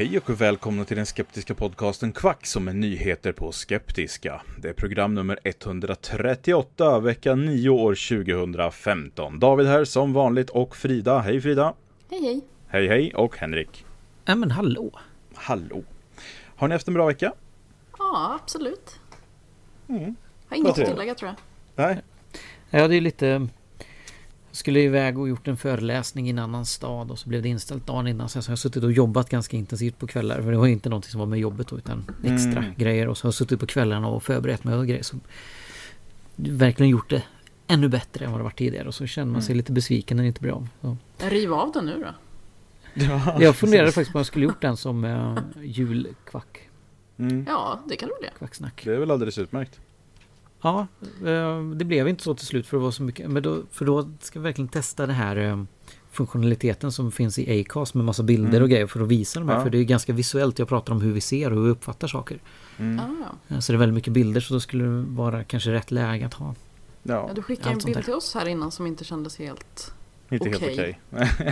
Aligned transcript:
Hej 0.00 0.18
och 0.18 0.40
välkomna 0.40 0.84
till 0.84 0.96
den 0.96 1.06
skeptiska 1.06 1.54
podcasten 1.54 2.12
Kvack 2.12 2.46
som 2.46 2.68
är 2.68 2.72
nyheter 2.72 3.32
på 3.32 3.52
skeptiska. 3.52 4.42
Det 4.58 4.68
är 4.68 4.72
program 4.72 5.14
nummer 5.14 5.38
138, 5.44 7.00
vecka 7.00 7.34
9 7.34 7.68
år 7.68 8.24
2015. 8.24 9.38
David 9.38 9.66
här 9.66 9.84
som 9.84 10.12
vanligt 10.12 10.50
och 10.50 10.76
Frida. 10.76 11.18
Hej 11.18 11.40
Frida! 11.40 11.74
Hej 12.10 12.20
hej! 12.22 12.40
Hej 12.68 12.88
hej 12.88 13.14
och 13.14 13.36
Henrik. 13.36 13.84
Ja 14.24 14.34
men 14.34 14.50
hallå! 14.50 14.90
Hallå! 15.34 15.82
Har 16.56 16.68
ni 16.68 16.74
haft 16.74 16.88
en 16.88 16.94
bra 16.94 17.06
vecka? 17.06 17.32
Ja, 17.98 18.38
absolut. 18.42 19.00
Mm. 19.88 20.16
Har 20.48 20.56
inget 20.56 20.78
att 20.78 20.86
tillägga 20.86 21.14
tror 21.14 21.28
jag. 21.28 21.36
Nej? 21.86 22.02
Ja 22.70 22.88
det 22.88 22.96
är 22.96 23.00
lite... 23.00 23.48
Skulle 24.52 24.80
iväg 24.80 25.18
och 25.18 25.28
gjort 25.28 25.48
en 25.48 25.56
föreläsning 25.56 26.26
i 26.26 26.30
en 26.30 26.38
annan 26.38 26.66
stad 26.66 27.10
och 27.10 27.18
så 27.18 27.28
blev 27.28 27.42
det 27.42 27.48
inställt 27.48 27.86
dagen 27.86 28.06
innan. 28.06 28.28
Sen 28.28 28.42
så 28.42 28.48
har 28.48 28.52
jag 28.52 28.58
suttit 28.58 28.84
och 28.84 28.92
jobbat 28.92 29.30
ganska 29.30 29.56
intensivt 29.56 29.98
på 29.98 30.06
kvällar. 30.06 30.42
För 30.42 30.50
det 30.52 30.56
var 30.58 30.66
inte 30.66 30.88
någonting 30.88 31.10
som 31.10 31.18
var 31.18 31.26
med 31.26 31.38
jobbet 31.38 31.68
då, 31.68 31.78
utan 31.78 32.04
extra 32.24 32.62
Mm. 32.62 32.74
grejer. 32.76 33.08
Och 33.08 33.18
så 33.18 33.24
har 33.24 33.28
jag 33.28 33.34
suttit 33.34 33.60
på 33.60 33.66
kvällarna 33.66 34.08
och 34.08 34.22
förberett 34.22 34.64
mig 34.64 34.74
och 34.74 34.86
grejer. 34.86 35.02
Så 35.02 35.16
verkligen 36.36 36.90
gjort 36.90 37.10
det 37.10 37.22
ännu 37.66 37.88
bättre 37.88 38.24
än 38.24 38.30
vad 38.30 38.40
det 38.40 38.44
varit 38.44 38.58
tidigare. 38.58 38.88
Och 38.88 38.94
så 38.94 39.06
känner 39.06 39.32
man 39.32 39.42
sig 39.42 39.54
lite 39.54 39.72
besviken 39.72 40.16
när 40.16 40.24
det 40.24 40.28
inte 40.28 40.40
blir 40.40 40.52
av. 40.52 40.68
Så. 40.80 40.96
Riv 41.18 41.52
av 41.52 41.72
den 41.72 41.86
nu 41.86 41.98
då. 42.06 42.14
Ja, 43.04 43.36
Jag 43.40 43.56
funderade 43.56 43.92
faktiskt 43.92 44.12
på 44.12 44.16
om 44.16 44.20
jag 44.20 44.26
skulle 44.26 44.44
gjort 44.44 44.60
den 44.62 44.76
som 44.76 45.04
uh, 45.04 45.38
julkvack. 45.62 46.68
Mm. 47.18 47.44
Ja, 47.48 47.80
det 47.88 47.96
kan 47.96 48.08
du 48.08 48.14
det. 48.26 48.32
Kvacksnack. 48.38 48.82
Det 48.84 48.94
är 48.94 48.98
väl 48.98 49.10
alldeles 49.10 49.38
utmärkt. 49.38 49.80
Ja, 50.62 50.86
eh, 51.26 51.62
det 51.74 51.84
blev 51.84 52.08
inte 52.08 52.22
så 52.22 52.34
till 52.34 52.46
slut 52.46 52.66
för 52.66 52.76
det 52.76 52.82
var 52.82 52.90
så 52.90 53.02
mycket. 53.02 53.30
Men 53.30 53.42
då, 53.42 53.62
för 53.72 53.84
då 53.84 54.10
ska 54.20 54.38
vi 54.38 54.42
verkligen 54.42 54.68
testa 54.68 55.06
det 55.06 55.12
här 55.12 55.36
eh, 55.36 55.64
funktionaliteten 56.12 56.92
som 56.92 57.12
finns 57.12 57.38
i 57.38 57.60
Acast 57.60 57.94
med 57.94 58.04
massa 58.04 58.22
bilder 58.22 58.48
Mm. 58.48 58.62
och 58.62 58.68
grejer 58.70 58.86
för 58.86 59.00
att 59.02 59.08
visa 59.08 59.38
de 59.40 59.48
här. 59.48 59.56
Ja. 59.56 59.62
För 59.62 59.70
det 59.70 59.78
är 59.78 59.84
ganska 59.84 60.12
visuellt. 60.12 60.58
Jag 60.58 60.68
pratar 60.68 60.92
om 60.92 61.00
hur 61.00 61.12
vi 61.12 61.20
ser 61.20 61.50
och 61.50 61.56
hur 61.56 61.64
vi 61.64 61.70
uppfattar 61.70 62.08
saker. 62.08 62.38
Mm. 62.78 63.00
Ah, 63.48 63.60
Så 63.60 63.72
det 63.72 63.76
är 63.76 63.78
väldigt 63.78 63.94
mycket 63.94 64.12
bilder 64.12 64.40
så 64.40 64.54
då 64.54 64.60
skulle 64.60 64.84
det 64.84 65.02
vara 65.08 65.44
kanske 65.44 65.72
rätt 65.72 65.90
läge 65.90 66.26
att 66.26 66.34
ha. 66.34 66.54
Ja, 67.02 67.14
Ja, 67.28 67.30
du 67.34 67.42
skickade 67.42 67.70
en 67.70 67.78
bild 67.78 68.04
till 68.04 68.14
oss 68.14 68.34
här 68.34 68.48
innan 68.48 68.70
som 68.70 68.86
inte 68.86 69.04
kändes 69.04 69.38
helt... 69.38 69.94
inte 70.30 70.48
helt 70.48 70.62
okej. 70.62 71.00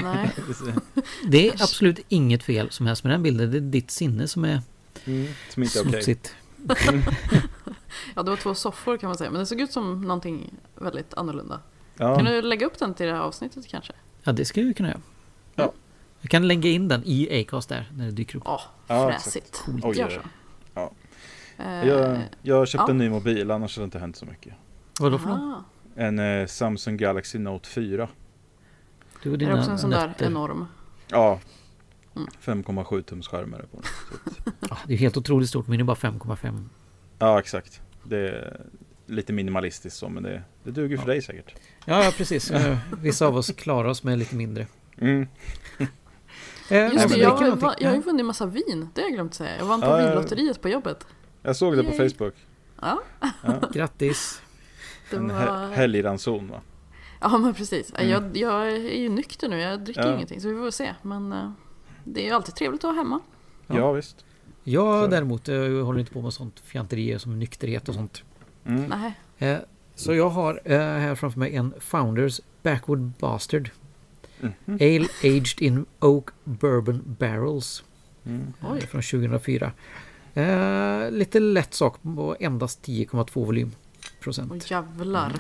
Nej. 0.02 0.34
Det 1.28 1.48
är 1.48 1.52
absolut 1.62 2.00
inget 2.08 2.42
fel 2.42 2.70
som 2.70 2.86
helst 2.86 3.04
med 3.04 3.12
den 3.12 3.22
bilden. 3.22 3.50
Det 3.50 3.56
är 3.56 3.60
ditt 3.60 3.91
sinne 3.91 4.28
som 4.28 4.44
är 4.44 4.62
Mm. 5.04 5.26
Som 5.50 5.62
inte 5.62 5.78
är 5.78 5.82
smutsigt. 5.82 6.34
Ja, 8.16 8.22
det 8.22 8.31
var 8.31 8.37
två 8.37 8.54
soffor 8.54 8.97
kan 8.97 9.09
man 9.09 9.16
säga. 9.19 9.31
Men 9.31 9.41
det 9.41 9.47
såg 9.47 9.60
ut 9.60 9.72
som 9.72 10.00
någonting 10.00 10.54
väldigt 10.75 11.15
annorlunda. 11.15 11.60
Ja. 11.97 12.16
Kan 12.16 12.25
du 12.25 12.43
lägga 12.43 12.66
upp 12.66 12.78
den 12.78 12.94
till 12.94 13.06
det 13.06 13.12
här 13.12 13.21
avsnittet 13.21 13.66
kanske? 13.66 13.93
Ja, 14.22 14.32
det 14.32 14.44
skulle 14.44 14.66
vi 14.66 14.75
kunna 14.75 14.88
göra. 14.88 15.00
Ja. 15.54 15.72
Jag 16.21 16.31
kan 16.31 16.48
lägga 16.48 16.71
in 16.71 16.88
den 16.88 17.03
i 17.04 17.41
Acast 17.43 17.69
där 17.69 17.91
när 17.97 18.04
det 18.04 18.10
dyker 18.12 18.37
upp. 18.38 18.43
Ja, 18.47 18.60
Ja, 18.87 19.10
fräsigt. 19.12 19.65
Oj, 19.82 19.98
Gör 19.98 20.09
så. 20.10 20.21
Ja. 20.75 20.91
Eh, 21.59 21.88
Jag, 21.88 22.19
jag 22.43 22.69
köpte 22.69 22.84
ja. 22.84 22.91
en 22.91 22.98
ny 22.98 23.10
mobil, 23.10 23.50
annars 23.50 23.77
har 23.77 23.81
det 23.82 23.84
inte 23.84 23.98
hänt 23.98 24.16
så 24.16 24.27
mycket. 24.27 24.54
Vadå 25.00 25.19
för 25.19 25.28
något? 25.28 25.38
aha. 25.38 25.65
En 25.94 26.19
eh, 26.19 26.47
Samsung 26.47 26.97
Galaxy 26.97 27.38
Note 27.38 27.69
4. 27.69 28.09
Du 29.22 29.28
och 29.31 29.34
Är 29.43 29.47
det 29.47 29.54
också 29.59 29.71
en 29.71 29.78
sån 29.78 29.91
där 29.91 30.06
nötter. 30.09 30.27
enorm? 30.27 30.66
Ja. 31.09 31.41
Mm. 32.16 32.28
5,7 32.65 33.03
tums 33.03 33.28
skärm 33.28 33.54
är 33.54 33.59
det 33.59 33.66
på 33.66 33.82
Ja, 34.71 34.78
det 34.87 34.94
är 34.94 34.98
helt 34.98 35.16
otroligt 35.16 35.48
stort, 35.48 35.66
men 35.66 35.78
det 35.78 35.82
är 35.82 35.84
bara 35.84 35.97
5,5. 35.97 36.65
Ja, 37.18 37.38
exakt. 37.38 37.80
Det 38.04 38.18
är 38.18 38.60
lite 39.06 39.32
minimalistiskt 39.32 39.98
så, 39.98 40.08
men 40.08 40.22
det, 40.22 40.42
det 40.64 40.70
duger 40.70 40.96
för 40.96 41.04
Ja. 41.04 41.12
dig 41.12 41.22
säkert. 41.22 41.54
Ja, 41.84 42.04
ja 42.04 42.12
precis. 42.16 42.52
Vissa 43.02 43.26
av 43.26 43.36
oss 43.36 43.50
klarar 43.50 43.88
oss 43.88 44.02
med 44.02 44.18
lite 44.18 44.36
mindre. 44.36 44.66
Mm. 44.98 45.26
Eh, 46.70 46.92
Just 46.92 47.08
det, 47.08 47.16
jag, 47.20 47.56
va- 47.56 47.74
jag 47.78 47.88
har 47.88 47.96
ju 47.96 48.02
vunnit 48.02 48.26
massa 48.26 48.46
vin. 48.46 48.88
Det 48.94 49.00
har 49.00 49.08
jag 49.08 49.14
glömt 49.14 49.34
säga. 49.34 49.56
Jag 49.58 49.64
vann 49.64 49.80
på 49.80 49.86
Ja, 49.86 49.96
vinlotteriet 49.96 50.62
på 50.62 50.68
jobbet. 50.68 51.06
Jag 51.42 51.56
såg 51.56 51.76
det 51.76 51.84
på 51.84 51.90
Yay. 51.94 52.10
Facebook. 52.10 52.34
Ja, 52.82 53.02
Ja. 53.20 53.60
Grattis! 53.72 54.42
det 55.10 55.16
En 55.16 55.28
var... 55.28 55.68
helgranson 55.72 56.48
va? 56.48 56.60
Ja 57.20 57.38
men 57.38 57.54
precis. 57.54 57.92
Mm. 57.94 58.08
Jag, 58.10 58.36
jag 58.36 58.68
är 58.72 58.76
ju 58.98 59.08
nykter 59.08 59.48
nu, 59.48 59.60
jag 59.60 59.80
dricker 59.84 60.06
Ja. 60.06 60.14
ingenting 60.14 60.40
så 60.40 60.48
vi 60.48 60.54
får 60.54 60.70
se. 60.70 60.94
Men 61.02 61.32
eh, 61.32 61.50
det 62.04 62.20
är 62.22 62.24
ju 62.26 62.32
alltid 62.32 62.54
trevligt 62.54 62.80
att 62.84 62.88
vara 62.88 62.96
hemma. 62.96 63.20
Ja, 63.66 63.76
Ja. 63.76 63.92
visst. 63.92 64.24
Jag 64.72 65.04
Så. 65.04 65.10
däremot 65.10 65.48
jag 65.48 65.84
håller 65.84 66.00
inte 66.00 66.12
på 66.12 66.22
med 66.22 66.32
sånt 66.32 66.60
fjanterier 66.60 67.18
som 67.18 67.38
nykterhet 67.38 67.88
och 67.88 67.94
sånt. 67.94 68.22
Mm. 68.66 68.84
Nej. 68.84 69.12
Eh, 69.38 69.58
Så 69.94 70.14
jag 70.14 70.28
har 70.30 70.60
eh, 70.64 70.78
här 70.78 71.14
framför 71.14 71.38
mig 71.40 71.54
en 71.56 71.74
Founders 71.80 72.40
Backwood 72.62 73.12
Bastard. 73.18 73.70
Mhm. 74.40 74.52
Ale 74.74 75.06
aged 75.22 75.62
in 75.62 75.86
Oak 76.00 76.28
Bourbon 76.44 77.02
Barrels. 77.18 77.84
Mm. 78.26 78.52
eh, 78.62 78.72
Oj. 78.72 78.80
Från 78.80 79.02
2004. 79.02 79.72
Eh, 80.34 81.10
lite 81.10 81.40
lätt 81.40 81.74
sak 81.74 82.02
på 82.02 82.36
endast 82.40 82.82
10,2 82.86 83.44
volym. 83.44 83.72
Procent. 84.20 84.52
Åh 84.52 84.58
jävlar. 84.72 85.32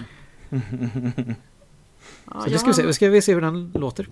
Ja, 0.48 2.40
Så 2.44 2.50
det 2.50 2.58
ska 2.58 2.66
vi 2.66 2.74
se. 2.74 2.92
ska 2.92 3.08
vi 3.08 3.22
se 3.22 3.34
hur 3.34 3.40
den 3.40 3.70
låter. 3.74 4.08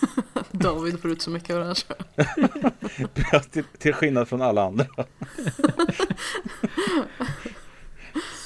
David 0.50 1.00
får 1.00 1.10
ut 1.10 1.22
så 1.22 1.30
mycket 1.30 1.56
av 1.56 1.60
det 1.60 1.66
här. 1.66 3.40
till, 3.40 3.64
till 3.78 3.92
skillnad 3.92 4.28
från 4.28 4.42
alla 4.42 4.64
andra. 4.64 4.86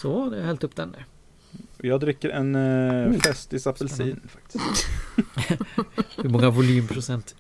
Så, 0.00 0.30
jag 0.32 0.40
har 0.40 0.46
hällt 0.46 0.64
upp 0.64 0.76
den 0.76 0.92
där. 0.92 1.06
Jag 1.78 2.00
dricker 2.00 2.28
en 2.28 2.56
uh, 2.56 3.10
Oh. 3.10 3.18
Festis 3.18 3.66
apelsin 3.66 4.20
faktiskt. 4.28 4.88
Hur 6.16 6.28
många 6.28 6.50
volymprocent? 6.50 7.34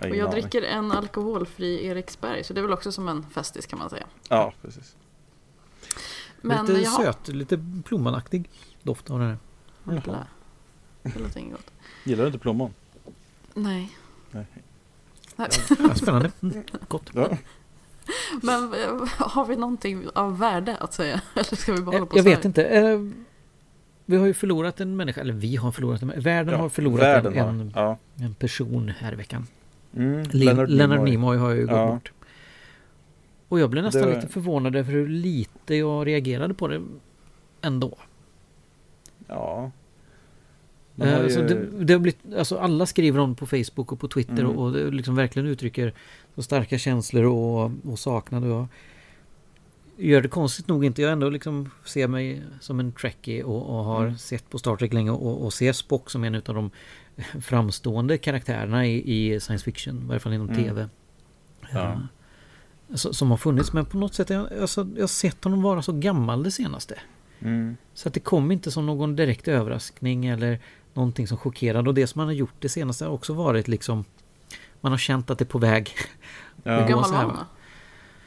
Jag 0.00 0.10
Och 0.10 0.16
jag 0.16 0.30
dricker 0.30 0.62
en 0.62 0.92
alkoholfri 0.92 1.86
Eriksberg 1.86 2.44
så 2.44 2.54
det 2.54 2.60
är 2.60 2.62
väl 2.62 2.72
också 2.72 2.92
som 2.92 3.08
en 3.08 3.26
festis 3.30 3.66
kan 3.66 3.78
man 3.78 3.90
säga. 3.90 4.06
Ja, 4.28 4.52
precis. 4.62 4.96
Men 6.40 6.66
lite 6.66 6.80
jaha. 6.80 6.96
söt, 6.96 7.28
lite 7.28 7.64
plommonaktig 7.84 8.50
doft 8.82 9.10
av 9.10 9.18
den 9.18 9.28
här. 9.28 9.38
Jävlar. 9.94 10.26
Det 11.02 11.18
låter 11.18 11.40
inget 11.40 11.52
gott. 11.52 11.70
Gillar 12.04 12.22
du 12.22 12.26
inte 12.26 12.38
plommon? 12.38 12.74
Nej. 13.56 13.90
Nej. 14.30 14.46
Nej. 15.36 15.48
Ja, 15.78 15.94
spännande. 15.94 16.30
Mm, 16.42 16.62
gott. 16.88 17.10
Ja. 17.14 17.28
Men 18.42 18.64
eh, 18.74 19.08
har 19.18 19.46
vi 19.46 19.56
någonting 19.56 20.06
av 20.14 20.38
värde 20.38 20.76
att 20.76 20.94
säga? 20.94 21.20
Eller 21.34 21.56
ska 21.56 21.72
vi 21.72 21.80
bara 21.80 21.96
hålla 21.96 22.06
på 22.06 22.18
Jag 22.18 22.22
vet 22.24 22.44
inte. 22.44 22.64
Eh, 22.64 23.00
Vi 24.04 24.16
har 24.16 24.26
ju 24.26 24.34
förlorat 24.34 24.80
en 24.80 24.96
människa, 24.96 25.20
eller 25.20 25.32
vi 25.34 25.56
har 25.56 25.72
förlorat 25.72 26.02
en 26.02 26.12
Världen 26.20 26.54
Ja, 26.54 26.60
har 26.60 26.68
förlorat 26.68 27.02
världen 27.02 27.32
en, 27.32 27.38
har- 27.44 27.48
en, 27.48 27.72
Ja. 27.74 27.98
en 28.14 28.34
person 28.34 28.88
här 28.98 29.12
i 29.12 29.16
veckan. 29.16 29.46
Mm. 29.96 30.22
Leonard, 30.30 30.68
Leonard 30.70 31.00
Nimoy 31.04 31.36
har 31.36 31.50
ju 31.50 31.66
gått 31.66 31.76
Ja. 31.76 31.86
bort. 31.86 32.12
Och 33.48 33.60
jag 33.60 33.70
blev 33.70 33.84
nästan 33.84 34.02
Det- 34.02 34.14
lite 34.14 34.28
förvånad 34.28 34.76
över 34.76 34.92
hur 34.92 35.08
lite 35.08 35.74
jag 35.74 36.06
reagerade 36.06 36.54
på 36.54 36.68
det 36.68 36.82
ändå. 37.62 37.98
Ja. 39.26 39.70
Eh, 41.00 41.06
har 41.06 41.18
ju- 41.18 41.24
alltså, 41.24 41.42
det, 41.42 41.84
det 41.84 41.92
har 41.92 42.00
blivit, 42.00 42.34
alltså 42.36 42.58
alla 42.58 42.86
skriver 42.86 43.18
om 43.20 43.34
på 43.34 43.46
Facebook 43.46 43.92
och 43.92 44.00
på 44.00 44.08
Twitter 44.08 44.32
Mm. 44.38 44.46
och, 44.56 44.66
och 44.66 44.92
liksom 44.92 45.14
verkligen 45.14 45.48
uttrycker 45.48 45.94
så 46.34 46.42
starka 46.42 46.78
känslor 46.78 47.24
och, 47.24 47.70
och 47.84 47.98
saknad. 47.98 48.44
Och 48.44 48.50
jag 48.50 48.68
gör 49.96 50.20
det 50.22 50.28
konstigt 50.28 50.68
nog 50.68 50.84
inte. 50.84 51.02
Jag 51.02 51.12
ändå 51.12 51.28
liksom 51.30 51.70
ser 51.84 52.08
mig 52.08 52.42
som 52.60 52.80
en 52.80 52.92
trekkie 52.92 53.42
och, 53.42 53.78
och 53.78 53.84
har 53.84 54.02
Mm. 54.04 54.18
sett 54.18 54.50
på 54.50 54.58
Star 54.58 54.76
Trek 54.76 54.92
länge 54.92 55.10
och, 55.10 55.44
och 55.44 55.52
ser 55.52 55.72
Spock 55.72 56.10
som 56.10 56.24
en 56.24 56.34
av 56.34 56.42
de 56.42 56.70
framstående 57.40 58.18
karaktärerna 58.18 58.86
i, 58.86 59.34
i 59.34 59.40
science 59.40 59.64
fiction. 59.64 60.02
I 60.02 60.06
varje 60.06 60.20
fall 60.20 60.32
inom 60.32 60.48
Mm. 60.50 60.64
TV. 60.64 60.88
Ja. 61.72 61.92
Eh, 61.92 61.98
så- 62.94 63.12
som 63.12 63.30
har 63.30 63.36
funnits. 63.38 63.72
Men 63.72 63.84
på 63.86 63.96
något 63.96 64.14
sätt, 64.14 64.30
jag, 64.30 64.52
alltså, 64.60 64.88
jag 64.94 65.02
har 65.02 65.08
sett 65.08 65.44
honom 65.44 65.62
vara 65.62 65.82
så 65.82 65.92
gammal 65.92 66.42
det 66.42 66.50
senaste. 66.50 66.98
Mm. 67.40 67.76
Så 67.94 68.08
att 68.08 68.14
det 68.14 68.20
kom 68.20 68.50
inte 68.50 68.70
som 68.70 68.86
någon 68.86 69.16
direkt 69.16 69.48
överraskning 69.48 70.26
eller 70.26 70.60
någonting 70.96 71.26
som 71.26 71.38
chockerade. 71.38 71.88
Och 71.88 71.94
det 71.94 72.06
som 72.06 72.18
man 72.18 72.26
har 72.26 72.34
gjort 72.34 72.54
det 72.58 72.68
senaste 72.68 73.04
har 73.04 73.12
också 73.12 73.34
varit 73.34 73.68
liksom 73.68 74.04
Man 74.80 74.92
har 74.92 74.98
känt 74.98 75.30
att 75.30 75.38
det 75.38 75.44
är 75.44 75.46
på 75.46 75.58
väg. 75.58 75.90
Hur 76.64 76.72
Ja. 76.72 76.86
gammal 76.86 77.04
så 77.04 77.10
var 77.12 77.18
han 77.18 77.28
va? 77.28 77.46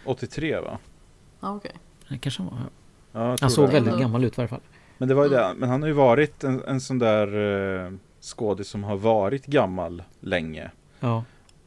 då? 0.05 0.11
83 0.11 0.59
va? 0.59 0.77
Ja, 1.39 1.55
okej. 1.55 1.71
Det 2.09 2.17
kanske 2.17 2.43
han 2.43 2.51
var. 2.51 2.59
Ja, 3.21 3.35
Han 3.41 3.49
såg 3.51 3.67
det. 3.69 3.73
väldigt 3.73 3.99
gammal 3.99 4.23
ut 4.23 4.33
i 4.33 4.35
varje 4.37 4.47
fall. 4.47 4.61
Men 4.97 5.07
det 5.09 5.15
var 5.15 5.23
ju 5.23 5.29
det. 5.29 5.53
Men 5.57 5.69
han 5.69 5.81
har 5.81 5.87
ju 5.87 5.93
varit 5.93 6.43
en, 6.43 6.63
en 6.67 6.81
sån 6.81 6.99
där 6.99 7.35
uh, 7.35 7.91
skådis 8.21 8.67
som 8.67 8.83
har 8.83 8.97
varit 8.97 9.45
gammal 9.45 10.03
länge. 10.19 10.71
Ja. 10.99 11.23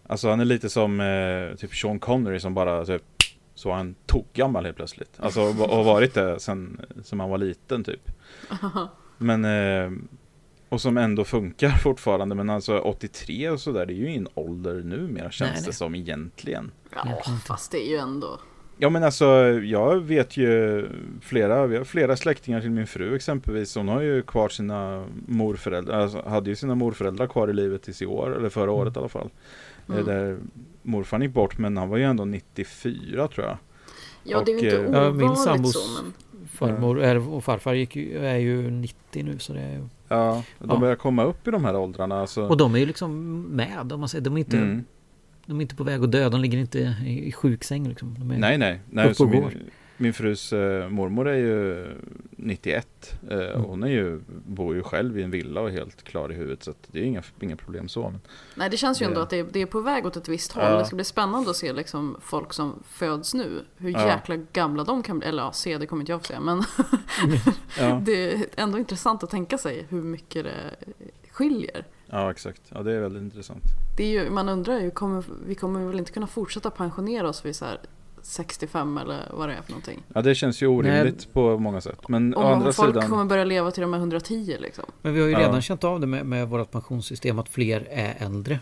Alltså 0.06 0.30
han 0.30 0.40
är 0.40 0.44
lite 0.44 0.68
som 0.70 1.00
eh, 1.00 1.56
typ 1.56 1.74
Sean 1.74 1.98
Connery 1.98 2.40
som 2.40 2.54
bara 2.54 2.84
typ 2.84 3.02
så 3.54 3.72
han 3.72 3.94
tokgammal 4.06 4.64
helt 4.64 4.76
plötsligt. 4.76 5.10
Alltså 5.20 5.40
och 5.42 5.84
varit 5.84 6.14
det 6.14 6.40
sen 6.40 6.80
som 7.04 7.20
han 7.20 7.30
var 7.30 7.38
liten 7.38 7.84
typ. 7.84 8.10
Men 9.18 9.44
eh, 9.44 9.90
och 10.72 10.80
som 10.80 10.96
ändå 10.96 11.24
funkar 11.24 11.68
fortfarande. 11.82 12.34
Men 12.34 12.50
alltså 12.50 12.78
83 12.78 13.50
och 13.50 13.60
sådär 13.60 13.86
det 13.86 13.92
är 13.92 13.96
ju 13.96 14.08
ingen 14.10 14.28
ålder 14.34 14.74
numera 14.74 15.30
känns 15.30 15.50
Nej, 15.50 15.60
det 15.60 15.66
nej. 15.66 15.72
som 15.74 15.94
egentligen. 15.94 16.70
Ja, 16.94 17.22
fast 17.44 17.70
det 17.72 17.78
är 17.86 17.90
ju 17.90 17.96
ändå... 17.96 18.38
Ja 18.78 18.90
men 18.90 19.04
alltså 19.04 19.26
jag 19.64 20.00
vet 20.00 20.36
ju 20.36 20.86
flera, 21.20 21.66
vi 21.66 21.76
har 21.76 21.84
flera 21.84 22.16
släktingar 22.16 22.60
till 22.60 22.70
min 22.70 22.86
fru 22.86 23.16
exempelvis. 23.16 23.76
Hon 23.76 23.88
har 23.88 24.00
ju 24.00 24.22
kvar 24.22 24.48
sina 24.48 25.06
morföräldrar, 25.26 26.00
alltså 26.00 26.22
hade 26.28 26.50
ju 26.50 26.56
sina 26.56 26.74
morföräldrar 26.74 27.26
kvar 27.26 27.48
i 27.48 27.52
livet 27.52 27.82
tills 27.82 28.02
i 28.02 28.06
år, 28.06 28.36
eller 28.36 28.48
förra 28.48 28.70
året 28.70 28.96
i 28.96 28.98
alla 28.98 29.08
fall. 29.08 29.30
Eh, 29.88 29.94
Mm. 29.94 30.04
Där 30.04 30.38
morfar 30.82 31.20
gick 31.20 31.30
bort 31.32 31.58
men 31.58 31.76
han 31.76 31.88
var 31.88 31.96
ju 31.96 32.04
ändå 32.04 32.24
94 32.24 33.28
tror 33.28 33.46
jag. 33.46 33.56
Ja, 34.24 34.42
det 34.46 34.52
är 34.52 34.58
ju 34.62 34.64
inte 34.70 34.78
Och, 34.78 34.84
eh, 34.94 35.02
ja, 35.02 35.08
ovanligt 35.08 35.20
min 35.26 35.30
sambos- 35.36 35.72
så, 35.72 36.02
men... 36.02 36.12
Farmor 36.48 37.28
och 37.34 37.44
farfar 37.44 37.74
gick 37.74 37.96
ju, 37.96 38.18
är 38.18 38.36
ju 38.36 38.70
90 38.70 39.24
nu 39.24 39.38
så 39.38 39.52
det 39.52 39.60
är 39.60 39.70
ju... 39.72 39.88
Ja, 40.12 40.42
de 40.58 40.70
Ja. 40.70 40.76
börjar 40.76 40.96
komma 40.96 41.24
upp 41.24 41.48
i 41.48 41.50
de 41.50 41.64
här 41.64 41.76
åldrarna. 41.76 42.20
Alltså. 42.20 42.46
Och 42.46 42.56
de 42.56 42.74
är 42.74 42.78
ju 42.78 42.86
liksom 42.86 43.42
med 43.42 43.92
om 43.92 44.00
man 44.00 44.08
säger. 44.08 44.24
De 44.24 44.34
är 44.34 44.38
inte, 44.38 44.56
mm. 44.56 44.84
de 45.46 45.58
är 45.58 45.62
inte 45.62 45.74
på 45.74 45.84
väg 45.84 46.02
att 46.02 46.12
dö. 46.12 46.28
De 46.28 46.40
ligger 46.40 46.58
inte 46.58 46.78
i, 47.06 47.32
sjuksäng 47.32 47.88
liksom. 47.88 48.14
Nej 48.38 48.58
nej, 48.58 48.80
nej 48.90 49.08
och 49.10 49.16
min, 50.02 50.12
frus 50.12 50.52
eh, 50.52 50.88
mormor 50.88 51.28
är 51.28 51.34
ju 51.36 51.86
91. 52.30 53.14
Eh, 53.30 53.36
Mm. 53.38 53.52
och 53.62 53.68
Hon 53.70 53.82
är 53.82 53.88
ju, 53.88 54.20
bor 54.46 54.74
ju 54.74 54.82
själv 54.82 55.18
i 55.18 55.22
en 55.22 55.30
villa 55.30 55.60
och 55.60 55.68
är 55.68 55.72
helt 55.72 56.02
klar 56.04 56.32
i 56.32 56.34
huvudet. 56.34 56.62
Så 56.62 56.70
att 56.70 56.76
det 56.86 56.98
är 57.00 57.04
inga, 57.04 57.22
inga 57.40 57.56
problem 57.56 57.88
så. 57.88 58.02
Men, 58.10 58.20
Nej, 58.54 58.70
det 58.70 58.76
känns 58.76 59.02
ju 59.02 59.06
ändå 59.06 59.16
Det- 59.16 59.22
att 59.22 59.30
det 59.30 59.38
är, 59.38 59.46
det 59.52 59.62
är 59.62 59.66
på 59.66 59.80
väg 59.80 60.06
åt 60.06 60.16
ett 60.16 60.28
visst 60.28 60.52
håll. 60.52 60.64
Ja. 60.64 60.78
Det 60.78 60.84
ska 60.84 60.96
bli 60.96 61.04
spännande 61.04 61.50
att 61.50 61.56
se 61.56 61.72
liksom 61.72 62.16
folk 62.20 62.52
som 62.52 62.82
föds 62.88 63.34
nu. 63.34 63.64
Hur 63.76 63.90
Ja. 63.90 64.06
jäkla 64.06 64.36
gamla 64.36 64.84
de 64.84 65.02
kan 65.02 65.18
bli. 65.18 65.28
Eller 65.28 65.42
ja, 65.42 65.52
se, 65.52 65.78
det 65.78 65.86
kommer 65.86 66.02
inte 66.02 66.12
jag 66.12 66.20
få 66.20 66.26
se. 66.26 66.40
Men 66.40 66.62
ja. 67.78 68.00
det 68.04 68.32
är 68.34 68.44
ändå 68.56 68.78
intressant 68.78 69.22
att 69.22 69.30
tänka 69.30 69.58
sig 69.58 69.86
hur 69.88 70.02
mycket 70.02 70.44
det 70.44 70.74
skiljer. 71.30 71.84
ja 72.06 72.30
exakt, 72.30 72.62
ja 72.68 72.82
det 72.82 72.92
är 72.92 73.00
väldigt 73.00 73.22
intressant. 73.22 73.62
Det 73.96 74.04
är 74.04 74.22
ju, 74.24 74.30
man 74.30 74.48
undrar 74.48 74.80
ju, 74.80 74.90
kommer, 74.90 75.24
vi 75.46 75.54
kommer 75.54 75.86
väl 75.86 75.98
inte 75.98 76.12
kunna 76.12 76.26
fortsätta 76.26 76.70
pensionera 76.70 77.28
oss 77.28 77.44
vid 77.44 77.56
så 77.56 77.64
här 77.64 77.78
65 78.22 78.98
eller 78.98 79.28
vad 79.30 79.48
det 79.48 79.54
är 79.54 79.62
för 79.62 79.70
någonting. 79.70 80.02
Ja 80.14 80.22
det 80.22 80.34
känns 80.34 80.62
ju 80.62 80.66
orimligt 80.66 81.32
på 81.32 81.58
många 81.58 81.80
sätt. 81.80 82.08
Men 82.08 82.34
å 82.34 82.38
Om 82.40 82.46
andra 82.52 82.72
folk 82.72 82.94
sidan. 82.94 83.08
kommer 83.10 83.24
börja 83.24 83.44
leva 83.44 83.70
till 83.70 83.80
de 83.80 83.92
här 83.92 84.00
110 84.00 84.56
liksom. 84.60 84.84
Men 85.02 85.14
vi 85.14 85.20
har 85.20 85.26
ju 85.26 85.32
Ja. 85.32 85.40
redan 85.40 85.62
känt 85.62 85.84
av 85.84 86.00
det 86.00 86.06
med, 86.06 86.26
med 86.26 86.48
vårt 86.48 86.70
pensionssystem 86.70 87.38
att 87.38 87.48
fler 87.48 87.86
är 87.90 88.14
äldre. 88.18 88.58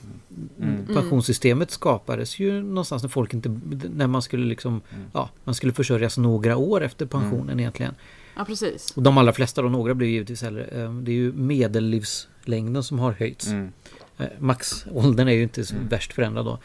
Mm. 0.60 0.86
Pensionssystemet 0.86 1.70
skapades 1.70 2.38
ju 2.38 2.62
någonstans 2.62 3.02
när 3.02 3.10
folk 3.10 3.34
inte... 3.34 3.60
När 3.94 4.06
man 4.06 4.22
skulle 4.22 4.46
liksom... 4.46 4.80
Mm. 4.94 5.06
Ja, 5.12 5.30
man 5.44 5.54
skulle 5.54 5.72
försörjas 5.72 6.18
några 6.18 6.56
år 6.56 6.80
efter 6.82 7.06
pensionen 7.06 7.60
egentligen. 7.60 7.94
Ja, 8.36 8.44
precis. 8.44 8.90
Och 8.96 9.02
de 9.02 9.18
allra 9.18 9.32
flesta 9.32 9.62
då, 9.62 9.68
några 9.68 9.94
blir 9.94 10.08
givetvis 10.08 10.42
äldre. 10.42 10.64
Eh, 10.64 10.92
Det 10.94 11.10
är 11.10 11.14
ju 11.14 11.32
medellivslängden 11.32 12.82
som 12.82 12.98
har 12.98 13.12
höjts. 13.12 13.46
Mm. 13.46 13.72
Eh, 14.18 14.26
Maxåldern 14.38 15.28
är 15.28 15.32
ju 15.32 15.42
inte 15.42 15.64
så 15.66 15.74
Mm. 15.74 15.88
värst 15.88 16.12
förändrad 16.12 16.44
då. 16.44 16.58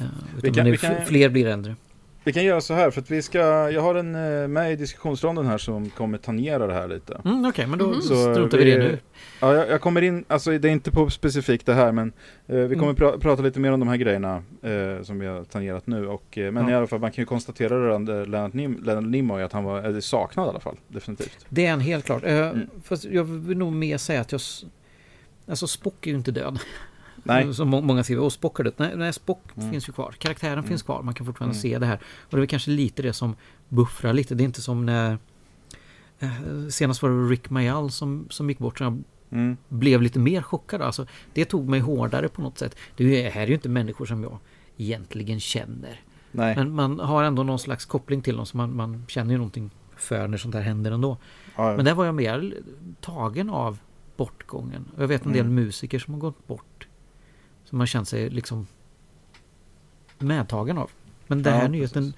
Eh, 0.00 0.06
Vi 0.42 0.48
Utan 0.48 0.54
kan- 0.76 0.92
är 0.92 1.04
fler 1.04 1.28
blir 1.28 1.46
äldre. 1.46 1.76
Vi 2.24 2.32
kan 2.32 2.44
göra 2.44 2.60
så 2.60 2.74
här 2.74 2.90
för 2.90 3.00
att 3.00 3.10
vi 3.10 3.22
ska, 3.22 3.38
jag 3.70 3.80
har 3.82 3.94
en 3.94 4.14
eh, 4.42 4.48
med 4.48 4.72
i 4.72 4.76
diskussionsronden 4.76 5.46
här 5.46 5.58
som 5.58 5.90
kommer 5.90 6.18
tangera 6.18 6.66
det 6.66 6.72
här 6.74 6.88
lite. 6.88 7.20
Mm, 7.24 7.44
Okej, 7.44 7.66
men 7.66 7.78
då. 7.78 7.94
Så 8.00 8.34
struntar 8.34 8.58
vi 8.58 8.64
i 8.64 8.70
det 8.70 8.78
nu. 8.78 8.98
Ja, 9.40 9.54
jag, 9.54 9.68
jag 9.70 9.80
kommer 9.80 10.02
in, 10.02 10.24
alltså 10.28 10.58
det 10.58 10.68
är 10.68 10.72
inte 10.72 10.90
på 10.90 11.10
specifikt 11.10 11.66
det 11.66 11.74
här 11.74 11.92
men 11.92 12.12
eh, 12.46 12.56
vi 12.56 12.74
kommer 12.74 12.84
Mm. 12.84 12.96
pra, 12.96 13.18
prata 13.18 13.42
lite 13.42 13.60
mer 13.60 13.72
om 13.72 13.80
de 13.80 13.88
här 13.88 13.96
grejerna 13.96 14.42
eh, 14.62 15.02
som 15.02 15.18
vi 15.18 15.26
har 15.26 15.44
tangerat 15.44 15.86
nu. 15.86 16.06
Och, 16.06 16.38
eh, 16.38 16.52
men 16.52 16.64
Ja. 16.64 16.70
i 16.70 16.74
alla 16.74 16.86
fall 16.86 16.98
man 17.00 17.12
kan 17.12 17.22
ju 17.22 17.26
konstatera 17.26 17.74
rörande 17.74 18.24
Leonard, 18.26 18.54
Nim, 18.54 18.82
Leonard 18.84 19.04
Nimoy 19.10 19.42
att 19.42 19.52
han 19.52 19.64
var 19.64 19.78
är 19.82 20.00
saknad 20.00 20.46
i 20.46 20.48
alla 20.50 20.60
fall, 20.60 20.76
definitivt. 20.88 21.46
Det 21.48 21.66
är 21.66 21.72
en 21.72 21.80
helt 21.80 22.04
klart. 22.04 22.24
Eh, 22.24 22.36
Mm. 22.50 22.66
Fast 22.84 23.04
jag 23.04 23.24
vill 23.24 23.58
nog 23.58 23.72
mer 23.72 23.98
säga 23.98 24.20
att 24.20 24.32
jag... 24.32 24.40
Alltså 25.48 25.66
Spock 25.66 26.06
är 26.06 26.10
ju 26.10 26.16
inte 26.16 26.30
död. 26.30 26.58
Nej, 27.24 27.54
Som 27.54 27.68
må- 27.68 27.80
många 27.80 28.02
skriver. 28.04 28.22
Och 28.22 28.32
Spock 28.32 28.56
död. 28.64 28.72
Nej, 28.76 28.92
nej 28.96 29.12
Spock 29.12 29.42
Mm. 29.56 29.70
finns 29.70 29.88
ju 29.88 29.92
kvar. 29.92 30.14
Karaktären 30.18 30.52
Mm. 30.52 30.64
finns 30.68 30.82
kvar. 30.82 31.02
Man 31.02 31.14
kan 31.14 31.26
fortfarande 31.26 31.54
Mm. 31.54 31.62
se 31.62 31.78
det 31.78 31.86
här. 31.86 31.98
Och 32.30 32.36
det 32.36 32.42
är 32.44 32.46
kanske 32.46 32.70
lite 32.70 33.02
det 33.02 33.12
som 33.12 33.36
buffrar 33.68 34.12
lite. 34.12 34.34
Det 34.34 34.42
är 34.42 34.44
inte 34.44 34.62
som 34.62 34.86
när... 34.86 35.18
eh, 36.18 36.30
Senast 36.70 37.02
var 37.02 37.10
det 37.10 37.16
Rick 37.32 37.50
Mayall 37.50 37.90
som, 37.90 38.26
som 38.30 38.48
gick 38.48 38.58
bort. 38.58 38.78
Så 38.78 38.84
jag 38.84 39.02
mm, 39.30 39.56
blev 39.68 40.02
lite 40.02 40.18
mer 40.18 40.42
chockad. 40.42 40.82
Alltså, 40.82 41.06
det 41.32 41.44
tog 41.44 41.68
mig 41.68 41.80
hårdare 41.80 42.28
på 42.28 42.42
något 42.42 42.58
sätt. 42.58 42.76
Det 42.96 43.26
är- 43.26 43.30
här 43.30 43.42
är 43.42 43.46
ju 43.46 43.54
inte 43.54 43.68
människor 43.68 44.06
som 44.06 44.22
jag 44.22 44.38
egentligen 44.76 45.40
känner. 45.40 46.00
nej. 46.32 46.56
Men 46.56 46.70
man 46.74 47.00
har 47.00 47.24
ändå 47.24 47.42
någon 47.42 47.58
slags 47.58 47.84
koppling 47.84 48.22
till 48.22 48.36
dem. 48.36 48.46
Så 48.46 48.56
man, 48.56 48.76
man 48.76 49.04
känner 49.08 49.30
ju 49.30 49.36
någonting 49.36 49.70
för 49.96 50.28
när 50.28 50.38
sånt 50.38 50.54
här 50.54 50.62
händer 50.62 50.92
ändå. 50.92 51.16
ja, 51.56 51.76
Men 51.76 51.84
där 51.84 51.94
var 51.94 52.04
jag 52.04 52.14
mer 52.14 52.54
tagen 53.00 53.50
av 53.50 53.78
bortgången. 54.16 54.84
Jag 54.98 55.08
vet 55.08 55.26
en 55.26 55.32
del 55.32 55.40
Mm. 55.46 55.54
musiker 55.54 55.98
som 55.98 56.14
har 56.14 56.20
gått 56.20 56.46
bort. 56.46 56.86
Som 57.70 57.78
man 57.78 57.86
känt 57.86 58.08
sig 58.08 58.30
liksom 58.30 58.66
medtagen 60.18 60.78
av. 60.78 60.90
Men 61.26 61.42
den 61.42 61.54
Ja, 61.54 61.60
här 61.60 61.68
nyheten 61.68 62.02
precis. 62.12 62.16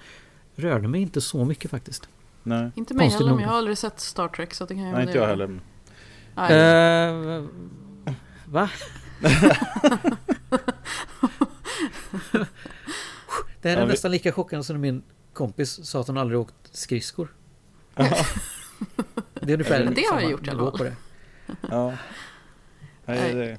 rörde 0.55 0.87
mig 0.87 1.01
inte 1.01 1.21
så 1.21 1.45
mycket 1.45 1.71
faktiskt. 1.71 2.09
nej. 2.43 2.71
Inte 2.75 2.93
mig 2.93 3.09
heller, 3.09 3.31
men 3.33 3.39
jag 3.43 3.49
har 3.49 3.57
aldrig 3.57 3.77
sett 3.77 3.99
Star 3.99 4.27
Trek 4.27 4.53
så 4.53 4.65
det 4.65 4.73
kan 4.73 4.83
jag 4.83 4.93
nej, 4.93 5.03
inte 5.05 5.17
jag 5.17 5.27
heller. 5.27 5.59
Eh, 6.35 7.45
va? 8.45 8.69
det 13.61 13.69
här 13.69 13.77
är 13.77 13.79
Ja, 13.79 13.85
vi- 13.85 13.91
nästan 13.91 14.11
lika 14.11 14.31
chockande 14.31 14.63
som 14.63 14.75
när 14.75 14.81
min 14.81 15.03
kompis 15.33 15.85
sa 15.89 16.01
att 16.01 16.07
hon 16.07 16.17
aldrig 16.17 16.39
åkt 16.39 16.55
skridskor. 16.71 17.27
Det 17.95 18.03
är 19.51 19.53
ungefär 19.53 19.85
det 19.95 20.01
har 20.11 20.21
jag 20.21 20.31
gjort 20.31 20.47
i 20.47 20.49
alla 20.49 20.59
nivå 20.63 20.71
fall. 20.71 20.77
på 20.77 20.83
det. 20.83 20.95
Ja. 21.69 21.87
Nej, 23.05 23.19
Nej. 23.21 23.33
det, 23.35 23.57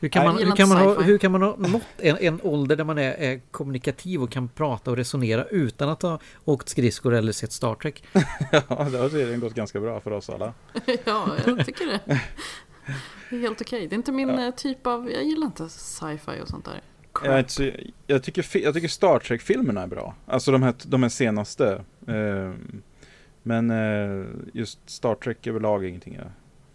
Hur 0.00 0.08
kan, 0.08 0.24
man, 0.24 0.38
hur, 0.38 0.56
kan 0.56 0.68
man 0.68 0.78
ha, 0.78 1.00
hur 1.02 1.18
kan 1.18 1.32
man 1.32 1.42
ha 1.42 1.56
nått 1.56 1.82
en, 1.98 2.16
en 2.16 2.40
ålder 2.42 2.76
där 2.76 2.84
man 2.84 2.98
är, 2.98 3.12
är 3.12 3.40
kommunikativ 3.50 4.22
och 4.22 4.30
kan 4.30 4.48
prata 4.48 4.90
och 4.90 4.96
resonera 4.96 5.44
utan 5.44 5.88
att 5.88 6.02
ha 6.02 6.18
åkt 6.44 6.68
skridskor 6.68 7.14
eller 7.14 7.32
sett 7.32 7.52
Star 7.52 7.74
Trek? 7.74 8.04
ja, 8.52 8.88
det 8.92 8.98
har 8.98 9.08
tydligen 9.08 9.40
gått 9.40 9.54
ganska 9.54 9.80
bra 9.80 10.00
för 10.00 10.10
oss 10.10 10.30
alla. 10.30 10.52
ja, 11.04 11.28
jag 11.46 11.66
tycker 11.66 11.86
det. 11.86 12.20
Det 13.30 13.36
är 13.36 13.40
helt 13.40 13.60
okej. 13.60 13.88
Det 13.88 13.94
är 13.94 13.96
inte 13.98 14.12
min 14.12 14.28
Ja. 14.28 14.46
eh, 14.46 14.54
typ 14.54 14.86
av... 14.86 15.10
Jag 15.10 15.24
gillar 15.24 15.46
inte 15.46 15.68
sci-fi 15.68 16.42
och 16.42 16.48
sånt 16.48 16.64
där. 16.64 16.80
Jag, 17.24 17.44
jag, 18.06 18.22
tycker, 18.22 18.58
jag 18.58 18.74
tycker 18.74 18.88
Star 18.88 19.18
Trek-filmerna 19.18 19.82
är 19.82 19.86
bra. 19.86 20.14
Alltså 20.26 20.52
de 20.52 20.62
här, 20.62 20.74
de 20.86 21.02
här 21.02 21.10
senaste. 21.10 21.84
Eh, 22.06 22.52
men 23.42 23.70
eh, 23.70 24.26
just 24.52 24.90
Star 24.90 25.14
Trek 25.14 25.46
överlag 25.46 25.84
är 25.84 25.88
ingenting 25.88 26.14
jag 26.14 26.30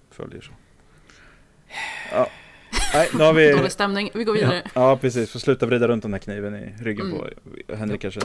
följer 0.10 0.42
så. 0.42 0.52
Ja. 2.12 2.28
Nej, 2.94 3.10
nu 3.14 3.24
har 3.24 3.34
vi... 3.34 3.52
Dålig 3.52 3.72
stämning, 3.72 4.10
vi 4.14 4.24
går 4.24 4.34
vidare. 4.34 4.62
Ja, 4.76 4.98
precis. 4.98 5.32
Får 5.32 5.40
sluta 5.40 5.66
vrida 5.66 5.88
runt 5.88 6.04
den 6.04 6.14
här 6.14 6.20
kniven 6.20 6.56
i 6.56 6.74
ryggen 6.84 7.06
Mm. 7.06 7.20
på 7.68 7.76
Henrik 7.76 8.02
kanske. 8.02 8.20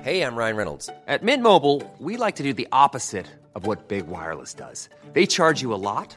Hey, 0.00 0.22
I'm 0.22 0.36
Ryan 0.36 0.56
Reynolds. 0.56 0.90
At 1.06 1.22
Mint 1.22 1.42
Mobile, 1.42 1.82
we 1.98 2.16
like 2.16 2.36
to 2.36 2.42
do 2.42 2.52
the 2.52 2.68
opposite 2.72 3.26
of 3.54 3.66
what 3.66 3.88
Big 3.88 4.06
Wireless 4.06 4.54
does. 4.54 4.88
They 5.12 5.26
charge 5.26 5.60
you 5.60 5.74
a 5.74 5.76
lot, 5.92 6.16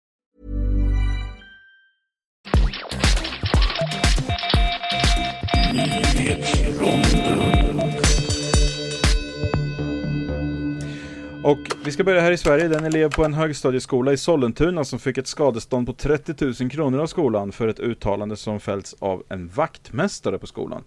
Och 11.43 11.59
vi 11.85 11.91
ska 11.91 12.03
börja 12.03 12.21
här 12.21 12.31
i 12.31 12.37
Sverige. 12.37 12.67
Det 12.67 12.75
är 12.75 12.79
en 12.79 12.85
elev 12.85 13.09
på 13.15 13.25
en 13.25 13.33
högstadieskola 13.33 14.13
i 14.13 14.17
Sollentuna 14.17 14.83
som 14.83 14.99
fick 14.99 15.17
ett 15.17 15.27
skadestånd 15.27 15.87
på 15.87 15.93
30 15.93 16.45
000 16.61 16.71
kronor 16.71 16.99
av 16.99 17.07
skolan 17.07 17.51
för 17.51 17.67
ett 17.67 17.79
uttalande 17.79 18.35
som 18.35 18.59
fällts 18.59 18.95
av 18.99 19.23
en 19.29 19.47
vaktmästare 19.47 20.37
på 20.39 20.47
skolan. 20.47 20.83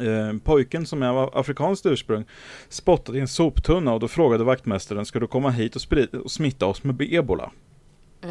Eh, 0.00 0.38
pojken 0.44 0.86
som 0.86 1.02
är 1.02 1.08
av 1.08 1.38
afrikanskt 1.38 1.86
ursprung 1.86 2.24
spottade 2.68 3.18
i 3.18 3.20
en 3.20 3.28
soptunna 3.28 3.92
och 3.92 4.00
då 4.00 4.08
frågade 4.08 4.44
vaktmästaren 4.44 5.06
ska 5.06 5.20
du 5.20 5.26
komma 5.26 5.50
hit 5.50 5.76
och, 5.76 5.82
sprida, 5.82 6.18
och 6.18 6.30
smitta 6.30 6.66
oss 6.66 6.84
med 6.84 7.00
ebola? 7.00 7.50
Eh, 8.20 8.30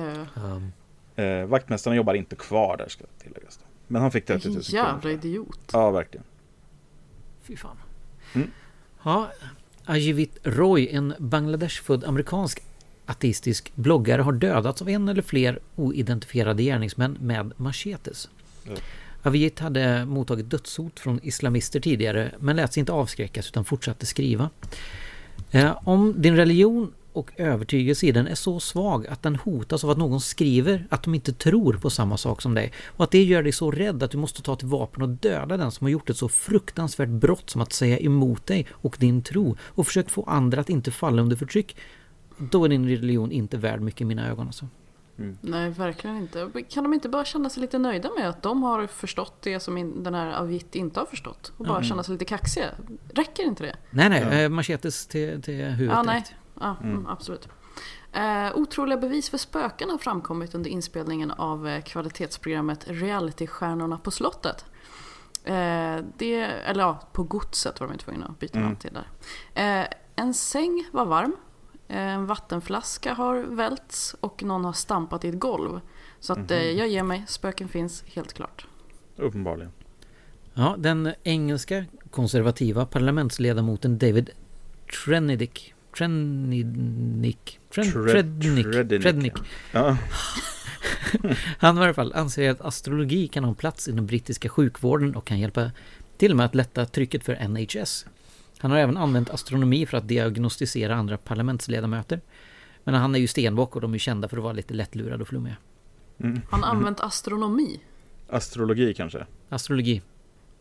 Eh, 1.15 1.45
vaktmästaren 1.45 1.97
jobbar 1.97 2.13
inte 2.13 2.35
kvar 2.35 2.77
där 2.77 2.87
ska 2.87 3.03
tilläggas. 3.23 3.57
Då. 3.57 3.65
Men 3.87 4.01
han 4.01 4.11
fick 4.11 4.25
30 4.25 4.47
000 4.47 4.55
vilken 4.55 4.71
kronor. 4.79 4.89
jävla 4.93 5.11
idiot. 5.11 5.59
Ja, 5.73 5.91
verkligen. 5.91 6.25
Fy 7.41 7.55
fan. 7.55 7.77
Mm. 8.33 8.51
Ja, 9.03 9.29
Ajivit 9.85 10.37
Roy, 10.43 10.87
en 10.91 11.13
Bangladesh-född 11.19 12.03
amerikansk 12.03 12.63
ateistisk 13.05 13.71
bloggare 13.75 14.21
har 14.21 14.31
dödats 14.31 14.81
av 14.81 14.89
en 14.89 15.09
eller 15.09 15.21
fler 15.21 15.59
oidentifierade 15.75 16.63
gärningsmän 16.63 17.17
med 17.21 17.51
machetes. 17.57 18.29
Ja. 18.63 18.71
Avijit 19.23 19.59
hade 19.59 20.05
mottagit 20.05 20.49
dödshot 20.49 20.99
från 20.99 21.19
islamister 21.23 21.79
tidigare 21.79 22.31
men 22.39 22.55
lät 22.55 22.73
sig 22.73 22.79
inte 22.79 22.91
avskräckas 22.91 23.47
utan 23.47 23.65
fortsatte 23.65 24.05
skriva. 24.05 24.49
Eh, 25.51 25.77
om 25.83 26.21
din 26.21 26.35
religion 26.35 26.93
och 27.13 27.31
övertygelse 27.37 28.05
i 28.05 28.11
den 28.11 28.27
är 28.27 28.35
så 28.35 28.59
svag 28.59 29.07
att 29.07 29.23
den 29.23 29.35
hotas 29.35 29.83
av 29.83 29.89
att 29.89 29.97
någon 29.97 30.21
skriver 30.21 30.87
att 30.89 31.03
de 31.03 31.15
inte 31.15 31.33
tror 31.33 31.73
på 31.73 31.89
samma 31.89 32.17
sak 32.17 32.41
som 32.41 32.53
dig 32.53 32.71
och 32.87 33.03
att 33.03 33.11
det 33.11 33.23
gör 33.23 33.43
dig 33.43 33.51
så 33.51 33.71
rädd 33.71 34.03
att 34.03 34.11
du 34.11 34.17
måste 34.17 34.41
ta 34.41 34.55
till 34.55 34.67
vapen 34.67 35.01
och 35.01 35.09
döda 35.09 35.57
den 35.57 35.71
som 35.71 35.85
har 35.85 35.89
gjort 35.89 36.09
ett 36.09 36.17
så 36.17 36.29
fruktansvärt 36.29 37.09
brott 37.09 37.49
som 37.49 37.61
att 37.61 37.73
säga 37.73 37.99
emot 37.99 38.47
dig 38.47 38.67
och 38.71 38.97
din 38.99 39.21
tro 39.21 39.57
och 39.61 39.87
försökt 39.87 40.11
få 40.11 40.23
andra 40.23 40.61
att 40.61 40.69
inte 40.69 40.91
falla 40.91 41.21
under 41.21 41.35
förtryck 41.35 41.77
då 42.37 42.65
är 42.65 42.69
din 42.69 42.89
religion 42.89 43.31
inte 43.31 43.57
värd 43.57 43.81
mycket 43.81 44.01
i 44.01 44.05
mina 44.05 44.29
ögon 44.29 44.47
alltså. 44.47 44.67
Nej, 45.41 45.69
verkligen 45.69 46.17
inte. 46.17 46.51
Kan 46.69 46.83
de 46.83 46.93
inte 46.93 47.09
bara 47.09 47.25
känna 47.25 47.49
sig 47.49 47.61
lite 47.61 47.77
nöjda 47.77 48.09
med 48.17 48.29
att 48.29 48.43
de 48.43 48.63
har 48.63 48.87
förstått 48.87 49.41
det 49.41 49.59
som 49.59 50.03
den 50.03 50.13
här 50.13 50.33
Avit 50.33 50.75
inte 50.75 50.99
har 50.99 51.05
förstått? 51.05 51.51
Och 51.57 51.65
bara 51.65 51.83
känna 51.83 52.03
sig 52.03 52.11
lite 52.11 52.25
kaxiga? 52.25 52.65
Räcker 53.13 53.43
inte 53.43 53.63
det? 53.63 53.75
Nej 53.89 54.09
nej, 54.09 54.43
eh, 54.43 54.49
machetes 54.49 55.07
till, 55.07 55.41
till 55.41 55.55
huvudet 55.65 55.95
Ja, 55.95 56.03
nej. 56.03 56.23
Ja, 56.59 56.75
mm, 56.83 57.07
absolut. 57.07 57.47
Eh, 58.11 58.55
otroliga 58.55 58.97
bevis 58.97 59.29
för 59.29 59.37
spöken 59.37 59.89
har 59.89 59.97
framkommit 59.97 60.55
under 60.55 60.69
inspelningen 60.69 61.31
av 61.31 61.67
eh, 61.67 61.83
kvalitetsprogrammet 61.83 62.85
Realitystjärnorna 62.87 63.97
på 63.97 64.11
slottet. 64.11 64.65
Eh, 65.43 65.97
det, 66.17 66.41
eller 66.41 66.83
ja, 66.83 66.99
på 67.11 67.23
godset 67.23 67.79
var 67.79 67.87
de 67.87 67.97
tvungna 67.97 68.25
att 68.25 68.39
byta 68.39 68.59
namn 68.59 68.75
till 68.75 68.93
där. 68.93 69.07
Eh, 69.81 69.87
en 70.15 70.33
säng 70.33 70.89
var 70.91 71.05
varm. 71.05 71.35
Eh, 71.87 71.97
en 71.97 72.25
vattenflaska 72.25 73.13
har 73.13 73.35
välts 73.35 74.15
och 74.19 74.43
någon 74.43 74.65
har 74.65 74.73
stampat 74.73 75.25
i 75.25 75.29
ett 75.29 75.39
golv. 75.39 75.79
Så 76.19 76.33
att 76.33 76.51
eh, 76.51 76.61
jag 76.61 76.87
ger 76.87 77.03
mig, 77.03 77.23
spöken 77.27 77.67
finns 77.67 78.03
helt 78.07 78.33
klart. 78.33 78.67
Uppenbarligen. 79.15 79.71
Ja, 80.53 80.75
den 80.77 81.13
engelska 81.23 81.85
konservativa 82.11 82.85
parlamentsledamoten 82.85 83.97
David 83.97 84.29
Trennidick 85.05 85.72
Trennick 85.97 87.59
Tren, 87.75 87.91
Tre- 87.91 88.11
Trednick, 88.11 88.65
Trednick, 88.71 89.01
Trednick. 89.01 89.33
Ja. 89.71 89.97
Han 91.59 91.77
i 91.77 91.81
alla 91.81 91.93
fall 91.93 92.13
anser 92.13 92.49
att 92.51 92.61
astrologi 92.61 93.27
kan 93.27 93.43
ha 93.43 93.49
en 93.49 93.55
plats 93.55 93.87
i 93.87 93.91
den 93.91 94.05
brittiska 94.05 94.49
sjukvården 94.49 95.15
och 95.15 95.25
kan 95.25 95.39
hjälpa 95.39 95.71
till 96.17 96.31
och 96.31 96.37
med 96.37 96.45
att 96.45 96.55
lätta 96.55 96.85
trycket 96.85 97.23
för 97.23 97.47
NHS. 97.47 98.05
Han 98.57 98.71
har 98.71 98.77
även 98.77 98.97
använt 98.97 99.29
astronomi 99.29 99.85
för 99.85 99.97
att 99.97 100.07
diagnostisera 100.07 100.95
andra 100.95 101.17
parlamentsledamöter. 101.17 102.21
Men 102.83 102.93
han 102.95 103.15
är 103.15 103.19
ju 103.19 103.27
stenbock 103.27 103.75
och 103.75 103.81
de 103.81 103.93
är 103.93 103.97
kända 103.97 104.27
för 104.27 104.37
att 104.37 104.43
vara 104.43 104.53
lite 104.53 104.73
lättlurade 104.73 105.21
och 105.21 105.27
flummiga. 105.27 105.55
Han 106.49 106.63
har 106.63 106.69
använt 106.69 106.99
astronomi. 106.99 107.79
Astrologi 108.29 108.93
kanske? 108.93 109.25
Astrologi. 109.49 110.01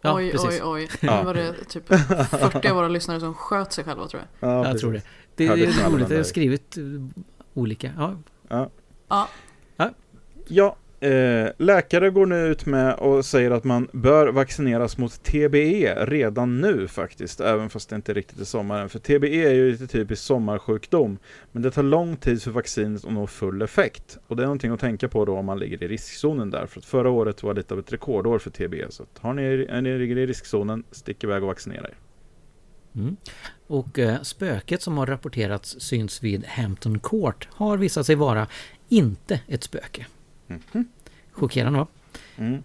Ja, 0.04 0.14
oj, 0.16 0.30
precis. 0.30 0.48
oj, 0.48 0.60
oj. 0.64 0.88
Nu 1.00 1.08
var 1.24 1.34
det 1.34 1.52
typ 1.68 1.86
40 2.30 2.68
av 2.68 2.76
våra 2.76 2.88
lyssnare 2.88 3.20
som 3.20 3.34
sköt 3.34 3.72
sig 3.72 3.84
själva 3.84 4.08
tror 4.08 4.22
jag. 4.40 4.48
Ja, 4.50 4.54
Jag 4.56 4.64
precis. 4.64 4.80
tror 4.80 4.92
det. 4.92 5.02
Det 5.36 5.46
är 5.46 5.90
roligt, 5.90 6.10
jag 6.10 6.16
har 6.16 6.22
skrivit 6.22 6.76
eh, 6.76 6.84
olika. 7.54 7.92
Ja, 7.98 8.16
Ja. 8.48 8.70
Ja, 9.08 9.28
Ja, 10.48 10.76
eh, 11.08 11.48
läkare 11.58 12.10
går 12.10 12.26
nu 12.26 12.46
ut 12.46 12.66
med 12.66 12.94
och 12.94 13.24
säger 13.24 13.50
att 13.50 13.64
man 13.64 13.88
bör 13.92 14.28
vaccineras 14.28 14.98
mot 14.98 15.22
TBE 15.22 16.04
redan 16.06 16.60
nu 16.60 16.88
faktiskt, 16.88 17.40
även 17.40 17.70
fast 17.70 17.88
det 17.88 17.96
inte 17.96 18.14
riktigt 18.14 18.40
är 18.40 18.44
sommaren. 18.44 18.88
För 18.88 18.98
TBE 18.98 19.46
är 19.46 19.52
ju 19.52 19.70
lite 19.70 19.86
typisk 19.86 20.22
sommarsjukdom, 20.22 21.18
men 21.52 21.62
det 21.62 21.70
tar 21.70 21.82
lång 21.82 22.16
tid 22.16 22.42
för 22.42 22.50
vaccinet 22.50 23.04
att 23.04 23.12
nå 23.12 23.26
full 23.26 23.62
effekt. 23.62 24.18
Och 24.26 24.36
det 24.36 24.42
är 24.42 24.46
någonting 24.46 24.70
att 24.72 24.80
tänka 24.80 25.08
på 25.08 25.24
då 25.24 25.36
om 25.36 25.46
man 25.46 25.58
ligger 25.58 25.82
i 25.82 25.88
riskzonen 25.88 26.50
där, 26.50 26.66
för 26.66 26.78
att 26.80 26.84
förra 26.84 27.10
året 27.10 27.42
var 27.42 27.54
lite 27.54 27.74
av 27.74 27.80
ett 27.80 27.92
rekordår 27.92 28.38
för 28.38 28.50
TBE. 28.50 28.86
Så 28.90 29.02
att 29.02 29.18
har 29.18 29.34
ni, 29.34 29.66
är 29.68 29.82
ni 29.82 29.98
ligger 29.98 30.18
i 30.18 30.26
riskzonen, 30.26 30.84
stick 30.90 31.24
iväg 31.24 31.42
och 31.42 31.48
vaccinera 31.48 31.88
er. 31.88 31.94
Mm. 32.94 33.16
Och 33.66 33.98
eh, 33.98 34.22
spöket 34.22 34.82
som 34.82 34.98
har 34.98 35.06
rapporterats 35.06 35.76
syns 35.80 36.22
vid 36.22 36.46
Hampton 36.46 36.98
Court 36.98 37.48
har 37.52 37.76
visat 37.76 38.06
sig 38.06 38.14
vara 38.14 38.46
inte 38.88 39.40
ett 39.46 39.64
spöke. 39.64 40.06
Chockerande 41.32 41.78
va? 41.78 41.86
Mm. 42.36 42.62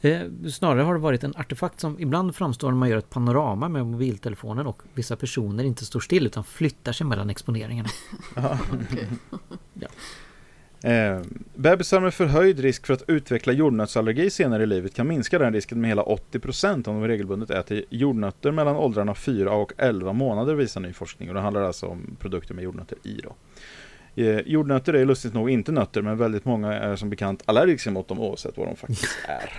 Eh, 0.00 0.48
snarare 0.50 0.82
har 0.82 0.94
det 0.94 1.00
varit 1.00 1.24
en 1.24 1.36
artefakt 1.36 1.80
som 1.80 2.00
ibland 2.00 2.36
framstår 2.36 2.70
när 2.70 2.76
man 2.78 2.88
gör 2.88 2.98
ett 2.98 3.10
panorama 3.10 3.68
med 3.68 3.86
mobiltelefonen 3.86 4.66
och 4.66 4.82
vissa 4.94 5.16
personer 5.16 5.64
inte 5.64 5.84
står 5.84 6.00
still 6.00 6.26
utan 6.26 6.44
flyttar 6.44 6.92
sig 6.92 7.06
mellan 7.06 7.30
exponeringarna. 7.30 7.88
okej. 8.72 9.08
Eh, 10.84 11.20
bebisar 11.54 12.00
med 12.00 12.14
förhöjd 12.14 12.60
risk 12.60 12.86
för 12.86 12.94
att 12.94 13.02
utveckla 13.08 13.52
jordnötsallergi 13.52 14.30
senare 14.30 14.62
i 14.62 14.66
livet 14.66 14.94
kan 14.94 15.08
minska 15.08 15.38
den 15.38 15.52
risken 15.52 15.80
med 15.80 15.90
hela 15.90 16.02
80% 16.02 16.88
om 16.88 17.00
de 17.00 17.08
regelbundet 17.08 17.50
äter 17.50 17.84
jordnötter 17.90 18.50
mellan 18.50 18.76
åldrarna 18.76 19.14
4 19.14 19.52
och 19.52 19.72
11 19.78 20.12
månader 20.12 20.54
visar 20.54 20.80
ny 20.80 20.92
forskning. 20.92 21.28
Och 21.28 21.34
det 21.34 21.40
handlar 21.40 21.62
alltså 21.62 21.86
om 21.86 22.16
produkter 22.20 22.54
med 22.54 22.64
jordnötter 22.64 22.98
i. 23.02 23.20
Då. 23.22 23.34
Eh, 24.22 24.40
jordnötter 24.46 24.94
är 24.94 25.04
lustigt 25.04 25.34
nog 25.34 25.50
inte 25.50 25.72
nötter 25.72 26.02
men 26.02 26.18
väldigt 26.18 26.44
många 26.44 26.72
är 26.72 26.96
som 26.96 27.10
bekant 27.10 27.42
allergiska 27.44 27.90
mot 27.90 28.08
dem 28.08 28.20
oavsett 28.20 28.56
vad 28.56 28.66
de 28.66 28.76
faktiskt 28.76 29.18
är. 29.28 29.52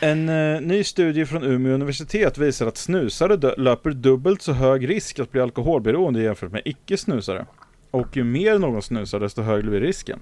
En 0.00 0.28
eh, 0.28 0.60
ny 0.60 0.84
studie 0.84 1.26
från 1.26 1.44
Umeå 1.44 1.74
universitet 1.74 2.38
visar 2.38 2.66
att 2.66 2.76
snusare 2.76 3.54
löper 3.56 3.90
dubbelt 3.90 4.42
så 4.42 4.52
hög 4.52 4.88
risk 4.88 5.18
att 5.18 5.32
bli 5.32 5.40
alkoholberoende 5.40 6.22
jämfört 6.22 6.52
med 6.52 6.62
icke-snusare. 6.64 7.46
Och 7.94 8.16
ju 8.16 8.24
mer 8.24 8.58
någon 8.58 8.82
snusar 8.82 9.20
desto 9.20 9.42
högre 9.42 9.70
blir 9.70 9.80
risken. 9.80 10.20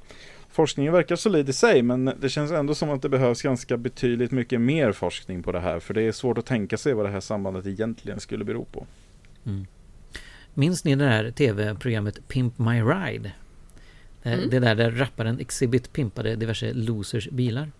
Forskningen 0.48 0.92
verkar 0.92 1.16
solid 1.16 1.48
i 1.48 1.52
sig 1.52 1.82
men 1.82 2.12
det 2.20 2.28
känns 2.28 2.52
ändå 2.52 2.74
som 2.74 2.90
att 2.90 3.02
det 3.02 3.08
behövs 3.08 3.42
ganska 3.42 3.76
betydligt 3.76 4.30
mycket 4.30 4.60
mer 4.60 4.92
forskning 4.92 5.42
på 5.42 5.52
det 5.52 5.60
här 5.60 5.80
för 5.80 5.94
det 5.94 6.02
är 6.02 6.12
svårt 6.12 6.38
att 6.38 6.46
tänka 6.46 6.76
sig 6.76 6.94
vad 6.94 7.06
det 7.06 7.10
här 7.10 7.20
sambandet 7.20 7.66
egentligen 7.66 8.20
skulle 8.20 8.44
bero 8.44 8.64
på. 8.64 8.86
Minns 10.54 10.84
ni 10.84 10.96
det 10.96 11.04
här 11.04 11.30
tv-programmet 11.30 12.28
Pimp 12.28 12.58
My 12.58 12.80
Ride? 12.80 13.32
Det, 14.22 14.36
det 14.50 14.58
där 14.58 14.74
där 14.74 14.90
rapparen 14.90 15.40
Exhibit 15.40 15.92
pimpade 15.92 16.36
diverse 16.36 16.72
losers 16.72 17.28
bilar. 17.28 17.70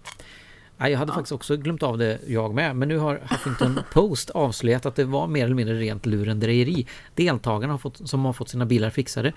Ja, 0.83 0.89
jag 0.89 0.99
hade 0.99 1.13
faktiskt 1.13 1.33
också 1.33 1.57
glömt 1.57 1.83
av 1.83 1.99
det 1.99 2.19
jag 2.27 2.55
med, 2.55 2.77
men 2.77 2.89
nu 2.89 2.99
har 2.99 3.21
Huffington 3.31 3.81
Post 3.93 4.31
avslöjat 4.31 4.87
att 4.87 4.97
det 4.97 5.05
var 5.05 5.27
mer 5.27 5.45
eller 5.45 5.55
mindre 5.55 5.75
rent 5.75 6.07
lurendrejeri. 6.07 6.87
Deltagarna 7.15 7.73
har 7.73 7.79
fått, 7.79 8.09
som 8.09 8.25
har 8.25 8.33
fått 8.33 8.49
sina 8.49 8.67
bilar 8.67 8.91
fixade 8.91 9.33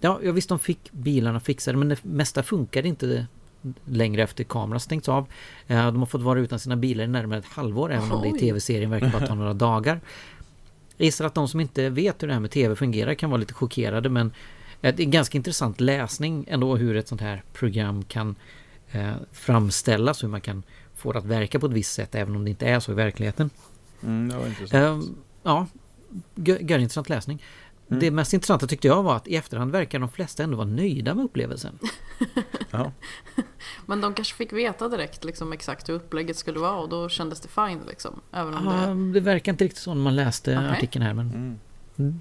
Ja, 0.00 0.20
jag 0.22 0.32
visste 0.32 0.54
de 0.54 0.58
fick 0.58 0.92
bilarna 0.92 1.40
fixade 1.40 1.78
men 1.78 1.88
det 1.88 2.04
mesta 2.04 2.42
funkade 2.42 2.88
inte 2.88 3.26
längre 3.84 4.22
efter 4.22 4.44
kameran 4.44 4.80
stängts 4.80 5.08
av. 5.08 5.26
Eh, 5.66 5.86
de 5.86 5.96
har 5.98 6.06
fått 6.06 6.22
vara 6.22 6.38
utan 6.40 6.58
sina 6.58 6.76
bilar 6.76 7.04
i 7.04 7.06
närmare 7.06 7.38
ett 7.38 7.44
halvår 7.44 7.92
även 7.92 8.12
om 8.12 8.22
det 8.22 8.28
i 8.28 8.32
tv-serien 8.38 8.90
verkar 8.90 9.10
bara 9.10 9.26
ta 9.26 9.34
några 9.34 9.54
dagar. 9.54 10.00
Jag 10.96 11.04
gissar 11.04 11.24
att 11.24 11.34
de 11.34 11.48
som 11.48 11.60
inte 11.60 11.88
vet 11.88 12.22
hur 12.22 12.28
det 12.28 12.32
här 12.34 12.40
med 12.40 12.50
tv 12.50 12.76
fungerar 12.76 13.14
kan 13.14 13.30
vara 13.30 13.40
lite 13.40 13.54
chockerade 13.54 14.08
men 14.08 14.32
eh, 14.82 14.94
det 14.94 15.02
är 15.02 15.06
ganska 15.06 15.38
intressant 15.38 15.80
läsning 15.80 16.44
ändå 16.48 16.76
hur 16.76 16.96
ett 16.96 17.08
sånt 17.08 17.20
här 17.20 17.42
program 17.52 18.04
kan 18.04 18.36
eh, 18.90 19.12
framställas, 19.32 20.22
hur 20.24 20.28
man 20.28 20.40
kan 20.40 20.62
få 20.94 21.12
det 21.12 21.18
att 21.18 21.24
verka 21.24 21.58
på 21.58 21.66
ett 21.66 21.72
visst 21.72 21.92
sätt 21.94 22.14
även 22.14 22.36
om 22.36 22.44
det 22.44 22.50
inte 22.50 22.66
är 22.66 22.80
så 22.80 22.92
i 22.92 22.94
verkligheten. 22.94 23.50
Mm, 24.02 24.28
det 24.28 24.36
var 24.36 24.46
intressant. 24.46 24.72
Ja, 25.42 25.66
gö- 26.34 26.70
görintressant 26.70 27.08
läsning. 27.08 27.42
Mm. 27.90 28.00
Det 28.00 28.10
mest 28.10 28.32
intressanta 28.32 28.66
tyckte 28.66 28.88
jag 28.88 29.02
var 29.02 29.16
att 29.16 29.28
i 29.28 29.36
efterhand 29.36 29.72
verkar 29.72 29.98
de 29.98 30.08
flesta 30.08 30.42
ändå 30.42 30.56
vara 30.56 30.66
nöjda 30.66 31.14
med 31.14 31.24
upplevelsen. 31.24 31.78
Ja. 32.70 32.92
Men 33.86 34.00
de 34.00 34.14
kanske 34.14 34.34
fick 34.34 34.52
veta 34.52 34.88
direkt 34.88 35.24
liksom, 35.24 35.52
exakt 35.52 35.88
hur 35.88 35.94
upplägget 35.94 36.36
skulle 36.36 36.58
vara 36.58 36.76
och 36.76 36.88
då 36.88 37.08
kändes 37.08 37.40
det 37.40 37.48
fine 37.48 37.80
liksom. 37.88 38.20
Även 38.32 38.54
om 38.54 38.64
Ja, 38.64 38.86
det... 38.86 39.12
det 39.12 39.20
verkar 39.20 39.52
inte 39.52 39.64
riktigt 39.64 39.82
så 39.82 39.94
när 39.94 40.02
man 40.02 40.16
läste 40.16 40.56
Okej. 40.58 40.68
artikeln 40.70 41.04
här 41.04 41.14
men 41.14 41.26
Mm. 41.30 41.58
Mm. 41.98 42.20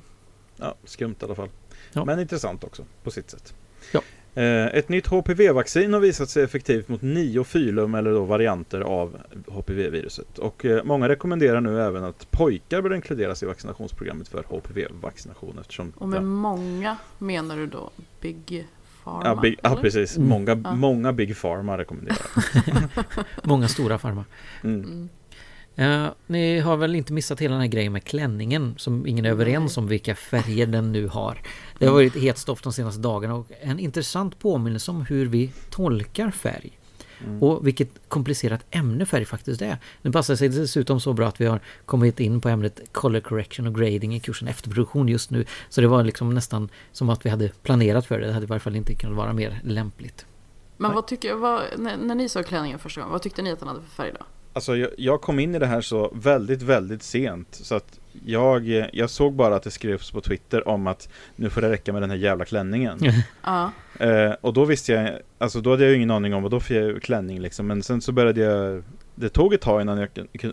ja, 0.56 0.76
skumt 0.84 1.16
i 1.22 1.26
alla 1.26 1.36
fall. 1.36 1.50
Ja. 1.94 2.06
Men 2.06 2.20
intressant 2.20 2.64
också 2.64 2.86
på 3.04 3.12
sitt 3.12 3.30
sätt. 3.30 3.54
Ja. 3.94 4.02
Eh, 4.38 4.66
Ett 4.66 4.90
nytt 4.90 5.08
HPV-vaccin 5.08 5.94
har 5.94 6.00
visat 6.00 6.30
sig 6.30 6.44
effektivt 6.44 6.88
mot 6.88 7.02
nio 7.02 7.44
filum 7.44 7.96
eller 7.96 8.12
då 8.12 8.24
varianter 8.24 8.82
av 8.82 9.18
HPV-viruset. 9.48 10.38
Och 10.40 10.66
eh, 10.66 10.84
många 10.84 11.10
rekommenderar 11.10 11.62
nu 11.62 11.82
även 11.82 12.04
att 12.04 12.32
pojkar 12.32 12.82
bör 12.82 12.94
inkluderas 12.96 13.44
i 13.44 13.46
vaccinationsprogrammet 13.46 14.28
för 14.28 14.44
HPV-vaccination 14.44 15.58
eftersom 15.62 15.94
Och 15.98 16.10
med 16.10 16.18
ja, 16.18 16.22
många 16.22 16.98
menar 17.18 17.58
du 17.58 17.66
då 17.68 17.90
Big 18.22 18.68
Pharma? 19.04 19.22
ja, 19.26 19.36
big, 19.42 19.60
ja 19.64 19.78
precis, 19.82 20.18
Mm. 20.18 20.30
många, 20.30 20.62
Ja. 20.64 20.76
många 20.76 21.14
Big 21.14 21.42
Pharma 21.42 21.78
rekommenderar. 21.78 22.18
många 23.44 23.68
stora 23.68 23.98
farma. 23.98 24.26
Mm. 24.64 24.80
Mm. 24.84 25.10
Eh, 25.78 26.08
ni 26.28 26.60
har 26.60 26.78
väl 26.78 26.96
inte 26.96 27.14
missat 27.14 27.40
hela 27.40 27.54
den 27.54 27.62
här 27.62 27.68
grejen 27.68 27.94
med 27.94 28.04
klänningen 28.04 28.74
som 28.78 29.08
ingen 29.08 29.26
är 29.26 29.30
överens 29.30 29.78
om 29.78 29.88
vilka 29.88 30.16
färger 30.16 30.68
den 30.68 30.92
nu 30.92 31.08
har. 31.08 31.42
Det 31.80 31.86
har 31.86 31.94
varit 31.94 32.16
het 32.16 32.38
stoff 32.38 32.62
de 32.62 32.74
senaste 32.74 33.02
dagarna 33.02 33.36
och 33.36 33.48
en 33.62 33.80
intressant 33.80 34.40
påminnelse 34.40 34.92
om 34.92 35.06
hur 35.06 35.26
vi 35.26 35.52
tolkar 35.70 36.32
färg. 36.32 36.80
Mm. 37.26 37.44
Och 37.44 37.68
vilket 37.68 37.90
komplicerat 38.08 38.66
ämne 38.72 39.06
färg 39.06 39.26
faktiskt 39.26 39.62
är. 39.62 39.78
Det 40.02 40.12
passar 40.12 40.36
sig 40.36 40.50
dessutom 40.50 41.00
så 41.00 41.14
bra 41.14 41.28
att 41.28 41.42
vi 41.42 41.46
har 41.46 41.60
kommit 41.86 42.20
in 42.20 42.42
på 42.42 42.50
ämnet 42.50 42.82
Color 42.92 43.20
Correction 43.20 43.68
och 43.68 43.76
Grading 43.76 44.16
i 44.16 44.20
kursen 44.20 44.48
efterproduktion 44.48 45.08
just 45.08 45.32
nu. 45.32 45.46
Så 45.70 45.82
det 45.82 45.88
var 45.88 46.04
liksom 46.04 46.34
nästan 46.34 46.70
som 46.92 47.10
att 47.10 47.26
vi 47.26 47.30
hade 47.30 47.50
planerat 47.50 48.06
för 48.06 48.20
det. 48.20 48.28
Det 48.28 48.34
hade 48.34 48.44
i 48.44 48.48
varje 48.48 48.60
fall 48.60 48.76
inte 48.76 48.96
kunnat 48.96 49.18
vara 49.18 49.34
mer 49.34 49.62
lämpligt. 49.64 50.26
Men 50.78 50.94
vad 50.94 51.08
tycker 51.08 51.34
vad, 51.34 51.64
när, 51.78 51.98
när 51.98 52.16
ni 52.16 52.30
såg 52.30 52.46
klänningen 52.46 52.80
första 52.80 53.02
gången, 53.02 53.12
vad 53.12 53.22
tyckte 53.22 53.42
ni 53.42 53.52
att 53.52 53.60
den 53.60 53.68
hade 53.68 53.82
för 53.82 53.90
färg 53.90 54.12
då? 54.20 54.26
Alltså 54.58 54.76
jag, 54.78 54.90
jag 54.98 55.22
kom 55.22 55.40
in 55.40 55.56
i 55.56 55.60
det 55.60 55.66
här 55.66 55.82
så 55.82 56.12
väldigt, 56.16 56.62
väldigt 56.62 57.04
sent 57.04 57.48
så 57.52 57.76
att 57.76 58.00
jag, 58.26 58.68
jag 58.94 59.10
såg 59.10 59.34
bara 59.34 59.56
att 59.56 59.64
det 59.64 59.72
skrevs 59.72 60.12
på 60.12 60.22
Twitter 60.22 60.68
om 60.68 60.88
att 60.88 61.10
nu 61.36 61.50
får 61.50 61.62
det 61.62 61.70
räcka 61.70 61.94
med 61.94 62.02
den 62.02 62.10
här 62.10 62.18
jävla 62.18 62.46
klänningen. 62.46 63.00
Ja, 63.44 63.72
Eh, 64.00 64.32
och 64.42 64.54
då 64.54 64.66
visste 64.66 64.92
jag, 64.92 65.20
alltså 65.38 65.62
då 65.62 65.70
hade 65.70 65.84
jag 65.84 65.90
ju 65.90 65.96
ingen 65.96 66.12
aning 66.12 66.34
om 66.34 66.44
vad 66.44 66.52
då 66.52 66.60
för 66.60 66.76
jag 66.76 67.02
klänning 67.04 67.40
liksom. 67.40 67.68
Men 67.68 67.84
sen 67.84 68.02
så 68.02 68.12
började 68.12 68.42
jag, 68.42 68.84
det 69.16 69.30
tog 69.30 69.54
ett 69.54 69.62
tag 69.62 69.82
innan 69.82 69.98
jag 69.98 70.10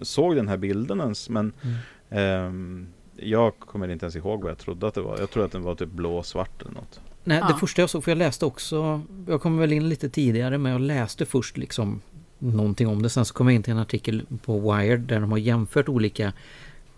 såg 0.06 0.37
den 0.37 0.49
här 0.49 0.56
bilden 0.56 1.00
ens. 1.00 1.28
Men 1.28 1.52
Mm. 1.62 1.75
ehm, 2.11 2.87
jag 3.16 3.58
kommer 3.58 3.88
inte 3.88 4.04
ens 4.04 4.16
ihåg 4.16 4.42
vad 4.42 4.50
jag 4.50 4.58
trodde 4.58 4.87
att 4.87 4.94
det 4.94 5.00
var. 5.00 5.18
Jag 5.18 5.30
trodde 5.30 5.46
att 5.46 5.52
den 5.52 5.62
var 5.62 5.75
typ 5.75 5.88
blå 5.90 6.16
och 6.16 6.26
svart 6.26 6.62
eller 6.62 6.73
något. 6.73 7.00
Nej, 7.25 7.38
det 7.38 7.46
Ja. 7.50 7.56
första 7.56 7.82
jag 7.82 7.90
såg, 7.90 8.04
för 8.04 8.11
jag 8.11 8.18
läste 8.18 8.46
också, 8.46 9.00
jag 9.28 9.40
kom 9.42 9.58
väl 9.58 9.73
in 9.73 9.88
lite 9.88 10.08
tidigare 10.08 10.58
men 10.58 10.73
jag 10.73 10.80
läste 10.80 11.26
först 11.26 11.56
liksom 11.56 12.00
någonting 12.53 12.89
om 12.89 13.03
det. 13.03 13.09
Sen 13.11 13.25
så 13.25 13.35
kom 13.35 13.47
jag 13.49 13.55
in 13.55 13.63
till 13.63 13.73
en 13.73 13.79
artikel 13.79 14.23
på 14.45 14.59
Wired 14.73 15.01
där 15.01 15.21
de 15.21 15.31
har 15.31 15.39
jämfört 15.39 15.89
olika 15.89 16.33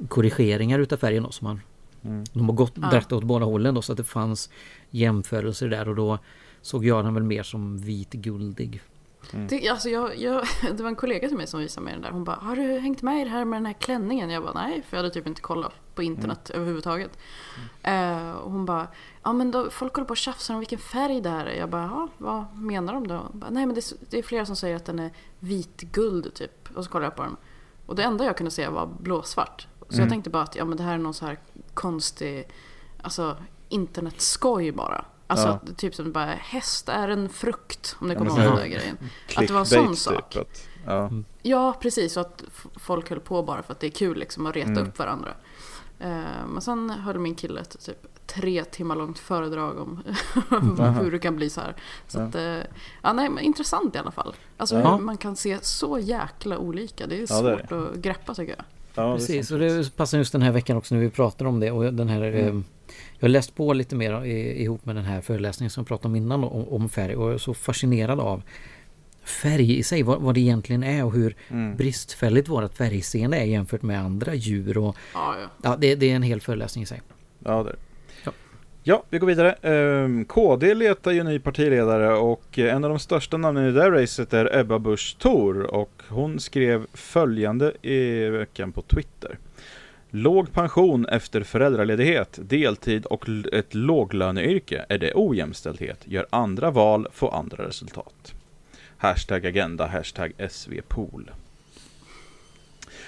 korrigeringar 0.09 0.79
utav 0.79 0.97
färgen 0.97 1.23
då, 1.23 1.31
som 1.31 1.45
man, 1.49 1.61
Mm. 2.05 2.25
de 2.33 2.49
har 2.49 2.57
gått 2.57 2.73
Ja. 2.83 2.91
direkt 2.91 3.12
åt 3.12 3.25
båda 3.25 3.45
hållen 3.45 3.75
då 3.75 3.83
så 3.83 3.93
att 3.93 3.99
det 3.99 4.05
fanns 4.05 4.50
jämförelser 4.91 5.69
där 5.69 5.89
och 5.89 5.97
då 5.97 6.19
såg 6.63 6.85
jag 6.85 7.04
den 7.04 7.15
väl 7.15 7.23
mer 7.23 7.43
som 7.43 7.78
vitguldig. 7.78 8.80
Mm. 9.35 9.47
det, 9.47 9.69
alltså 9.69 9.89
jag, 9.89 10.19
jag, 10.19 10.43
det 10.76 10.82
var 10.82 10.89
en 10.91 10.97
kollega 10.97 11.28
till 11.28 11.37
mig 11.37 11.47
som 11.47 11.61
visade 11.61 11.85
mig 11.85 11.93
den 11.93 12.02
där. 12.02 12.11
Hon 12.11 12.25
bara, 12.25 12.37
har 12.37 12.56
du 12.56 12.78
hängt 12.78 13.02
med 13.02 13.21
i 13.21 13.25
det 13.25 13.30
här 13.30 13.45
med 13.45 13.56
den 13.56 13.67
här 13.67 13.73
klänningen? 13.73 14.30
Jag 14.30 14.43
bara, 14.43 14.52
nej, 14.52 14.82
för 14.89 14.97
jag 14.97 15.02
hade 15.02 15.15
typ 15.15 15.26
inte 15.26 15.41
kollat 15.41 15.73
på 15.97 16.02
internet 16.02 16.50
överhuvudtaget. 16.50 17.19
Eh, 17.82 18.30
och 18.30 18.50
hon 18.52 18.67
bara, 18.67 18.87
ja 19.23 19.32
men 19.32 19.50
då, 19.50 19.71
folk 19.71 19.95
håller 19.95 20.06
på 20.06 20.11
och 20.13 20.17
tjafsar 20.17 20.54
om 20.54 20.61
vilken 20.61 20.78
färg 20.78 21.21
det 21.21 21.30
här 21.30 21.47
är. 21.47 21.59
Jag 21.59 21.69
bara, 21.71 21.82
ja, 21.82 22.09
vad 22.19 22.56
menar 22.56 22.93
de 22.95 23.09
då? 23.09 23.26
Bara, 23.32 23.50
nej 23.50 23.67
men 23.67 23.75
det, 23.75 23.93
det 24.11 24.19
är 24.19 24.23
flera 24.23 24.47
som 24.47 24.56
säger 24.56 24.76
att 24.76 24.85
den 24.85 24.99
är 24.99 25.11
vitguld 25.39 26.35
typ. 26.35 26.69
Och 26.76 26.85
så 26.85 26.91
kollade 26.91 27.06
jag 27.06 27.17
på 27.17 27.23
den. 27.23 27.37
Och 27.87 27.97
det 27.97 28.02
enda 28.02 28.25
jag 28.25 28.37
kunde 28.37 28.50
se 28.50 28.69
var 28.69 28.87
blåsvart. 29.00 29.69
Så 29.80 29.95
Mm. 29.95 30.00
jag 30.00 30.11
tänkte 30.11 30.30
bara 30.30 30.43
att 30.43 30.56
ja, 30.56 30.65
men 30.65 30.76
det 30.76 30.82
här 30.85 30.95
är 30.95 30.99
någon 30.99 31.15
så 31.15 31.26
här 31.26 31.39
konstig, 31.75 32.49
alltså 33.02 33.37
internetskoj 33.69 34.73
bara. 34.73 35.04
Alltså 35.26 35.47
Ja. 35.49 35.61
typ 35.76 35.95
som 35.95 36.13
bara 36.13 36.25
häst 36.26 36.89
är 36.89 37.09
en 37.09 37.28
frukt, 37.28 37.97
om 38.00 38.09
ni 38.09 38.15
kommer 38.15 38.30
ihåg 38.30 38.39
den 38.39 38.56
där 38.56 38.67
grejen. 38.76 38.99
Att 39.37 39.47
det 39.47 39.52
var 39.52 39.61
en 39.61 39.67
sån 39.67 39.78
Clickbait, 39.87 39.99
sak. 39.99 40.30
Typ, 40.30 40.43
att, 40.43 40.69
ja. 40.87 41.11
Ja, 41.43 41.73
precis. 41.80 42.17
Och 42.17 42.21
att 42.21 42.45
folk 42.76 43.11
höll 43.11 43.21
på 43.21 43.43
bara 43.43 43.63
för 43.63 43.73
att 43.73 43.80
det 43.80 43.87
är 43.87 43.91
kul 43.91 44.19
liksom 44.19 44.47
att 44.47 44.54
reta 44.56 44.71
Mm. 44.71 44.87
upp 44.89 44.99
varandra. 44.99 45.28
Eh, 46.00 46.47
men 46.49 46.61
sen 46.61 46.91
höll 46.91 47.19
min 47.19 47.35
kille 47.35 47.61
ett 47.61 47.76
typ 47.85 48.26
tre 48.26 48.65
timmar 48.65 48.97
långt 48.97 49.19
föredrag 49.19 49.78
om 49.78 50.02
hur 51.02 51.11
det 51.11 51.19
kan 51.19 51.37
bli 51.37 51.50
så 51.50 51.61
här. 51.61 51.75
Så 52.09 52.19
Ja. 52.19 52.25
att, 52.25 52.35
eh, 52.35 52.43
ja, 53.02 53.13
nej, 53.13 53.28
men 53.28 53.39
intressant 53.45 53.95
i 53.95 53.99
alla 53.99 54.11
fall. 54.11 54.35
Alltså 54.56 54.78
Ja. 54.78 54.97
hur 54.97 55.02
man 55.04 55.17
kan 55.17 55.37
se 55.37 55.59
så 55.63 55.99
jäkla 55.99 56.59
olika. 56.59 57.06
Det 57.06 57.15
är 57.17 57.26
Ja, 57.30 57.43
det 57.43 57.52
är 57.52 57.56
svårt 57.59 57.73
att 57.73 57.97
greppa 57.97 58.35
tycker 58.35 58.54
jag. 58.59 58.65
Det 59.13 59.17
Precis, 59.19 59.49
sant. 59.49 59.63
och 59.63 59.69
det 59.69 59.97
passar 59.97 60.19
just 60.19 60.32
den 60.32 60.43
här 60.43 60.52
veckan 60.52 60.76
också 60.76 60.95
när 60.95 61.02
vi 61.02 61.11
pratar 61.11 61.45
om 61.47 61.61
det 61.61 61.71
och 61.71 61.93
den 61.95 62.09
här 62.09 62.23
Mm. 62.23 62.59
eh, 62.59 62.63
Jag 63.19 63.25
har 63.25 63.28
läst 63.28 63.54
på 63.54 63.73
lite 63.73 63.97
mer 63.97 64.25
i, 64.25 64.63
ihop 64.63 64.85
med 64.87 64.97
den 64.97 65.04
här 65.04 65.21
föreläsningen 65.21 65.71
som 65.71 65.80
jag 65.80 65.89
pratade 65.89 66.09
om 66.09 66.17
innan 66.17 66.45
om, 66.45 66.69
om 66.69 66.89
färg 66.89 67.17
och 67.17 67.26
jag 67.28 67.35
är 67.35 67.39
så 67.39 67.54
fascinerad 67.54 68.21
av 68.21 68.43
färg 69.28 69.78
i 69.78 69.82
sig, 69.82 70.02
vad, 70.02 70.21
vad 70.21 70.34
det 70.34 70.41
egentligen 70.41 70.82
är 70.82 71.04
och 71.04 71.12
hur 71.12 71.36
Mm. 71.50 71.76
bristfälligt 71.76 72.49
vårt 72.49 72.76
färgseende 72.76 73.36
är 73.36 73.45
jämfört 73.45 73.82
med 73.82 74.00
andra 74.00 74.34
djur 74.34 74.78
och 74.78 74.97
Ja, 75.15 75.34
ja. 75.43 75.49
ja, 75.62 75.76
det, 75.80 75.95
det 75.95 76.10
är 76.10 76.17
en 76.17 76.23
hel 76.23 76.41
föreläsning 76.41 76.82
i 76.82 76.86
sig. 76.86 77.02
Ja, 77.45 77.62
det. 77.62 77.76
Ja. 78.25 78.32
Ja, 78.82 79.02
vi 79.10 79.19
går 79.19 79.26
vidare. 79.26 79.52
Ehm, 79.52 80.25
KD 80.25 80.75
letar 80.75 81.10
ju 81.12 81.25
ny 81.25 81.39
partiledare 81.39 82.15
och 82.15 82.58
eh, 82.58 82.75
en 82.75 82.84
av 82.84 82.91
de 82.91 82.99
största 82.99 83.36
namnen 83.36 83.69
i 83.69 83.73
det 83.73 83.82
här 83.82 83.91
racet 83.91 84.32
är 84.34 84.58
Ebba 84.58 84.78
Busch 84.78 85.17
Thor 85.19 85.62
och 85.75 86.02
hon 86.08 86.41
skrev 86.41 86.86
följande 86.93 87.73
i 87.82 88.28
veckan 88.28 88.73
på 88.73 88.82
Twitter. 88.82 89.39
Låg 90.10 90.52
pension 90.52 91.06
efter 91.06 91.41
föräldraledighet, 91.43 92.39
deltid 92.43 93.06
och 93.06 93.28
ett 93.52 93.75
låglöneyrke. 93.75 94.86
Är 94.89 94.99
det 94.99 95.12
ojämställdhet? 95.15 96.00
Gör 96.04 96.26
andra 96.30 96.71
val, 96.71 97.08
få 97.12 97.28
andra 97.28 97.65
resultat. 97.67 98.34
Hashtag 98.99 99.47
agenda, 99.47 99.87
hashtag 99.87 100.32
svpool. 100.50 101.30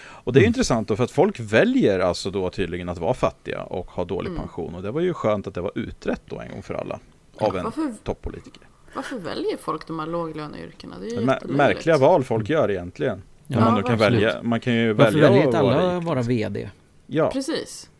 Och 0.01 0.33
det 0.33 0.39
är 0.39 0.43
Mm. 0.43 0.49
intressant 0.49 0.89
då 0.89 0.97
för 0.97 1.05
att 1.05 1.11
folk 1.11 1.41
väljer 1.41 1.99
alltså 2.01 2.31
då 2.31 2.51
tydligen 2.51 2.89
att 2.89 2.99
vara 2.99 3.15
fattiga 3.15 3.63
och 3.63 3.87
ha 3.91 4.05
dålig 4.05 4.29
Mm. 4.31 4.41
pension. 4.41 4.75
Och 4.75 4.83
det 4.83 4.91
var 4.91 5.01
ju 5.01 5.15
skönt 5.15 5.47
att 5.47 5.55
det 5.55 5.61
var 5.61 5.73
utrett 5.75 6.23
då 6.27 6.41
en 6.41 6.51
gång 6.51 6.63
för 6.63 6.75
alla. 6.75 7.01
Av 7.37 7.57
en 7.57 7.65
Varför, 7.65 7.95
toppolitiker. 8.05 8.63
varför 8.95 9.19
väljer 9.19 9.57
folk 9.57 9.87
de 9.87 9.99
här 9.99 10.07
låglöneyrkena? 10.07 10.99
Det 10.99 11.07
är 11.07 11.11
ju 11.11 11.17
Mä- 11.17 11.33
jättelöjligt. 11.33 11.57
märkliga 11.59 11.99
val 11.99 12.25
folk 12.25 12.49
gör 12.49 12.71
egentligen. 12.71 13.23
Ja, 13.47 13.59
När 13.59 13.65
man 13.65 13.75
då 13.75 13.81
Ja, 13.81 13.87
kan 13.87 13.99
välja, 13.99 14.43
man 14.43 14.61
kan 14.61 14.75
ju 14.75 14.93
Varför 14.93 15.13
välja 15.13 15.29
väljer 15.29 15.41
att 15.41 15.47
inte 15.47 15.59
alla 15.59 15.97
rik. 15.97 16.05
vara 16.05 16.23
VD? 16.23 16.71
Ja, 17.07 17.31
Precis. 17.31 17.91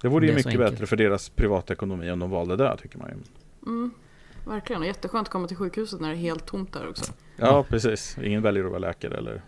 det 0.00 0.08
vore 0.08 0.26
ju 0.26 0.34
mycket 0.34 0.58
bättre 0.58 0.86
för 0.86 0.96
deras 0.96 1.28
privatekonomi 1.28 2.10
om 2.10 2.18
de 2.18 2.30
valde 2.30 2.56
det 2.56 2.76
tycker 2.82 2.98
man 2.98 3.08
ju. 3.08 3.14
Mm, 3.66 3.90
verkligen. 4.44 4.82
Och 4.82 4.86
jätteskönt 4.88 5.28
att 5.28 5.32
komma 5.32 5.48
till 5.48 5.56
sjukhuset 5.56 6.00
när 6.00 6.08
det 6.08 6.14
är 6.14 6.18
helt 6.18 6.46
tomt 6.46 6.72
där 6.72 6.88
också. 6.88 7.12
Ja, 7.36 7.62
precis. 7.68 8.16
Ingen 8.22 8.42
väljer 8.42 8.64
att 8.64 8.70
vara 8.70 8.78
läkare 8.78 9.16
eller, 9.18 9.42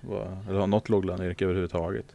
eller 0.49 0.59
ha 0.59 0.67
något 0.67 0.89
låglöneyrke 0.89 1.45
överhuvudtaget. 1.45 2.07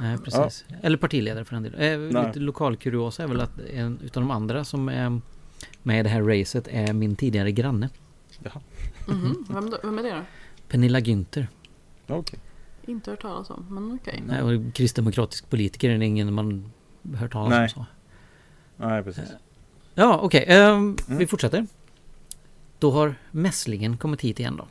Nej, 0.00 0.18
precis. 0.18 0.64
Eller 0.82 0.96
partiledare 0.96 1.44
för 1.44 1.54
den 1.56 1.62
delen. 1.62 1.80
Eh, 2.16 2.26
lite 2.26 2.38
lokalkuriosa 2.40 3.22
är 3.22 3.26
väl 3.26 3.40
att 3.40 3.58
en 3.58 3.98
utav 4.04 4.22
de 4.22 4.30
andra 4.30 4.64
som 4.64 4.88
är 4.88 5.20
med 5.82 6.00
i 6.00 6.02
det 6.02 6.08
här 6.08 6.22
racet 6.22 6.68
är 6.70 6.92
min 6.92 7.16
tidigare 7.16 7.52
granne. 7.52 7.88
Mhm. 9.08 9.44
Vem, 9.50 9.70
då, 9.70 9.78
vem 9.82 9.98
är 9.98 10.02
det 10.02 10.10
då? 10.10 10.20
Pernilla 10.68 11.00
Günther. 11.00 11.46
Okej. 12.06 12.38
Inte 12.86 13.10
hört 13.10 13.22
talas 13.22 13.50
om, 13.50 13.66
men 13.70 13.98
okej. 14.02 14.22
Nej, 14.26 14.42
och 14.42 14.74
kristdemokratisk 14.74 15.50
politiker 15.50 15.90
är 15.90 16.02
ingen 16.02 16.34
man 16.34 16.72
hört 17.14 17.32
talas 17.32 17.50
Nej. 17.50 17.62
om 17.62 17.68
så. 17.68 17.86
Nej, 18.76 19.02
precis. 19.02 19.30
Ja, 19.94 20.18
okej. 20.22 20.44
ehm, 20.48 20.96
Mm. 21.08 21.18
Vi 21.18 21.26
fortsätter. 21.26 21.66
Då 22.80 22.90
har 22.90 23.14
mässlingen 23.30 23.96
kommit 23.96 24.20
hit 24.20 24.40
igen 24.40 24.56
då. 24.56 24.66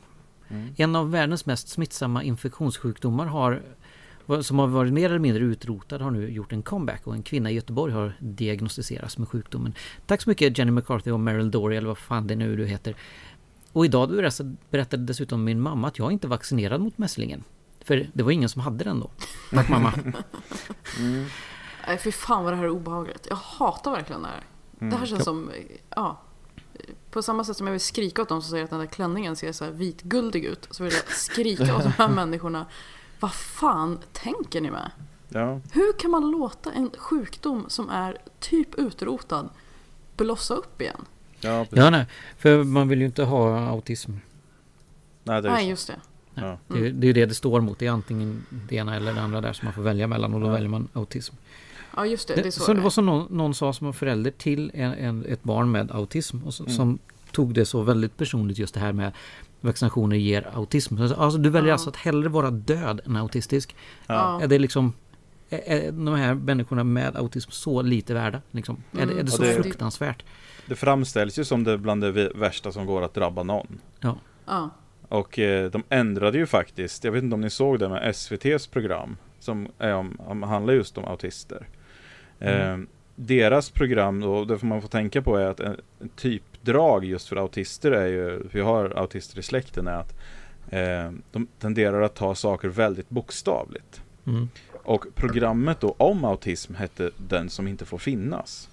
Mm. 0.48 0.74
En 0.76 0.96
av 0.96 1.10
världens 1.10 1.46
mest 1.46 1.68
smittsamma 1.68 2.22
infektionssjukdomar 2.22 3.26
har 3.26 3.62
som 4.42 4.58
har 4.58 4.66
varit 4.66 4.92
mer 4.92 5.06
eller 5.06 5.18
mindre 5.18 5.44
utrotad 5.44 6.00
har 6.00 6.10
nu 6.10 6.30
gjort 6.30 6.52
en 6.52 6.62
comeback 6.62 7.06
och 7.06 7.14
en 7.14 7.22
kvinna 7.22 7.50
i 7.50 7.54
Göteborg 7.54 7.92
har 7.92 8.16
diagnostiserats 8.18 9.18
med 9.18 9.28
sjukdomen. 9.28 9.74
Tack 10.06 10.22
så 10.22 10.30
mycket 10.30 10.58
Jenny 10.58 10.70
McCarthy 10.70 11.10
och 11.10 11.20
Meryl 11.20 11.50
Dory 11.50 11.76
eller 11.76 11.88
vad 11.88 11.98
fan 11.98 12.26
det 12.26 12.36
nu 12.36 12.56
du 12.56 12.66
heter. 12.66 12.94
Och 13.72 13.84
idag 13.84 14.30
berättade 14.70 15.02
dessutom 15.04 15.44
min 15.44 15.60
mamma 15.60 15.88
att 15.88 15.98
jag 15.98 16.12
inte 16.12 16.26
är 16.26 16.28
vaccinerad 16.28 16.80
mot 16.80 16.98
mässlingen. 16.98 17.44
För 17.84 18.10
det 18.12 18.22
var 18.22 18.30
ingen 18.30 18.48
som 18.48 18.62
hade 18.62 18.84
den 18.84 19.00
då. 19.00 19.10
Tack 19.50 19.68
mamma. 19.68 19.92
mm. 20.98 21.26
Nej 21.86 21.98
fy 21.98 22.12
fan 22.12 22.44
vad 22.44 22.52
det 22.52 22.56
här 22.56 22.64
är 22.64 22.70
obehagligt. 22.70 23.26
Jag 23.28 23.36
hatar 23.36 23.90
verkligen 23.90 24.22
det 24.22 24.28
här. 24.28 24.44
Mm. 24.80 24.90
Det 24.90 24.96
här 24.96 25.06
känns 25.06 25.24
som, 25.24 25.50
ja. 25.90 26.20
På 27.10 27.22
samma 27.22 27.44
sätt 27.44 27.56
som 27.56 27.66
jag 27.66 27.72
vill 27.72 27.80
skrika 27.80 28.22
åt 28.22 28.28
dem 28.28 28.42
som 28.42 28.50
säger 28.50 28.64
att 28.64 28.70
den 28.70 28.78
där 28.78 28.86
klänningen 28.86 29.36
ser 29.36 29.52
så 29.52 29.64
här 29.64 29.72
vitguldig 29.72 30.44
ut. 30.44 30.68
Så 30.70 30.84
vill 30.84 30.92
jag 30.92 31.16
skrika 31.16 31.76
åt 31.76 31.82
de 31.82 31.88
här 31.88 32.08
människorna. 32.14 32.66
Vad 33.20 33.34
fan 33.34 33.98
tänker 34.12 34.60
ni 34.60 34.70
med? 34.70 34.90
Ja. 35.28 35.60
Hur 35.72 35.98
kan 35.98 36.10
man 36.10 36.30
låta 36.30 36.72
en 36.72 36.90
sjukdom 36.98 37.64
som 37.68 37.90
är 37.90 38.18
typ 38.40 38.74
utrotad 38.74 39.48
blossa 40.16 40.54
upp 40.54 40.80
igen? 40.80 41.04
Ja, 41.40 41.66
ja 41.70 41.90
nej. 41.90 42.06
För 42.38 42.64
man 42.64 42.88
vill 42.88 43.00
ju 43.00 43.06
inte 43.06 43.24
ha 43.24 43.58
autism. 43.58 44.12
Nej, 45.22 45.42
det 45.42 45.48
är 45.48 45.52
nej 45.52 45.68
just 45.68 45.86
det. 45.86 46.00
Ja. 46.34 46.42
Mm. 46.42 46.58
Det, 46.68 46.78
är, 46.78 46.92
det 46.92 47.08
är 47.08 47.14
det 47.14 47.26
det 47.26 47.34
står 47.34 47.60
mot. 47.60 47.78
Det 47.78 47.86
är 47.86 47.90
antingen 47.90 48.46
det 48.50 48.76
ena 48.76 48.96
eller 48.96 49.14
det 49.14 49.20
andra 49.20 49.40
där 49.40 49.52
som 49.52 49.66
man 49.66 49.74
får 49.74 49.82
välja 49.82 50.06
mellan 50.06 50.34
och 50.34 50.40
då 50.40 50.46
ja. 50.46 50.52
väljer 50.52 50.68
man 50.68 50.88
autism. 50.92 51.34
Ja 51.96 52.06
just 52.06 52.28
det, 52.28 52.34
det 52.34 52.46
är 52.46 52.50
så, 52.50 52.60
så 52.60 52.72
det, 52.72 52.80
var 52.80 52.90
som 52.90 53.06
någon, 53.06 53.26
någon 53.30 53.54
sa 53.54 53.72
som 53.72 53.86
var 53.86 53.92
förälder 53.92 54.30
till 54.30 54.70
en, 54.74 54.92
en, 54.92 55.26
ett 55.26 55.42
barn 55.42 55.70
med 55.70 55.90
autism 55.90 56.42
och 56.44 56.54
så, 56.54 56.62
mm. 56.62 56.76
som 56.76 56.98
tog 57.32 57.54
det 57.54 57.64
så 57.64 57.82
väldigt 57.82 58.16
personligt 58.16 58.58
just 58.58 58.74
det 58.74 58.80
här 58.80 58.92
med 58.92 59.12
vaccinationer 59.60 60.16
ger 60.16 60.48
autism. 60.54 60.96
Alltså 61.02 61.38
du 61.38 61.50
väljer 61.50 61.68
ja. 61.68 61.72
alltså 61.72 61.88
att 61.88 61.96
hellre 61.96 62.28
vara 62.28 62.50
död 62.50 63.00
än 63.06 63.16
autistisk. 63.16 63.76
Ja. 64.06 64.42
Är 64.42 64.46
det 64.46 64.58
liksom 64.58 64.92
är 65.50 65.92
de 65.92 66.14
här 66.14 66.34
människorna 66.34 66.84
med 66.84 67.16
autism 67.16 67.50
så 67.50 67.82
lite 67.82 68.14
värda? 68.14 68.40
Liksom? 68.50 68.82
Mm. 68.92 69.02
Är, 69.02 69.14
det, 69.14 69.20
är 69.20 69.24
det 69.24 69.30
så 69.30 69.42
det, 69.42 69.54
fruktansvärt? 69.54 70.24
Det 70.66 70.76
framställs 70.76 71.38
ju 71.38 71.44
som 71.44 71.64
det 71.64 71.78
bland 71.78 72.02
det 72.02 72.32
värsta 72.34 72.72
som 72.72 72.86
går 72.86 73.02
att 73.02 73.14
drabba 73.14 73.42
någon. 73.42 73.80
Ja. 74.00 74.18
ja. 74.46 74.70
Och 75.08 75.38
eh, 75.38 75.70
de 75.70 75.82
ändrade 75.88 76.38
ju 76.38 76.46
faktiskt, 76.46 77.04
jag 77.04 77.12
vet 77.12 77.22
inte 77.22 77.34
om 77.34 77.40
ni 77.40 77.50
såg 77.50 77.78
det 77.78 77.88
med 77.88 78.10
SVTs 78.10 78.66
program 78.66 79.16
som 79.40 79.68
är 79.78 79.94
om, 79.94 80.20
om, 80.26 80.42
handlar 80.42 80.74
just 80.74 80.98
om 80.98 81.04
autister. 81.04 81.66
Mm. 82.40 82.80
Eh, 82.82 82.88
deras 83.14 83.70
program, 83.70 84.20
då, 84.20 84.44
det 84.44 84.58
får 84.58 84.66
man 84.66 84.82
få 84.82 84.88
tänka 84.88 85.22
på 85.22 85.36
är 85.36 85.46
att 85.46 85.60
en, 85.60 85.76
en 86.00 86.08
typdrag 86.08 87.04
just 87.04 87.28
för 87.28 87.36
autister 87.36 87.90
är 87.90 88.06
ju, 88.06 88.42
vi 88.52 88.60
har 88.60 88.90
autister 88.90 89.38
i 89.38 89.42
släkten, 89.42 89.86
är 89.86 89.96
att 89.96 90.14
eh, 90.68 91.12
de 91.32 91.46
tenderar 91.58 92.02
att 92.02 92.14
ta 92.14 92.34
saker 92.34 92.68
väldigt 92.68 93.10
bokstavligt. 93.10 94.02
Mm. 94.26 94.48
Och 94.72 95.06
programmet 95.14 95.80
då 95.80 95.94
om 95.98 96.24
autism 96.24 96.74
hette 96.74 97.10
Den 97.16 97.50
som 97.50 97.68
inte 97.68 97.84
får 97.84 97.98
finnas. 97.98 98.68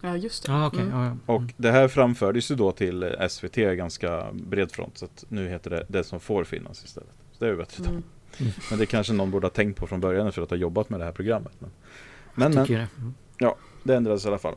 Ja, 0.00 0.16
just 0.16 0.46
det. 0.46 0.52
Ah, 0.52 0.66
okay. 0.66 0.80
mm. 0.80 0.94
mm. 0.94 1.20
Och 1.26 1.42
det 1.56 1.70
här 1.70 1.88
framfördes 1.88 2.50
ju 2.50 2.54
då 2.54 2.72
till 2.72 3.16
SVT 3.28 3.54
ganska 3.54 4.26
bred 4.32 4.72
front. 4.72 4.98
Så 4.98 5.04
att 5.04 5.24
nu 5.28 5.48
heter 5.48 5.70
det 5.70 5.84
Det 5.88 6.04
som 6.04 6.20
får 6.20 6.44
finnas 6.44 6.84
istället. 6.84 7.14
Så 7.32 7.44
det 7.44 7.46
är 7.46 7.50
ju 7.50 7.56
bättre. 7.56 7.84
Mm. 7.84 8.02
Mm. 8.38 8.52
Men 8.70 8.78
det 8.78 8.86
kanske 8.86 9.12
någon 9.12 9.30
borde 9.30 9.46
ha 9.46 9.50
tänkt 9.50 9.78
på 9.78 9.86
från 9.86 10.00
början 10.00 10.32
för 10.32 10.42
att 10.42 10.50
ha 10.50 10.56
jobbat 10.56 10.90
med 10.90 11.00
det 11.00 11.04
här 11.04 11.12
programmet. 11.12 11.52
Men, 11.58 11.70
men, 12.34 12.54
men 12.54 12.66
det. 12.66 12.86
ja, 13.38 13.56
det 13.82 13.96
ändrades 13.96 14.24
i 14.24 14.28
alla 14.28 14.38
fall. 14.38 14.54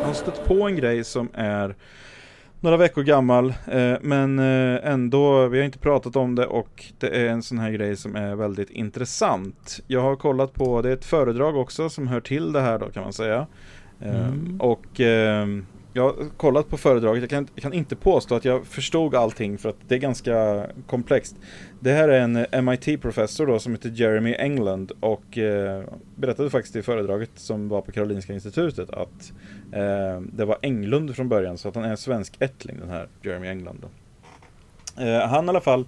Jag 0.00 0.06
har 0.06 0.12
stött 0.14 0.44
på 0.44 0.68
en 0.68 0.76
grej 0.76 1.04
som 1.04 1.28
är 1.34 1.74
några 2.60 2.76
veckor 2.76 3.02
gammal 3.02 3.54
eh, 3.66 3.94
men 4.00 4.38
eh, 4.38 4.92
ändå, 4.92 5.48
vi 5.48 5.58
har 5.58 5.64
inte 5.64 5.78
pratat 5.78 6.16
om 6.16 6.34
det 6.34 6.46
och 6.46 6.84
det 6.98 7.08
är 7.08 7.28
en 7.28 7.42
sån 7.42 7.58
här 7.58 7.70
grej 7.70 7.96
som 7.96 8.16
är 8.16 8.36
väldigt 8.36 8.70
intressant. 8.70 9.80
Jag 9.86 10.00
har 10.00 10.16
kollat 10.16 10.54
på, 10.54 10.82
det 10.82 10.88
är 10.88 10.92
ett 10.92 11.04
föredrag 11.04 11.56
också 11.56 11.88
som 11.88 12.08
hör 12.08 12.20
till 12.20 12.52
det 12.52 12.60
här 12.60 12.78
då 12.78 12.90
kan 12.90 13.02
man 13.02 13.12
säga. 13.12 13.46
Eh, 14.00 14.28
mm. 14.28 14.60
Och 14.60 15.00
jag 15.92 16.02
har 16.02 16.28
kollat 16.36 16.68
på 16.68 16.76
föredraget, 16.76 17.22
jag 17.22 17.30
kan, 17.30 17.48
jag 17.54 17.62
kan, 17.62 17.72
inte 17.72 17.96
påstå 17.96 18.34
att 18.34 18.44
jag 18.44 18.66
förstod 18.66 19.14
allting 19.14 19.58
för 19.58 19.68
att 19.68 19.76
det 19.88 19.94
är 19.94 19.98
ganska 19.98 20.66
komplext. 20.86 21.36
Det 21.80 21.92
här 21.92 22.08
är 22.08 22.20
en 22.20 22.64
MIT-professor 22.64 23.46
då 23.46 23.58
som 23.58 23.72
heter 23.72 23.90
Jeremy 23.90 24.34
England 24.34 24.92
och 25.00 25.38
eh, 25.38 25.84
berättade 26.16 26.50
faktiskt 26.50 26.76
i 26.76 26.82
föredraget 26.82 27.30
som 27.34 27.68
var 27.68 27.80
på 27.80 27.92
Karolinska 27.92 28.32
Institutet 28.32 28.90
att 28.90 29.32
eh, 29.72 30.20
det 30.32 30.44
var 30.44 30.58
Englund 30.62 31.16
från 31.16 31.28
början 31.28 31.58
så 31.58 31.68
att 31.68 31.74
han 31.74 31.84
är 31.84 31.96
svensk 31.96 32.36
ättling 32.38 32.76
den 32.80 32.90
här 32.90 33.08
Jeremy 33.22 33.48
England. 33.48 33.78
Då. 33.82 33.88
Eh, 35.04 35.28
han 35.28 35.46
i 35.46 35.48
alla 35.48 35.60
fall 35.60 35.86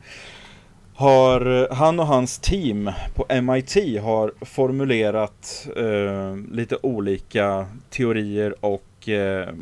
har, 1.02 1.68
han 1.74 2.00
och 2.00 2.06
hans 2.06 2.38
team 2.38 2.90
på 3.14 3.26
MIT 3.42 4.00
har 4.02 4.32
formulerat 4.44 5.68
eh, 5.76 6.36
lite 6.52 6.76
olika 6.82 7.66
teorier 7.90 8.54
och 8.64 9.08
eh, 9.08 9.54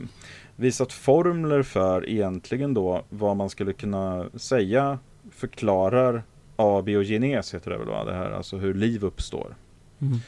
visat 0.57 0.93
formler 0.93 1.63
för 1.63 2.09
egentligen 2.09 2.75
då 2.75 3.05
vad 3.09 3.37
man 3.37 3.51
skulle 3.51 3.73
kunna 3.73 4.27
säga 4.35 4.99
förklarar 5.31 6.23
abiogenes 6.57 7.55
heter 7.55 7.71
det 7.71 7.79
väl 7.79 7.89
va? 7.89 8.05
Det 8.05 8.15
här, 8.15 8.31
alltså 8.31 8.57
hur 8.57 8.75
liv 8.75 9.05
uppstår. 9.05 9.55
Mm. 10.01 10.19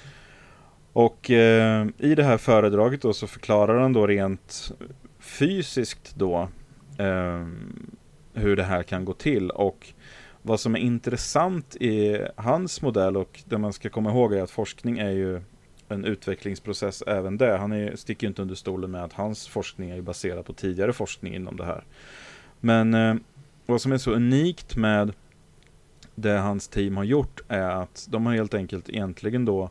Och 0.92 1.30
eh, 1.30 1.86
i 1.98 2.14
det 2.14 2.24
här 2.24 2.38
föredraget 2.38 3.02
då 3.02 3.12
så 3.12 3.26
förklarar 3.26 3.80
han 3.80 3.92
då 3.92 4.06
rent 4.06 4.72
fysiskt 5.18 6.14
då 6.14 6.48
eh, 6.98 7.46
hur 8.34 8.56
det 8.56 8.64
här 8.64 8.82
kan 8.82 9.04
gå 9.04 9.12
till 9.12 9.50
och 9.50 9.92
vad 10.42 10.60
som 10.60 10.74
är 10.74 10.78
intressant 10.78 11.76
i 11.76 12.26
hans 12.36 12.82
modell 12.82 13.16
och 13.16 13.40
det 13.44 13.58
man 13.58 13.72
ska 13.72 13.88
komma 13.88 14.10
ihåg 14.10 14.34
är 14.34 14.42
att 14.42 14.50
forskning 14.50 14.98
är 14.98 15.10
ju 15.10 15.40
en 15.88 16.04
utvecklingsprocess 16.04 17.02
även 17.02 17.38
det. 17.38 17.56
Han 17.56 17.72
är, 17.72 17.96
sticker 17.96 18.26
inte 18.26 18.42
under 18.42 18.54
stolen 18.54 18.90
med 18.90 19.04
att 19.04 19.12
hans 19.12 19.48
forskning 19.48 19.90
är 19.90 20.00
baserad 20.00 20.44
på 20.44 20.52
tidigare 20.52 20.92
forskning 20.92 21.34
inom 21.34 21.56
det 21.56 21.64
här. 21.64 21.84
Men 22.60 22.94
eh, 22.94 23.14
vad 23.66 23.80
som 23.80 23.92
är 23.92 23.98
så 23.98 24.10
unikt 24.10 24.76
med 24.76 25.12
det 26.14 26.38
hans 26.38 26.68
team 26.68 26.96
har 26.96 27.04
gjort 27.04 27.40
är 27.48 27.70
att 27.70 28.06
de 28.10 28.26
har 28.26 28.34
helt 28.34 28.54
enkelt 28.54 28.88
egentligen 28.88 29.44
då 29.44 29.70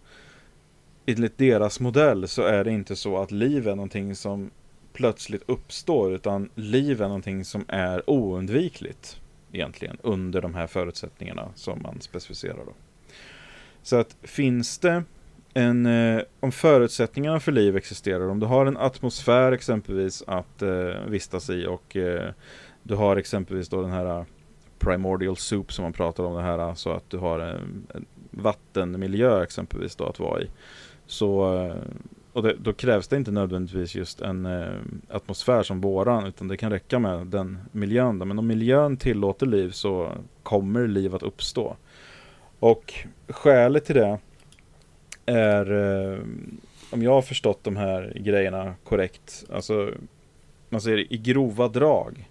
enligt 1.06 1.38
deras 1.38 1.80
modell 1.80 2.28
så 2.28 2.42
är 2.42 2.64
det 2.64 2.72
inte 2.72 2.96
så 2.96 3.18
att 3.18 3.32
liv 3.32 3.68
är 3.68 3.76
någonting 3.76 4.16
som 4.16 4.52
plötsligt 4.94 5.44
uppstår 5.46 6.14
utan 6.14 6.50
liv 6.56 7.02
är 7.02 7.08
någonting 7.08 7.46
som 7.46 7.66
är 7.68 8.10
oundvikligt 8.10 9.21
egentligen 9.54 9.98
under 10.02 10.42
de 10.42 10.56
här 10.56 10.68
förutsättningarna 10.68 11.50
som 11.56 11.82
man 11.82 12.02
specificerar 12.02 12.66
då. 12.66 12.74
Så 13.84 13.96
att 13.96 14.16
finns 14.22 14.80
det 14.80 15.04
en, 15.54 15.86
eh, 15.86 16.22
om 16.40 16.52
förutsättningarna 16.52 17.40
för 17.40 17.52
liv 17.52 17.78
existerar, 17.78 18.30
om 18.30 18.40
du 18.40 18.46
har 18.46 18.66
en 18.66 18.78
atmosfär 18.78 19.52
exempelvis 19.52 20.24
att 20.28 20.62
eh, 20.62 21.06
vistas 21.08 21.50
i 21.50 21.66
och 21.66 21.96
eh, 21.96 22.32
du 22.84 22.96
har 22.96 23.18
exempelvis 23.18 23.70
då 23.70 23.82
den 23.82 23.92
här 23.92 24.20
eh, 24.20 24.26
primordial 24.80 25.38
soup 25.38 25.74
som 25.74 25.84
man 25.84 25.94
pratar 25.94 26.24
om 26.24 26.36
det 26.36 26.42
här, 26.42 26.60
eh, 26.60 26.74
så 26.74 26.92
att 26.92 27.10
du 27.10 27.18
har 27.18 27.40
en, 27.40 27.88
en 27.94 28.06
vattenmiljö 28.32 29.44
exempelvis 29.44 29.96
då 29.96 30.06
att 30.06 30.20
vara 30.20 30.42
i. 30.42 30.50
Så, 31.06 31.58
eh, 31.58 31.76
och 32.34 32.44
det, 32.44 32.56
då 32.60 32.74
krävs 32.74 33.08
det 33.08 33.18
inte 33.18 33.32
nödvändigtvis 33.32 33.96
just 33.96 34.22
en 34.22 34.46
eh, 34.46 34.80
atmosfär 35.10 35.64
som 35.64 35.82
våran, 35.82 36.26
utan 36.26 36.48
det 36.48 36.58
kan 36.58 36.72
räcka 36.72 37.00
med 37.00 37.28
den 37.28 37.60
miljön. 37.72 38.20
Då. 38.20 38.26
Men 38.26 38.40
om 38.40 38.48
miljön 38.48 38.98
tillåter 38.98 39.46
liv 39.46 39.72
så 39.72 40.12
kommer 40.44 40.88
liv 40.88 41.16
att 41.16 41.24
uppstå. 41.24 41.76
Och 42.60 42.94
skälet 43.28 43.86
till 43.86 43.96
det 43.96 44.20
är, 45.26 45.72
eh, 45.72 46.20
om 46.92 47.02
jag 47.02 47.12
har 47.12 47.22
förstått 47.22 47.64
de 47.64 47.76
här 47.76 48.14
grejerna 48.16 48.74
korrekt, 48.84 49.44
alltså 49.54 49.92
man 50.70 50.82
säger 50.82 51.14
i 51.14 51.18
grova 51.18 51.68
drag, 51.68 52.30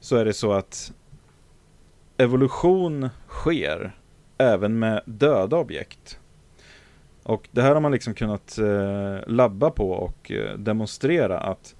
så 0.00 0.16
är 0.16 0.24
det 0.24 0.32
så 0.32 0.52
att 0.52 0.92
evolution 2.16 3.08
sker 3.28 3.92
även 4.38 4.78
med 4.78 5.02
döda 5.04 5.56
objekt. 5.56 6.18
Och 7.22 7.48
det 7.52 7.62
här 7.62 7.74
har 7.74 7.80
man 7.80 7.92
liksom 7.92 8.14
kunnat 8.14 8.58
eh, 8.58 9.18
labba 9.26 9.70
på 9.70 9.90
och 9.90 10.30
eh, 10.30 10.58
demonstrera 10.58 11.38
att 11.38 11.74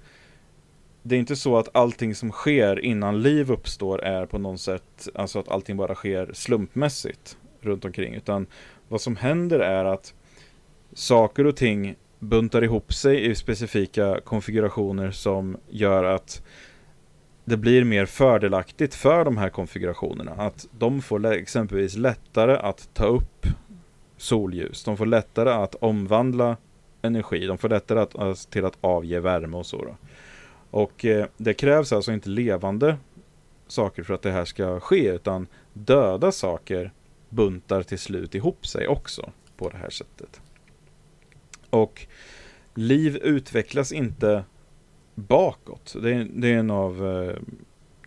det 1.03 1.15
är 1.15 1.19
inte 1.19 1.35
så 1.35 1.57
att 1.57 1.75
allting 1.75 2.15
som 2.15 2.31
sker 2.31 2.79
innan 2.79 3.21
liv 3.21 3.51
uppstår 3.51 4.03
är 4.03 4.25
på 4.25 4.37
något 4.37 4.59
sätt, 4.59 5.07
alltså 5.15 5.39
att 5.39 5.49
allting 5.49 5.77
bara 5.77 5.95
sker 5.95 6.29
slumpmässigt 6.33 7.37
runt 7.61 7.85
omkring, 7.85 8.13
utan 8.13 8.47
vad 8.87 9.01
som 9.01 9.15
händer 9.15 9.59
är 9.59 9.85
att 9.85 10.13
saker 10.93 11.45
och 11.45 11.55
ting 11.55 11.95
buntar 12.19 12.61
ihop 12.63 12.93
sig 12.93 13.29
i 13.31 13.35
specifika 13.35 14.19
konfigurationer 14.23 15.11
som 15.11 15.57
gör 15.69 16.03
att 16.03 16.43
det 17.45 17.57
blir 17.57 17.83
mer 17.83 18.05
fördelaktigt 18.05 18.95
för 18.95 19.25
de 19.25 19.37
här 19.37 19.49
konfigurationerna. 19.49 20.31
Att 20.31 20.67
de 20.71 21.01
får 21.01 21.25
exempelvis 21.25 21.95
lättare 21.95 22.57
att 22.57 22.89
ta 22.93 23.05
upp 23.05 23.47
solljus. 24.23 24.83
De 24.83 24.97
får 24.97 25.05
lättare 25.05 25.49
att 25.49 25.75
omvandla 25.75 26.57
energi. 27.01 27.45
De 27.45 27.57
får 27.57 27.69
lättare 27.69 27.99
att, 27.99 28.49
till 28.49 28.65
att 28.65 28.77
avge 28.81 29.19
värme 29.19 29.57
och 29.57 29.65
så. 29.65 29.77
Då. 29.77 29.95
Och 30.71 31.05
eh, 31.05 31.25
det 31.37 31.53
krävs 31.53 31.93
alltså 31.93 32.11
inte 32.11 32.29
levande 32.29 32.97
saker 33.67 34.03
för 34.03 34.13
att 34.13 34.21
det 34.21 34.31
här 34.31 34.45
ska 34.45 34.79
ske, 34.79 35.09
utan 35.09 35.47
döda 35.73 36.31
saker 36.31 36.91
buntar 37.29 37.83
till 37.83 37.99
slut 37.99 38.35
ihop 38.35 38.67
sig 38.67 38.87
också 38.87 39.31
på 39.57 39.69
det 39.69 39.77
här 39.77 39.89
sättet. 39.89 40.41
Och 41.69 42.07
liv 42.75 43.17
utvecklas 43.23 43.91
inte 43.91 44.43
bakåt. 45.15 45.95
Det 46.01 46.13
är, 46.13 46.27
det 46.33 46.47
är 46.47 46.57
en 46.57 46.71
av 46.71 47.07
eh, 47.11 47.35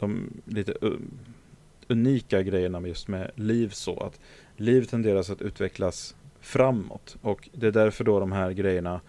de 0.01 0.31
lite 0.45 0.75
unika 1.89 2.43
grejerna 2.43 2.89
just 2.89 3.09
med 3.09 3.31
liv 3.35 3.69
så 3.69 4.01
att 4.01 4.21
liv 4.61 4.85
tenderar 4.85 5.21
att 5.21 5.43
utvecklas 5.43 6.15
framåt 6.41 7.17
och 7.23 7.49
det 7.53 7.67
är 7.67 7.73
därför 7.73 8.05
då 8.05 8.21
de 8.21 8.33
här 8.33 8.51
grejerna 8.51 9.01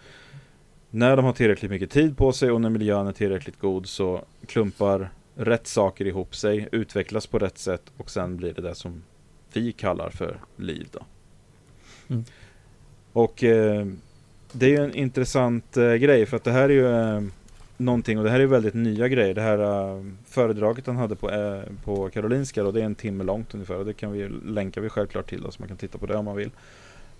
när 0.90 1.16
de 1.16 1.24
har 1.24 1.32
tillräckligt 1.32 1.70
mycket 1.70 1.90
tid 1.90 2.16
på 2.16 2.32
sig 2.32 2.50
och 2.50 2.60
när 2.60 2.70
miljön 2.70 3.06
är 3.06 3.12
tillräckligt 3.12 3.58
god 3.58 3.86
så 3.86 4.24
klumpar 4.46 5.10
rätt 5.34 5.66
saker 5.66 6.04
ihop 6.04 6.36
sig, 6.36 6.68
utvecklas 6.72 7.26
på 7.26 7.38
rätt 7.38 7.58
sätt 7.58 7.82
och 7.96 8.10
sen 8.10 8.36
blir 8.36 8.54
det 8.54 8.62
det 8.62 8.74
som 8.74 9.02
vi 9.52 9.72
kallar 9.72 10.10
för 10.10 10.40
liv 10.56 10.88
då. 10.92 11.00
Mm. 12.08 12.24
Och 13.12 13.44
eh, 13.44 13.86
det 14.52 14.66
är 14.66 14.70
ju 14.70 14.84
en 14.84 14.94
intressant 14.94 15.76
eh, 15.76 15.94
grej 15.94 16.26
för 16.26 16.36
att 16.36 16.44
det 16.44 16.52
här 16.52 16.68
är 16.68 16.68
ju 16.68 16.86
eh, 16.86 17.22
någonting 17.78 18.18
och 18.18 18.24
det 18.24 18.30
här 18.30 18.40
är 18.40 18.46
väldigt 18.46 18.74
nya 18.74 19.08
grejer. 19.08 19.34
Det 19.34 19.40
här 19.40 19.58
äh, 19.58 20.04
föredraget 20.26 20.86
han 20.86 20.96
hade 20.96 21.16
på, 21.16 21.30
äh, 21.30 21.62
på 21.84 22.08
Karolinska 22.08 22.62
då, 22.62 22.72
det 22.72 22.80
är 22.80 22.84
en 22.84 22.94
timme 22.94 23.24
långt 23.24 23.54
ungefär 23.54 23.76
och 23.76 23.84
det 23.84 23.94
kan 23.94 24.12
vi 24.12 24.28
länka 24.28 24.80
vi 24.80 24.88
självklart 24.88 25.28
till 25.28 25.42
då, 25.42 25.50
så 25.50 25.62
man 25.62 25.68
kan 25.68 25.76
titta 25.76 25.98
på 25.98 26.06
det 26.06 26.16
om 26.16 26.24
man 26.24 26.36
vill. 26.36 26.50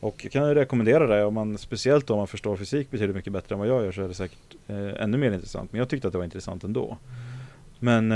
Och 0.01 0.21
jag 0.23 0.33
kan 0.33 0.55
rekommendera 0.55 1.07
det 1.07 1.25
om 1.25 1.35
man 1.35 1.59
speciellt 1.59 2.11
om 2.11 2.19
man 2.19 2.27
förstår 2.27 2.57
fysik 2.57 2.91
betydligt 2.91 3.17
mycket 3.17 3.33
bättre 3.33 3.55
än 3.55 3.59
vad 3.59 3.69
jag 3.69 3.85
gör 3.85 3.93
så 3.93 4.03
är 4.03 4.09
det 4.09 4.15
säkert 4.15 4.57
äh, 4.67 5.03
ännu 5.03 5.19
mer 5.19 5.33
intressant. 5.33 5.73
Men 5.73 5.79
jag 5.79 5.89
tyckte 5.89 6.09
att 6.09 6.13
det 6.13 6.19
var 6.19 6.25
intressant 6.25 6.65
ändå. 6.65 6.99
Men 7.79 8.15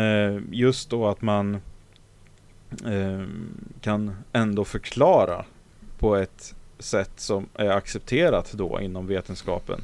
just 0.51 0.91
då 0.91 1.07
att 1.07 1.23
man 1.23 1.59
kan 3.81 4.17
ändå 4.33 4.65
förklara 4.65 5.45
på 5.99 6.17
ett 6.17 6.55
sätt 6.79 7.11
som 7.17 7.47
är 7.55 7.69
accepterat 7.69 8.53
då 8.53 8.81
inom 8.81 9.07
vetenskapen 9.07 9.81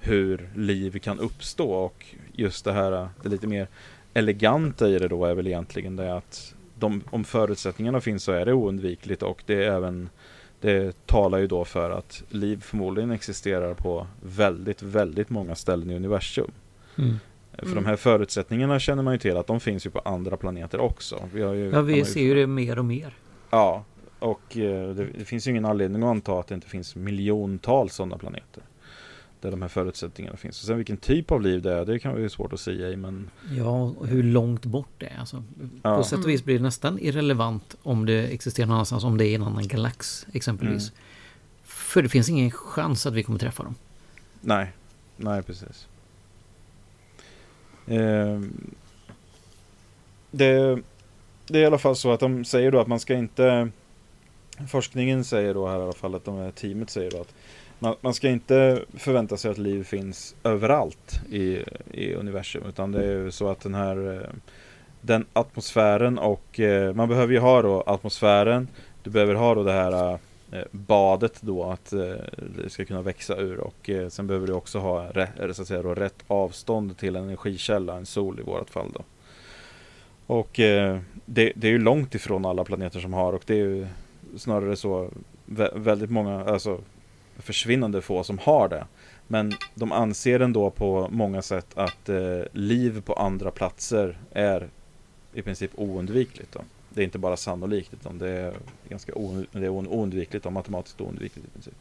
hur 0.00 0.50
liv 0.54 0.98
kan 0.98 1.18
uppstå 1.18 1.70
och 1.70 2.06
just 2.32 2.64
det 2.64 2.72
här, 2.72 3.08
det 3.22 3.28
lite 3.28 3.46
mer 3.46 3.68
eleganta 4.14 4.88
i 4.88 4.98
det 4.98 5.08
då 5.08 5.24
är 5.24 5.34
väl 5.34 5.46
egentligen 5.46 5.96
det 5.96 6.16
att 6.16 6.54
de, 6.78 7.02
om 7.10 7.24
förutsättningarna 7.24 8.00
finns 8.00 8.24
så 8.24 8.32
är 8.32 8.46
det 8.46 8.52
oundvikligt 8.52 9.22
och 9.22 9.42
det 9.46 9.64
är 9.64 9.72
även 9.72 10.08
det 10.60 11.06
talar 11.06 11.38
ju 11.38 11.46
då 11.46 11.64
för 11.64 11.90
att 11.90 12.22
liv 12.28 12.60
förmodligen 12.60 13.10
existerar 13.10 13.74
på 13.74 14.06
väldigt, 14.22 14.82
väldigt 14.82 15.30
många 15.30 15.54
ställen 15.54 15.90
i 15.90 15.96
universum. 15.96 16.50
Mm. 16.98 17.18
För 17.52 17.66
mm. 17.66 17.74
de 17.74 17.86
här 17.86 17.96
förutsättningarna 17.96 18.78
känner 18.78 19.02
man 19.02 19.14
ju 19.14 19.18
till 19.18 19.36
att 19.36 19.46
de 19.46 19.60
finns 19.60 19.86
ju 19.86 19.90
på 19.90 19.98
andra 19.98 20.36
planeter 20.36 20.80
också. 20.80 21.28
Vi 21.34 21.42
har 21.42 21.54
ju, 21.54 21.70
ja, 21.70 21.82
vi 21.82 22.04
ser 22.04 22.20
ju 22.20 22.34
det 22.34 22.46
mer 22.46 22.78
och 22.78 22.84
mer. 22.84 23.14
Ja, 23.50 23.84
och 24.18 24.56
eh, 24.56 24.94
det, 24.94 25.04
det, 25.18 25.24
finns 25.24 25.46
ju 25.46 25.50
ingen 25.50 25.64
anledning 25.64 26.02
att 26.02 26.08
anta 26.08 26.40
att 26.40 26.46
det 26.46 26.54
inte 26.54 26.68
finns 26.68 26.96
miljontals 26.96 27.94
sådana 27.94 28.18
planeter 28.18 28.62
där 29.40 29.50
de 29.50 29.62
här 29.62 29.68
förutsättningarna 29.68 30.36
finns. 30.36 30.60
Och 30.60 30.66
sen 30.66 30.76
vilken 30.76 30.96
typ 30.96 31.30
av 31.30 31.42
liv 31.42 31.62
det 31.62 31.74
är, 31.74 31.84
det 31.84 31.98
kan 31.98 32.14
vara 32.14 32.28
svårt 32.28 32.52
att 32.52 32.60
säga 32.60 32.96
men... 32.96 33.30
Ja, 33.56 33.82
och 33.82 34.06
hur 34.06 34.22
långt 34.22 34.64
bort 34.64 34.90
det 34.98 35.06
är. 35.06 35.18
Alltså, 35.18 35.44
ja. 35.82 35.96
På 35.96 36.04
sätt 36.04 36.18
och 36.18 36.28
vis 36.28 36.44
blir 36.44 36.58
det 36.58 36.62
nästan 36.62 36.98
irrelevant 36.98 37.76
om 37.82 38.06
det 38.06 38.26
existerar 38.26 38.66
någon 38.66 38.74
annanstans, 38.74 39.04
om 39.04 39.18
det 39.18 39.26
är 39.26 39.34
en 39.34 39.42
annan 39.42 39.68
galax 39.68 40.26
exempelvis. 40.32 40.90
Mm. 40.90 41.00
För 41.64 42.02
det 42.02 42.08
finns 42.08 42.28
ingen 42.28 42.50
chans 42.50 43.06
att 43.06 43.14
vi 43.14 43.22
kommer 43.22 43.38
träffa 43.38 43.62
dem. 43.62 43.74
Nej, 44.40 44.72
nej 45.16 45.42
precis. 45.42 45.88
Eh, 47.86 48.40
det, 50.30 50.82
det 51.46 51.58
är 51.58 51.62
i 51.62 51.66
alla 51.66 51.78
fall 51.78 51.96
så 51.96 52.12
att 52.12 52.20
de 52.20 52.44
säger 52.44 52.72
då 52.72 52.80
att 52.80 52.88
man 52.88 53.00
ska 53.00 53.14
inte 53.14 53.70
Forskningen 54.68 55.24
säger 55.24 55.54
då 55.54 55.68
här 55.68 55.78
i 55.78 55.82
alla 55.82 55.92
fall 55.92 56.14
att 56.14 56.24
de 56.24 56.36
här 56.36 56.50
teamet 56.50 56.90
säger 56.90 57.10
då 57.10 57.20
att 57.20 57.34
man, 57.80 57.94
man, 58.00 58.14
ska 58.14 58.28
inte 58.28 58.84
förvänta 58.96 59.36
sig 59.36 59.50
att 59.50 59.58
liv 59.58 59.84
finns 59.84 60.34
överallt 60.44 61.20
i, 61.30 61.64
i 61.92 62.14
universum. 62.14 62.62
Utan 62.68 62.92
det 62.92 63.04
är 63.04 63.12
ju 63.12 63.30
så 63.30 63.48
att 63.48 63.60
den 63.60 63.74
här 63.74 64.14
eh, 64.14 64.28
den 65.00 65.26
atmosfären 65.32 66.18
och 66.18 66.60
eh, 66.60 66.94
man 66.94 67.08
behöver 67.08 67.32
ju 67.32 67.38
ha 67.38 67.62
då 67.62 67.82
atmosfären. 67.86 68.68
Du 69.02 69.10
behöver 69.10 69.34
ha 69.34 69.54
då 69.54 69.62
det 69.62 69.72
här 69.72 70.18
eh, 70.52 70.62
badet 70.70 71.38
då 71.40 71.64
att 71.64 71.90
det 72.56 72.70
ska 72.70 72.84
kunna 72.84 73.02
växa 73.02 73.36
ur 73.36 73.60
och 73.60 73.90
sen 74.08 74.26
behöver 74.26 74.46
du 74.46 74.52
också 74.52 74.78
ha 74.78 75.06
rätt, 75.12 75.56
så 75.56 75.62
att 75.62 75.68
säga 75.68 75.82
då, 75.82 75.94
rätt 75.94 76.24
avstånd 76.26 76.98
till 76.98 77.16
en 77.16 77.24
energikälla, 77.24 77.96
en 77.96 78.06
sol 78.06 78.40
i 78.40 78.42
vårt 78.42 78.70
fall 78.70 78.92
då. 78.94 79.02
Och 80.26 80.50
det, 81.24 81.52
det 81.54 81.64
är 81.64 81.70
ju 81.70 81.78
långt 81.78 82.14
ifrån 82.14 82.44
alla 82.44 82.64
planeter 82.64 83.00
som 83.00 83.12
har 83.12 83.32
och 83.32 83.42
det 83.46 83.54
är 83.54 83.64
ju 83.64 83.86
snarare 84.36 84.76
så 84.76 85.10
väldigt 85.74 86.10
många, 86.10 86.44
alltså 86.44 86.80
försvinnande 87.40 88.02
få 88.02 88.24
som 88.24 88.38
har 88.38 88.68
det. 88.68 88.86
Men 89.26 89.52
de 89.74 89.92
anser 89.92 90.40
ändå 90.40 90.70
på 90.70 91.08
många 91.10 91.42
sätt 91.42 91.78
att 91.78 92.08
eh, 92.08 92.40
liv 92.52 93.02
på 93.02 93.14
andra 93.14 93.50
platser 93.50 94.18
är 94.32 94.68
i 95.32 95.42
princip 95.42 95.70
oundvikligt. 95.74 96.52
Då. 96.52 96.60
Det 96.88 97.00
är 97.00 97.04
inte 97.04 97.18
bara 97.18 97.36
sannolikt 97.36 97.92
utan 97.92 98.18
det 98.18 98.28
är 98.28 98.54
ganska 98.88 99.12
det 99.52 99.66
är 99.66 99.68
oundvikligt 99.68 100.46
och 100.46 100.52
matematiskt 100.52 101.00
oundvikligt 101.00 101.48
i 101.48 101.50
princip. 101.50 101.74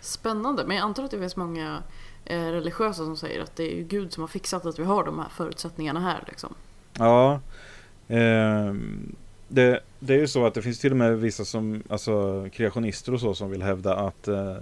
Spännande, 0.00 0.64
men 0.66 0.76
jag 0.76 0.84
antar 0.84 1.04
att 1.04 1.10
det 1.10 1.18
finns 1.18 1.36
många 1.36 1.82
eh, 2.24 2.44
religiösa 2.44 3.04
som 3.04 3.16
säger 3.16 3.42
att 3.42 3.56
det 3.56 3.78
är 3.78 3.82
Gud 3.82 4.12
som 4.12 4.20
har 4.20 4.28
fixat 4.28 4.66
att 4.66 4.78
vi 4.78 4.84
har 4.84 5.04
de 5.04 5.18
här 5.18 5.28
förutsättningarna 5.28 6.00
här. 6.00 6.24
Liksom. 6.26 6.54
Ja, 6.92 7.40
eh, 8.08 8.74
det, 9.48 9.80
det 9.98 10.14
är 10.14 10.18
ju 10.18 10.26
så 10.26 10.46
att 10.46 10.54
det 10.54 10.62
finns 10.62 10.78
till 10.78 10.90
och 10.90 10.96
med 10.96 11.18
vissa 11.18 11.44
som, 11.44 11.82
alltså 11.88 12.46
kreationister 12.52 13.14
och 13.14 13.20
så 13.20 13.34
som 13.34 13.50
vill 13.50 13.62
hävda 13.62 13.96
att 13.96 14.28
eh, 14.28 14.56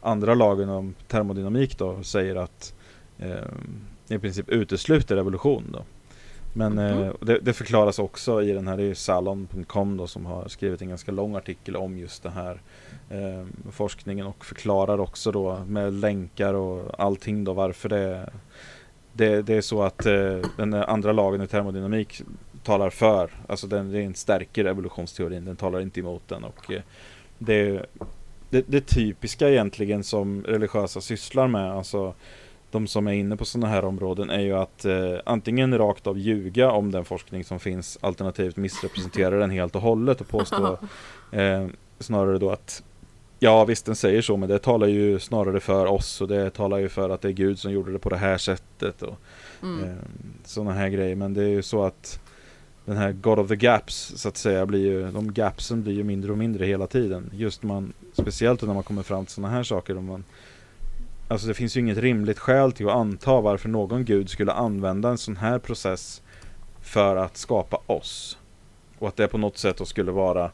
andra 0.00 0.34
lagen 0.34 0.68
om 0.68 0.94
termodynamik 1.08 1.78
då 1.78 2.02
säger 2.02 2.36
att 2.36 2.74
eh, 3.18 3.34
i 4.08 4.18
princip 4.18 4.48
utesluter 4.48 5.16
evolution 5.16 5.64
då. 5.72 5.84
Men 6.54 6.78
mm 6.78 7.02
eh, 7.02 7.12
det, 7.20 7.38
det, 7.38 7.52
förklaras 7.52 7.98
också 7.98 8.42
i 8.42 8.52
den 8.52 8.68
här, 8.68 8.76
det 8.76 8.82
är 8.82 8.94
Salon.com 8.94 9.96
då 9.96 10.06
som 10.06 10.26
har 10.26 10.48
skrivit 10.48 10.82
en 10.82 10.88
ganska 10.88 11.12
lång 11.12 11.36
artikel 11.36 11.76
om 11.76 11.98
just 11.98 12.22
den 12.22 12.32
här 12.32 12.60
eh, 13.10 13.46
forskningen 13.70 14.26
och 14.26 14.44
förklarar 14.44 15.00
också 15.00 15.32
då 15.32 15.64
med 15.66 15.92
länkar 15.92 16.54
och 16.54 17.00
allting 17.00 17.44
då 17.44 17.52
varför 17.52 17.88
det 17.88 18.30
det, 19.12 19.42
det 19.42 19.54
är 19.54 19.60
så 19.60 19.82
att 19.82 20.06
eh, 20.06 20.38
den 20.56 20.74
andra 20.74 21.12
lagen 21.12 21.42
i 21.42 21.46
termodynamik 21.46 22.22
talar 22.62 22.90
för, 22.90 23.30
alltså 23.48 23.66
den, 23.66 23.92
den 23.92 24.14
stärker 24.14 24.64
evolutionsteorin, 24.64 25.44
den 25.44 25.56
talar 25.56 25.80
inte 25.80 26.00
emot 26.00 26.28
den. 26.28 26.44
Och 26.44 26.70
eh, 26.70 26.82
det, 27.38 27.86
det, 28.50 28.64
det 28.66 28.80
typiska 28.80 29.48
egentligen 29.48 30.04
som 30.04 30.44
religiösa 30.44 31.00
sysslar 31.00 31.48
med, 31.48 31.72
alltså 31.72 32.14
de 32.72 32.86
som 32.86 33.06
är 33.06 33.12
inne 33.12 33.36
på 33.36 33.44
sådana 33.44 33.66
här 33.66 33.84
områden 33.84 34.30
är 34.30 34.40
ju 34.40 34.52
att 34.52 34.84
eh, 34.84 35.16
antingen 35.24 35.78
rakt 35.78 36.06
av 36.06 36.18
ljuga 36.18 36.70
om 36.70 36.90
den 36.90 37.04
forskning 37.04 37.44
som 37.44 37.60
finns 37.60 37.98
alternativt 38.00 38.56
missrepresentera 38.56 39.36
den 39.36 39.50
helt 39.50 39.76
och 39.76 39.82
hållet 39.82 40.20
och 40.20 40.28
påstå 40.28 40.78
eh, 41.32 41.66
snarare 41.98 42.38
då 42.38 42.50
att 42.50 42.82
ja 43.38 43.64
visst 43.64 43.86
den 43.86 43.96
säger 43.96 44.22
så 44.22 44.36
men 44.36 44.48
det 44.48 44.58
talar 44.58 44.86
ju 44.86 45.18
snarare 45.18 45.60
för 45.60 45.86
oss 45.86 46.20
och 46.20 46.28
det 46.28 46.50
talar 46.50 46.78
ju 46.78 46.88
för 46.88 47.10
att 47.10 47.20
det 47.20 47.28
är 47.28 47.32
Gud 47.32 47.58
som 47.58 47.72
gjorde 47.72 47.92
det 47.92 47.98
på 47.98 48.08
det 48.08 48.16
här 48.16 48.38
sättet 48.38 49.02
och 49.02 49.18
mm. 49.62 49.84
eh, 49.84 49.96
sådana 50.44 50.72
här 50.72 50.88
grejer 50.88 51.16
men 51.16 51.34
det 51.34 51.42
är 51.42 51.48
ju 51.48 51.62
så 51.62 51.84
att 51.84 52.20
den 52.84 52.96
här 52.96 53.12
God 53.12 53.38
of 53.38 53.48
the 53.48 53.56
Gaps 53.56 54.12
så 54.16 54.28
att 54.28 54.36
säga 54.36 54.66
blir 54.66 54.80
ju, 54.80 55.10
de 55.10 55.32
gapsen 55.32 55.82
blir 55.82 55.94
ju 55.94 56.04
mindre 56.04 56.32
och 56.32 56.38
mindre 56.38 56.66
hela 56.66 56.86
tiden. 56.86 57.30
Just 57.34 57.62
man, 57.62 57.92
speciellt 58.12 58.62
när 58.62 58.74
man 58.74 58.82
kommer 58.82 59.02
fram 59.02 59.26
till 59.26 59.34
sådana 59.34 59.54
här 59.54 59.62
saker. 59.62 59.96
Om 59.96 60.04
man, 60.04 60.24
alltså 61.28 61.48
det 61.48 61.54
finns 61.54 61.76
ju 61.76 61.80
inget 61.80 61.98
rimligt 61.98 62.38
skäl 62.38 62.72
till 62.72 62.88
att 62.88 62.94
anta 62.94 63.40
varför 63.40 63.68
någon 63.68 64.04
gud 64.04 64.30
skulle 64.30 64.52
använda 64.52 65.08
en 65.08 65.18
sån 65.18 65.36
här 65.36 65.58
process 65.58 66.22
för 66.80 67.16
att 67.16 67.36
skapa 67.36 67.80
oss. 67.86 68.38
Och 68.98 69.08
att 69.08 69.16
det 69.16 69.28
på 69.28 69.38
något 69.38 69.58
sätt 69.58 69.76
då 69.76 69.84
skulle 69.84 70.12
vara, 70.12 70.50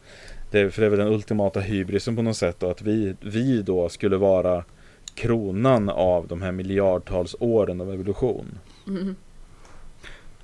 det, 0.51 0.71
för 0.71 0.81
det 0.81 0.87
är 0.87 0.91
väl 0.91 0.99
den 0.99 1.13
ultimata 1.13 1.61
hybrisen 1.61 2.17
på 2.17 2.23
något 2.23 2.37
sätt 2.37 2.61
då, 2.61 2.71
att 2.71 2.83
vi, 2.83 3.15
vi 3.21 3.63
då 3.63 3.89
skulle 3.89 4.17
vara 4.17 4.65
kronan 5.15 5.89
av 5.89 6.27
de 6.27 6.43
här 6.43 6.53
miljardtals 6.53 7.37
åren 7.41 7.81
av 7.81 7.93
evolution. 7.93 8.59
Mm. 8.87 9.17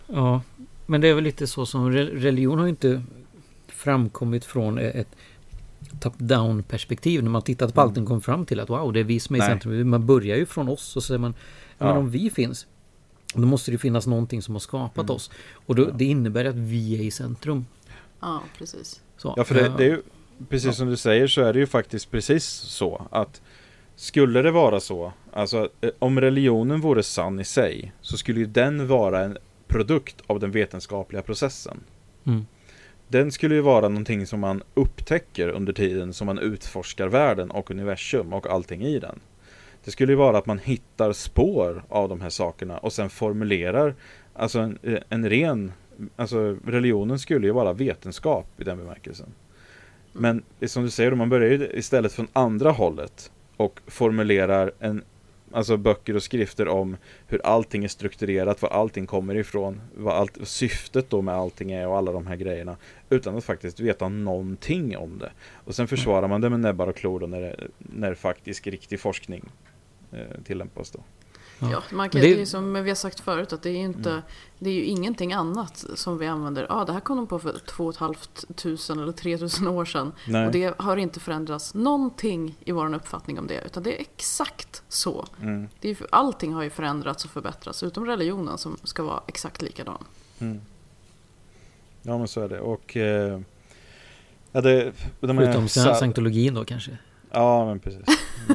Ja, 0.06 0.40
men 0.86 1.00
det 1.00 1.08
är 1.08 1.14
väl 1.14 1.24
lite 1.24 1.46
så 1.46 1.66
som 1.66 1.92
religion 1.92 2.58
har 2.58 2.68
inte 2.68 3.02
framkommit 3.68 4.44
från 4.44 4.78
ett 4.78 5.08
top-down 6.00 6.62
perspektiv. 6.62 7.22
När 7.22 7.30
man 7.30 7.42
tittat 7.42 7.74
på 7.74 7.80
mm. 7.80 7.88
allting 7.88 8.06
kom 8.06 8.20
fram 8.20 8.46
till 8.46 8.60
att 8.60 8.70
wow, 8.70 8.92
det 8.92 9.00
är 9.00 9.04
vi 9.04 9.20
som 9.20 9.36
är 9.36 9.38
i 9.38 9.42
centrum. 9.42 9.90
Man 9.90 10.06
börjar 10.06 10.36
ju 10.36 10.46
från 10.46 10.68
oss 10.68 10.96
och 10.96 11.02
så 11.02 11.06
säger 11.06 11.18
man, 11.18 11.34
ja. 11.78 11.86
men 11.86 11.96
om 11.96 12.10
vi 12.10 12.30
finns, 12.30 12.66
då 13.34 13.46
måste 13.46 13.70
det 13.70 13.78
finnas 13.78 14.06
någonting 14.06 14.42
som 14.42 14.54
har 14.54 14.60
skapat 14.60 15.04
mm. 15.04 15.16
oss. 15.16 15.30
Och 15.66 15.74
då, 15.74 15.82
ja. 15.82 15.90
det 15.94 16.04
innebär 16.04 16.44
att 16.44 16.54
vi 16.54 16.98
är 16.98 17.02
i 17.02 17.10
centrum. 17.10 17.66
Ja, 18.20 18.42
precis. 18.58 19.00
Så, 19.16 19.34
ja, 19.36 19.44
för 19.44 19.54
det, 19.54 19.72
det 19.78 19.84
är 19.84 19.88
ju, 19.88 20.02
precis 20.48 20.66
ja. 20.66 20.72
som 20.72 20.88
du 20.88 20.96
säger 20.96 21.26
så 21.26 21.42
är 21.42 21.52
det 21.52 21.58
ju 21.58 21.66
faktiskt 21.66 22.10
precis 22.10 22.44
så 22.44 23.06
att 23.10 23.42
skulle 23.96 24.42
det 24.42 24.50
vara 24.50 24.80
så, 24.80 25.12
alltså 25.32 25.68
eh, 25.80 25.90
om 25.98 26.20
religionen 26.20 26.80
vore 26.80 27.02
sann 27.02 27.40
i 27.40 27.44
sig, 27.44 27.92
så 28.00 28.16
skulle 28.16 28.40
ju 28.40 28.46
den 28.46 28.86
vara 28.86 29.20
en 29.20 29.38
produkt 29.74 30.22
av 30.26 30.40
den 30.40 30.50
vetenskapliga 30.50 31.22
processen. 31.22 31.80
Mm. 32.26 32.46
Den 33.08 33.32
skulle 33.32 33.54
ju 33.54 33.60
vara 33.60 33.88
någonting 33.88 34.26
som 34.26 34.40
man 34.40 34.62
upptäcker 34.74 35.48
under 35.48 35.72
tiden 35.72 36.12
som 36.12 36.26
man 36.26 36.38
utforskar 36.38 37.08
världen 37.08 37.50
och 37.50 37.70
universum 37.70 38.32
och 38.32 38.46
allting 38.46 38.82
i 38.82 38.98
den. 38.98 39.20
Det 39.84 39.90
skulle 39.90 40.12
ju 40.12 40.16
vara 40.16 40.38
att 40.38 40.46
man 40.46 40.58
hittar 40.58 41.12
spår 41.12 41.84
av 41.88 42.08
de 42.08 42.20
här 42.20 42.30
sakerna 42.30 42.78
och 42.78 42.92
sen 42.92 43.10
formulerar 43.10 43.94
alltså 44.34 44.58
en, 44.58 44.78
en 45.08 45.28
ren, 45.30 45.72
alltså 46.16 46.56
religionen 46.66 47.18
skulle 47.18 47.46
ju 47.46 47.52
vara 47.52 47.72
vetenskap 47.72 48.46
i 48.58 48.64
den 48.64 48.78
bemärkelsen. 48.78 49.28
Men 50.12 50.42
som 50.66 50.82
du 50.82 50.90
säger, 50.90 51.14
man 51.14 51.28
börjar 51.28 51.50
ju 51.50 51.70
istället 51.72 52.12
från 52.12 52.28
andra 52.32 52.70
hållet 52.70 53.30
och 53.56 53.80
formulerar 53.86 54.72
en, 54.78 55.02
alltså 55.54 55.76
böcker 55.76 56.16
och 56.16 56.22
skrifter 56.22 56.68
om 56.68 56.96
hur 57.26 57.46
allting 57.46 57.84
är 57.84 57.88
strukturerat, 57.88 58.62
var 58.62 58.68
allting 58.68 59.06
kommer 59.06 59.34
ifrån, 59.34 59.80
vad 59.94 60.14
allt, 60.14 60.38
syftet 60.42 61.10
då 61.10 61.22
med 61.22 61.34
allting 61.34 61.72
är 61.72 61.88
och 61.88 61.96
alla 61.96 62.12
de 62.12 62.26
här 62.26 62.36
grejerna. 62.36 62.76
Utan 63.10 63.36
att 63.36 63.44
faktiskt 63.44 63.80
veta 63.80 64.08
någonting 64.08 64.96
om 64.96 65.18
det. 65.18 65.30
Och 65.64 65.74
sen 65.74 65.88
försvarar 65.88 66.28
man 66.28 66.40
det 66.40 66.50
med 66.50 66.60
näbbar 66.60 66.86
och 66.86 66.96
klor 66.96 67.20
då 67.20 67.26
när, 67.26 67.40
det, 67.40 67.56
när 67.78 68.14
faktisk 68.14 68.66
riktig 68.66 69.00
forskning 69.00 69.44
eh, 70.12 70.42
tillämpas 70.44 70.90
då. 70.90 71.00
Ja, 71.58 71.82
man 71.92 72.10
kan, 72.10 72.20
det... 72.20 72.34
det- 72.34 72.40
är 72.42 72.46
som 72.46 72.72
vi 72.72 72.90
har 72.90 72.94
sagt 72.94 73.20
förut 73.20 73.52
att 73.52 73.62
det 73.62 73.68
är 73.70 73.72
ju 73.72 73.78
inte 73.84 74.10
Mm. 74.10 74.22
Det 74.58 74.70
är 74.70 74.74
ju 74.74 74.84
ingenting 74.84 75.32
annat 75.32 75.84
som 75.94 76.18
vi 76.18 76.26
använder. 76.26 76.66
Ja, 76.68 76.74
ah, 76.74 76.84
det 76.84 76.92
här 76.92 77.00
kom 77.00 77.16
de 77.16 77.26
på 77.26 77.38
för 77.38 77.58
2 77.58 77.92
500 77.92 79.02
eller 79.02 79.12
3000 79.12 79.66
år 79.68 79.84
sedan. 79.84 80.12
Nej. 80.28 80.46
Och 80.46 80.52
det 80.52 80.74
har 80.78 80.96
inte 80.96 81.20
förändrats 81.20 81.74
någonting 81.74 82.56
i 82.64 82.72
vår 82.72 82.94
uppfattning 82.94 83.38
om 83.38 83.46
det. 83.46 83.60
Utan 83.66 83.82
det 83.82 83.96
är 83.96 84.00
exakt 84.00 84.82
så. 84.88 85.26
Mm. 85.42 85.68
Det 85.80 85.90
är, 85.90 85.96
allting 86.10 86.52
har 86.52 86.62
ju 86.62 86.70
förändrats 86.70 87.24
och 87.24 87.30
förbättrats. 87.30 87.82
Utom 87.82 88.06
religionen 88.06 88.58
som 88.58 88.76
ska 88.84 89.02
vara 89.02 89.22
exakt 89.26 89.62
likadan. 89.62 90.04
Mm. 90.38 90.60
Ja 92.02 92.18
men 92.18 92.28
så 92.28 92.40
är 92.40 92.48
det 92.48 92.60
och 92.60 92.96
eh, 92.96 93.40
ja, 94.52 94.60
det, 94.60 94.92
de 95.20 95.68
sa- 95.68 95.94
scientologin 95.94 96.54
då 96.54 96.64
kanske. 96.64 96.98
Ja 97.30 97.64
men 97.66 97.80
precis. 97.80 98.04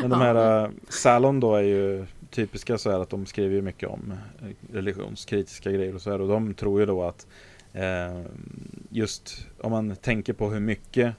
Men, 0.00 0.10
de 0.10 0.20
här 0.20 0.64
äh, 0.64 0.70
Salon 0.88 1.40
då 1.40 1.54
är 1.54 1.62
ju 1.62 2.06
typiska 2.30 2.78
så 2.78 2.90
här 2.90 3.00
att 3.00 3.10
de 3.10 3.26
skriver 3.26 3.54
ju 3.54 3.62
mycket 3.62 3.88
om 3.88 4.12
eh, 4.42 4.74
religionskritiska 4.74 5.70
grejer 5.70 5.94
och 5.94 6.02
så 6.02 6.10
här 6.10 6.20
och 6.20 6.28
de 6.28 6.54
tror 6.54 6.80
ju 6.80 6.86
då 6.86 7.02
att 7.02 7.26
eh, 7.72 8.20
just 8.90 9.46
om 9.60 9.70
man 9.70 9.96
tänker 9.96 10.32
på 10.32 10.50
hur 10.50 10.60
mycket 10.60 11.14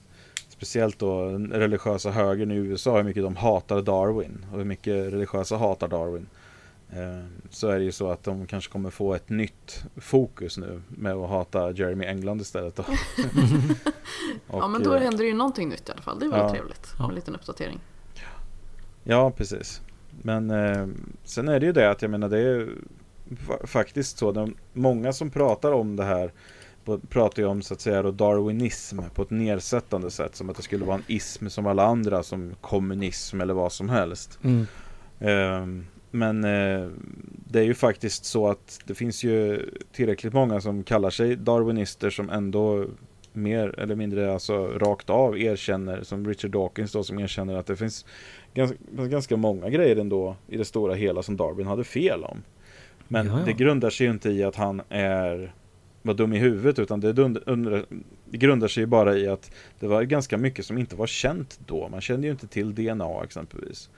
speciellt 0.49 0.99
då 0.99 1.25
religiösa 1.51 2.11
högern 2.11 2.51
i 2.51 2.55
USA 2.55 2.97
hur 2.97 3.03
mycket 3.03 3.23
de 3.23 3.35
hatar 3.35 3.81
Darwin 3.81 4.45
och 4.51 4.57
hur 4.57 4.65
mycket 4.65 5.13
religiösa 5.13 5.57
hatar 5.57 5.87
Darwin 5.87 6.27
eh, 6.89 7.25
så 7.49 7.67
är 7.67 7.77
det 7.79 7.83
ju 7.85 7.91
så 7.91 8.11
att 8.11 8.23
de 8.23 8.47
kanske 8.47 8.71
kommer 8.71 8.89
få 8.89 9.13
ett 9.15 9.29
nytt 9.29 9.83
fokus 9.95 10.57
nu 10.57 10.81
med 10.87 11.13
att 11.13 11.29
hata 11.29 11.71
Jeremy 11.71 12.05
England 12.05 12.41
istället 12.41 12.75
då. 12.75 12.83
Och, 12.83 12.87
ja, 14.61 14.67
men 14.67 14.83
då 14.83 14.93
eh, 14.93 15.01
händer 15.01 15.17
det 15.23 15.29
ju 15.29 15.33
någonting 15.33 15.69
nytt 15.69 15.89
i 15.89 15.91
alla 15.91 16.01
fall. 16.01 16.19
Det 16.19 16.25
är 16.25 16.29
väldigt 16.29 16.47
Ja. 16.49 16.53
trevligt. 16.53 16.93
Ja. 16.99 17.09
En 17.09 17.15
liten 17.15 17.35
uppdatering. 17.35 17.79
Ja, 19.09 19.31
precis. 19.31 19.81
Men 20.21 20.51
eh, 20.51 20.87
sen 21.23 21.47
är 21.47 21.59
det 21.59 21.65
ju 21.65 21.71
det 21.71 21.89
att 21.89 22.01
jag 22.01 22.11
menar 22.11 22.29
det 22.29 22.39
är 22.39 22.69
fa- 23.29 23.65
faktiskt 23.67 24.17
så. 24.17 24.31
De, 24.31 24.55
många 24.73 25.13
som 25.13 25.29
pratar 25.29 25.71
om 25.71 25.95
det 25.95 26.03
här 26.03 26.31
på- 26.85 26.99
pratar 26.99 27.41
ju 27.41 27.47
om 27.47 27.61
så 27.61 27.73
att 27.73 27.81
säga 27.81 28.01
då 28.01 28.11
darwinism 28.11 28.99
på 29.13 29.21
ett 29.21 29.29
nedsättande 29.29 30.11
sätt. 30.11 30.35
Som 30.35 30.49
att 30.49 30.55
det 30.57 30.63
skulle 30.63 30.85
vara 30.85 30.95
en 30.97 31.03
ism 31.07 31.47
som 31.47 31.67
alla 31.67 31.83
andra 31.85 32.23
som 32.23 32.55
kommunism 32.61 33.41
eller 33.41 33.53
vad 33.53 33.71
som 33.71 33.89
helst. 33.89 34.39
Mm. 34.43 34.65
Ehm, 35.19 35.85
men 36.11 36.43
eh, 36.43 36.87
det 37.49 37.59
är 37.59 37.63
ju 37.63 37.73
faktiskt 37.73 38.25
så 38.25 38.47
att 38.49 38.79
det 38.85 38.95
finns 38.95 39.23
ju 39.23 39.69
tillräckligt 39.91 40.33
många 40.33 40.61
som 40.61 40.83
kallar 40.83 41.09
sig 41.09 41.35
darwinister 41.35 42.09
som 42.09 42.29
ändå 42.29 42.85
mer 43.37 43.79
eller 43.79 43.95
mindre 43.95 44.33
alltså 44.33 44.67
rakt 44.67 45.09
av 45.09 45.39
erkänner, 45.39 46.03
som 46.03 46.27
Richard 46.27 46.51
Dawkins 46.51 46.91
då, 46.91 47.03
som 47.03 47.19
erkänner 47.19 47.55
att 47.55 47.65
det 47.65 47.75
finns 47.75 48.05
ganska, 48.53 48.77
ganska 48.95 49.37
många 49.37 49.69
grejer 49.69 49.95
ändå 49.95 50.35
i 50.47 50.57
det 50.57 50.65
stora 50.65 50.93
hela 50.93 51.23
som 51.23 51.37
Darwin 51.37 51.67
hade 51.67 51.83
fel 51.83 52.23
om. 52.23 52.43
Men 53.07 53.27
Ja, 53.27 53.39
ja. 53.39 53.45
det 53.45 53.53
grundar 53.53 53.89
sig 53.89 54.07
ju 54.07 54.13
inte 54.13 54.29
i 54.29 54.43
att 54.43 54.55
han 54.55 54.81
är 54.89 55.53
var 56.01 56.13
dum 56.13 56.33
i 56.33 56.37
huvudet 56.37 56.79
utan 56.79 56.99
det, 56.99 57.13
grundar 58.31 58.67
sig 58.67 58.83
ju 58.83 58.87
bara 58.87 59.17
i 59.17 59.27
att 59.27 59.51
det 59.79 59.87
var 59.87 60.03
ganska 60.03 60.37
mycket 60.37 60.65
som 60.65 60.77
inte 60.77 60.95
var 60.95 61.07
känt 61.07 61.59
då. 61.65 61.89
Man 61.89 62.01
kände 62.01 62.27
ju 62.27 62.31
inte 62.31 62.47
till 62.47 62.75
DNA 62.75 63.23
exempelvis. 63.23 63.89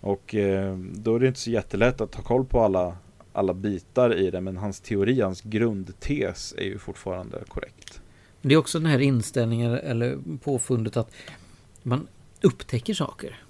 Och 0.00 0.34
eh, 0.34 0.78
då 0.78 1.14
är 1.14 1.20
det 1.20 1.26
inte 1.26 1.40
så 1.40 1.50
jättelätt 1.50 2.00
att 2.00 2.12
ta 2.12 2.22
koll 2.22 2.44
på 2.44 2.60
alla, 2.60 2.96
alla 3.32 3.54
bitar 3.54 4.14
i 4.16 4.30
det 4.30 4.40
men 4.40 4.56
hans 4.56 4.80
teori, 4.80 5.20
hans 5.20 5.42
grundtes 5.42 6.54
är 6.58 6.64
ju 6.64 6.78
fortfarande 6.78 7.42
korrekt. 7.48 8.00
Det 8.48 8.54
är 8.54 8.58
också 8.58 8.78
den 8.78 8.90
här 8.90 8.98
inställningen 8.98 9.72
eller 9.74 10.18
påfundet 10.42 10.96
att 10.96 11.10
man 11.82 12.06
upptäcker 12.42 12.94
saker. 12.94 13.40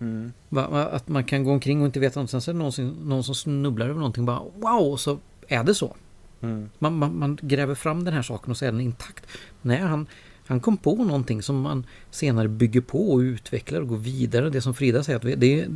Mm. 0.00 0.32
Att 0.70 1.08
man 1.08 1.24
kan 1.24 1.44
gå 1.44 1.50
omkring 1.52 1.80
och 1.80 1.86
inte 1.86 2.00
veta 2.00 2.20
något. 2.20 2.30
Sen 2.30 2.40
så 2.40 2.50
är 2.50 2.52
det 2.52 2.58
någon, 2.58 2.72
som- 2.72 2.88
någon 3.08 3.24
som 3.24 3.34
snubblar 3.34 3.86
över 3.86 3.94
någonting 3.98 4.24
bara 4.26 4.40
wow, 4.56 4.96
så 4.96 5.18
är 5.48 5.64
det 5.64 5.74
så. 5.74 5.96
Mm. 6.40 6.70
Man, 6.78 6.96
man, 6.96 7.18
man 7.18 7.38
gräver 7.42 7.74
fram 7.74 8.04
den 8.04 8.14
här 8.14 8.22
saken 8.22 8.50
och 8.50 8.56
så 8.56 8.64
är 8.64 8.72
den 8.72 8.80
intakt. 8.80 9.26
Nej, 9.62 9.78
han, 9.78 10.06
han 10.46 10.60
kom 10.60 10.76
på 10.76 10.94
någonting 11.04 11.42
som 11.42 11.60
man 11.60 11.86
senare 12.10 12.48
bygger 12.48 12.80
på 12.80 13.12
och 13.12 13.18
utvecklar 13.18 13.80
och 13.80 13.88
går 13.88 13.96
vidare. 13.96 14.50
Det 14.50 14.60
som 14.60 14.74
Frida 14.74 15.02
säger, 15.04 15.16
att 15.16 15.40
det 15.40 15.60
är, 15.60 15.68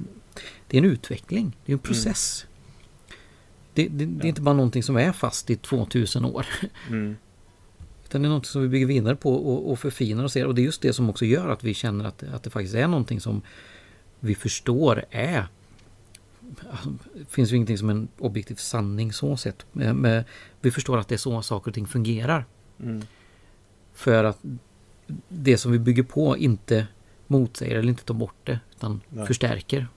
det 0.68 0.76
är 0.76 0.82
en 0.82 0.90
utveckling. 0.90 1.56
Det 1.66 1.72
är 1.72 1.74
en 1.74 1.78
process. 1.78 2.46
Det, 3.74 3.88
det, 3.88 4.04
det 4.06 4.24
är 4.26 4.28
inte 4.28 4.40
bara 4.40 4.54
någonting 4.54 4.82
som 4.82 4.96
är 4.96 5.12
fast 5.12 5.50
i 5.50 5.56
2000 5.56 6.24
år. 6.24 6.46
Mm. 6.88 7.16
Utan 8.07 8.23
det 8.23 8.29
är 8.29 8.31
något 8.31 8.47
som 8.47 8.62
vi 8.62 8.69
bygger 8.69 8.87
vidare 8.87 9.16
på 9.16 9.35
och, 9.35 9.71
och 9.71 9.79
förfinar 9.79 10.25
och 10.25 10.33
ser. 10.33 10.47
Och 10.47 10.55
det 10.55 10.62
är 10.62 10.64
just 10.64 10.83
det 10.83 10.92
som 10.92 11.11
också 11.11 11.25
gör 11.25 11.49
att 11.49 11.64
vi 11.64 11.75
känner 11.75 12.05
att, 12.05 12.23
att 12.23 12.42
det 12.42 12.51
faktiskt 12.51 12.75
är 12.75 12.88
någonting 12.88 13.21
som 13.21 13.42
vi 14.21 14.35
förstår 14.35 15.05
är... 15.11 15.47
Alltså, 16.71 16.95
det 17.14 17.31
finns 17.31 17.53
ju 17.53 17.57
ingenting 17.57 17.79
som 17.79 17.90
en 17.90 18.09
objektiv 18.19 18.55
sanning 18.55 19.12
så 19.12 19.37
sett. 19.37 19.66
Men, 19.73 19.97
men 19.97 20.25
vi 20.61 20.71
förstår 20.71 20.99
att 20.99 21.09
det 21.09 21.14
är 21.14 21.19
så 21.19 21.42
saker 21.42 21.71
och 21.71 21.75
ting 21.75 21.87
fungerar. 21.87 22.45
Mm. 22.83 23.03
För 23.95 24.25
att 24.25 24.38
det 25.29 25.59
som 25.59 25.73
vi 25.73 25.79
bygger 25.79 26.03
på 26.03 26.37
inte 26.37 26.87
motsäger 27.27 27.77
eller 27.77 27.88
inte 27.88 28.05
tar 28.05 28.14
bort 28.14 28.37
det. 28.45 28.61
Utan 28.77 29.01
Nej. 29.09 29.27
förstärker. 29.27 29.88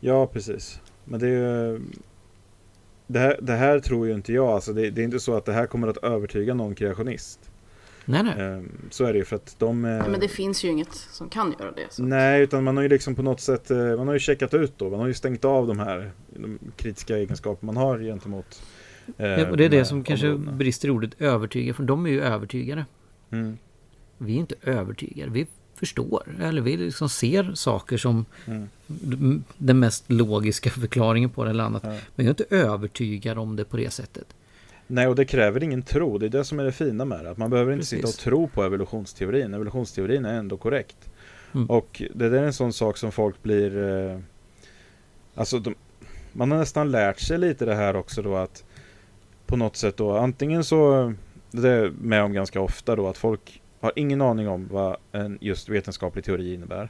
Ja, 0.00 0.26
precis. 0.26 0.80
Men 1.04 1.20
det 1.20 1.26
är 1.26 1.30
ju... 1.30 1.80
Det 3.12 3.18
här, 3.18 3.38
det 3.42 3.52
här 3.52 3.78
tror 3.78 4.06
ju 4.06 4.14
inte 4.14 4.32
jag. 4.32 4.48
Alltså 4.48 4.72
det, 4.72 4.90
det 4.90 5.00
är 5.00 5.04
inte 5.04 5.20
så 5.20 5.34
att 5.36 5.44
det 5.44 5.52
här 5.52 5.66
kommer 5.66 5.88
att 5.88 5.96
övertyga 5.96 6.54
någon 6.54 6.74
kreationist. 6.74 7.50
Nej, 8.04 8.22
nej. 8.22 8.34
Ehm, 8.38 8.70
så 8.90 9.04
är 9.04 9.12
det 9.12 9.18
ju 9.18 9.24
för 9.24 9.36
att 9.36 9.56
de... 9.58 9.84
eh, 9.84 9.90
Ja, 9.90 10.08
men 10.08 10.20
det 10.20 10.28
finns 10.28 10.64
ju 10.64 10.68
inget 10.68 10.92
som 10.94 11.28
kan 11.28 11.54
göra 11.60 11.70
det. 11.72 11.86
Så. 11.90 12.02
Nej, 12.02 12.42
utan 12.42 12.64
man 12.64 12.76
har 12.76 12.82
ju 12.82 12.88
liksom 12.88 13.14
på 13.14 13.22
något 13.22 13.40
sätt, 13.40 13.70
eh, 13.70 13.76
man 13.96 14.06
har 14.06 14.14
ju 14.14 14.20
checkat 14.20 14.54
ut 14.54 14.72
då, 14.78 14.90
man 14.90 15.00
har 15.00 15.06
ju 15.06 15.14
stängt 15.14 15.44
av 15.44 15.66
de 15.66 15.78
här 15.78 16.10
de 16.36 16.58
kritiska 16.76 17.16
egenskaper 17.18 17.66
man 17.66 17.76
har 17.76 17.98
gentemot 17.98 18.62
eh, 19.16 19.26
Ja, 19.28 19.50
och 19.50 19.56
det 19.56 19.64
är 19.64 19.68
de 19.68 19.76
det 19.76 19.84
som 19.84 20.04
kanske 20.04 20.28
områdena. 20.28 20.52
brister 20.56 20.88
i 20.88 20.90
ordet 20.90 21.10
övertyga. 21.18 21.74
För 21.74 21.82
de 21.82 22.06
är 22.06 22.10
ju 22.10 22.20
övertygade. 22.22 22.84
Mm, 23.30 23.58
Vi 24.18 24.34
är 24.34 24.38
inte 24.38 24.54
övertygade. 24.62 25.30
Vi 25.32 25.46
förstår. 25.80 26.22
Eller 26.40 26.62
vi 26.62 26.76
liksom 26.76 27.08
ser 27.08 27.54
saker 27.54 27.96
som 27.96 28.24
mm, 28.46 29.44
den 29.58 29.78
mest 29.78 30.04
logiska 30.12 30.70
förklaringen 30.70 31.30
på 31.30 31.44
det 31.44 31.50
eller 31.50 31.64
annat. 31.64 31.82
Ja. 31.84 31.90
Men 31.90 32.26
jag 32.26 32.26
är 32.26 32.28
inte 32.28 32.56
övertygad 32.56 33.38
om 33.38 33.56
det 33.56 33.64
på 33.64 33.76
det 33.76 33.90
sättet. 33.90 34.26
Nej, 34.86 35.06
och 35.06 35.16
det 35.16 35.24
kräver 35.24 35.62
ingen 35.62 35.82
tro, 35.82 36.18
det 36.18 36.26
är 36.26 36.30
det 36.30 36.44
som 36.44 36.60
är 36.60 36.64
det 36.64 36.72
fina 36.72 37.04
med 37.04 37.24
det. 37.24 37.30
Att 37.30 37.38
man 37.38 37.50
behöver 37.50 37.72
inte 37.72 37.86
sitta 37.86 37.98
och 37.98 38.02
Precis. 38.02 38.20
tro 38.24 38.48
på 38.48 38.64
evolutionsteorin, 38.64 39.54
evolutionsteorin 39.54 40.24
är 40.24 40.34
ändå 40.34 40.56
korrekt. 40.56 40.96
Mm. 41.54 41.70
Och 41.70 42.02
det 42.14 42.28
där 42.28 42.42
är 42.42 42.46
en 42.46 42.52
sån 42.52 42.72
sak 42.72 42.96
som 42.96 43.12
folk 43.12 43.42
blir... 43.42 43.78
Eh, 43.78 44.18
alltså, 45.34 45.58
de, 45.58 45.74
man 46.32 46.50
har 46.50 46.58
nästan 46.58 46.90
lärt 46.90 47.20
sig 47.20 47.38
lite 47.38 47.64
det 47.64 47.74
här 47.74 47.96
också 47.96 48.22
då 48.22 48.36
att 48.36 48.64
på 49.46 49.56
något 49.56 49.76
sätt 49.76 49.96
då, 49.96 50.16
antingen 50.16 50.64
så, 50.64 51.12
det 51.50 51.68
är 51.68 51.92
med 52.00 52.22
om 52.22 52.32
ganska 52.32 52.60
ofta 52.60 52.96
då, 52.96 53.08
att 53.08 53.18
folk 53.18 53.62
har 53.80 53.92
ingen 53.96 54.20
aning 54.20 54.48
om 54.48 54.68
vad 54.70 54.96
en 55.12 55.38
just 55.40 55.68
vetenskaplig 55.68 56.24
teori 56.24 56.54
innebär. 56.54 56.88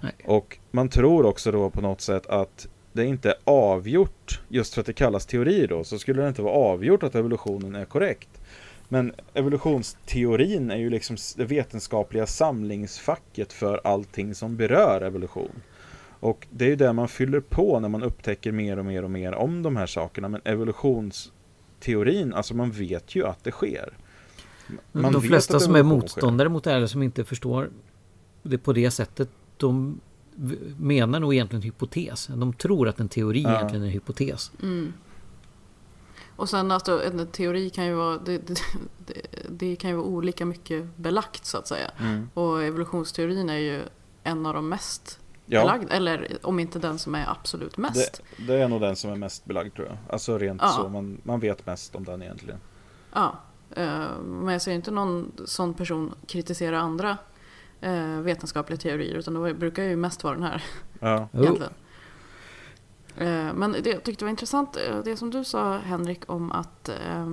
Nej. 0.00 0.12
Och 0.24 0.58
man 0.70 0.88
tror 0.88 1.26
också 1.26 1.52
då 1.52 1.70
på 1.70 1.80
något 1.80 2.00
sätt 2.00 2.26
att 2.26 2.68
det 2.92 3.04
inte 3.04 3.30
är 3.30 3.36
avgjort, 3.44 4.40
just 4.48 4.74
för 4.74 4.80
att 4.80 4.86
det 4.86 4.92
kallas 4.92 5.26
teori 5.26 5.66
då, 5.66 5.84
så 5.84 5.98
skulle 5.98 6.22
det 6.22 6.28
inte 6.28 6.42
vara 6.42 6.54
avgjort 6.54 7.02
att 7.02 7.14
evolutionen 7.14 7.74
är 7.74 7.84
korrekt. 7.84 8.40
Men 8.88 9.12
evolutionsteorin 9.34 10.70
är 10.70 10.76
ju 10.76 10.90
liksom 10.90 11.16
det 11.36 11.44
vetenskapliga 11.44 12.26
samlingsfacket 12.26 13.52
för 13.52 13.80
allting 13.84 14.34
som 14.34 14.56
berör 14.56 15.00
evolution. 15.00 15.62
Och 16.20 16.46
det 16.50 16.64
är 16.64 16.68
ju 16.68 16.76
det 16.76 16.92
man 16.92 17.08
fyller 17.08 17.40
på 17.40 17.80
när 17.80 17.88
man 17.88 18.02
upptäcker 18.02 18.52
mer 18.52 18.78
och 18.78 18.84
mer 18.84 19.02
och 19.02 19.10
mer 19.10 19.34
om 19.34 19.62
de 19.62 19.76
här 19.76 19.86
sakerna. 19.86 20.28
Men 20.28 20.40
evolutionsteorin, 20.44 22.34
alltså 22.34 22.54
man 22.54 22.70
vet 22.70 23.14
ju 23.14 23.26
att 23.26 23.44
det 23.44 23.50
sker. 23.50 23.92
Man 24.92 25.12
de 25.12 25.22
flesta 25.22 25.60
som 25.60 25.76
är 25.76 25.82
motståndare 25.82 26.48
mot 26.48 26.64
det 26.64 26.70
här 26.70 26.76
eller 26.76 26.86
som 26.86 27.02
inte 27.02 27.24
förstår 27.24 27.70
det 28.42 28.58
på 28.58 28.72
det 28.72 28.90
sättet 28.90 29.28
de 29.56 30.00
menar 30.78 31.20
nog 31.20 31.34
egentligen 31.34 31.62
hypotes. 31.62 32.26
De 32.26 32.52
tror 32.52 32.88
att 32.88 33.00
en 33.00 33.08
teori 33.08 33.42
Ja. 33.42 33.56
egentligen 33.56 33.82
är 33.82 33.86
en 33.86 33.92
hypotes. 33.92 34.52
Mm. 34.62 34.92
Och 36.36 36.48
sen 36.48 36.70
att 36.70 36.88
en 36.88 37.26
teori 37.26 37.70
kan 37.70 37.86
ju 37.86 37.94
vara, 37.94 38.18
det, 38.18 38.38
det, 38.38 38.56
det, 39.48 39.76
kan 39.76 39.90
ju 39.90 39.96
vara 39.96 40.06
olika 40.06 40.46
mycket 40.46 40.96
belagt 40.96 41.46
så 41.46 41.58
att 41.58 41.68
säga. 41.68 41.90
Mm. 41.98 42.30
Och 42.34 42.62
evolutionsteorin 42.62 43.50
är 43.50 43.58
ju 43.58 43.82
en 44.22 44.46
av 44.46 44.54
de 44.54 44.68
mest 44.68 45.20
Ja, 45.46 45.60
belagda, 45.60 45.94
eller 45.94 46.38
om 46.42 46.58
inte 46.58 46.78
den 46.78 46.98
som 46.98 47.14
är 47.14 47.30
absolut 47.30 47.76
mest. 47.76 48.22
det, 48.36 48.42
det 48.46 48.54
är 48.62 48.68
nog 48.68 48.80
den 48.80 48.96
som 48.96 49.10
är 49.10 49.16
mest 49.16 49.44
belagd 49.44 49.74
tror 49.74 49.86
jag. 49.86 49.96
Alltså 50.10 50.38
rent 50.38 50.62
Ja. 50.62 50.68
så, 50.68 50.88
man, 50.88 51.20
man 51.22 51.40
vet 51.40 51.66
mest 51.66 51.94
om 51.94 52.04
den 52.04 52.22
egentligen. 52.22 52.58
Ja, 53.12 53.38
men 54.24 54.48
jag 54.48 54.62
ser 54.62 54.72
inte 54.72 54.90
någon 54.90 55.32
sån 55.44 55.74
person 55.74 56.14
kritisera 56.26 56.80
andra 56.80 57.18
eh, 57.80 58.20
vetenskapliga 58.20 58.78
teorier 58.78 59.14
utan 59.14 59.34
det 59.42 59.54
brukar 59.54 59.82
ju 59.82 59.96
mest 59.96 60.24
vara 60.24 60.34
den 60.34 60.42
här 60.42 60.64
Ja, 61.00 61.28
egentligen. 61.32 61.72
Eh, 63.16 63.54
Men 63.54 63.72
det 63.72 63.90
jag 63.90 64.02
tyckte 64.02 64.24
var 64.24 64.30
intressant, 64.30 64.76
eh, 64.76 64.98
det 65.04 65.16
som 65.16 65.30
du 65.30 65.44
sa 65.44 65.76
Henrik 65.78 66.22
om 66.26 66.52
att 66.52 66.88
eh, 66.88 67.26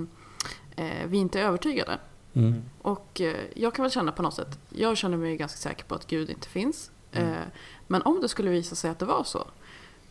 eh, 0.75 1.07
vi 1.07 1.17
inte 1.17 1.39
är 1.39 1.43
övertygade. 1.43 1.99
Mm. 2.33 2.63
Och 2.81 3.21
eh, 3.21 3.35
jag 3.55 3.73
kan 3.75 3.83
väl 3.83 3.91
känna 3.91 4.11
på 4.11 4.21
något 4.21 4.33
sätt, 4.33 4.59
jag 4.69 4.97
känner 4.97 5.17
mig 5.17 5.37
ganska 5.37 5.57
säker 5.57 5.83
på 5.85 5.95
att 5.95 6.07
Gud 6.07 6.29
inte 6.29 6.47
finns. 6.47 6.91
Mm. 7.11 7.33
Eh, 7.33 7.37
Men 7.87 8.01
om 8.01 8.21
det 8.21 8.29
skulle 8.29 8.49
visa 8.49 8.75
sig 8.75 8.89
att 8.91 8.99
det 8.99 9.05
var 9.05 9.23
så, 9.23 9.47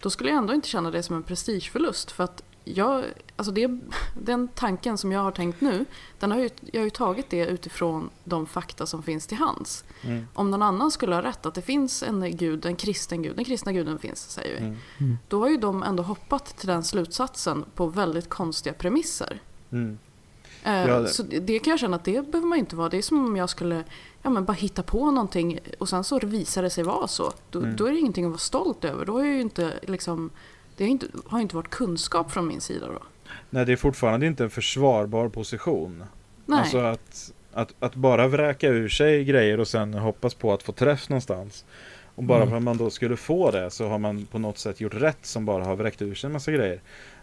då 0.01 0.11
skulle 0.11 0.31
jag 0.31 0.39
ändå 0.39 0.55
inte 0.55 0.69
känna 0.69 0.91
det 0.91 1.03
som 1.03 1.17
en 1.17 1.23
prestigeförlust. 1.23 2.11
För 2.11 2.25
att 2.25 2.43
jag, 2.65 3.05
alltså 3.37 3.53
det, 3.53 3.79
den 4.23 4.49
tanken 4.49 4.99
som 4.99 5.13
jag 5.13 5.21
har 5.21 5.31
tänkt 5.31 5.61
nu, 5.61 5.85
den 6.19 6.31
har 6.31 6.39
ju, 6.39 6.51
jag 6.73 6.81
har 6.81 6.85
ju 6.85 6.91
tagit 6.91 7.31
det 7.31 7.47
utifrån 7.47 8.11
de 8.25 8.47
fakta 8.47 8.87
som 8.87 9.03
finns 9.03 9.27
till 9.27 9.37
hands. 9.39 9.85
Mm. 10.03 10.27
Om 10.35 10.51
någon 10.51 10.63
annan 10.63 10.91
skulle 10.91 11.15
ha 11.15 11.23
rätt 11.23 11.47
att 11.47 11.55
det 11.55 11.63
finns 11.63 12.03
en 12.03 12.37
gud, 12.37 12.67
en 12.67 12.77
kristen 12.77 13.23
gud, 13.23 13.37
den 13.37 13.45
kristna 13.45 13.73
guden 13.73 13.99
finns 13.99 14.31
säger 14.31 14.61
vi. 14.61 14.67
Mm. 15.05 15.19
Då 15.29 15.41
har 15.41 15.49
ju 15.49 15.57
de 15.57 15.83
ändå 15.83 16.03
hoppat 16.03 16.57
till 16.59 16.69
den 16.69 16.85
slutsatsen 16.85 17.65
på 17.75 17.87
väldigt 17.87 18.29
konstiga 18.29 18.73
premisser. 18.75 19.41
Mm. 19.73 19.99
Eh, 20.65 20.89
Ja, 20.89 21.07
Så 21.07 21.23
det 21.23 21.39
det 21.41 21.59
kan 21.59 21.71
jag 21.71 21.81
känna 21.81 21.97
att 21.97 22.05
det 22.05 22.31
behöver 22.31 22.49
man 22.49 22.59
inte 22.59 22.77
vara. 22.77 22.89
Det 22.89 22.99
är 22.99 23.03
som 23.03 23.27
om 23.27 23.37
jag 23.37 23.51
skulle 23.51 23.85
ja, 24.23 24.31
men 24.31 24.45
bara 24.45 24.53
hitta 24.53 24.83
på 24.83 25.11
någonting 25.11 25.59
och 25.79 25.89
sen 25.89 26.05
så 26.05 26.19
visar 26.19 26.63
det 26.63 26.71
sig 26.71 26.85
vara 26.85 27.09
så. 27.09 27.33
Då, 27.51 27.59
Mm. 27.59 27.77
då 27.77 27.87
är 27.87 27.93
det 27.93 27.99
ingenting 27.99 28.25
att 28.25 28.31
vara 28.31 28.39
stolt 28.39 28.85
över. 28.85 29.05
Då 29.05 29.13
har 29.13 29.25
jag 29.25 29.35
ju 29.35 29.41
inte 29.41 29.73
liksom 29.83 30.31
det 30.83 30.87
har 30.87 30.91
inte, 30.91 31.07
har 31.27 31.41
inte 31.41 31.57
varit 31.57 31.71
kunskap 31.71 32.31
från 32.31 32.47
min 32.47 32.61
sida 32.61 32.87
då. 32.87 33.03
Nej, 33.51 33.67
det 33.67 33.73
är 33.73 33.77
fortfarande 33.77 34.27
inte 34.27 34.45
en 34.45 34.51
försvarbar 34.51 35.29
position. 35.29 36.05
Nej. 36.47 36.59
Alltså 36.59 36.79
att, 36.79 37.33
att, 37.53 37.75
att 37.79 37.95
bara 37.95 38.29
vräka 38.29 38.69
ur 38.69 38.89
sig 38.89 39.25
grejer 39.25 39.61
och 39.61 39.69
sen 39.69 39.95
hoppas 39.95 40.35
på 40.35 40.53
att 40.53 40.63
få 40.63 40.73
träff 40.73 41.09
någonstans. 41.09 41.65
Och 42.15 42.25
bara 42.25 42.37
Mm. 42.39 42.49
för 42.51 42.57
att 42.57 42.63
man 42.63 42.77
då 42.77 42.91
skulle 42.91 43.17
få 43.17 43.51
det 43.51 43.71
så 43.71 43.89
har 43.89 43.99
man 43.99 44.27
på 44.27 44.39
något 44.39 44.59
sätt 44.59 44.81
gjort 44.81 44.95
rätt 44.95 45.19
som 45.27 45.45
bara 45.45 45.65
har 45.65 45.77
vräkt 45.77 46.03
ur 46.03 46.15
sig 46.15 46.29
en 46.29 46.33
massa 46.33 46.53
grejer. 46.53 46.81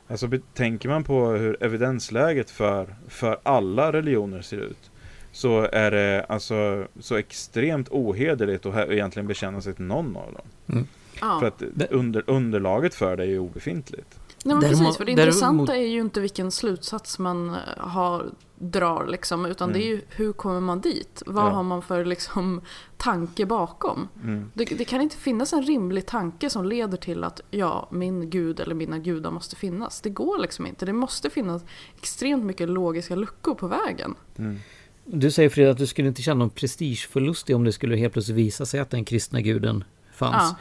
Alltså 0.07 0.29
tänker 0.53 0.89
man 0.89 1.03
på 1.03 1.25
hur 1.29 1.63
evidensläget 1.63 2.49
för, 2.49 2.95
för 3.07 3.39
alla 3.43 3.91
religioner 3.93 4.41
ser 4.41 4.57
ut. 4.57 4.91
Så 5.31 5.61
är 5.71 5.91
det 5.91 6.25
alltså 6.29 6.87
så 6.99 7.15
extremt 7.15 7.89
ohederligt 7.89 8.65
att 8.65 8.89
egentligen 8.89 9.27
bekänna 9.27 9.61
sig 9.61 9.73
till 9.73 9.85
någon 9.85 10.17
av 10.17 10.33
dem. 10.33 10.87
Ja. 11.21 11.39
För 11.39 11.47
att 11.47 11.61
under, 11.91 12.23
underlaget 12.29 12.95
för 12.95 13.17
det 13.17 13.23
är 13.23 13.27
ju 13.27 13.39
obefintligt. 13.39 14.19
Nej, 14.45 14.55
men 14.55 14.69
precis, 14.69 14.97
för 14.97 15.05
det 15.05 15.11
däremot- 15.15 15.19
intressanta 15.27 15.75
är 15.77 15.87
ju 15.87 15.99
inte 15.99 16.19
vilken 16.21 16.51
slutsats 16.51 17.19
man 17.19 17.49
eh, 17.49 17.55
har, 17.77 18.25
drar, 18.55 19.07
liksom, 19.07 19.45
utan 19.45 19.73
det 19.73 19.79
är 19.83 19.87
ju 19.87 20.01
hur 20.09 20.33
kommer 20.33 20.59
man 20.59 20.81
dit? 20.81 21.23
Vad 21.25 21.35
Mm. 21.35 21.47
Ja. 21.51 21.55
har 21.55 21.63
man 21.63 21.81
för 21.81 22.05
liksom, 22.05 22.61
tanke 22.97 23.45
bakom? 23.45 24.07
Mm. 24.23 24.51
Det, 24.53 24.65
det 24.65 24.85
kan 24.85 25.01
inte 25.01 25.17
finnas 25.17 25.53
en 25.53 25.63
rimlig 25.63 26.05
tanke 26.05 26.49
som 26.49 26.65
leder 26.65 26.97
till 26.97 27.23
att 27.23 27.41
ja, 27.51 27.87
min 27.91 28.29
gud 28.29 28.59
eller 28.59 28.75
mina 28.75 28.97
gudar 28.97 29.31
måste 29.31 29.55
finnas. 29.55 30.01
Det 30.01 30.09
går 30.09 30.37
liksom 30.37 30.65
inte. 30.65 30.85
Det 30.85 30.93
måste 30.93 31.29
finnas 31.29 31.63
extremt 31.97 32.43
mycket 32.43 32.69
logiska 32.69 33.15
luckor 33.15 33.55
på 33.55 33.67
vägen. 33.67 34.15
Mm. 34.37 34.57
Du 35.05 35.31
säger 35.31 35.49
Frida 35.49 35.71
att 35.71 35.77
du 35.77 35.87
skulle 35.87 36.07
inte 36.07 36.21
känna 36.21 36.39
någon 36.39 36.49
prestigeförlust 36.49 37.49
i 37.49 37.53
om 37.53 37.63
det 37.63 37.71
skulle 37.71 37.95
helt 37.95 38.13
plötsligt 38.13 38.37
visa 38.37 38.65
sig 38.65 38.79
att 38.79 38.89
den 38.89 39.05
kristna 39.05 39.41
guden 39.41 39.83
fanns. 40.13 40.35
Ja, 40.35 40.55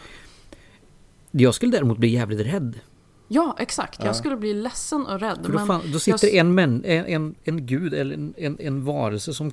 Jag 1.30 1.54
skulle 1.54 1.72
däremot 1.72 1.98
bli 1.98 2.08
jävligt 2.08 2.40
rädd. 2.46 2.80
ja 3.28 3.56
exakt. 3.58 3.98
Ja. 4.00 4.06
Jag 4.06 4.16
skulle 4.16 4.36
bli 4.36 4.54
ledsen 4.54 5.06
och 5.06 5.20
rädd. 5.20 5.38
För 5.42 5.52
då, 5.52 5.58
men 5.58 5.66
fan, 5.66 5.80
då 5.84 5.88
jag- 5.92 6.00
sitter 6.00 6.28
en, 6.34 6.54
män, 6.54 6.84
en, 6.84 7.06
en, 7.06 7.34
en 7.44 7.66
gud 7.66 7.94
eller 7.94 8.14
en, 8.14 8.34
en, 8.36 8.56
en 8.60 8.84
varelse 8.84 9.34
som 9.34 9.52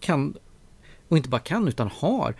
kan, 0.00 0.34
och 1.08 1.16
inte 1.16 1.28
bara 1.28 1.40
kan 1.40 1.68
utan 1.68 1.90
har, 1.94 2.34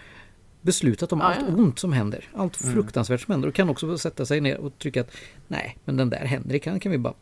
beslutat 0.60 1.12
om 1.12 1.18
Ja, 1.18 1.24
allt 1.24 1.38
ja. 1.48 1.54
ont 1.54 1.78
som 1.78 1.92
händer. 1.92 2.24
Allt 2.34 2.62
Mm. 2.62 2.74
fruktansvärt 2.74 3.20
som 3.20 3.32
händer. 3.32 3.48
Och 3.48 3.54
kan 3.54 3.68
också 3.68 3.98
sätta 3.98 4.26
sig 4.26 4.40
ner 4.40 4.56
och 4.58 4.78
trycka 4.78 5.00
att 5.00 5.10
nej, 5.48 5.78
men 5.84 5.96
den 5.96 6.10
där 6.10 6.24
Henrik 6.24 6.62
kan, 6.62 6.80
kan 6.80 6.92
vi 6.92 6.98
bara... 6.98 7.14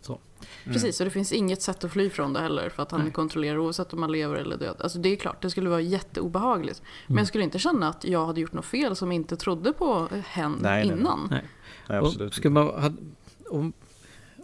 Så. 0.00 0.18
Precis, 0.64 1.00
och 1.00 1.04
det 1.04 1.10
finns 1.10 1.32
inget 1.32 1.62
sätt 1.62 1.84
att 1.84 1.92
fly 1.92 2.10
från 2.10 2.32
det 2.32 2.40
heller 2.40 2.68
för 2.68 2.82
att 2.82 2.90
han 2.90 3.00
Nej. 3.02 3.12
kontrollerar 3.12 3.58
oavsett 3.58 3.92
om 3.92 4.00
man 4.00 4.12
lever 4.12 4.34
eller 4.36 4.56
död. 4.56 4.76
Alltså 4.78 4.98
det 4.98 5.08
är 5.08 5.16
klart, 5.16 5.42
det 5.42 5.50
skulle 5.50 5.68
vara 5.70 5.80
jätteobehagligt. 5.80 6.82
Men 7.06 7.12
Mm. 7.14 7.18
jag 7.18 7.26
skulle 7.28 7.44
inte 7.44 7.58
känna 7.58 7.88
att 7.88 8.04
jag 8.04 8.26
hade 8.26 8.40
gjort 8.40 8.52
något 8.52 8.64
fel 8.64 8.96
som 8.96 9.12
inte 9.12 9.36
trodde 9.36 9.72
på 9.72 10.08
hen 10.26 10.58
Nej, 10.62 10.86
innan. 10.86 11.28
Nej. 11.30 11.44
Nej, 11.88 11.98
Och 12.00 12.06
absolut. 12.06 12.34
skulle 12.34 12.54
man, 12.54 12.66
ha- 12.66 12.92
om, 13.50 13.72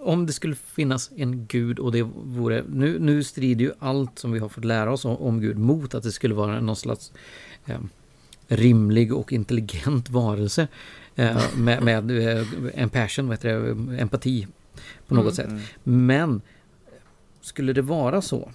om 0.00 0.26
det 0.26 0.32
skulle 0.32 0.54
finnas 0.54 1.11
en 1.16 1.46
gud 1.46 1.78
och 1.78 1.92
det 1.92 2.02
vore... 2.24 2.64
Nu, 2.68 2.98
nu 2.98 3.24
strider 3.24 3.64
ju 3.64 3.72
allt 3.78 4.18
som 4.18 4.32
vi 4.32 4.38
har 4.38 4.48
fått 4.48 4.64
lära 4.64 4.92
oss 4.92 5.04
om, 5.04 5.16
om 5.16 5.40
Gud 5.40 5.59
mot 5.59 5.94
att 5.94 6.02
det 6.02 6.12
skulle 6.12 6.34
vara 6.34 6.61
någon 6.61 6.76
slags 6.76 7.12
eh, 7.66 7.78
rimlig 8.48 9.14
och 9.14 9.32
intelligent 9.32 10.11
varelse. 10.11 10.68
Eh, 11.14 11.42
med 11.57 11.82
med 11.82 12.11
eh, 12.38 12.46
en 12.74 12.88
passion, 12.88 13.28
vad 13.28 13.36
heter 13.36 13.61
det, 13.61 13.98
empati 14.00 14.46
på 15.07 15.14
något 15.14 15.35
sätt. 15.35 15.49
Mm. 15.49 15.62
Men 15.85 16.41
skulle 17.41 17.72
det 17.72 17.83
vara 17.83 18.22
så 18.22 18.51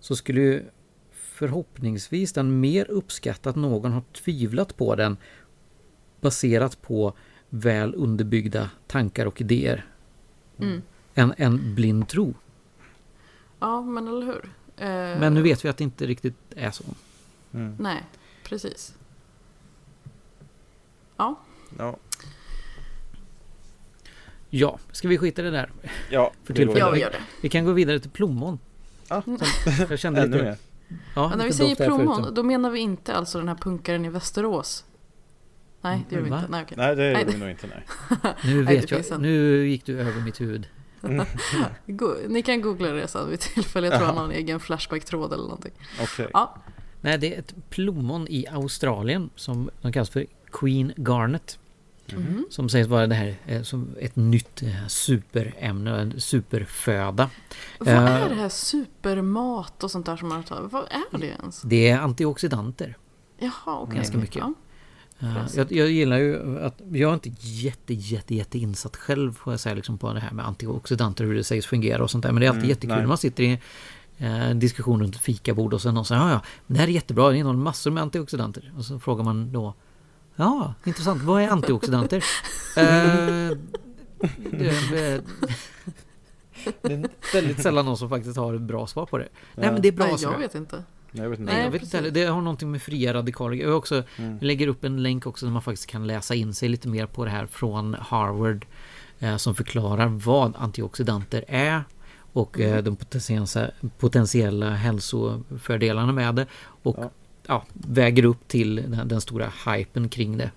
så 0.00 0.16
skulle 0.16 0.40
ju 0.40 0.64
förhoppningsvis 1.12 2.32
den 2.32 2.60
mer 2.60 2.90
uppskatta 2.90 3.50
att 3.50 3.56
någon 3.56 3.92
har 3.92 4.02
tvivlat 4.12 4.76
på 4.76 4.94
den 4.94 5.16
baserat 6.20 6.82
på 6.82 7.12
väl 7.50 7.94
underbyggda 7.94 8.70
tankar 8.86 9.26
och 9.26 9.40
idéer 9.40 9.86
Mm. 10.58 10.82
än 11.14 11.34
en 11.36 11.74
blind 11.74 12.08
tro. 12.08 12.34
Ja, 13.60 13.82
men 13.82 14.08
eller 14.08 14.26
hur? 14.26 14.44
Eh, 14.76 15.20
Men 15.20 15.34
nu 15.34 15.42
vet 15.42 15.64
vi 15.64 15.68
att 15.68 15.76
det 15.76 15.84
inte 15.84 16.06
riktigt 16.06 16.34
är 16.56 16.70
så. 16.70 16.84
Mm. 17.54 17.76
Nej, 17.78 18.02
precis. 18.44 18.94
Ja, 21.16 21.40
Ja. 21.78 21.96
Ja, 24.50 24.78
ska 24.92 25.08
vi 25.08 25.18
skita 25.18 25.42
i 25.42 25.44
det 25.44 25.50
där? 25.50 25.70
Ja, 26.10 26.32
För 26.44 26.54
tillfället. 26.54 26.78
ja 26.80 26.90
vi 26.90 27.00
gör 27.00 27.10
det. 27.10 27.20
Vi 27.40 27.48
kan 27.48 27.64
gå 27.64 27.72
vidare 27.72 27.98
till 28.00 28.10
plommon. 28.10 28.58
Ja. 29.08 29.22
Jag 29.90 29.98
kände 29.98 30.22
Ännu 30.22 30.32
lite... 30.32 30.44
mer. 30.44 30.56
Ja, 31.14 31.28
Men 31.28 31.38
när 31.38 31.44
vi 31.44 31.52
säger 31.52 31.76
plommon, 31.76 32.34
då 32.34 32.42
menar 32.42 32.70
vi 32.70 32.80
inte 32.80 33.14
alltså 33.14 33.38
den 33.38 33.48
här 33.48 33.54
punkaren 33.54 34.04
i 34.04 34.08
Västerås. 34.08 34.84
Nej, 35.80 36.06
det 36.08 36.14
gör 36.14 36.22
vi 36.22 36.30
Va? 36.30 36.38
inte. 36.38 36.50
Nej, 36.50 36.62
okej. 36.62 36.76
Nej, 36.78 36.96
det 36.96 37.02
Nej, 37.02 37.12
gör 37.12 37.24
det- 37.24 37.32
vi 37.32 37.38
nog 37.38 37.50
inte. 37.50 37.66
Nej. 37.66 38.32
Nu 38.44 38.64
Nej, 38.64 38.76
vet 38.76 38.88
finns 38.90 39.10
jag. 39.10 39.20
Nu 39.20 39.68
gick 39.68 39.86
du 39.86 40.00
över 40.00 40.20
mitt 40.20 40.40
huvud. 40.40 40.66
Go- 41.86 42.14
Ni 42.28 42.42
kan 42.42 42.60
googla 42.60 42.88
det 42.88 43.08
sen 43.08 43.30
vid 43.30 43.40
tillfälle. 43.40 43.86
Jag 43.86 43.96
tror 43.96 44.06
han 44.06 44.16
har 44.16 44.24
en 44.24 44.30
egen 44.30 44.60
Flashback-tråd 44.60 45.32
eller 45.32 45.42
någonting. 45.44 45.72
Okej. 46.02 46.28
Ja, 46.32 46.56
Nej, 47.00 47.18
det 47.18 47.34
är 47.34 47.38
ett 47.38 47.54
plommon 47.70 48.26
i 48.28 48.46
Australien 48.50 49.30
som 49.36 49.70
de 49.82 49.92
kallas 49.92 50.10
för 50.10 50.26
Queen 50.52 50.92
Garnet. 50.96 51.58
Mhm. 52.12 52.46
Som 52.50 52.68
sägs 52.68 52.88
vara 52.88 53.06
det 53.06 53.14
här 53.14 53.36
eh, 53.46 53.62
som 53.62 53.88
ett 54.00 54.16
nytt 54.16 54.62
eh, 54.62 54.86
superämne, 54.88 56.00
en 56.00 56.20
superföda. 56.20 57.30
Vad 57.78 57.88
Eh, 57.88 58.04
är 58.04 58.28
det 58.28 58.34
här 58.34 58.48
supermat 58.48 59.84
och 59.84 59.90
sånt 59.90 60.06
där 60.06 60.16
som 60.16 60.28
man 60.28 60.36
har 60.36 60.44
tagit? 60.44 60.72
Vad 60.72 60.84
är 60.90 61.18
det 61.18 61.26
ens? 61.26 61.62
Det 61.62 61.88
är 61.88 61.98
antioxidanter. 61.98 62.96
Jaha, 63.38 63.78
okej. 63.80 63.96
Ganska 63.96 64.18
mycket. 64.18 64.36
Ja. 64.36 64.52
Eh. 65.20 65.46
Jag, 65.54 65.72
jag 65.72 65.90
gillar 65.90 66.18
ju 66.18 66.60
att 66.60 66.80
jag 66.92 67.10
är 67.10 67.14
inte 67.14 67.30
jätte, 67.40 67.94
jätte, 67.94 68.34
jätte 68.34 68.58
insatt 68.58 68.96
själv 68.96 69.32
får 69.32 69.52
jag 69.52 69.60
säga 69.60 69.74
liksom 69.74 69.98
på 69.98 70.12
det 70.12 70.20
här 70.20 70.32
med 70.32 70.46
antioxidanter 70.46 71.24
hur 71.24 71.34
det 71.34 71.44
sägs 71.44 71.66
fungera 71.66 72.02
och 72.02 72.10
sånt 72.10 72.22
där. 72.24 72.32
Men 72.32 72.40
det 72.40 72.46
är 72.46 72.50
alltid 72.50 72.62
Mm, 72.62 72.70
jättekul 72.70 72.96
när 72.96 73.06
man 73.06 73.18
sitter 73.18 73.42
i 73.42 73.52
eh, 74.18 74.50
en 74.50 74.58
diskussion 74.58 75.00
runt 75.02 75.16
fikabord 75.16 75.74
och 75.74 75.82
sen 75.82 75.94
någon 75.94 76.04
säger 76.04 76.20
ja, 76.22 76.30
ja, 76.30 76.40
men 76.66 76.74
det 76.74 76.80
här 76.80 76.88
är 76.88 76.92
jättebra, 76.92 77.30
det 77.30 77.36
innehåller 77.38 77.60
massor 77.60 77.90
med 77.90 78.02
antioxidanter. 78.02 78.72
Och 78.78 78.84
så 78.84 78.98
frågar 78.98 79.24
man 79.24 79.52
då 79.52 79.74
Ja, 80.36 80.74
intressant. 80.84 81.22
Vad 81.22 81.42
är 81.42 81.48
antioxidanter? 81.48 82.16
eh, 82.76 82.82
det, 84.50 84.68
eh, 84.68 85.20
det 86.82 86.92
är 86.92 87.08
väldigt 87.34 87.62
sällan 87.62 87.84
någon 87.86 87.96
som 87.96 88.08
faktiskt 88.08 88.36
har 88.36 88.54
ett 88.54 88.60
bra 88.60 88.86
svar 88.86 89.06
på 89.06 89.18
det. 89.18 89.28
Nej 89.54 89.72
men 89.72 89.82
det 89.82 89.88
är 89.88 89.92
bra 89.92 90.06
Nej, 90.06 90.18
svar. 90.18 90.32
jag 90.32 90.38
vet 90.38 90.54
inte. 90.54 90.82
Nej, 91.10 91.22
jag 91.22 91.30
vet 91.30 91.38
inte. 91.40 91.52
Nej, 91.52 91.64
jag 91.64 91.70
vet 91.70 91.82
inte 91.82 91.96
heller. 91.96 92.10
Det 92.10 92.24
har 92.24 92.40
någonting 92.40 92.70
med 92.70 92.82
fria 92.82 93.14
radikaler 93.14 93.56
jag, 93.56 93.76
också, 93.76 94.02
Mm. 94.16 94.32
jag 94.40 94.42
lägger 94.42 94.68
upp 94.68 94.84
en 94.84 95.02
länk 95.02 95.26
också 95.26 95.46
där 95.46 95.52
man 95.52 95.62
faktiskt 95.62 95.86
kan 95.86 96.06
läsa 96.06 96.34
in 96.34 96.54
sig 96.54 96.68
lite 96.68 96.88
mer 96.88 97.06
på 97.06 97.24
det 97.24 97.30
här 97.30 97.46
från 97.46 97.94
Harvard 98.00 98.66
eh, 99.18 99.36
som 99.36 99.54
förklarar 99.54 100.06
vad 100.06 100.52
antioxidanter 100.56 101.44
är 101.48 101.84
och 102.32 102.60
Mm. 102.60 102.72
eh, 102.76 102.82
de 102.82 102.96
potentiella, 102.96 103.70
potentiella 103.98 104.70
hälsofördelarna 104.70 106.12
med 106.12 106.34
det. 106.34 106.46
Och 106.82 106.96
Ja. 106.98 107.10
Ja, 107.48 107.64
väger 107.72 108.24
upp 108.24 108.48
till 108.48 108.76
den, 108.76 109.08
den 109.08 109.20
stora 109.20 109.52
hypen 109.66 110.08
kring 110.08 110.38
det. 110.38 110.50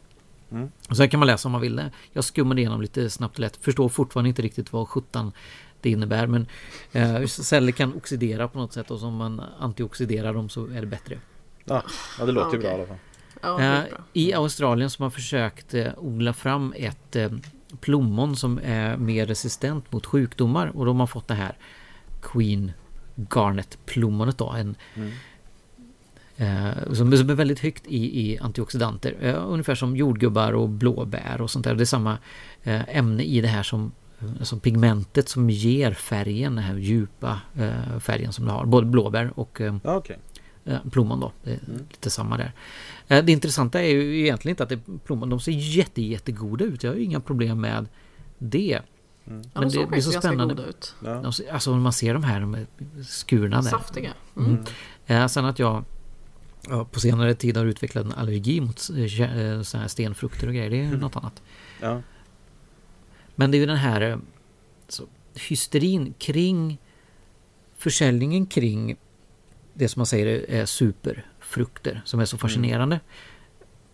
Mm. 0.52 0.72
Och 0.90 0.98
sen 0.98 1.10
kan 1.10 1.20
man 1.20 1.28
läsa 1.28 1.48
om 1.48 1.52
man 1.52 1.62
vill 1.62 1.76
det. 1.76 1.92
Jag 2.14 2.24
skummade 2.24 2.62
igenom 2.62 2.82
lite 2.82 3.10
snabbt 3.10 3.34
och 3.34 3.40
lätt. 3.40 3.58
Förstår 3.62 3.90
fortfarande 3.90 4.30
inte 4.30 4.42
riktigt 4.42 4.74
vad 4.74 4.88
17 4.88 5.32
det 5.82 5.90
innebär. 5.90 6.28
Men 6.28 6.48
eh, 6.92 7.26
celler 7.26 7.72
kan 7.72 7.94
oxidera 7.94 8.48
på 8.48 8.58
något 8.58 8.74
sätt 8.74 8.92
och 8.92 9.00
som 9.00 9.16
man 9.16 9.42
antioxiderar 9.60 10.34
dem 10.34 10.50
så 10.50 10.66
är 10.66 10.82
det 10.82 10.88
bättre. 10.88 11.20
Ja, 11.66 11.84
ja 12.20 12.26
det 12.26 12.32
låter 12.32 12.52
ju 12.52 12.58
Okej. 12.58 12.60
bra 12.60 12.72
i 12.72 12.74
alla 12.74 12.86
fall. 12.86 12.98
Ja, 13.42 13.62
Eh. 13.62 13.84
I 14.14 14.34
Australien 14.34 14.90
som 14.90 15.04
har 15.04 15.10
försökt 15.10 15.74
eh, 15.74 15.88
odla 15.98 16.34
fram 16.34 16.74
ett 16.78 17.16
eh, 17.16 17.32
plommon 17.80 18.36
som 18.36 18.60
är 18.64 18.98
mer 18.98 19.26
resistent 19.26 19.92
mot 19.92 20.06
sjukdomar 20.06 20.68
och 20.68 20.86
de 20.86 21.00
har 21.00 21.08
fått 21.08 21.28
det 21.28 21.34
här 21.34 21.58
Queen 22.22 22.72
Garnet-plommonet 23.16 24.38
då. 24.38 24.50
En, 24.50 24.76
eh, 26.40 26.94
som, 26.94 27.18
som 27.18 27.30
är 27.30 27.34
väldigt 27.34 27.60
högt 27.60 27.88
i, 27.88 28.32
i 28.32 28.40
antioxidanter. 28.40 29.16
Eh, 29.22 29.36
ungefär 29.52 29.76
som 29.76 29.96
jordgubbar 29.98 30.54
och 30.54 30.70
blåbär 30.70 31.42
och 31.42 31.50
sånt 31.52 31.66
där. 31.66 31.76
Det 31.76 31.84
är 31.84 31.86
samma 31.86 32.18
eh, 32.64 32.98
ämne 32.98 33.24
i 33.24 33.42
det 33.42 33.48
här 33.48 33.64
som, 33.64 33.92
eh, 34.20 34.44
som 34.44 34.60
pigmentet 34.60 35.30
som 35.30 35.50
ger 35.50 35.94
färgen, 35.94 36.56
den 36.56 36.64
här 36.64 36.76
djupa 36.78 37.40
eh, 37.58 38.00
färgen 38.00 38.34
som 38.34 38.46
det 38.46 38.52
har. 38.52 38.66
Både 38.66 38.88
blåbär 38.88 39.32
och 39.36 39.62
eh, 39.62 39.76
Ja, 39.84 39.96
okej. 39.96 40.18
eh, 40.66 40.78
plommon 40.92 41.20
då. 41.20 41.32
Det 41.44 41.52
är 41.52 41.60
lite 41.90 42.10
samma 42.10 42.38
där. 42.38 42.52
Det 43.22 43.32
intressanta 43.32 43.82
är 43.82 43.88
ju 43.90 44.20
egentligen 44.20 44.54
inte 44.54 44.64
att 44.64 44.70
det 44.70 44.76
är 44.76 44.98
plommon. 45.06 45.30
De 45.30 45.40
ser 45.40 45.52
jätte, 45.52 46.02
jättegoda 46.02 46.66
ut. 46.66 46.84
Jag 46.84 46.92
har 46.92 46.98
ju 46.98 47.04
inga 47.04 47.20
problem 47.20 47.62
med 47.62 47.86
det. 48.38 48.80
Ja, 49.24 49.32
men 49.32 49.44
de 49.54 49.60
det 49.64 49.70
blir 49.70 49.86
faktiskt 49.86 50.14
så 50.14 50.20
spännande. 50.20 50.54
goda 50.54 50.68
ut. 50.68 50.96
Ja. 51.06 51.24
Alltså 51.52 51.76
man 51.76 51.94
ser 51.94 52.14
de 52.14 52.24
här 52.24 52.40
de 52.42 52.54
är 52.56 52.66
skurna 53.04 53.62
där. 53.62 53.70
Saftiga. 53.70 54.14
Mm. 54.38 54.64
Eh, 55.06 55.28
sen 55.28 55.46
att 55.46 55.60
jag 55.60 55.84
ja, 56.70 56.86
på 56.86 57.00
senare 57.00 57.36
tid 57.36 57.58
har 57.58 57.66
utvecklat 57.66 58.06
en 58.06 58.12
allergi 58.12 58.62
mot 58.62 58.90
eh, 58.90 59.22
eh, 59.22 59.62
såna 59.62 59.82
här 59.82 59.88
stenfrukter 59.88 60.48
och 60.48 60.54
grejer. 60.54 60.70
Det 60.70 60.80
är 60.80 60.90
ju 60.92 60.98
något 60.98 61.16
annat. 61.16 61.42
Ja. 61.82 62.02
Men 63.36 63.52
det 63.52 63.58
är 63.58 63.60
ju 63.60 63.66
den 63.66 63.78
här 63.78 64.02
eh, 64.02 64.18
så, 64.88 65.04
hysterin 65.36 66.14
kring 66.18 66.78
försäljningen 67.78 68.46
kring 68.46 68.96
det 69.74 69.88
som 69.88 70.00
man 70.00 70.06
säger 70.06 70.50
är- 70.50 70.66
superfrukter 70.66 72.02
som 72.06 72.20
är 72.20 72.26
så 72.26 72.38
fascinerande. 72.38 73.00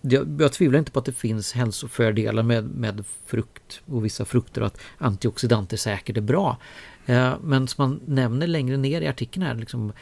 Jag, 0.02 0.42
jag 0.42 0.54
tvivlar 0.54 0.80
inte 0.80 0.92
på 0.92 1.00
att 1.00 1.06
det 1.06 1.12
finns 1.12 1.54
hälsofördelar 1.54 2.44
med, 2.44 2.64
med 2.66 3.06
frukt 3.26 3.82
och 3.86 4.06
vissa 4.06 4.26
frukter 4.26 4.62
och 4.62 4.68
att 4.68 4.82
antioxidanter 4.98 5.78
säkert 5.78 6.18
är 6.18 6.22
bra. 6.22 6.58
Eh, 7.06 7.34
men 7.42 7.68
som 7.68 7.90
man 7.90 8.00
nämner 8.06 8.48
längre 8.48 8.78
ner 8.78 9.02
i 9.02 9.08
artikeln 9.08 9.46
här, 9.46 9.56
liksom, 9.56 9.94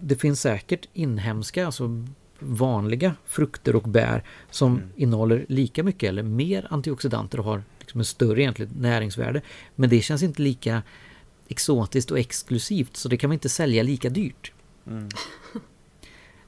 det 0.00 0.16
finns 0.16 0.40
säkert 0.40 0.88
inhemska, 0.92 1.66
alltså 1.66 2.04
vanliga 2.38 3.14
frukter 3.26 3.76
och 3.76 3.82
bär 3.82 4.24
som 4.50 4.82
innehåller 4.96 5.46
lika 5.48 5.82
mycket 5.82 6.08
eller 6.08 6.22
mer 6.22 6.66
antioxidanter 6.70 7.38
och 7.38 7.44
har 7.44 7.62
liksom 7.80 8.00
en 8.00 8.04
större 8.04 8.42
egentligen 8.42 8.72
näringsvärde. 8.78 9.40
Men 9.74 9.90
det 9.90 10.00
känns 10.00 10.22
inte 10.22 10.42
lika 10.42 10.82
exotiskt 11.48 12.10
och 12.10 12.18
exklusivt 12.18 12.96
så 12.96 13.08
det 13.08 13.16
kan 13.16 13.28
man 13.28 13.34
inte 13.34 13.48
sälja 13.48 13.82
lika 13.82 14.08
dyrt. 14.08 14.52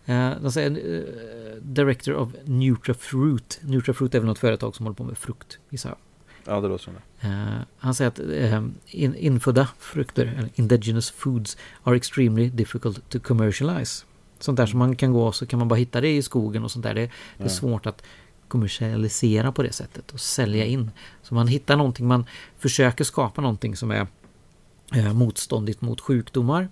Eh, 0.04 0.30
de 0.42 0.52
säger 0.52 0.70
eh, 0.70 1.62
Director 1.62 2.14
of 2.14 2.30
Nutrafruit. 2.44 3.60
Nutrafruit 3.62 4.14
är 4.14 4.18
väl 4.18 4.26
något 4.26 4.38
företag 4.38 4.76
som 4.76 4.86
håller 4.86 4.96
på 4.96 5.04
med 5.04 5.18
frukt, 5.18 5.58
gissar 5.70 5.90
jag. 5.90 5.98
Ja, 6.46 6.60
det 6.60 6.68
låter 6.68 6.84
som 6.84 6.94
det. 6.94 7.28
Eh, 7.28 7.60
han 7.78 7.94
säger 7.94 8.10
att 8.10 8.18
eh, 8.18 8.64
in, 8.86 9.14
infödda 9.14 9.68
frukter, 9.78 10.48
indigenous 10.54 11.10
foods, 11.10 11.56
are 11.82 11.96
extremely 11.96 12.48
difficult 12.48 13.10
to 13.10 13.18
commercialize. 13.20 14.04
Sånt 14.38 14.56
där 14.56 14.66
som 14.66 14.78
man 14.78 14.96
kan 14.96 15.12
gå 15.12 15.26
och 15.26 15.34
så 15.34 15.46
kan 15.46 15.58
man 15.58 15.68
bara 15.68 15.78
hitta 15.78 16.00
det 16.00 16.16
i 16.16 16.22
skogen 16.22 16.64
och 16.64 16.70
sånt 16.70 16.82
där. 16.82 16.94
Det, 16.94 17.10
det 17.38 17.44
är 17.44 17.48
svårt 17.48 17.86
att 17.86 18.02
kommersialisera 18.48 19.52
på 19.52 19.62
det 19.62 19.72
sättet 19.72 20.10
och 20.10 20.20
sälja 20.20 20.64
in. 20.64 20.90
Så 21.22 21.34
man 21.34 21.48
hittar 21.48 21.76
någonting, 21.76 22.06
man 22.06 22.26
försöker 22.58 23.04
skapa 23.04 23.40
någonting 23.40 23.76
som 23.76 23.90
är 23.90 24.06
eh, 24.94 25.12
motståndigt 25.12 25.80
mot 25.80 26.00
sjukdomar. 26.00 26.68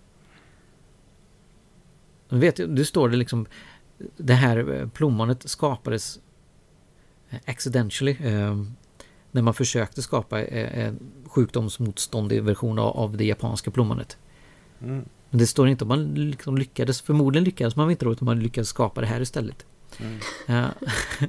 Du 2.28 2.38
vet, 2.38 2.56
du 2.56 2.84
står 2.84 3.08
det 3.08 3.16
liksom 3.16 3.46
det 4.16 4.34
här 4.34 4.72
eh, 4.72 4.88
plommonet 4.88 5.50
skapades 5.50 6.18
accidentally 7.44 8.16
eh, 8.20 8.64
när 9.30 9.42
man 9.42 9.54
försökte 9.54 10.02
skapa 10.02 10.42
eh, 10.42 10.86
en 10.86 10.98
sjukdomsmotståndig 11.26 12.42
version 12.42 12.78
av, 12.78 13.16
det 13.16 13.24
japanska 13.24 13.70
plommonet. 13.70 14.16
Mm. 14.82 15.04
Men 15.30 15.38
det 15.38 15.46
står 15.46 15.68
inte 15.68 15.84
om 15.84 15.88
man 15.88 16.14
liksom 16.14 16.58
lyckades, 16.58 17.00
förmodligen 17.02 17.44
lyckades 17.44 17.76
man 17.76 17.90
inte 17.90 18.04
då, 18.04 18.12
utan 18.12 18.26
man 18.26 18.40
lyckades 18.40 18.68
skapa 18.68 19.00
det 19.00 19.06
här 19.06 19.20
istället. 19.20 19.66
Ja. 20.46 20.64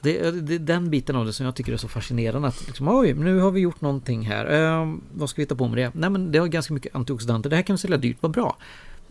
det, 0.00 0.18
är- 0.18 0.32
det 0.32 0.54
är 0.54 0.58
den 0.58 0.90
biten 0.90 1.16
av 1.16 1.26
det 1.26 1.32
som 1.32 1.46
jag 1.46 1.54
tycker 1.54 1.72
är 1.72 1.76
så 1.76 1.88
fascinerande. 1.88 2.48
Att 2.48 2.66
liksom, 2.66 2.88
oj, 2.88 3.14
nu 3.14 3.38
har 3.38 3.50
vi 3.50 3.60
gjort 3.60 3.80
någonting 3.80 4.22
här. 4.22 4.46
Ehm, 4.46 5.00
vad 5.14 5.30
ska 5.30 5.36
vi 5.36 5.42
hitta 5.42 5.54
på 5.56 5.68
med 5.68 5.78
det? 5.78 5.90
Nej 5.94 6.10
men 6.10 6.32
det 6.32 6.38
har 6.38 6.46
ganska 6.46 6.74
mycket 6.74 6.94
antioxidanter. 6.94 7.50
Det 7.50 7.56
här 7.56 7.62
kan 7.62 7.74
vi 7.74 7.78
sälja 7.78 7.96
dyrt, 7.96 8.16
vad 8.20 8.30
bra. 8.30 8.56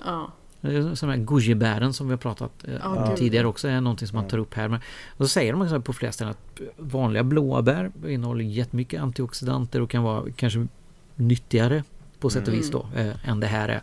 Ja. 0.05 0.32
Sådana 0.62 1.16
här 1.16 1.24
gojibären 1.24 1.93
som 1.93 2.08
vi 2.08 2.14
har 2.14 2.18
pratat 2.18 2.51
eh, 2.64 2.74
Ja, 2.74 2.88
om 2.88 3.10
gud. 3.10 3.18
tidigare 3.18 3.47
också 3.47 3.68
är 3.68 3.82
någonting 3.82 4.08
som 4.08 4.16
man 4.16 4.28
tar 4.28 4.38
upp 4.38 4.53
här. 4.53 4.68
Men, 4.68 4.80
och 5.18 5.26
så 5.26 5.28
säger 5.28 5.51
de 5.51 5.62
också 5.62 5.82
på 5.82 5.93
flera 5.93 6.12
ställen 6.12 6.32
att 6.32 6.62
vanliga 6.78 7.24
blåbär 7.24 7.91
innehåller 8.08 8.43
jättemycket 8.43 9.01
antioxidanter 9.01 9.82
och 9.82 9.89
kan 9.89 10.03
vara 10.03 10.24
kanske 10.36 10.68
nyttigare 11.16 11.84
på 12.20 12.30
sätt 12.30 12.47
och 12.47 12.53
vis 12.53 12.72
då 12.72 12.88
eh, 12.95 13.30
än 13.30 13.39
det 13.39 13.47
här 13.47 13.70
är. 13.70 13.82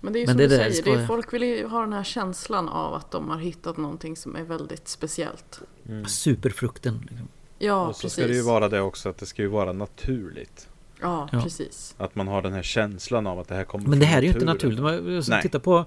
Men 0.00 0.12
det 0.12 0.18
är 0.18 0.20
ju 0.20 0.26
Men 0.26 0.32
som 0.32 0.38
det 0.38 0.66
du 0.66 0.72
säger, 0.72 0.98
är, 0.98 1.06
folk 1.06 1.32
vill 1.32 1.42
ju 1.42 1.66
ha 1.66 1.80
den 1.80 1.92
här 1.92 2.04
känslan 2.04 2.68
av 2.68 2.94
att 2.94 3.10
de 3.10 3.30
har 3.30 3.38
hittat 3.38 3.76
någonting 3.76 4.16
som 4.16 4.36
är 4.36 4.42
väldigt 4.42 4.88
speciellt. 4.88 5.60
Superfrukten. 6.06 7.06
Liksom. 7.10 7.28
Ja, 7.58 7.86
och 7.86 7.96
så 7.96 8.02
precis. 8.02 8.12
ska 8.12 8.26
det 8.26 8.34
ju 8.34 8.42
vara 8.42 8.68
det 8.68 8.80
också 8.80 9.08
att 9.08 9.18
det 9.18 9.26
ska 9.26 9.42
ju 9.42 9.48
vara 9.48 9.72
naturligt. 9.72 10.68
Ja, 11.00 11.28
Ja. 11.32 11.40
precis. 11.42 11.94
Att 11.98 12.14
man 12.14 12.28
har 12.28 12.42
den 12.42 12.52
här 12.52 12.62
känslan 12.62 13.26
av 13.26 13.38
att 13.38 13.48
det 13.48 13.54
här 13.54 13.64
kommer 13.64 13.88
Men 13.88 13.98
det 13.98 14.06
här 14.06 14.18
är 14.18 14.22
ju 14.22 14.28
inte 14.28 14.44
naturligt. 14.44 14.80
Man- 14.80 15.22
så 15.22 15.30
Nej. 15.30 15.42
Titta 15.42 15.60
på 15.60 15.84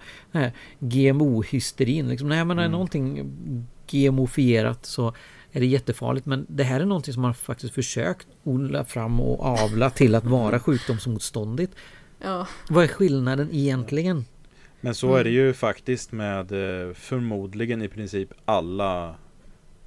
GMO-hysterin. 0.79 2.07
Liksom, 2.09 2.29
nej, 2.29 2.45
men 2.45 2.57
är 2.59 2.61
Mm. 2.63 2.71
någonting 2.71 3.33
GMO-fierat 3.87 4.85
så 4.85 5.13
är 5.51 5.59
det 5.59 5.65
jättefarligt. 5.65 6.25
Men 6.25 6.45
det 6.49 6.63
här 6.63 6.79
är 6.79 6.85
någonting 6.85 7.13
som 7.13 7.21
man 7.21 7.33
faktiskt 7.33 7.73
försökt 7.73 8.27
odla 8.43 8.85
fram 8.85 9.19
och 9.19 9.45
avla 9.45 9.89
till 9.89 10.15
att 10.15 10.25
vara 10.25 10.59
sjukdomsmotståndigt. 10.59 11.73
Ja, 12.23 12.47
Vad 12.69 12.83
är 12.83 12.87
skillnaden 12.87 13.49
egentligen? 13.51 14.25
Men 14.81 14.95
så 14.95 15.15
är 15.15 15.23
det 15.23 15.29
ju 15.29 15.53
faktiskt 15.53 16.11
med 16.11 16.51
eh, 16.51 16.93
förmodligen 16.93 17.81
i 17.81 17.87
princip 17.87 18.29
alla 18.45 19.15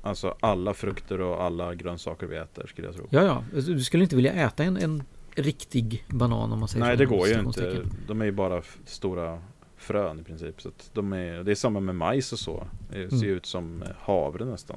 Alltså 0.02 0.36
alla 0.40 0.74
frukter 0.74 1.20
och 1.20 1.42
alla 1.42 1.74
grönsaker 1.74 2.26
vi 2.26 2.36
äter 2.36 2.66
skulle 2.66 2.88
jag 2.88 2.94
tro. 2.96 3.06
Ja, 3.10 3.22
ja. 3.22 3.60
Du 3.60 3.80
skulle 3.80 4.02
inte 4.02 4.16
vilja 4.16 4.32
äta 4.32 4.64
en, 4.64 4.76
en 4.76 5.02
riktig 5.34 6.04
banan 6.08 6.52
om 6.52 6.58
man 6.58 6.68
säger 6.68 6.84
Nej 6.86 6.94
så, 6.96 6.98
det 6.98 7.04
inom 7.04 7.18
går 7.18 7.28
ju 7.28 7.40
inte. 7.40 7.82
De 8.06 8.20
är 8.20 8.24
ju 8.24 8.32
bara 8.32 8.62
stora 8.84 9.42
frön 9.76 10.20
i 10.20 10.22
princip. 10.22 10.62
Så 10.62 10.70
de 10.92 11.12
är, 11.12 11.42
det 11.44 11.50
är 11.50 11.54
samma 11.54 11.80
med 11.80 11.94
majs 11.94 12.32
och 12.32 12.38
så. 12.38 12.66
Det 12.90 13.10
ser 13.10 13.16
Mm. 13.16 13.28
ut 13.36 13.46
som 13.46 13.84
havre 13.98 14.44
nästan. 14.44 14.76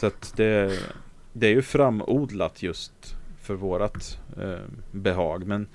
Så 0.00 0.06
att 0.06 0.32
det, 0.36 0.78
det 1.32 1.46
är 1.46 1.50
ju 1.50 1.62
framodlat 1.62 2.62
just 2.62 3.16
för 3.40 3.54
vårat 3.54 4.18
eh, 4.42 4.58
behag. 4.90 5.46
Men 5.46 5.66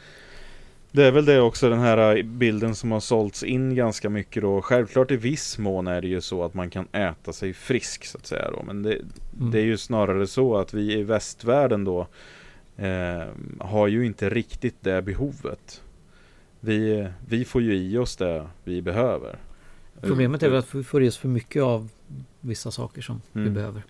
det 0.96 1.04
är 1.06 1.12
väl 1.12 1.26
det 1.26 1.41
också 1.41 1.70
den 1.70 1.80
här 1.80 2.24
bilden 2.24 2.76
som 2.76 2.91
har 2.91 3.00
sålts 3.00 3.43
in 3.43 3.76
ganska 3.76 4.10
mycket 4.10 4.41
då. 4.43 4.62
Självklart 4.62 5.12
i 5.12 5.18
viss 5.18 5.58
mån 5.58 5.88
är 5.88 6.02
det 6.02 6.08
ju 6.08 6.22
så 6.22 6.43
att 6.43 6.54
man 6.54 6.70
kan 6.70 6.88
äta 6.91 7.34
sig 7.34 7.54
frisk 7.54 8.06
så 8.06 8.18
att 8.18 8.26
säga 8.26 8.52
då. 8.52 8.64
Men 8.64 8.84
det, 8.84 8.93
Mm. 9.39 9.52
det 9.52 9.60
är 9.60 9.64
ju 9.66 9.78
snarare 9.78 10.28
så 10.28 10.56
att 10.58 10.74
vi 10.74 10.93
i 10.93 11.04
västvärlden 11.04 11.84
då 11.84 12.08
eh, 12.78 13.24
har 13.60 13.88
ju 13.88 14.06
inte 14.06 14.30
riktigt 14.30 14.76
det 14.82 15.02
behovet. 15.02 15.82
Vi, 16.60 17.08
vi 17.28 17.46
får 17.46 17.62
ju 17.62 17.76
i 17.76 17.98
oss 17.98 18.16
det 18.16 18.48
vi 18.64 18.82
behöver. 18.82 19.38
Problemet 20.02 20.43
är 20.43 20.50
väl 20.50 20.60
att 20.60 20.76
vi 20.76 20.84
får 20.84 21.04
i 21.04 21.10
oss 21.10 21.18
för 21.18 21.28
mycket 21.28 21.64
av 21.64 21.89
vissa 22.41 22.72
saker 22.72 23.02
som 23.02 23.22
vi 23.32 23.41
Mm. 23.41 23.54
behöver. 23.54 23.82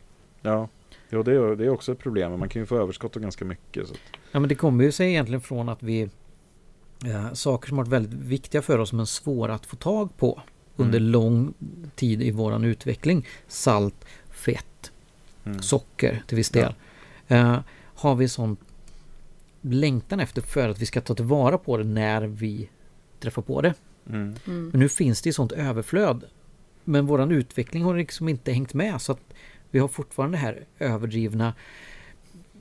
Ja, 0.41 0.69
jo, 1.09 1.23
det, 1.23 1.31
är, 1.33 1.55
det 1.55 1.65
är 1.65 1.69
också 1.69 1.91
ett 1.91 1.99
problem. 1.99 2.39
Man 2.39 2.49
kan 2.49 2.61
ju 2.61 2.65
få 2.65 2.77
överskott 2.77 3.15
av 3.15 3.21
ganska 3.21 3.45
mycket. 3.45 3.87
Så. 3.87 3.93
Ja 4.31 4.39
men 4.39 4.49
det 4.49 4.55
kommer 4.55 4.83
ju 4.83 4.91
sig 4.91 5.09
egentligen 5.09 5.41
från 5.41 5.69
att 5.69 5.83
vi 5.83 6.09
eh, 7.05 7.33
Saker 7.33 7.67
som 7.67 7.77
varit 7.77 7.87
väldigt 7.87 8.13
viktiga 8.19 8.61
för 8.61 8.79
oss 8.79 8.93
men 8.93 9.07
svåra 9.07 9.53
att 9.55 9.65
få 9.65 9.75
tag 9.75 10.17
på 10.17 10.41
under 10.75 10.99
Mm. 10.99 11.11
lång 11.11 11.53
tid 11.95 12.21
i 12.21 12.31
våran 12.31 12.63
utveckling. 12.63 13.27
Salt, 13.47 14.05
fett, 14.29 14.91
Mm. 15.43 15.61
socker 15.61 16.23
till 16.27 16.37
viss 16.37 16.49
del. 16.49 16.73
Eh, 17.27 17.59
har 17.95 18.15
vi 18.15 18.27
sån 18.27 18.57
längtan 19.61 20.19
efter 20.19 20.41
för 20.41 20.69
att 20.69 20.79
vi 20.79 20.85
ska 20.85 21.01
ta 21.01 21.15
tillvara 21.15 21.57
på 21.57 21.77
det 21.77 21.83
när 21.83 22.21
vi 22.21 22.69
träffar 23.19 23.41
på 23.41 23.61
det. 23.61 23.73
Mm. 24.09 24.35
mm. 24.47 24.69
Men 24.69 24.79
nu 24.79 24.89
finns 24.89 25.21
det 25.21 25.29
ju 25.29 25.33
sånt 25.33 25.51
överflöd. 25.51 26.23
Men 26.83 27.05
våran 27.05 27.31
utveckling 27.31 27.83
har 27.83 27.97
liksom 27.97 28.29
inte 28.29 28.51
hängt 28.51 28.73
med 28.73 29.01
så 29.01 29.11
att 29.11 29.33
vi 29.71 29.79
har 29.79 29.87
fortfarande 29.87 30.37
det 30.37 30.41
här 30.41 30.65
överdrivna 30.79 31.53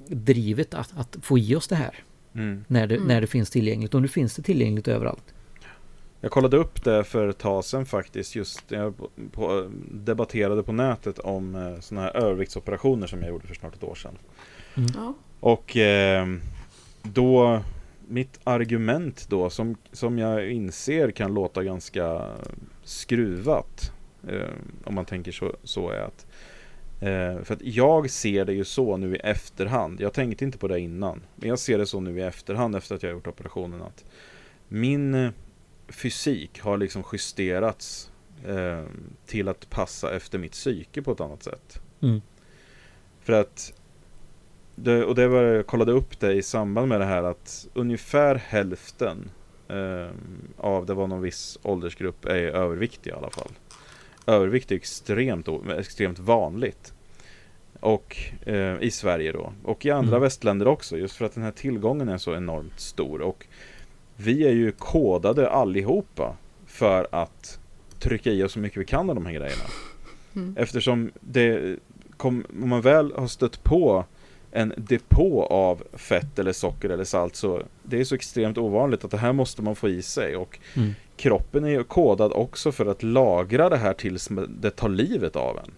drivet 0.09 0.75
att, 0.75 0.97
att 0.97 1.17
få 1.23 1.39
i 1.39 1.55
oss 1.55 1.69
det 1.69 1.77
här 1.77 2.05
Mm. 2.35 2.65
när 2.69 2.87
det, 2.87 2.95
Mm. 2.97 3.09
när 3.09 3.21
det 3.21 3.27
finns 3.27 3.51
tillgängligt. 3.51 3.95
Och 3.95 4.03
nu 4.03 4.09
finns 4.09 4.37
det 4.37 4.43
tillgängligt 4.43 4.89
överallt. 4.89 5.35
Jag 6.21 6.31
kollade 6.31 6.57
upp 6.57 6.85
det 6.85 7.05
för 7.05 7.29
ett 7.29 7.39
tag 7.39 7.65
sedan 7.65 7.87
faktiskt, 7.87 8.35
just 8.37 8.71
jag 8.71 8.95
på, 9.33 9.71
debatterade 9.91 10.63
på 10.63 10.73
nätet 10.73 11.19
om 11.19 11.55
eh, 11.55 11.81
sådana 11.81 12.07
här 12.07 12.17
överviktsoperationer 12.17 13.07
som 13.07 13.21
jag 13.21 13.29
gjorde 13.29 13.47
för 13.47 13.55
snart 13.55 13.75
ett 13.75 13.83
år 13.85 13.95
sedan. 13.95 14.19
Ja. 14.95 15.15
Och 15.41 15.77
eh, 15.77 16.27
då, 17.03 17.61
mitt 18.09 18.41
argument 18.45 19.27
då, 19.29 19.51
som, 19.51 19.77
som 19.93 20.19
jag 20.19 20.51
inser 20.51 21.11
kan 21.11 21.35
låta 21.35 21.63
ganska 21.63 22.27
skruvat, 22.85 23.93
eh, 24.29 24.49
om 24.85 24.95
man 24.95 25.05
tänker 25.05 25.33
så, 25.33 25.57
så 25.65 25.91
är 25.91 26.01
att 26.01 26.27
eh, 26.27 26.54
för 27.45 27.53
att 27.53 27.63
jag 27.63 28.11
ser 28.11 28.45
det 28.45 28.53
ju 28.53 28.65
så 28.65 28.97
nu 28.97 29.17
i 29.17 29.19
efterhand. 29.19 30.01
Jag 30.01 30.13
tänkte 30.13 30.45
inte 30.45 30.59
på 30.59 30.69
det 30.69 30.81
innan. 30.81 31.23
Men 31.37 31.49
jag 31.49 31.59
ser 31.59 31.79
det 31.79 31.87
så 31.87 32.01
nu 32.01 32.19
i 32.19 32.23
efterhand 32.23 32.77
efter 32.77 32.95
att 32.95 33.03
jag 33.03 33.13
gjort 33.13 33.27
operationen. 33.27 33.83
att 33.83 34.05
Min 34.69 35.15
eh, 35.15 35.31
fysik 35.89 36.61
har 36.61 36.77
liksom 36.77 37.05
justerats 37.13 38.11
eh, 38.47 38.83
till 39.27 39.49
att 39.49 39.71
passa 39.71 40.17
efter 40.17 40.39
mitt 40.39 40.53
psyke 40.53 41.03
på 41.03 41.13
ett 41.13 41.21
annat 41.21 41.43
sätt. 41.43 41.81
Mm. 42.03 42.23
För 43.21 43.33
att 43.33 43.73
det, 44.75 45.05
och 45.05 45.15
det 45.15 45.29
var, 45.29 45.43
jag 45.43 45.67
kollade 45.67 45.93
upp 45.93 46.21
det 46.21 46.33
i 46.33 46.43
samband 46.43 46.89
med 46.89 47.01
det 47.01 47.07
här 47.07 47.23
att 47.23 47.69
ungefär 47.75 48.35
hälften 48.35 49.31
eh, 49.69 50.11
av, 50.57 50.87
det 50.87 50.95
var 50.95 51.07
någon 51.07 51.21
viss 51.21 51.59
åldersgrupp, 51.63 52.25
är 52.25 52.37
överviktig 52.37 53.11
i 53.11 53.15
alla 53.15 53.31
fall. 53.31 53.51
Övervikt 54.27 54.73
är 54.73 54.77
extremt, 54.77 55.49
extremt 55.79 56.19
vanligt. 56.19 56.93
Och 57.81 58.17
eh, 58.47 58.77
i 58.83 58.91
Sverige 58.91 59.33
då. 59.33 59.53
Och 59.65 59.87
i 59.87 59.91
andra 59.91 60.09
Mm. 60.17 60.23
västländer 60.23 60.69
också. 60.69 60.99
Just 60.99 61.17
för 61.17 61.25
att 61.25 61.35
den 61.35 61.43
här 61.45 61.51
tillgången 61.51 62.09
är 62.09 62.19
så 62.19 62.35
enormt 62.35 62.81
stor. 62.81 63.21
Och 63.21 63.47
vi 64.17 64.47
är 64.47 64.53
ju 64.53 64.73
kodade 64.73 65.51
allihopa 65.51 66.37
för 66.67 67.09
att 67.11 67.59
trycka 67.99 68.31
i 68.31 68.43
oss 68.43 68.53
så 68.53 68.59
mycket 68.59 68.79
vi 68.79 68.85
kan 68.85 69.09
av 69.11 69.15
de 69.15 69.27
här 69.27 69.33
grejerna. 69.33 69.63
Mm. 70.37 70.57
Eftersom 70.59 71.11
det 71.21 71.77
kom, 72.17 72.45
om 72.63 72.69
man 72.69 72.81
väl 72.81 73.13
har 73.17 73.27
stött 73.27 73.65
på 73.65 74.05
en 74.53 74.75
depå 74.77 75.47
av 75.47 75.83
fett 75.93 76.39
eller 76.39 76.53
socker 76.53 76.89
eller 76.91 77.05
salt 77.05 77.37
så 77.37 77.63
det 77.83 78.01
är 78.01 78.05
så 78.05 78.15
extremt 78.15 78.59
ovanligt 78.59 79.05
att 79.05 79.11
det 79.11 79.17
här 79.19 79.33
måste 79.33 79.63
man 79.63 79.77
få 79.77 79.89
i 79.89 80.03
sig 80.03 80.37
och 80.37 80.59
Mm. 80.77 80.95
Kroppen 81.25 81.65
är 81.65 81.69
ju 81.69 81.85
kodad 81.85 82.33
också 82.33 82.73
för 82.73 82.87
att 82.87 83.03
lagra 83.03 83.69
det 83.69 83.77
här 83.77 83.93
tills 83.93 84.29
det 84.49 84.71
tar 84.71 84.89
livet 84.89 85.37
av 85.37 85.59
en. 85.59 85.71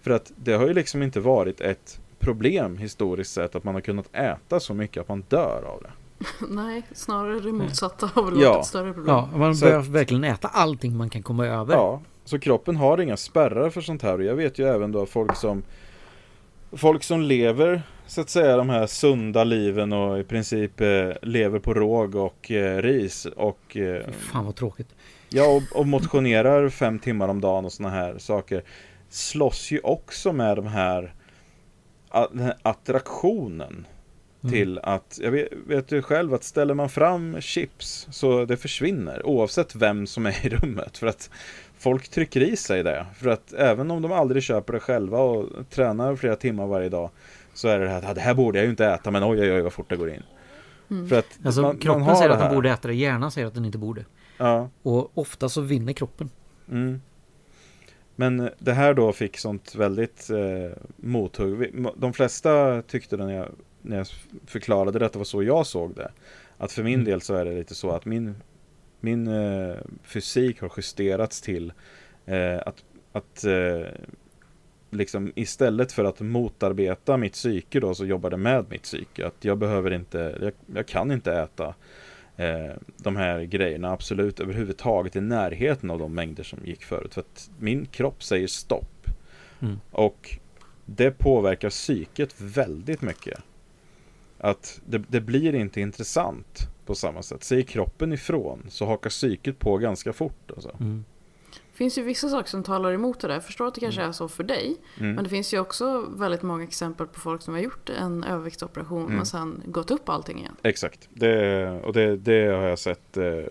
För 0.00 0.10
att 0.10 0.32
det 0.36 0.52
har 0.52 0.66
ju 0.66 0.74
liksom 0.74 1.02
inte 1.02 1.20
varit 1.20 1.60
ett 1.60 2.00
problem 2.18 2.78
historiskt 2.78 3.32
sett 3.32 3.54
att 3.54 3.64
man 3.64 3.74
har 3.74 3.80
kunnat 3.80 4.14
äta 4.14 4.60
så 4.60 4.74
mycket 4.74 5.00
att 5.00 5.08
man 5.08 5.24
dör 5.28 5.62
av 5.66 5.82
det. 5.82 5.90
Nej, 6.48 6.82
snarare 6.94 7.40
det 7.40 7.52
motsatta 7.52 8.10
har 8.14 8.22
väl 8.30 8.40
Ja. 8.40 8.48
varit 8.50 8.60
ett 8.60 8.66
större 8.66 8.92
problem. 8.92 9.14
Ja, 9.16 9.28
man 9.38 9.56
Så 9.56 9.64
behöver 9.64 9.90
verkligen 9.90 10.24
äta 10.24 10.48
allting 10.48 10.96
man 10.96 11.10
kan 11.10 11.22
komma 11.22 11.46
över. 11.46 11.74
Ja, 11.74 12.00
så 12.24 12.38
kroppen 12.38 12.76
har 12.76 13.00
inga 13.00 13.16
spärrar 13.16 13.70
för 13.70 13.80
sånt 13.80 14.02
här 14.02 14.14
och 14.18 14.24
jag 14.24 14.34
vet 14.34 14.58
ju 14.58 14.66
även 14.68 14.92
då 14.92 15.06
folk 15.06 15.36
som 15.36 15.62
Folk 16.76 17.02
som 17.04 17.20
lever 17.20 17.82
så 18.06 18.20
att 18.20 18.30
säga 18.30 18.56
de 18.56 18.68
här 18.68 18.86
sunda 18.86 19.44
liven 19.44 19.92
och 19.92 20.18
i 20.18 20.24
princip 20.24 20.80
eh, 20.80 21.10
lever 21.22 21.58
på 21.58 21.74
råg 21.74 22.14
och 22.14 22.50
eh, 22.50 22.82
ris 22.82 23.26
och 23.26 23.76
eh, 23.76 24.06
Fan 24.32 24.44
vad 24.44 24.56
tråkigt. 24.56 24.88
Ja, 25.28 25.46
och, 25.46 25.80
och 25.80 25.86
motionerar 25.86 26.68
fem 26.68 26.98
timmar 26.98 27.28
om 27.28 27.40
dagen 27.40 27.64
och 27.64 27.72
såna 27.72 27.90
här 27.90 28.18
saker 28.18 28.62
Slåss 29.08 29.70
ju 29.70 29.80
också 29.80 30.32
med 30.32 30.56
de 30.56 30.66
här 30.66 31.14
Den 32.30 32.40
här 32.40 32.56
attraktionen 32.62 33.86
Mm. 34.44 34.52
Till 34.52 34.78
att, 34.78 35.18
jag 35.22 35.30
vet, 35.30 35.48
vet 35.66 35.88
du 35.88 36.02
själv 36.02 36.34
att 36.34 36.44
ställer 36.44 36.74
man 36.74 36.88
fram 36.88 37.40
chips 37.40 38.08
så 38.10 38.44
det 38.44 38.56
försvinner 38.56 39.26
Oavsett 39.26 39.74
vem 39.74 40.06
som 40.06 40.26
är 40.26 40.46
i 40.46 40.48
rummet 40.48 40.98
För 40.98 41.06
att 41.06 41.30
folk 41.78 42.08
trycker 42.08 42.40
i 42.40 42.56
sig 42.56 42.82
det 42.82 43.06
För 43.16 43.30
att 43.30 43.52
även 43.52 43.90
om 43.90 44.02
de 44.02 44.12
aldrig 44.12 44.42
köper 44.42 44.72
det 44.72 44.80
själva 44.80 45.18
och 45.18 45.46
tränar 45.70 46.16
flera 46.16 46.36
timmar 46.36 46.66
varje 46.66 46.88
dag 46.88 47.10
Så 47.54 47.68
är 47.68 47.78
det 47.78 47.84
det 47.84 47.90
här, 47.90 48.10
"Ah, 48.10 48.14
det 48.14 48.20
här 48.20 48.34
borde 48.34 48.58
jag 48.58 48.64
ju 48.64 48.70
inte 48.70 48.86
äta 48.86 49.10
men 49.10 49.22
oj 49.24 49.40
oj 49.40 49.52
oj 49.52 49.60
vad 49.60 49.72
fort 49.72 49.88
det 49.90 49.96
går 49.96 50.10
in 50.10 50.22
För 51.08 51.18
att 51.18 51.38
Alltså 51.44 51.60
man- 51.62 51.68
man 51.70 51.78
kroppen 51.78 52.02
har 52.02 52.14
säger 52.14 52.30
att 52.30 52.38
den 52.38 52.54
borde 52.54 52.70
äta 52.70 52.88
det, 52.88 52.94
hjärnan 52.94 53.30
säger 53.30 53.46
att 53.46 53.54
den 53.54 53.64
inte 53.64 53.78
borde. 53.78 54.04
Ja 54.38 54.68
Och 54.82 55.18
ofta 55.18 55.48
så 55.48 55.60
vinner 55.60 55.92
kroppen. 55.92 56.30
Mm. 56.70 57.00
Men 58.16 58.50
det 58.58 58.72
här 58.72 58.94
då 58.94 59.12
fick 59.12 59.38
sånt 59.38 59.74
väldigt 59.74 60.30
eh, 60.30 60.76
mothugg. 60.96 61.74
De 61.96 62.12
flesta 62.12 62.82
tyckte 62.82 63.16
det 63.16 63.26
när 63.26 63.36
jag, 63.36 63.48
när 63.82 63.96
jag 63.96 64.06
förklarade 64.46 64.98
det, 64.98 65.06
att 65.06 65.12
det 65.12 65.18
var 65.18 65.24
så 65.24 65.42
jag 65.42 65.66
såg 65.66 65.94
det. 65.94 66.10
Att 66.58 66.72
för 66.72 66.82
min 66.82 66.94
Mm. 66.94 67.04
del 67.04 67.20
så 67.20 67.34
är 67.34 67.44
det 67.44 67.54
lite 67.54 67.74
så 67.74 67.90
att 67.90 68.04
min, 68.04 68.34
min 69.00 69.26
eh, 69.26 69.74
fysik 70.02 70.60
har 70.60 70.72
justerats 70.76 71.40
till 71.40 71.72
eh, 72.26 72.58
att, 72.66 72.84
att 73.12 73.44
eh, 73.44 73.86
liksom 74.92 75.32
istället 75.34 75.92
för 75.92 76.04
att 76.04 76.20
motarbeta 76.20 77.16
mitt 77.16 77.32
psyke 77.32 77.80
då 77.80 77.94
så 77.94 78.06
jobbar 78.06 78.30
det 78.30 78.36
med 78.36 78.64
mitt 78.68 78.82
psyke. 78.82 79.26
Att 79.26 79.44
jag 79.44 79.58
behöver 79.58 79.90
inte, 79.90 80.38
jag, 80.40 80.52
jag 80.74 80.86
kan 80.86 81.10
inte 81.10 81.32
äta 81.32 81.74
eh, 82.36 82.72
de 82.96 83.16
här 83.16 83.42
grejerna 83.42 83.92
absolut 83.92 84.40
överhuvudtaget 84.40 85.16
i 85.16 85.20
närheten 85.20 85.90
av 85.90 85.98
de 85.98 86.14
mängder 86.14 86.42
som 86.42 86.58
gick 86.64 86.84
förut. 86.84 87.14
För 87.14 87.20
att 87.20 87.50
min 87.58 87.86
kropp 87.86 88.22
säger 88.22 88.46
stopp. 88.46 89.06
Mm. 89.60 89.80
Och 89.90 90.38
det 90.86 91.10
påverkar 91.10 91.70
psyket 91.70 92.40
väldigt 92.40 93.02
mycket. 93.02 93.40
Att 94.38 94.80
det, 94.86 95.02
det 95.08 95.20
blir 95.20 95.54
inte 95.54 95.80
intressant 95.80 96.68
på 96.86 96.94
samma 96.94 97.22
sätt. 97.22 97.44
Säger 97.44 97.62
kroppen 97.62 98.12
ifrån 98.12 98.66
så 98.68 98.86
hakar 98.86 99.10
psyket 99.10 99.58
på 99.58 99.78
ganska 99.78 100.12
fort. 100.12 100.50
Alltså. 100.50 100.76
Mm. 100.80 101.04
Det 101.82 101.84
finns 101.84 101.98
ju 101.98 102.02
vissa 102.02 102.28
saker 102.28 102.48
som 102.48 102.62
talar 102.62 102.92
emot 102.92 103.20
det 103.20 103.28
där. 103.28 103.34
Jag 103.34 103.44
förstår 103.44 103.66
att 103.66 103.74
det 103.74 103.80
kanske 103.80 104.02
är 104.02 104.12
så 104.12 104.28
för 104.28 104.44
dig. 104.44 104.76
Mm. 105.00 105.14
Men 105.14 105.24
det 105.24 105.30
finns 105.30 105.54
ju 105.54 105.58
också 105.58 106.06
väldigt 106.16 106.42
många 106.42 106.64
exempel 106.64 107.06
på 107.06 107.20
folk 107.20 107.42
som 107.42 107.54
har 107.54 107.60
gjort 107.60 107.90
en 107.90 108.24
överviktsoperation 108.24 109.02
Mm. 109.02 109.16
men 109.16 109.26
sen 109.26 109.62
gått 109.66 109.90
upp 109.90 110.08
allting 110.08 110.38
igen. 110.38 110.56
Exakt, 110.62 111.08
det, 111.10 111.70
och 111.70 111.92
det, 111.92 112.16
det 112.16 112.46
har 112.46 112.62
jag 112.62 112.78
sett 112.78 113.16
eh, 113.16 113.44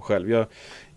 själv. 0.00 0.30
Jag, 0.30 0.46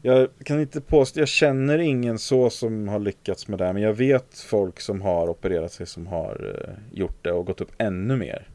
jag 0.01 0.29
kan 0.45 0.59
inte 0.59 0.81
påstå, 0.81 1.19
jag 1.19 1.27
känner 1.27 1.79
ingen 1.79 2.19
så 2.19 2.49
som 2.49 2.87
har 2.87 2.99
lyckats 2.99 3.47
med 3.47 3.59
det 3.59 3.65
här, 3.65 3.73
men 3.73 3.81
jag 3.83 3.93
vet 3.93 4.39
folk 4.39 4.79
som 4.79 5.01
har 5.01 5.29
opererat 5.29 5.73
sig 5.73 5.85
som 5.85 6.07
har 6.07 6.55
eh, 6.67 6.97
gjort 6.97 7.23
det 7.23 7.31
och 7.31 7.45
gått 7.45 7.61
upp 7.61 7.71
ännu 7.77 8.17
mer. 8.17 8.47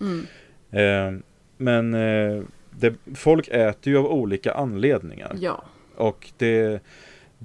Mm. 0.00 0.26
Eh, 0.70 1.20
men 1.56 1.94
eh, 1.94 2.42
det, 2.70 2.94
folk 3.14 3.48
äter 3.48 3.92
ju 3.92 3.98
av 3.98 4.06
olika 4.06 4.52
anledningar. 4.52 5.36
Ja. 5.40 5.64
Och 5.96 6.30
det, 6.38 6.82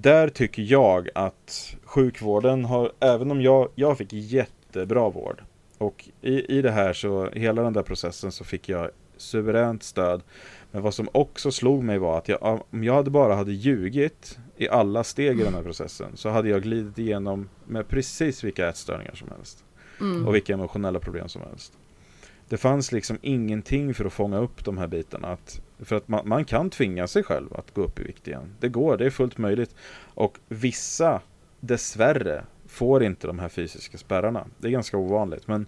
där 0.02 0.30
tycker 0.30 0.62
jag 0.62 1.10
att 1.16 1.76
sjukvården 1.84 2.66
har, 2.66 2.92
även 3.00 3.32
om 3.32 3.42
jag, 3.42 3.70
jag 3.76 3.98
fick 3.98 4.14
jättebra 4.14 5.10
vård. 5.10 5.44
Och 5.78 6.10
i, 6.22 6.58
i 6.58 6.62
det 6.62 6.72
här 6.72 6.94
så, 6.94 7.30
hela 7.30 7.62
den 7.62 7.74
där 7.74 7.84
processen 7.84 8.32
så 8.32 8.44
fick 8.44 8.70
jag 8.70 8.90
suveränt 9.18 9.84
stöd. 9.84 10.22
Men 10.72 10.82
vad 10.82 10.94
som 10.94 11.10
också 11.12 11.52
slog 11.52 11.84
mig 11.84 11.98
var 11.98 12.18
att 12.18 12.28
jag, 12.28 12.62
om 12.72 12.84
jag 12.84 12.94
hade 12.94 13.10
bara 13.10 13.36
hade 13.36 13.52
ljugit 13.52 14.40
i 14.58 14.70
alla 14.70 15.04
steg 15.04 15.40
i 15.40 15.44
den 15.44 15.54
här 15.54 15.64
processen 15.64 16.12
så 16.16 16.30
hade 16.30 16.50
jag 16.50 16.64
glidit 16.64 17.00
igenom 17.00 17.50
med 17.66 17.88
precis 17.88 18.44
vilka 18.44 18.70
ätstörningar 18.70 19.16
som 19.16 19.28
helst. 19.36 19.64
Mm. 20.02 20.28
Och 20.28 20.36
vilka 20.36 20.54
emotionella 20.54 21.00
problem 21.00 21.30
som 21.30 21.42
helst. 21.42 21.74
Det 22.50 22.58
fanns 22.58 22.92
liksom 22.92 23.18
ingenting 23.22 23.94
för 23.94 24.06
att 24.06 24.14
fånga 24.14 24.38
upp 24.38 24.66
de 24.66 24.78
här 24.78 24.88
bitarna. 24.88 25.28
Att, 25.28 25.62
för 25.84 25.96
att 25.96 26.08
man, 26.08 26.28
man 26.30 26.46
kan 26.46 26.70
tvinga 26.70 27.08
sig 27.08 27.24
själv 27.24 27.54
att 27.54 27.74
gå 27.74 27.82
upp 27.82 28.00
i 28.00 28.04
vikt 28.04 28.28
igen. 28.28 28.56
Det 28.60 28.70
går, 28.70 28.98
det 28.98 29.06
är 29.06 29.10
fullt 29.10 29.38
möjligt. 29.38 29.76
Och 30.14 30.38
vissa, 30.48 31.22
dessvärre, 31.60 32.44
får 32.68 33.04
inte 33.04 33.28
de 33.28 33.40
här 33.40 33.50
fysiska 33.50 33.98
spärrarna. 33.98 34.46
Det 34.58 34.68
är 34.68 34.72
ganska 34.72 34.98
ovanligt. 34.98 35.48
Men 35.48 35.66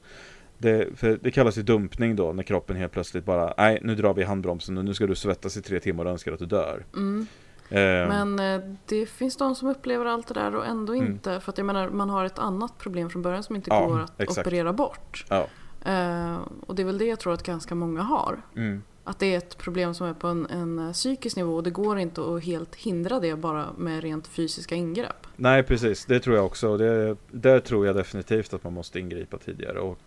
det, 0.57 0.87
det 1.21 1.31
kallas 1.31 1.57
ju 1.57 1.61
dumpning 1.63 2.15
då, 2.15 2.33
när 2.33 2.43
kroppen 2.43 2.75
helt 2.75 2.91
plötsligt 2.91 3.25
bara 3.25 3.53
Nej, 3.57 3.79
nu 3.81 3.95
drar 3.95 4.13
vi 4.13 4.23
handbromsen 4.23 4.77
och 4.77 4.85
nu 4.85 4.93
ska 4.93 5.07
du 5.07 5.15
svettas 5.15 5.57
i 5.57 5.61
tre 5.61 5.79
timmar 5.79 6.05
och 6.05 6.11
önskar 6.11 6.31
att 6.31 6.39
du 6.39 6.45
dör. 6.45 6.85
Mm. 6.95 7.27
Eh, 7.69 7.77
Men 7.77 8.39
eh, 8.39 8.75
det 8.85 9.05
finns 9.05 9.37
de 9.37 9.55
som 9.55 9.67
upplever 9.67 10.05
allt 10.05 10.27
det 10.27 10.33
där 10.33 10.55
och 10.55 10.65
ändå 10.65 10.93
Mm. 10.93 11.05
inte. 11.07 11.39
För 11.39 11.51
att 11.51 11.57
jag 11.57 11.65
menar, 11.67 11.89
man 11.89 12.09
har 12.09 12.25
ett 12.25 12.39
annat 12.39 12.77
problem 12.77 13.09
från 13.09 13.21
början 13.21 13.43
som 13.43 13.55
inte 13.55 13.69
Ja, 13.69 13.87
går 13.87 13.99
att 13.99 14.21
exakt. 14.21 14.47
operera 14.47 14.73
bort. 14.73 15.25
Ja. 15.29 15.47
Eh, 15.85 16.37
och 16.67 16.75
det 16.75 16.81
är 16.81 16.85
väl 16.85 16.97
det 16.97 17.05
jag 17.05 17.19
tror 17.19 17.33
att 17.33 17.43
ganska 17.43 17.75
många 17.75 18.01
har. 18.01 18.41
Mm. 18.55 18.83
Att 19.03 19.19
det 19.19 19.33
är 19.33 19.37
ett 19.37 19.57
problem 19.57 19.93
som 19.93 20.07
är 20.07 20.13
på 20.13 20.27
en, 20.27 20.45
en 20.49 20.79
eh, 20.79 20.91
psykisk 20.91 21.37
nivå 21.37 21.55
och 21.55 21.63
det 21.63 21.69
går 21.69 21.99
inte 21.99 22.21
att 22.21 22.43
helt 22.43 22.75
hindra 22.75 23.19
det 23.19 23.35
bara 23.35 23.65
med 23.77 24.03
rent 24.03 24.27
fysiska 24.27 24.75
ingrepp. 24.75 25.27
Nej, 25.35 25.63
precis. 25.63 26.05
Det 26.05 26.19
tror 26.19 26.35
jag 26.35 26.45
också. 26.45 26.77
Det, 26.77 27.15
där 27.31 27.59
tror 27.59 27.85
jag 27.85 27.95
definitivt 27.95 28.53
att 28.53 28.63
man 28.63 28.73
måste 28.73 28.99
ingripa 28.99 29.37
tidigare. 29.37 29.79
Och 29.79 29.99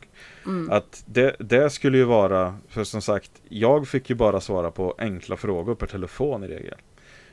Mm. 0.47 0.70
Att 0.70 1.03
det, 1.07 1.36
det 1.38 1.70
skulle 1.70 1.99
ju 1.99 2.05
vara, 2.05 2.57
för 2.68 2.84
som 2.84 3.03
sagt, 3.03 3.30
jag 3.49 3.88
fick 3.88 4.11
ju 4.11 4.16
bara 4.16 4.40
svara 4.40 4.70
på 4.70 4.95
enkla 4.99 5.36
frågor 5.36 5.74
per 5.74 5.86
telefon 5.86 6.45
i 6.45 6.49
regel. 6.49 6.74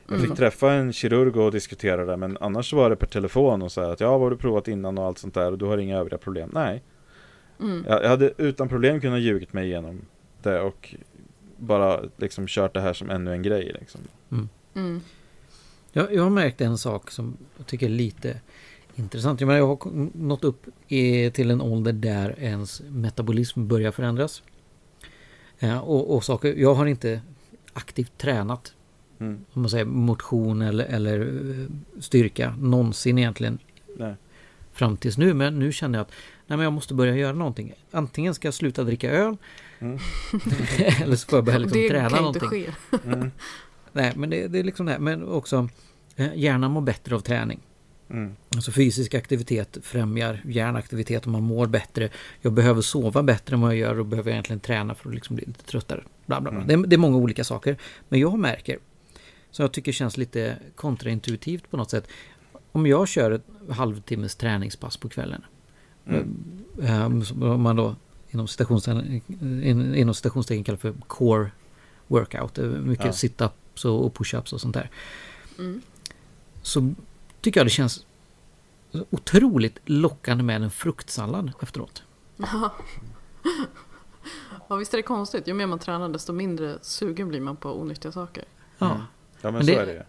Jag 0.08 0.16
fick 0.16 0.24
Mm. 0.24 0.36
träffa 0.36 0.72
en 0.72 0.92
kirurg 0.92 1.36
och 1.36 1.52
diskutera 1.52 2.04
det, 2.04 2.16
men 2.16 2.38
annars 2.40 2.72
var 2.72 2.90
det 2.90 2.96
per 2.96 3.06
telefon 3.06 3.62
och 3.62 3.72
säga 3.72 3.90
att 3.90 4.00
ja, 4.00 4.10
vad 4.10 4.20
har 4.20 4.30
du 4.30 4.36
provat 4.36 4.68
innan 4.68 4.98
och 4.98 5.04
allt 5.04 5.18
sånt 5.18 5.34
där 5.34 5.52
och 5.52 5.58
du 5.58 5.64
har 5.64 5.78
inga 5.78 5.98
övriga 5.98 6.18
problem. 6.18 6.50
Nej, 6.52 6.82
Mm. 7.60 7.84
jag, 7.88 8.02
jag 8.04 8.08
hade 8.08 8.32
utan 8.38 8.68
problem 8.68 9.00
kunnat 9.00 9.20
ljugit 9.20 9.52
mig 9.52 9.66
igenom 9.66 10.00
det 10.42 10.60
och 10.60 10.94
bara 11.62 12.00
liksom 12.16 12.46
kört 12.46 12.74
det 12.74 12.80
här 12.80 12.92
som 12.92 13.10
ännu 13.10 13.32
en 13.32 13.42
grej 13.42 13.76
liksom. 13.80 14.00
Mm. 14.74 15.00
Jag, 15.92 16.14
jag 16.14 16.22
har 16.22 16.30
märkt 16.30 16.60
en 16.60 16.78
sak 16.78 17.10
som 17.10 17.36
jag 17.56 17.66
tycker 17.66 17.86
är 17.86 17.90
lite 17.90 18.40
intressant. 18.94 19.40
Jag, 19.40 19.46
menar, 19.46 19.58
jag 19.58 19.66
har 19.66 20.08
nått 20.18 20.44
upp 20.44 20.66
i, 20.88 21.30
till 21.30 21.50
en 21.50 21.60
ålder 21.60 21.92
där 21.92 22.34
ens 22.38 22.82
metabolism 22.88 23.66
börjar 23.66 23.90
förändras. 23.90 24.42
Eh, 25.58 25.78
och, 25.78 26.14
och 26.14 26.24
saker, 26.24 26.54
jag 26.54 26.74
har 26.74 26.86
inte 26.86 27.20
aktivt 27.72 28.18
tränat 28.18 28.74
Mm. 29.22 29.44
om 29.52 29.62
man 29.62 29.70
säger 29.70 29.84
motion 29.84 30.62
eller, 30.62 30.84
eller 30.84 31.20
eh, 31.20 32.00
styrka 32.00 32.54
någonsin 32.60 33.18
egentligen 33.18 33.58
Nej. 33.96 34.14
fram 34.72 34.96
tills 34.96 35.18
nu. 35.18 35.34
Men 35.34 35.58
nu 35.58 35.72
känner 35.72 35.98
jag 35.98 36.04
att 36.04 36.12
nej, 36.52 36.56
men 36.56 36.64
jag 36.64 36.72
måste 36.72 36.94
börja 36.94 37.16
göra 37.16 37.32
någonting. 37.32 37.72
Antingen 37.90 38.34
ska 38.34 38.46
jag 38.46 38.54
sluta 38.54 38.84
dricka 38.84 39.10
öl 39.10 39.36
Mm. 39.78 39.98
eller 41.02 41.16
så 41.16 41.26
får 41.26 41.36
jag 41.36 41.44
börja 41.44 41.58
liksom 41.58 41.80
det 41.80 41.88
träna 41.88 42.08
kan 42.10 42.26
inte 42.26 42.38
någonting. 42.38 42.72
ske. 42.90 42.98
Mm. 43.04 43.30
Nej, 43.92 44.12
men 44.16 44.30
det, 44.30 44.48
det 44.48 44.58
är 44.58 44.64
liksom 44.64 44.86
det 44.86 44.92
här. 44.92 44.98
Men 44.98 45.28
också 45.28 45.68
eh, 46.16 46.34
hjärnan 46.34 46.70
mår 46.70 46.80
bättre 46.80 47.14
av 47.14 47.20
träning. 47.20 47.60
Mm. 48.10 48.36
Alltså 48.54 48.72
fysisk 48.72 49.14
aktivitet 49.14 49.78
främjar 49.82 50.40
hjärnaktivitet 50.44 51.26
och 51.26 51.32
man 51.32 51.42
mår 51.42 51.66
bättre. 51.66 52.08
Jag 52.40 52.52
behöver 52.52 52.82
sova 52.82 53.22
bättre 53.22 53.54
än 53.54 53.60
vad 53.60 53.70
jag 53.70 53.78
gör 53.78 53.98
och 53.98 54.06
behöver 54.06 54.30
egentligen 54.30 54.60
träna 54.60 54.94
för 54.94 55.08
att 55.08 55.14
liksom 55.14 55.36
bli 55.36 55.44
lite 55.44 55.64
tröttare. 55.64 56.04
Bla, 56.26 56.40
bla, 56.40 56.50
bla. 56.50 56.60
Mm. 56.62 56.68
Det, 56.68 56.74
är, 56.74 56.90
det 56.90 56.96
är 56.96 56.98
många 56.98 57.16
olika 57.16 57.44
saker. 57.44 57.76
Men 58.08 58.20
jag 58.20 58.38
märker, 58.38 58.78
som 59.50 59.62
jag 59.62 59.72
tycker 59.72 59.92
känns 59.92 60.16
lite 60.16 60.56
kontraintuitivt 60.74 61.70
på 61.70 61.76
något 61.76 61.90
sätt. 61.90 62.08
Om 62.72 62.86
jag 62.86 63.08
kör 63.08 63.30
ett 63.30 63.46
halvtimmes 63.70 64.36
träningspass 64.36 64.96
på 64.96 65.08
kvällen. 65.08 65.42
Mm. 66.06 66.64
eh, 66.82 67.22
som 67.24 67.42
Om 67.42 67.62
man 67.62 67.76
då 67.76 67.96
inom 68.30 68.48
citationstecken, 68.48 69.22
in- 69.62 69.94
inom 69.94 70.14
citationstecken 70.14 70.64
kallar 70.64 70.76
för 70.78 70.92
core 71.06 71.50
workout. 72.06 72.58
Är 72.58 72.68
Mycket 72.68 73.04
Ja. 73.06 73.12
sit-ups 73.12 73.84
och 73.86 74.14
push-ups 74.18 74.52
och 74.54 74.60
sånt 74.60 74.74
där 74.74 74.90
Mm. 75.58 75.82
så 76.62 76.94
tycker 77.40 77.60
jag 77.60 77.66
det 77.66 77.70
känns 77.70 78.06
så 78.92 79.04
otroligt 79.10 79.78
lockande 79.84 80.44
med 80.44 80.62
en 80.62 80.70
fruktsallad 80.70 81.52
efteråt. 81.62 82.02
Ja 84.68 84.76
visst 84.76 84.94
är 84.94 84.98
det 84.98 85.02
konstigt. 85.02 85.48
Ju 85.48 85.54
mer 85.54 85.66
man 85.66 85.78
tränar 85.78 86.08
desto 86.08 86.32
mindre 86.32 86.78
sugen 86.82 87.28
blir 87.28 87.40
man 87.40 87.56
på 87.56 87.80
onyttiga 87.80 88.12
saker. 88.12 88.44
Ja. 88.78 88.86
Ja 88.88 88.96
men, 89.42 89.52
Men 89.54 89.62
så 89.62 89.66
det- 89.72 89.76
är 89.78 89.86
det 89.86 89.92
ju. 89.92 90.02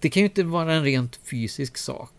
Det 0.00 0.10
kan 0.10 0.20
ju 0.22 0.28
inte 0.28 0.42
vara 0.42 0.72
en 0.74 0.82
rent 0.84 1.16
fysisk 1.16 1.76
sak. 1.76 2.12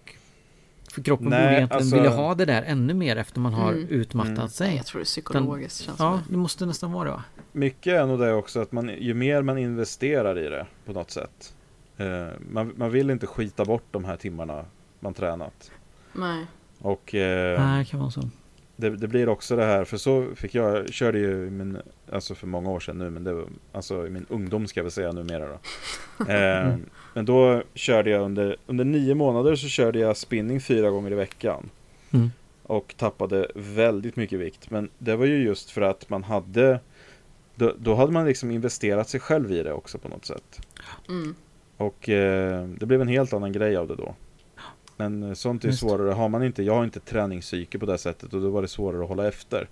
För 0.95 1.01
kroppen 1.01 1.27
Nej, 1.29 1.39
borde 1.43 1.55
egentligen 1.57 1.81
alltså- 1.81 1.95
vilja 1.95 2.09
ha 2.09 2.35
det 2.35 2.45
där 2.45 2.63
ännu 2.63 2.93
mer 2.93 3.15
efter 3.15 3.39
man 3.39 3.53
har 3.53 3.71
Mm. 3.71 3.87
utmattat 3.89 4.37
Mm. 4.37 4.47
sig. 4.49 4.75
Jag 4.75 4.85
tror 4.85 4.99
det 4.99 5.03
är 5.03 5.05
psykologiskt 5.05 5.81
känns 5.81 5.99
Ja, 5.99 6.21
det. 6.29 6.37
måste 6.37 6.65
nästan 6.65 6.91
vara 6.91 7.09
det? 7.09 7.21
Mycket 7.51 7.93
är 7.93 8.05
nog 8.05 8.19
det 8.19 8.33
också 8.33 8.61
att 8.61 8.71
man, 8.71 8.89
ju 8.99 9.13
mer 9.13 9.41
man 9.41 9.57
investerar 9.57 10.39
i 10.39 10.49
det 10.49 10.65
på 10.85 10.93
något 10.93 11.11
sätt. 11.11 11.53
Eh, 11.97 12.27
man, 12.51 12.73
man 12.77 12.91
vill 12.91 13.09
inte 13.09 13.27
skita 13.27 13.65
bort 13.65 13.83
de 13.91 14.05
här 14.05 14.17
timmarna 14.17 14.65
man 14.99 15.13
tränat. 15.13 15.71
Nej. 16.13 16.45
Och 16.79 17.15
eh, 17.15 17.59
Nej, 17.61 17.79
det 17.79 17.85
kan 17.89 17.99
vara 17.99 18.11
så. 18.11 18.29
det, 18.75 18.89
det 18.89 19.07
blir 19.07 19.29
också 19.29 19.55
det 19.55 19.65
här, 19.65 19.85
för 19.85 19.97
så 19.97 20.27
fick 20.35 20.55
jag, 20.55 20.77
jag 20.77 20.93
körde 20.93 21.19
ju 21.19 21.47
i 21.47 21.49
min, 21.49 21.77
alltså 22.11 22.35
för 22.35 22.47
många 22.47 22.69
år 22.69 22.79
sedan 22.79 22.97
nu, 22.97 23.09
men 23.09 23.23
det 23.23 23.33
var, 23.33 23.45
alltså 23.71 24.07
i 24.07 24.09
min 24.09 24.25
ungdom 24.29 24.67
ska 24.67 24.79
jag 24.79 24.83
väl 24.83 24.91
säga 24.91 25.11
numera 25.11 25.47
då. 25.47 25.57
Eh, 26.31 26.75
men 27.15 27.25
då 27.25 27.63
körde 27.73 28.09
jag 28.09 28.21
under, 28.21 28.57
under 28.67 28.85
nio 28.85 29.15
månader 29.15 29.55
så 29.55 29.67
körde 29.67 29.99
jag 29.99 30.17
spinning 30.17 30.61
fyra 30.61 30.89
gånger 30.89 31.11
i 31.11 31.15
veckan. 31.15 31.69
Mm. 32.11 32.31
Och 32.63 32.93
tappade 32.97 33.51
väldigt 33.55 34.15
mycket 34.15 34.39
vikt. 34.39 34.69
Men 34.69 34.89
det 34.97 35.15
var 35.15 35.25
ju 35.25 35.43
just 35.43 35.71
för 35.71 35.81
att 35.81 36.09
man 36.09 36.23
hade 36.23 36.79
då, 37.55 37.73
då 37.77 37.95
hade 37.95 38.11
man 38.11 38.25
liksom 38.25 38.51
investerat 38.51 39.09
sig 39.09 39.19
själv 39.19 39.51
i 39.51 39.63
det 39.63 39.73
också 39.73 39.97
på 39.97 40.07
något 40.07 40.25
sätt. 40.25 40.61
Mm. 41.09 41.35
Och 41.77 42.09
eh, 42.09 42.67
det 42.67 42.85
blev 42.85 43.01
en 43.01 43.07
helt 43.07 43.33
annan 43.33 43.51
grej 43.51 43.75
av 43.75 43.87
det 43.87 43.95
då. 43.95 44.15
Men 44.97 45.23
eh, 45.23 45.33
sånt 45.33 45.63
är 45.63 45.67
Just. 45.67 45.79
svårare. 45.79 46.11
Har 46.11 46.29
man 46.29 46.43
inte, 46.43 46.63
jag 46.63 46.75
har 46.75 46.83
inte 46.83 46.99
träningspsyke 46.99 47.79
på 47.79 47.85
det 47.85 47.97
sättet 47.97 48.33
och 48.33 48.41
då 48.41 48.49
var 48.49 48.61
det 48.61 48.67
svårare 48.67 49.03
att 49.03 49.09
hålla 49.09 49.27
efter. 49.27 49.67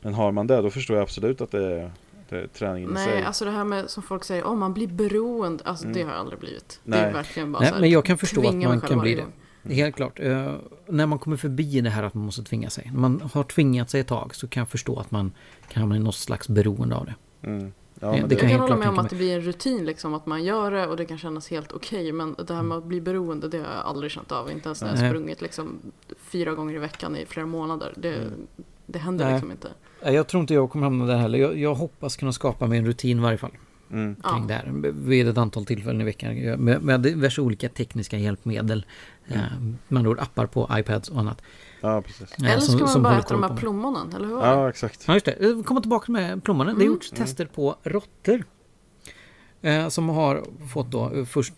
Men 0.00 0.14
har 0.14 0.32
man 0.32 0.46
det, 0.46 0.62
då 0.62 0.70
förstår 0.70 0.96
jag 0.96 1.02
absolut 1.02 1.40
att 1.40 1.50
det 1.50 1.90
det 2.32 2.48
träningen 2.48 2.90
i 2.90 2.92
Nej, 2.92 3.04
sig. 3.04 3.22
alltså 3.22 3.44
det 3.44 3.50
här 3.50 3.64
med 3.64 3.90
som 3.90 4.02
folk 4.02 4.24
säger, 4.24 4.44
om 4.44 4.58
man 4.58 4.72
blir 4.74 4.86
beroende. 4.88 5.64
Alltså 5.64 5.84
Mm. 5.84 5.94
det 5.96 6.02
har 6.02 6.10
jag 6.10 6.20
aldrig 6.20 6.38
blivit. 6.38 6.80
Det 6.84 6.90
Nej. 6.90 7.00
är 7.00 7.12
verkligen 7.12 7.52
bara 7.52 7.58
Nej, 7.60 7.68
så 7.68 7.74
här, 7.74 7.80
men 7.80 7.90
jag 7.90 8.04
kan 8.04 8.18
förstå 8.18 8.48
att 8.48 8.54
man 8.54 8.80
kan 8.80 8.88
bli 8.88 8.96
varje 8.98 9.16
det. 9.16 9.22
gång. 9.22 9.32
Helt 9.74 9.96
klart. 9.96 10.20
Eh, 10.20 10.54
när 10.86 11.06
man 11.06 11.18
kommer 11.18 11.36
förbi 11.36 11.80
det 11.80 11.90
här 11.90 12.02
att 12.02 12.14
man 12.14 12.24
måste 12.24 12.42
tvinga 12.42 12.70
sig. 12.70 12.90
När 12.92 13.00
man 13.00 13.30
har 13.32 13.42
tvingat 13.44 13.90
sig 13.90 14.00
ett 14.00 14.06
tag 14.08 14.34
så 14.34 14.48
kan 14.48 14.60
jag 14.60 14.68
förstå 14.68 14.98
att 14.98 15.10
man 15.10 15.32
kan 15.68 15.80
hamna 15.80 15.96
i 15.96 15.98
något 15.98 16.14
slags 16.14 16.48
beroende 16.48 16.96
av 16.96 17.06
det. 17.06 17.14
Mm. 17.48 17.72
Ja, 18.00 18.12
Det- 18.12 18.20
det 18.20 18.26
det, 18.26 18.34
kan 18.36 18.48
Jag 18.48 18.50
jag 18.50 18.50
kan 18.50 18.60
hålla 18.60 18.76
med 18.76 18.88
om 18.88 18.98
att 18.98 19.10
det 19.10 19.16
blir 19.16 19.34
en 19.36 19.40
rutin 19.42 19.84
liksom, 19.84 20.14
att 20.14 20.26
man 20.26 20.44
gör 20.44 20.70
det 20.70 20.86
och 20.86 20.96
det 20.96 21.04
kan 21.04 21.18
kännas 21.18 21.50
helt 21.50 21.72
okej. 21.72 22.12
men 22.12 22.34
det 22.46 22.54
här 22.54 22.62
med 22.62 22.78
att 22.78 22.84
bli 22.84 23.00
beroende, 23.00 23.48
det 23.48 23.58
har 23.58 23.64
jag 23.64 23.84
aldrig 23.84 24.10
känt 24.12 24.32
av. 24.32 24.50
Inte 24.50 24.68
ens 24.68 24.82
när 24.82 24.88
jag 24.88 24.98
Nej. 25.00 25.10
sprungit 25.10 25.40
liksom, 25.42 25.78
fyra 26.18 26.54
gånger 26.54 26.74
i 26.74 26.78
veckan 26.78 27.16
i 27.16 27.26
flera 27.26 27.46
månader. 27.46 27.94
Det, 27.96 28.14
Mm. 28.14 28.46
Det 28.92 28.98
händer 28.98 29.24
Nej. 29.24 29.34
liksom 29.34 29.50
inte. 29.50 29.68
Nej, 30.04 30.14
Jag 30.14 30.26
tror 30.28 30.40
inte 30.40 30.54
jag 30.54 30.70
kommer 30.70 30.84
hamna 30.86 31.06
där 31.06 31.16
heller. 31.16 31.38
Jag, 31.38 31.58
jag 31.58 31.74
hoppas 31.74 32.16
kunna 32.16 32.32
skapa 32.32 32.66
mig 32.66 32.78
en 32.78 32.86
rutin 32.86 33.18
i 33.18 33.20
varje 33.20 33.38
fall. 33.38 33.50
mm. 33.90 34.16
Ja. 34.22 34.28
kring 34.30 34.46
det 34.46 34.54
här 34.54 34.72
vid 34.92 35.28
ett 35.28 35.38
antal 35.38 35.66
tillfällen 35.66 36.00
i 36.00 36.04
veckan 36.04 36.34
med, 36.64 36.82
med 36.82 37.00
diverse 37.00 37.40
olika 37.40 37.68
tekniska 37.68 38.18
hjälpmedel. 38.18 38.86
Mm. 39.28 39.40
Eh, 39.40 39.46
med 39.88 39.98
andra 39.98 40.10
ord 40.10 40.18
appar 40.20 40.46
på 40.46 40.68
iPads 40.72 41.08
och 41.08 41.18
annat. 41.20 41.42
ja 41.80 42.02
precis. 42.02 42.32
eh, 42.38 42.50
Eller 42.50 42.60
så 42.60 42.66
som- 42.66 42.74
ska 42.74 42.84
man 42.84 42.92
som 42.92 43.02
bara 43.02 43.18
äta 43.18 43.34
de 43.34 43.42
här 43.42 43.56
plommonen, 43.56 44.12
eller 44.16 44.26
hur? 44.28 44.36
Ja, 44.38 44.68
exakt. 44.68 45.04
Ja 45.06 45.14
just 45.14 45.26
det, 45.26 45.32
Eh, 45.32 45.62
komma 45.62 45.80
tillbaka 45.80 46.12
med 46.12 46.44
plommonen. 46.44 46.74
Det 46.74 46.80
har 46.80 46.84
Mm. 46.84 46.92
gjorts 46.94 47.10
tester 47.10 47.44
på 47.46 47.76
råttor. 47.82 48.44
Eh, 49.62 49.88
som 49.88 50.08
har 50.08 50.44
fått 50.72 50.90
då 50.90 51.24
först 51.26 51.54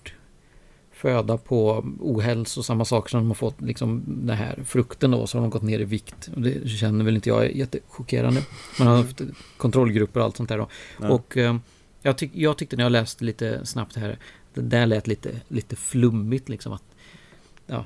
föda 1.05 1.37
på 1.37 1.85
ohälsosamma 2.01 2.85
saker 2.85 3.11
som 3.11 3.21
de 3.21 3.27
har 3.27 3.35
fått 3.35 3.61
liksom 3.61 4.03
den 4.07 4.37
här 4.37 4.59
frukten 4.65 5.11
då 5.11 5.27
så 5.27 5.39
har 5.39 5.43
de 5.43 5.51
gått 5.51 5.63
ner 5.63 5.79
i 5.79 5.85
vikt. 5.85 6.31
Och 6.35 6.41
det 6.41 6.69
känner 6.69 7.05
väl 7.05 7.15
inte 7.15 7.29
jag 7.29 7.45
är 7.45 7.49
jättechockerande. 7.49 8.43
Man 8.79 8.89
har 8.89 8.97
haft 8.97 9.21
kontrollgrupper 9.57 10.21
och 10.21 10.27
allt 10.27 10.37
sånt 10.37 10.49
där 10.49 10.59
då. 10.59 10.69
Ja. 11.01 11.09
Och 11.09 11.37
eh, 11.37 11.57
jag, 12.03 12.19
tyck, 12.19 12.31
jag 12.35 12.59
tyckte 12.59 12.77
när 12.77 12.85
jag 12.85 12.93
läste 12.93 13.25
lite 13.25 13.67
snabbt 13.67 13.97
här, 13.97 14.19
det 14.55 14.61
där 14.61 14.87
lät 14.87 15.07
lite, 15.07 15.41
lite 15.49 15.77
flummigt 15.77 16.49
liksom 16.49 16.73
att 16.73 16.85
ja, 17.67 17.85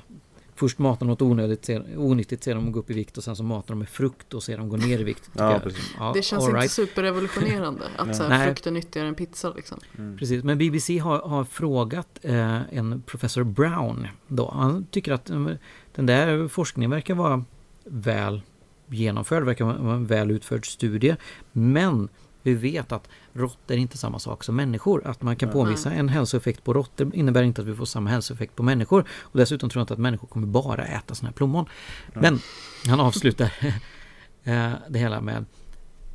Först 0.59 0.79
matar 0.79 0.99
de 0.99 1.07
något 1.07 1.21
onödigt, 1.21 1.65
ser, 1.65 1.97
onyttigt, 1.97 2.43
ser 2.43 2.55
de 2.55 2.71
gå 2.71 2.79
upp 2.79 2.89
i 2.89 2.93
vikt 2.93 3.17
och 3.17 3.23
sen 3.23 3.35
så 3.35 3.43
matar 3.43 3.67
de 3.67 3.79
med 3.79 3.89
frukt 3.89 4.33
och 4.33 4.43
ser 4.43 4.57
de 4.57 4.69
gå 4.69 4.77
ner 4.77 4.99
i 4.99 5.03
vikt. 5.03 5.29
Ja. 5.33 5.61
Ja, 5.99 6.11
Det 6.15 6.21
känns 6.21 6.43
all 6.43 6.49
inte 6.49 6.59
right. 6.59 6.71
superrevolutionerande 6.71 7.85
att 7.97 8.15
så 8.17 8.23
här, 8.23 8.45
frukt 8.45 8.67
är 8.67 8.71
nyttigare 8.71 9.07
än 9.07 9.15
pizza 9.15 9.53
liksom. 9.55 9.79
Mm. 9.97 10.17
Precis, 10.17 10.43
men 10.43 10.57
BBC 10.57 10.97
har, 10.97 11.19
har 11.19 11.43
frågat 11.43 12.19
eh, 12.21 12.75
en 12.77 13.01
professor 13.01 13.43
Brown 13.43 14.07
då. 14.27 14.51
Han 14.51 14.85
tycker 14.85 15.11
att 15.11 15.29
eh, 15.29 15.47
den 15.95 16.05
där 16.05 16.47
forskningen 16.47 16.91
verkar 16.91 17.15
vara 17.15 17.43
väl 17.83 18.41
genomförd, 18.87 19.43
verkar 19.43 19.65
vara 19.65 19.95
en 19.95 20.05
väl 20.05 20.31
utförd 20.31 20.65
studie. 20.65 21.15
Men 21.51 22.09
vi 22.41 22.53
vet 22.53 22.91
att 22.91 23.09
råttor 23.39 23.73
är 23.75 23.77
inte 23.77 23.97
samma 23.97 24.19
sak 24.19 24.43
som 24.43 24.55
människor. 24.55 25.07
Att 25.07 25.21
man 25.21 25.35
kan 25.35 25.49
påvisa 25.51 25.91
en 25.91 26.09
hälsoeffekt 26.09 26.63
på 26.63 26.73
råttor 26.73 27.15
innebär 27.15 27.43
inte 27.43 27.61
att 27.61 27.67
vi 27.67 27.75
får 27.75 27.85
samma 27.85 28.09
hälsoeffekt 28.09 28.55
på 28.55 28.63
människor. 28.63 29.05
Och 29.21 29.37
dessutom 29.37 29.69
tror 29.69 29.79
jag 29.79 29.83
inte 29.83 29.93
att 29.93 29.99
människor 29.99 30.27
kommer 30.27 30.47
bara 30.47 30.85
äta 30.85 31.15
sådana 31.15 31.29
här 31.29 31.35
plommon. 31.35 31.65
Men 32.13 32.39
han 32.87 32.99
avslutar 32.99 33.53
eh, 34.43 34.71
det 34.89 34.99
hela 34.99 35.21
med 35.21 35.45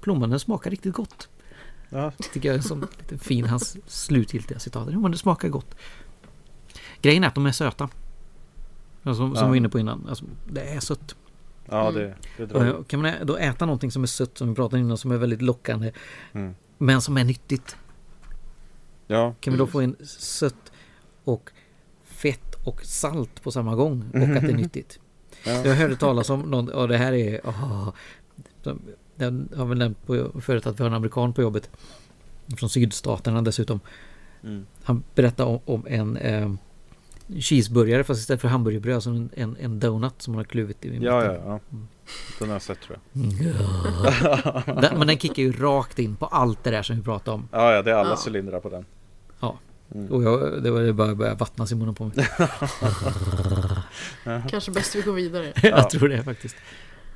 plommonen 0.01 0.41
smakar 0.41 0.71
riktigt 0.71 0.95
gott. 0.95 1.29
Ja, 1.89 2.13
Tycker 2.33 2.49
jag 2.49 2.59
är 2.59 2.63
som 2.63 2.81
lite 2.81 3.19
fin, 3.25 3.45
hans 3.45 3.77
slutgiltiga 3.87 4.59
citat. 4.59 4.89
Jo, 4.93 5.01
men 5.01 5.11
det 5.11 5.19
smakar 5.19 5.49
gott. 5.49 5.75
Grejen 7.03 7.25
är 7.25 7.29
att 7.29 7.35
de 7.35 7.47
är 7.47 7.53
söta. 7.53 7.85
Alltså, 9.03 9.21
Som, 9.23 9.35
som 9.35 9.37
Ja. 9.37 9.43
vi 9.45 9.49
var 9.49 9.57
inne 9.57 9.69
på 9.69 9.79
innan. 9.79 10.07
Alltså, 10.09 10.25
det 10.53 10.61
är 10.61 10.81
sött. 10.81 11.17
ja 11.69 11.91
det, 11.91 12.15
det. 12.37 12.73
Och 12.73 12.89
Kan 12.89 13.03
man 13.03 13.13
då 13.23 13.37
äta 13.37 13.67
någonting 13.67 13.91
som 13.91 14.03
är 14.03 14.07
sött, 14.07 14.39
som 14.39 14.49
vi 14.49 14.55
pratade 14.55 14.81
innan, 14.83 14.99
som 14.99 15.11
är 15.13 15.17
väldigt 15.17 15.43
lockande, 15.43 15.93
Mm. 16.33 16.55
Men 16.85 17.01
som 17.03 17.17
är 17.17 17.25
nyttigt. 17.25 17.77
Ja, 19.07 19.35
Kan 19.41 19.53
vi 19.53 19.59
då 19.59 19.67
få 19.67 19.83
in 19.83 19.97
sött 20.07 20.73
och 21.25 21.51
fett 22.05 22.55
och 22.65 22.85
salt 22.85 23.43
på 23.43 23.51
samma 23.51 23.75
gång 23.75 24.05
och 24.15 24.19
att 24.37 24.43
det 24.43 24.51
är 24.51 24.57
nyttigt. 24.57 24.99
ja. 25.45 25.53
Jag 25.67 25.75
hörde 25.75 25.97
talas 25.97 26.31
om 26.31 26.41
någon, 26.41 26.69
och 26.69 26.89
det 26.89 26.97
här 26.97 27.13
är... 27.13 27.41
de- 28.63 28.81
den 29.17 29.49
har 29.57 29.67
väl 29.67 29.79
nämnt 29.79 30.07
på, 30.07 30.41
förut 30.41 30.67
att 30.67 30.81
vi 30.81 30.83
har 30.83 30.91
en 30.91 30.97
amerikan 30.97 31.33
på 31.33 31.43
jobbet. 31.43 31.71
Från 32.57 32.69
sydstaterna 32.69 33.43
dessutom. 33.43 33.81
Mm. 34.43 34.67
Han 34.83 35.03
berättade 35.15 35.51
om, 35.51 35.61
om 35.65 35.87
en 35.87 36.17
eh, 36.17 36.53
cheeseburgare 37.39 38.05
fast 38.05 38.21
istället 38.21 38.41
för 38.41 38.49
hamburgerbröd 38.49 39.03
så 39.03 39.11
en, 39.11 39.31
en, 39.35 39.57
en 39.61 39.81
donut 39.81 40.23
som 40.23 40.33
man 40.33 40.39
har 40.39 40.45
kluvit 40.45 40.85
i 40.85 40.89
mitten. 40.91 41.05
ja, 41.05 41.25
ja, 41.25 41.35
ja. 41.47 41.61
Den 42.39 42.49
har 42.49 42.55
jag 42.55 42.63
sett 42.63 42.81
tror 42.81 42.99
jag. 43.13 43.25
Ja. 43.45 44.63
Den, 44.81 44.99
men 44.99 45.07
den 45.07 45.19
kickar 45.19 45.43
ju 45.43 45.53
rakt 45.53 45.99
in 45.99 46.17
på 46.17 46.27
allt 46.27 46.65
det 46.65 46.71
där 46.71 46.83
som 46.83 46.97
vi 46.97 47.03
pratade 47.03 47.35
om. 47.35 47.49
Ja, 47.53 47.73
ja, 47.73 47.83
det 47.83 47.91
är 47.91 47.95
alla 47.95 48.11
Ja. 48.11 48.19
cylindrar 48.27 48.61
på 48.61 48.69
den. 48.69 48.85
Ja. 49.41 49.59
Mm. 49.95 50.13
Och 50.13 50.23
jag, 50.23 50.63
det 50.63 50.71
var 50.71 50.81
det 50.81 50.93
bara 50.93 51.15
började 51.15 51.37
vattnas 51.37 51.73
i 51.73 51.75
munnen 51.75 51.95
på 51.95 52.05
mig. 52.05 52.27
Kanske 54.51 54.71
bäst 54.71 54.95
vi 54.95 55.01
går 55.03 55.13
vidare. 55.13 55.53
jag 55.63 55.91
tror 55.91 56.09
det 56.09 56.23
faktiskt. 56.23 56.57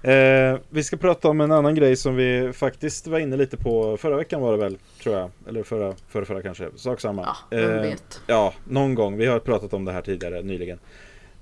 Eh, 0.02 0.56
vi 0.70 0.82
ska 0.84 0.96
prata 0.96 1.28
om 1.28 1.40
en 1.40 1.52
annan 1.52 1.74
grej 1.74 1.96
som 1.96 2.16
vi 2.16 2.52
faktiskt 2.52 3.06
var 3.06 3.18
inne 3.18 3.36
lite 3.36 3.56
på 3.56 3.96
förra 3.96 4.16
veckan 4.16 4.40
var 4.40 4.52
det 4.52 4.58
väl, 4.58 4.78
tror 5.02 5.16
jag. 5.16 5.30
Eller 5.48 5.62
förra, 5.62 5.94
förra, 6.08 6.24
förra 6.24 6.42
kanske. 6.42 6.68
Sak 6.76 7.00
samma. 7.00 7.22
Ja, 7.22 7.36
vem 7.50 7.70
Eh, 7.76 7.80
vet. 7.82 8.20
Ja, 8.26 8.52
någon 8.64 8.94
gång. 8.94 9.16
Vi 9.16 9.26
har 9.26 9.38
pratat 9.38 9.72
om 9.74 9.84
det 9.84 9.92
här 9.92 10.02
tidigare, 10.02 10.42
nyligen. 10.42 10.78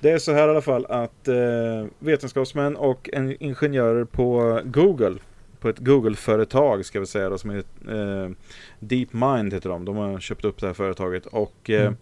Det 0.01 0.11
är 0.11 0.19
så 0.19 0.33
här 0.33 0.49
i 0.49 0.51
alla 0.51 0.61
fall 0.61 0.87
att 0.87 1.29
eh, 1.29 1.85
vetenskapsmän 1.99 2.77
och 2.77 3.11
en 3.13 3.43
ingenjörer 3.43 4.05
på 4.05 4.61
Google, 4.65 5.15
på 5.61 5.69
ett 5.69 5.79
Google-företag 5.79 6.85
ska 6.85 7.01
vi 7.01 7.07
säga 7.07 7.29
då, 7.29 7.39
som 7.39 7.51
heter 7.51 8.25
eh, 8.25 8.31
DeepMind 8.81 9.53
heter 9.55 9.69
de. 9.71 9.85
De 9.85 9.97
har 9.97 10.21
köpt 10.21 10.45
upp 10.45 10.61
det 10.61 10.67
här 10.67 10.75
företaget 10.75 11.27
och 11.27 11.71
eh, 11.71 11.81
Mm. 11.81 11.97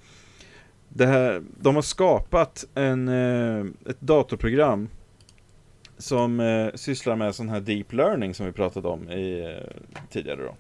det 0.89 1.07
här, 1.07 1.43
de 1.61 1.75
har 1.75 1.83
skapat 1.83 2.65
en, 2.75 3.09
eh, 3.09 3.65
ett 3.91 4.01
datorprogram 4.01 4.89
som 5.99 6.41
eh, 6.41 6.69
sysslar 6.75 7.17
med 7.17 7.35
sån 7.35 7.49
här 7.49 7.61
deep 7.61 7.93
learning 7.93 8.35
som 8.35 8.47
vi 8.47 8.53
pratade 8.53 8.89
om 8.89 9.09
i, 9.11 9.41
eh, 9.41 9.83
tidigare 10.11 10.43
då. 10.43 10.55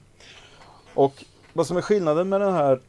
Och 0.94 1.24
vad 1.52 1.66
som 1.66 1.76
är 1.76 1.80
skillnaden 1.80 2.28
med 2.28 2.40
det 2.40 2.50
här 2.52 2.80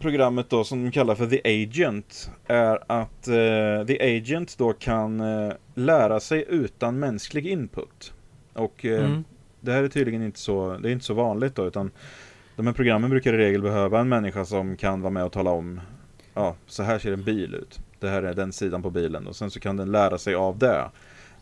programmet 0.00 0.50
då 0.50 0.64
som 0.64 0.84
de 0.84 0.90
kallar 0.90 1.14
för 1.14 1.26
The 1.26 1.62
Agent 1.62 2.30
är 2.46 2.78
att 2.86 3.28
eh, 3.28 3.86
The 3.86 4.16
Agent 4.16 4.58
då 4.58 4.72
kan 4.72 5.20
eh, 5.20 5.52
lära 5.74 6.20
sig 6.20 6.44
utan 6.48 6.98
mänsklig 6.98 7.46
input. 7.46 8.12
Och 8.52 8.84
eh, 8.84 9.04
Mm. 9.04 9.24
det 9.60 9.72
här 9.72 9.82
är 9.82 9.88
tydligen 9.88 10.22
inte 10.22 10.38
så, 10.38 10.76
det 10.82 10.88
är 10.88 10.92
inte 10.92 11.04
så 11.04 11.14
vanligt 11.14 11.54
då 11.54 11.66
utan 11.66 11.90
de 12.56 12.66
här 12.66 12.74
programmen 12.74 13.10
brukar 13.10 13.34
i 13.34 13.36
regel 13.36 13.62
behöva 13.62 14.00
en 14.00 14.08
människa 14.08 14.44
som 14.44 14.76
kan 14.76 15.00
vara 15.00 15.10
med 15.10 15.24
och 15.24 15.32
tala 15.32 15.50
om 15.50 15.80
Ja, 16.34 16.56
så 16.66 16.82
här 16.82 16.98
ser 16.98 17.12
en 17.12 17.24
bil 17.24 17.54
ut. 17.54 17.80
Det 18.00 18.08
här 18.08 18.22
är 18.22 18.34
den 18.34 18.52
sidan 18.52 18.82
på 18.82 18.90
bilen 18.90 19.26
och 19.26 19.36
sen 19.36 19.50
så 19.50 19.60
kan 19.60 19.76
den 19.76 19.92
lära 19.92 20.18
sig 20.18 20.34
av 20.34 20.58
det. 20.58 20.84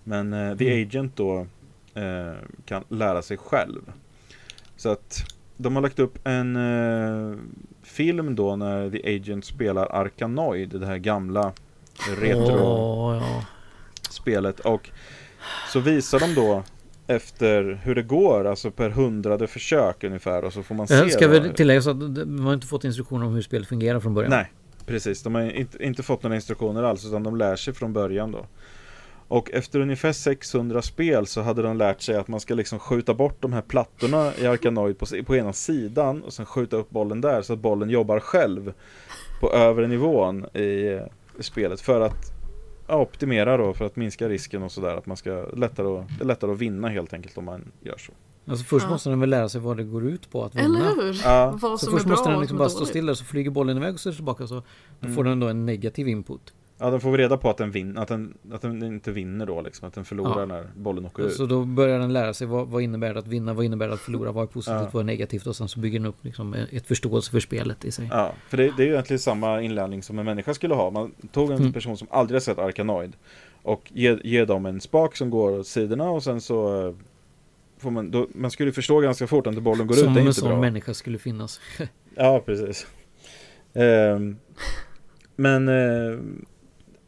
Men 0.05 0.33
eh, 0.33 0.57
The 0.57 0.69
Mm. 0.73 0.83
Agent 0.89 1.17
då 1.17 1.47
eh, 1.95 2.33
kan 2.65 2.85
lära 2.89 3.23
sig 3.23 3.37
själv. 3.37 3.93
Så 4.77 4.89
att 4.89 5.25
de 5.63 5.75
har 5.75 5.83
lagt 5.83 5.99
upp 5.99 6.19
en 6.25 6.57
eh, 6.57 7.33
film 7.83 8.35
då 8.35 8.57
när 8.57 8.91
The 8.91 9.17
Agent 9.17 9.45
spelar 9.45 9.87
Arkanoid, 9.87 10.81
det 10.81 10.87
här 10.87 10.99
gamla 10.99 11.53
retro-spelet. 12.19 14.61
Åh, 14.65 14.65
ja. 14.65 14.71
Och 14.75 14.91
så 15.69 15.81
visar 15.81 16.21
de 16.21 16.35
då 16.35 16.63
efter 17.07 17.81
hur 17.83 17.95
det 17.95 18.03
går, 18.03 18.45
alltså 18.45 18.71
per 18.71 18.91
hundrade 18.91 19.47
försök 19.47 20.05
ungefär 20.05 20.45
och 20.45 20.53
så 20.53 20.63
får 20.63 20.75
man 20.75 20.89
se. 20.89 21.11
Ska 21.11 21.29
väl 21.29 21.55
tillägga 21.55 21.83
så 21.83 21.91
att 21.91 22.15
de 22.15 22.47
har 22.47 22.55
inte 22.55 22.67
fått 22.67 22.85
instruktioner 22.85 23.27
om 23.27 23.35
hur 23.35 23.43
spelet 23.43 23.69
fungerar 23.69 24.01
från 24.01 24.15
början. 24.15 24.31
Nej, 24.31 24.53
precis. 24.87 25.23
De 25.23 25.35
har 25.35 25.43
inte, 25.43 25.85
inte 25.85 26.03
fått 26.03 26.23
några 26.23 26.37
instruktioner 26.37 26.83
alls 26.83 27.07
utan 27.07 27.23
de 27.23 27.37
lär 27.37 27.57
sig 27.57 27.75
från 27.75 27.93
början 27.93 28.33
då. 28.33 28.47
Och 29.33 29.51
efter 29.51 29.81
ungefär 29.81 30.13
600 30.13 30.83
spel 30.83 31.27
så 31.27 31.41
hade 31.43 31.63
de 31.63 31.77
lärt 31.77 32.01
sig 32.01 32.17
att 32.17 32.29
man 32.29 32.41
ska 32.41 32.55
liksom 32.55 32.79
skjuta 32.79 33.15
bort 33.15 33.37
de 33.41 33.53
här 33.53 33.61
plattorna 33.63 34.33
i 34.39 34.47
Arkanoid 34.47 34.99
på, 34.99 35.07
på 35.27 35.37
ena 35.37 35.53
sidan 35.53 36.23
och 36.23 36.33
sen 36.33 36.47
skjuta 36.47 36.77
upp 36.77 36.91
bollen 36.91 37.21
där 37.21 37.43
så 37.43 37.53
att 37.53 37.59
bollen 37.59 37.91
jobbar 37.91 38.21
själv 38.21 38.73
på 39.41 39.53
övre 39.53 39.89
nivån 39.89 40.47
i, 40.57 40.87
eh, 40.87 41.03
spelet 41.41 41.81
för 41.81 42.01
att 42.01 42.33
ja, 42.89 42.97
optimera 43.01 43.57
då 43.57 43.75
för 43.75 43.85
att 43.85 43.97
minska 43.97 44.29
risken 44.29 44.63
och 44.63 44.73
sådär 44.73 44.97
att 44.97 45.07
man 45.07 45.17
ska 45.17 45.47
lättare 45.57 45.87
att, 45.99 46.09
det 46.19 46.25
är 46.25 46.27
lättare 46.27 46.53
att 46.53 46.59
vinna 46.59 46.89
helt 46.89 47.13
enkelt 47.13 47.39
om 47.39 47.45
man 47.45 47.73
gör 47.81 47.99
så. 47.99 48.13
Alltså 48.47 48.65
först 48.65 48.85
Ja. 48.85 48.91
måste 48.91 49.11
den 49.11 49.21
väl 49.21 49.31
lära 49.31 49.49
sig 49.49 49.61
vad 49.61 49.77
det 49.77 49.85
går 49.85 50.07
ut 50.07 50.31
på 50.31 50.45
att 50.45 50.55
vinna. 50.55 50.65
Eller 50.93 51.03
hur? 51.03 51.21
Ja. 51.25 51.59
Vad 51.61 51.81
Så 51.81 51.87
som 51.87 51.95
är 51.95 51.99
först 51.99 52.07
bra 52.07 52.13
måste 52.13 52.29
och 52.29 52.33
den 52.33 52.41
liksom 52.41 52.49
som 52.49 52.59
bara 52.59 52.65
är 52.65 52.69
stå 52.69 52.79
dåligt. 52.79 52.89
stilla 52.91 53.15
så 53.15 53.25
flyger 53.25 53.51
bollen 53.51 53.77
iväg 53.77 53.95
och 53.95 54.01
så 54.01 54.13
tillbaka 54.13 54.47
så 54.47 54.55
då 54.55 54.63
Mm. 55.03 55.15
får 55.17 55.25
den 55.25 55.41
då 55.41 55.49
en 55.49 55.67
negativ 55.67 56.09
input. 56.09 56.53
Ja, 56.83 56.91
den 56.91 57.01
får 57.01 57.19
reda 57.19 57.37
på 57.37 57.51
att 57.51 57.57
den, 57.57 57.71
vin, 57.71 57.99
att 57.99 58.09
den, 58.09 58.35
att 58.53 58.63
den 58.63 58.83
inte 58.83 59.13
vinner 59.13 59.47
då 59.47 59.61
liksom, 59.63 59.89
att 59.89 59.95
den 59.95 60.05
förlorar 60.05 60.41
Ja. 60.41 60.47
när 60.47 60.67
bollen 60.77 61.07
åker 61.07 61.23
ut. 61.23 61.33
Så 61.35 61.47
då 61.47 61.65
börjar 61.65 61.99
den 61.99 62.13
lära 62.13 62.35
sig 62.35 62.47
vad, 62.47 62.69
vad 62.69 62.83
innebär 62.83 63.15
det 63.15 63.21
att 63.21 63.27
vinna, 63.27 63.55
vad 63.55 63.65
innebär 63.65 63.89
det 63.89 63.95
att 63.95 64.01
förlora, 64.01 64.33
vad 64.33 64.43
är 64.43 64.47
positivt, 64.47 64.81
Ja. 64.81 64.89
vad 64.93 65.01
är 65.01 65.05
negativt 65.05 65.47
och 65.47 65.57
sen 65.57 65.69
så 65.69 65.81
bygger 65.81 65.99
den 65.99 66.07
upp 66.07 66.17
liksom 66.25 66.55
ett 66.73 66.87
förståelse 66.87 67.31
för 67.31 67.41
spelet 67.41 67.85
i 67.85 67.91
sig. 67.93 68.09
Ja, 68.11 68.33
för 68.49 68.57
det, 68.57 68.73
det 68.77 68.83
är 68.83 68.87
ju 68.87 68.93
egentligen 68.93 69.19
samma 69.21 69.61
inlärning 69.63 70.03
som 70.03 70.19
en 70.19 70.25
människa 70.25 70.55
skulle 70.55 70.75
ha. 70.75 70.91
Man 70.91 71.13
tog 71.33 71.51
en 71.51 71.57
Mm. 71.57 71.73
person 71.73 71.97
som 71.97 72.09
aldrig 72.11 72.35
har 72.35 72.41
sett 72.41 72.59
Arkanoid 72.59 73.13
och 73.63 73.83
ge, 73.95 74.19
ge 74.25 74.45
dem 74.45 74.67
en 74.67 74.81
spak 74.81 75.17
som 75.17 75.31
går 75.31 75.59
åt 75.59 75.67
sidorna 75.67 76.11
och 76.11 76.23
sen 76.23 76.41
så 76.41 76.87
eh, 76.89 76.95
får 77.79 77.91
man, 77.91 78.11
då, 78.11 78.27
man 78.35 78.51
skulle 78.51 78.73
förstå 78.73 79.01
ganska 79.01 79.27
fort 79.27 79.47
att 79.47 79.63
bollen 79.63 79.87
går 79.87 79.97
ut, 79.97 80.05
Som 80.05 80.07
det 80.07 80.11
om 80.11 80.17
är 80.17 80.21
en 80.21 80.27
inte 80.27 80.41
sån 80.41 80.49
bra. 80.49 80.61
människa 80.61 80.95
skulle 80.95 81.19
finnas. 81.19 81.61
Ja, 82.15 82.43
precis. 82.47 82.87
Ehm, 83.75 84.37
men 85.37 85.69
eh, 85.69 86.19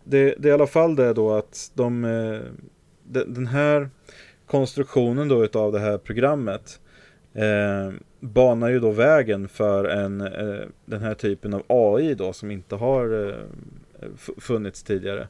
det, 0.05 0.35
det 0.39 0.49
är 0.49 0.51
i 0.51 0.55
alla 0.55 0.67
fall 0.67 0.97
det 0.97 1.13
då 1.13 1.33
att 1.33 1.71
de, 1.75 2.05
eh, 2.05 2.41
de 3.05 3.35
den 3.35 3.47
här 3.47 3.91
konstruktionen 4.47 5.29
då 5.29 5.45
utav 5.45 5.73
det 5.73 5.79
här 5.81 5.99
programmet 5.99 6.81
eh, 7.35 7.93
banar 8.21 8.69
ju 8.69 8.81
då 8.81 8.91
vägen 8.91 9.49
för 9.49 9.85
en, 9.85 10.21
eh, 10.21 10.67
den 10.85 11.03
här 11.03 11.15
typen 11.15 11.55
av 11.55 11.63
AI 11.69 12.15
då 12.15 12.33
som 12.33 12.51
inte 12.51 12.75
har 12.77 13.29
eh, 13.29 14.09
funnits 14.39 14.83
tidigare. 14.83 15.29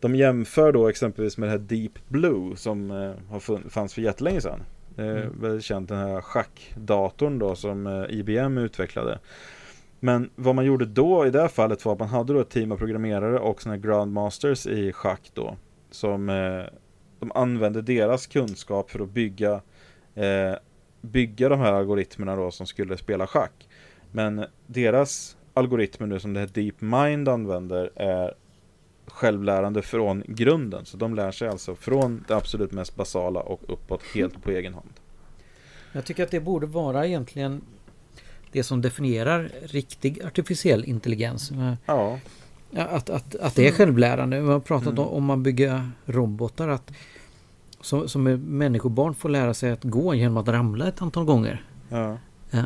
De 0.00 0.14
jämför 0.16 0.72
då 0.72 0.88
exempelvis 0.88 1.38
med 1.38 1.46
det 1.48 1.50
här 1.50 1.58
Deep 1.58 2.08
Blue 2.08 2.56
som 2.56 2.90
eh, 2.90 3.12
har 3.30 3.40
fun- 3.40 3.68
fanns 3.68 3.94
för 3.94 4.02
jättelänge 4.02 4.40
sedan. 4.40 4.60
Eh, 4.98 5.04
Mm. 5.04 5.40
Väldigt 5.40 5.64
känt 5.64 5.88
den 5.88 5.98
här 5.98 6.20
schackdatorn 6.20 7.38
då 7.38 7.54
som 7.54 7.86
eh, 7.86 8.04
IBM 8.18 8.58
utvecklade. 8.58 9.18
Men 10.04 10.30
vad 10.34 10.54
man 10.54 10.64
gjorde 10.64 10.84
då 10.84 11.26
i 11.26 11.30
det 11.30 11.40
här 11.40 11.48
fallet 11.48 11.84
var 11.84 11.92
att 11.92 11.98
man 11.98 12.08
hade 12.08 12.32
då 12.32 12.40
ett 12.40 12.50
team 12.50 12.72
av 12.72 12.76
programmerare 12.76 13.38
och 13.38 13.62
sådana 13.62 13.76
här 13.76 13.82
grandmasters 13.82 14.66
i 14.66 14.92
schack 14.92 15.30
då. 15.34 15.56
Som 15.90 16.28
eh, 16.28 16.62
de 17.20 17.32
använde 17.34 17.82
deras 17.82 18.26
kunskap 18.26 18.90
för 18.90 19.00
att 19.00 19.10
bygga 19.10 19.60
eh, 20.14 20.54
bygga 21.00 21.48
de 21.48 21.60
här 21.60 21.72
algoritmerna 21.72 22.36
då 22.36 22.50
som 22.50 22.66
skulle 22.66 22.96
spela 22.96 23.26
schack. 23.26 23.68
Men 24.12 24.44
deras 24.66 25.36
algoritmer 25.54 26.06
nu 26.06 26.20
som 26.20 26.34
det 26.34 26.40
här 26.40 26.50
DeepMind 26.52 27.28
använder 27.28 27.90
är 27.94 28.34
självlärande 29.06 29.82
från 29.82 30.22
grunden. 30.26 30.84
Så 30.84 30.96
de 30.96 31.14
lär 31.14 31.30
sig 31.30 31.48
alltså 31.48 31.74
från 31.74 32.24
det 32.28 32.36
absolut 32.36 32.72
mest 32.72 32.96
basala 32.96 33.40
och 33.40 33.60
uppåt 33.68 34.02
helt 34.14 34.42
på 34.42 34.50
egen 34.50 34.74
hand. 34.74 34.92
Jag 35.92 36.04
tycker 36.04 36.22
att 36.22 36.30
det 36.30 36.40
borde 36.40 36.66
vara 36.66 37.06
egentligen 37.06 37.62
det 38.54 38.62
som 38.62 38.80
definierar 38.82 39.50
riktig 39.62 40.22
artificiell 40.24 40.84
intelligens. 40.84 41.50
Eh, 41.50 41.72
Ja, 41.86 42.18
Att, 42.76 43.10
att, 43.10 43.34
att 43.36 43.54
det 43.54 43.68
är 43.68 43.72
självlärande. 43.72 44.40
Vi 44.40 44.48
har 44.48 44.60
pratat 44.60 44.88
Mm. 44.92 45.04
om 45.04 45.24
man 45.24 45.42
bygger 45.42 45.90
robotar. 46.06 46.68
Att, 46.68 46.92
som, 47.80 48.08
som 48.08 48.22
människobarn 48.58 49.14
får 49.14 49.28
lära 49.28 49.54
sig 49.54 49.70
att 49.70 49.84
gå 49.84 50.14
genom 50.14 50.36
att 50.36 50.48
ramla 50.48 50.88
ett 50.88 51.02
antal 51.02 51.24
gånger. 51.24 51.64
ja, 51.88 52.16
Eh, 52.50 52.64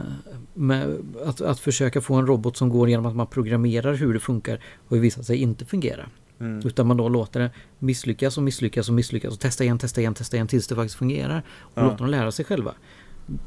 att, 1.25 1.41
att 1.41 1.61
försöka 1.61 2.01
få 2.01 2.15
en 2.15 2.27
robot 2.27 2.57
som 2.57 2.69
går 2.69 2.89
genom 2.89 3.07
att 3.07 3.17
man 3.17 3.27
programmerar 3.27 3.95
hur 3.95 4.15
det 4.15 4.21
funkar 4.21 4.61
har 4.89 4.97
ju 4.97 5.01
visat 5.03 5.27
sig 5.27 5.37
inte 5.37 5.65
fungera. 5.65 6.07
mm, 6.41 6.67
Utan 6.67 6.87
man 6.87 6.97
då 6.97 7.09
låter 7.09 7.41
det 7.41 7.51
misslyckas 7.79 8.37
och 8.37 8.43
misslyckas 8.43 8.89
och 8.89 8.95
misslyckas 8.95 9.33
och 9.35 9.41
testa 9.41 9.65
igen, 9.65 9.79
testa 9.79 10.01
igen, 10.01 10.15
testa 10.15 10.37
igen 10.37 10.47
tills 10.47 10.67
det 10.69 10.75
faktiskt 10.75 10.95
fungerar. 10.99 11.43
Och 11.61 11.73
Ja. 11.75 11.83
låter 11.83 11.99
dem 11.99 12.09
lära 12.11 12.33
sig 12.33 12.45
själva. 12.45 12.75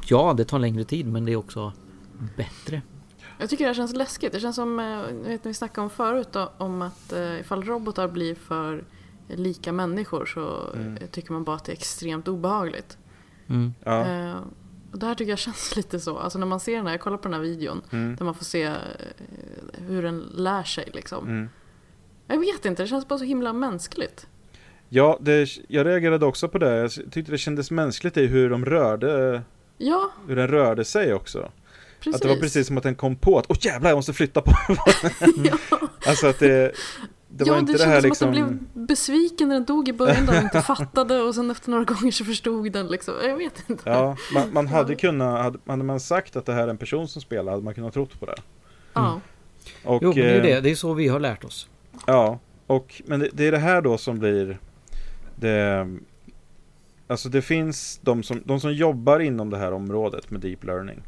Ja, 0.09 0.33
det 0.37 0.45
tar 0.45 0.59
längre 0.59 0.83
tid 0.83 1.07
men 1.07 1.25
det 1.25 1.31
är 1.31 1.35
också 1.35 1.73
bättre. 2.37 2.81
Jag 3.39 3.49
tycker 3.49 3.63
det 3.63 3.69
här 3.69 3.73
känns 3.73 3.95
läskigt. 3.95 4.31
Det 4.33 4.39
känns 4.39 4.55
som, 4.55 4.79
eh, 4.79 5.01
vet 5.01 5.43
ni, 5.43 5.49
vi 5.49 5.53
snackade 5.53 5.83
om 5.83 5.89
förut 5.89 6.27
då, 6.31 6.51
om 6.57 6.81
att 6.81 7.13
eh, 7.13 7.39
ifall 7.39 7.63
robotar 7.63 8.07
blir 8.07 8.35
för 8.35 8.83
lika 9.27 9.71
människor 9.71 10.25
så 10.25 10.71
Mm. 10.73 10.97
tycker 11.11 11.33
man 11.33 11.43
bara 11.43 11.55
att 11.55 11.65
det 11.65 11.71
är 11.71 11.73
extremt 11.75 12.27
obehagligt. 12.27 12.97
Mm. 13.49 13.73
ja, 13.83 14.05
Eh, 14.07 14.35
och 14.91 14.99
det 14.99 15.05
här 15.05 15.15
tycker 15.15 15.29
jag 15.31 15.39
känns 15.47 15.75
lite 15.75 15.99
så. 15.99 16.17
Alltså 16.17 16.39
när 16.39 16.45
man 16.45 16.59
ser 16.59 16.75
den 16.77 16.85
här, 16.85 16.93
jag 16.93 17.01
kollar 17.01 17.17
på 17.17 17.23
den 17.23 17.33
här 17.33 17.41
videon 17.41 17.81
mm, 17.91 18.15
där 18.15 18.25
man 18.25 18.33
får 18.35 18.45
se 18.45 18.73
hur 19.87 20.03
den 20.03 20.19
lär 20.19 20.63
sig 20.63 20.89
liksom. 20.93 21.27
mm. 21.27 21.49
Jag 22.27 22.39
vet 22.39 22.65
inte, 22.65 22.83
det 22.83 22.87
känns 22.87 23.07
bara 23.07 23.19
så 23.19 23.25
himla 23.25 23.53
mänskligt. 23.53 24.27
Ja, 24.89 25.17
det, 25.21 25.49
jag 25.67 25.85
reagerade 25.85 26.25
också 26.25 26.49
på 26.49 26.57
det. 26.57 26.75
Jag 26.77 26.91
tyckte 26.91 27.31
det 27.31 27.37
kändes 27.37 27.71
mänskligt 27.71 28.17
i 28.17 28.27
hur 28.27 28.49
de 28.49 28.65
rörde, 28.65 29.41
Ja, 29.77 30.11
hur 30.27 30.35
den 30.35 30.47
rörde 30.47 30.85
sig 30.85 31.13
också. 31.13 31.51
Precis. 32.03 32.15
Att 32.15 32.21
det 32.21 32.27
var 32.27 32.35
precis 32.35 32.67
som 32.67 32.77
att 32.77 32.83
den 32.83 32.95
kom 32.95 33.15
på 33.15 33.39
att 33.39 33.45
åh 33.49 33.57
jävlar 33.61 33.89
jag 33.89 33.97
måste 33.97 34.13
flytta 34.13 34.41
på 34.41 34.51
ja, 35.43 35.57
Alltså 36.07 36.27
att 36.27 36.39
det, 36.39 36.71
det 37.27 37.45
ja, 37.45 37.53
var 37.53 37.59
inte 37.59 37.71
det 37.71 37.77
det, 37.77 37.83
kändes 37.83 37.93
här 37.93 38.01
som 38.01 38.09
liksom 38.09 38.29
att 38.29 38.35
den 38.35 38.47
blev 38.73 38.87
besviken 38.87 39.47
när 39.47 39.55
den 39.55 39.65
dog 39.65 39.89
i 39.89 39.93
början 39.93 40.25
där 40.25 40.33
den 40.33 40.43
inte 40.43 40.61
fattade 40.61 41.21
och 41.21 41.35
sen 41.35 41.51
efter 41.51 41.71
några 41.71 41.83
gånger 41.83 42.11
så 42.11 42.25
förstod 42.25 42.71
den 42.71 42.87
liksom. 42.87 43.13
Jag 43.23 43.37
vet 43.37 43.69
inte. 43.69 43.89
Ja, 43.89 44.17
man, 44.33 44.53
man 44.53 44.67
hade 44.67 44.95
kunnat, 44.95 45.41
hade, 45.43 45.59
hade 45.65 45.83
man 45.83 45.99
sagt 45.99 46.35
att 46.35 46.45
det 46.45 46.53
här 46.53 46.63
är 46.63 46.67
en 46.67 46.77
person 46.77 47.07
som 47.07 47.21
spelar 47.21 47.51
hade 47.51 47.63
man 47.63 47.73
kunnat 47.73 47.93
trott 47.93 48.19
på 48.19 48.25
det. 48.25 48.35
Ja. 48.93 49.21
Och, 49.83 50.03
Jo, 50.03 50.13
men 50.15 50.15
det 50.15 50.29
är 50.29 50.33
ju 50.33 50.37
eh, 50.37 50.43
det. 50.43 50.61
Det 50.61 50.71
är 50.71 50.75
så 50.75 50.93
vi 50.93 51.07
har 51.07 51.19
lärt 51.19 51.43
oss. 51.43 51.69
Ja, 52.07 52.39
och, 52.67 53.01
men 53.05 53.19
det, 53.19 53.29
det 53.33 53.47
är 53.47 53.51
det 53.51 53.57
här 53.57 53.81
då 53.81 53.97
som 53.97 54.19
blir 54.19 54.59
det, 55.35 55.87
Alltså 57.07 57.29
det 57.29 57.41
finns 57.41 57.99
de 58.03 58.23
som, 58.23 58.41
de 58.45 58.59
som 58.59 58.73
jobbar 58.73 59.19
inom 59.19 59.49
det 59.49 59.57
här 59.57 59.71
området 59.71 60.31
med 60.31 60.41
deep 60.41 60.63
learning. 60.63 61.03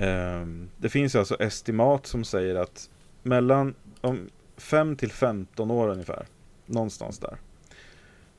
Ehm, 0.00 0.68
det 0.76 0.88
finns 0.88 1.14
alltså 1.14 1.36
estimat 1.40 2.06
som 2.06 2.24
säger 2.24 2.54
att 2.54 2.90
mellan 3.22 3.74
om 4.00 4.28
5 4.56 4.96
till 4.96 5.12
15 5.12 5.70
år 5.70 5.88
ungefär, 5.88 6.26
någonstans 6.66 7.18
där, 7.18 7.36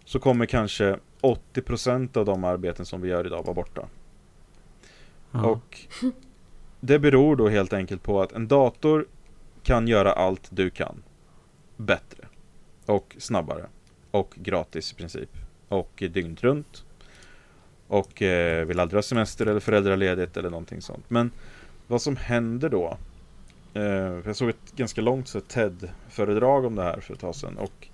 så 0.06 0.20
kommer 0.20 0.46
kanske 0.46 0.98
80% 1.22 2.18
av 2.18 2.26
de 2.26 2.44
arbeten 2.44 2.86
som 2.86 3.02
vi 3.02 3.10
gör 3.10 3.26
idag 3.26 3.44
vara 3.44 3.54
borta. 3.54 3.88
Ja. 5.32 5.46
Och 5.46 5.80
det 6.80 7.00
beror 7.00 7.36
då 7.36 7.50
helt 7.50 7.74
enkelt 7.74 8.04
på 8.04 8.22
att 8.22 8.32
en 8.32 8.48
dator 8.48 9.06
kan 9.64 9.88
göra 9.88 10.14
allt 10.14 10.48
du 10.52 10.70
kan. 10.70 11.04
Bättre. 11.78 12.28
Och 12.86 13.16
snabbare. 13.20 13.66
Och 14.12 14.34
gratis 14.36 14.92
i 14.92 14.96
princip. 14.96 15.30
Och 15.68 16.04
dygnet 16.12 16.44
runt. 16.44 16.86
Och 17.88 18.22
eh, 18.22 18.66
vill 18.66 18.80
aldrig 18.80 18.98
ha 18.98 19.04
semester 19.04 19.46
eller 19.46 19.60
föräldraledigt 19.60 20.38
eller 20.38 20.50
någonting 20.50 20.82
sånt. 20.82 21.10
Men 21.10 21.32
vad 21.92 22.02
som 22.02 22.16
händer 22.16 22.70
då. 22.70 22.98
Eh, 23.74 23.84
jag 24.26 24.36
såg 24.36 24.50
ett 24.50 24.76
ganska 24.76 25.02
långt 25.02 25.48
TED-föredrag 25.48 26.66
om 26.66 26.76
det 26.76 26.84
här 26.84 27.00
för 27.00 27.14
ett 27.14 27.20
tag 27.20 27.36
sedan. 27.36 27.58
Och 27.58 27.88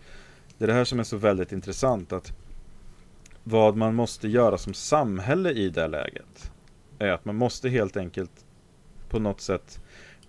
det 0.58 0.66
är 0.66 0.68
det 0.68 0.74
här 0.74 0.84
som 0.84 1.00
är 1.00 1.04
så 1.04 1.18
väldigt 1.18 1.52
intressant. 1.52 2.14
att 2.14 2.34
Vad 3.44 3.76
man 3.76 3.96
måste 3.96 4.28
göra 4.28 4.58
som 4.58 4.74
samhälle 4.74 5.52
i 5.52 5.70
det 5.70 5.88
läget. 5.88 6.52
Är 7.00 7.12
att 7.12 7.26
man 7.26 7.36
måste 7.36 7.70
helt 7.70 7.98
enkelt 7.98 8.32
på 9.10 9.20
något 9.20 9.42
sätt 9.42 9.82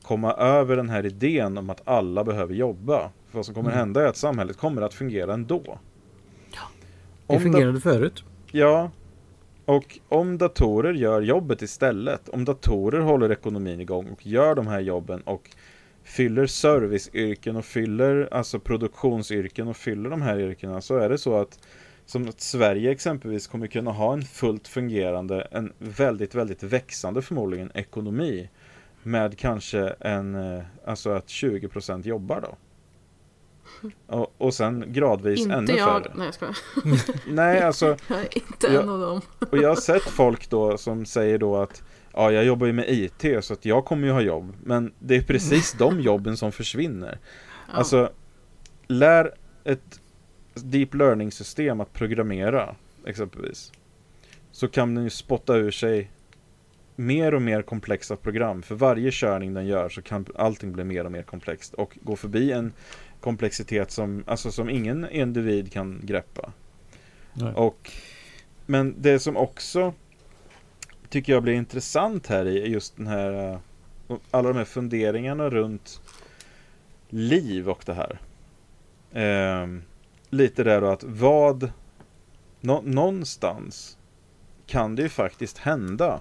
komma 0.03 0.33
över 0.33 0.77
den 0.77 0.89
här 0.89 1.07
idén 1.07 1.59
om 1.59 1.71
att 1.71 1.89
alla 1.89 2.25
behöver 2.25 2.55
jobba. 2.55 3.11
För 3.31 3.39
vad 3.39 3.47
som 3.47 3.55
kommer 3.55 3.71
Mm. 3.71 3.79
hända 3.79 4.03
är 4.03 4.07
att 4.07 4.17
samhället 4.17 4.57
kommer 4.57 4.83
att 4.83 4.95
fungera 4.95 5.35
ändå. 5.35 5.79
Det 7.27 7.35
Om 7.35 7.41
fungerade 7.41 7.81
förut. 7.81 8.25
Ja, 8.53 8.91
och 9.69 9.99
om 10.09 10.39
datorer 10.39 10.95
gör 10.95 11.23
jobbet 11.23 11.63
istället, 11.63 12.29
om 12.29 12.45
datorer 12.45 13.01
håller 13.01 13.33
ekonomin 13.33 13.81
igång 13.81 14.09
och 14.09 14.27
gör 14.27 14.55
de 14.55 14.67
här 14.67 14.81
jobben 14.81 15.21
och 15.21 15.51
fyller 16.05 16.47
serviceyrken 16.47 17.57
och 17.57 17.65
fyller 17.65 18.29
alltså 18.33 18.61
produktionsyrken 18.61 19.69
och 19.69 19.77
fyller 19.77 20.11
de 20.11 20.23
här 20.23 20.39
yrkena 20.39 20.81
så 20.81 20.97
är 20.97 21.09
det 21.09 21.19
så 21.19 21.37
att 21.37 21.59
som 22.07 22.29
att 22.29 22.41
Sverige 22.41 22.91
exempelvis 22.91 23.47
kommer 23.47 23.67
kunna 23.67 23.91
ha 23.91 24.13
en 24.13 24.23
fullt 24.23 24.69
fungerande, 24.69 25.49
en 25.51 25.73
väldigt, 25.79 26.35
väldigt 26.35 26.63
växande 26.63 27.23
förmodligen 27.23 27.71
ekonomi 27.75 28.49
med 29.03 29.39
kanske 29.39 29.89
en, 30.01 30.35
eh, 30.35 30.63
alltså 30.85 31.11
att 31.11 31.29
20% 31.29 32.07
jobbar 32.07 32.41
då. 32.41 32.57
Och, 34.07 34.35
och 34.39 34.55
sen 34.55 34.85
gradvis 34.89 35.45
ännu 35.47 35.59
Inte 35.59 35.73
jag. 35.73 36.03
färre. 36.03 36.13
Nej 36.17 36.25
jag 36.27 36.35
skojar. 36.35 36.57
Nej, 37.35 37.61
alltså 37.63 37.87
Jag 38.09 38.19
är 38.19 38.29
inte 38.39 38.67
Ja. 38.67 38.83
en 38.83 38.89
av 38.89 39.01
dem. 39.01 39.21
och 39.51 39.59
jag 39.59 39.69
har 39.69 39.77
sett 39.77 40.03
folk 40.03 40.51
då 40.51 40.79
som 40.79 41.07
säger 41.07 41.39
då 41.39 41.57
att 41.57 41.83
Ja, 42.13 42.33
jag 42.33 42.45
jobbar 42.45 42.67
ju 42.67 42.73
med 42.73 42.85
IT 42.89 43.45
så 43.45 43.53
att 43.53 43.65
jag 43.65 43.85
kommer 43.85 44.07
ju 44.07 44.13
ha 44.13 44.21
jobb. 44.21 44.57
Men 44.65 44.93
det 44.99 45.17
är 45.17 45.23
precis 45.23 45.73
de 45.73 46.01
jobben 46.01 46.37
som 46.37 46.53
försvinner. 46.53 47.19
Ja. 47.69 47.75
Alltså, 47.75 48.11
lär 48.87 49.35
ett 49.65 50.01
deep 50.55 50.95
learning 50.95 51.33
system 51.33 51.81
att 51.81 51.93
programmera 51.93 52.75
exempelvis. 53.07 53.73
Så 54.53 54.69
kan 54.69 54.95
den 54.95 55.05
ju 55.05 55.11
spotta 55.11 55.57
ur 55.57 55.71
sig 55.71 56.11
mer 56.97 57.35
och 57.35 57.43
mer 57.43 57.63
komplexa 57.63 58.17
program. 58.17 58.63
För 58.63 58.75
varje 58.75 59.11
körning 59.13 59.55
den 59.55 59.67
gör 59.67 59.89
så 59.89 60.03
kan 60.03 60.27
allting 60.35 60.73
bli 60.73 60.85
mer 60.85 61.05
och 61.05 61.13
mer 61.13 61.23
komplext 61.23 61.75
och 61.75 61.99
gå 62.03 62.17
förbi 62.17 62.53
en 62.53 62.73
komplexitet 63.21 63.91
som, 63.91 64.25
alltså 64.27 64.53
som 64.53 64.71
ingen 64.71 65.11
individ 65.11 65.73
kan 65.73 66.01
greppa. 66.03 66.53
Nej. 67.33 67.53
Och, 67.55 67.91
men 68.67 68.95
det 68.99 69.19
som 69.19 69.37
också 69.37 69.95
tycker 71.09 71.33
jag 71.33 71.43
blir 71.43 71.55
intressant 71.55 72.27
här 72.27 72.47
i 72.47 72.69
just 72.69 72.97
den 72.97 73.07
här 73.07 73.53
eh, 73.53 73.59
alla 74.31 74.49
de 74.49 74.57
här 74.59 74.65
funderingarna 74.65 75.51
runt 75.51 76.01
liv 77.09 77.69
och 77.69 77.83
det 77.87 77.95
här. 77.95 78.19
Ehm, 79.13 79.83
lite 80.31 80.65
där 80.65 80.81
då 80.81 80.87
att 80.87 81.05
vad 81.05 81.73
nå, 82.61 82.83
någonstans 82.85 83.99
kan 84.67 84.97
det 84.97 85.03
ju 85.03 85.09
faktiskt 85.09 85.59
hända 85.59 86.21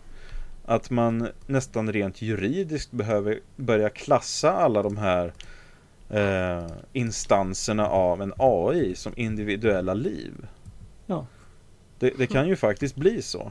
att 0.66 0.90
man 0.90 1.28
nästan 1.46 1.94
rent 1.94 2.22
juridiskt 2.22 2.92
behöver 2.92 3.40
börja 3.56 3.90
klassa 3.90 4.52
alla 4.52 4.84
de 4.84 4.98
här 4.98 5.34
eh, 6.10 6.68
instanserna 6.94 7.88
av 7.88 8.22
en 8.22 8.34
AI 8.38 8.96
som 8.96 9.14
individuella 9.16 9.94
liv. 9.94 10.34
Ja. 11.06 11.28
Det, 12.00 12.10
det 12.18 12.28
kan 12.28 12.48
ju 12.48 12.56
faktiskt 12.56 12.96
bli 12.96 13.22
så. 13.22 13.50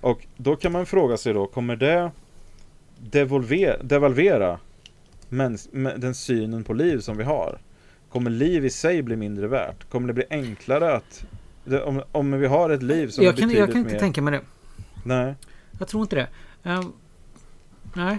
Och 0.00 0.26
då 0.36 0.56
kan 0.56 0.72
man 0.72 0.86
fråga 0.86 1.16
sig 1.16 1.34
då, 1.34 1.46
kommer 1.46 1.76
det 1.76 2.10
devolver, 2.98 3.80
devalvera 3.82 4.58
mäns, 5.28 5.68
mä- 5.72 5.98
den 5.98 6.14
synen 6.14 6.64
på 6.64 6.72
liv 6.72 6.98
som 6.98 7.16
vi 7.16 7.24
har? 7.24 7.58
Kommer 8.10 8.30
liv 8.30 8.64
i 8.64 8.70
sig 8.70 9.02
bli 9.02 9.16
mindre 9.16 9.46
värt? 9.48 9.90
Kommer 9.90 10.06
det 10.08 10.12
bli 10.14 10.24
enklare 10.30 10.94
att 10.94 11.26
det, 11.64 11.82
om, 11.82 12.02
om 12.12 12.32
vi 12.40 12.46
har 12.46 12.70
ett 12.70 12.82
liv 12.82 13.08
som 13.08 13.24
Jag 13.24 13.34
är 13.34 13.38
kan, 13.40 13.50
jag 13.50 13.68
kan 13.70 13.78
inte 13.80 13.92
mer... 13.92 14.00
tänka 14.00 14.22
mig 14.22 14.32
det. 14.32 14.40
Nej, 15.04 15.34
Jag 15.78 15.88
tror 15.88 16.02
inte 16.02 16.16
det. 16.16 16.28
Ehm, 16.62 16.92
nej. 17.94 18.18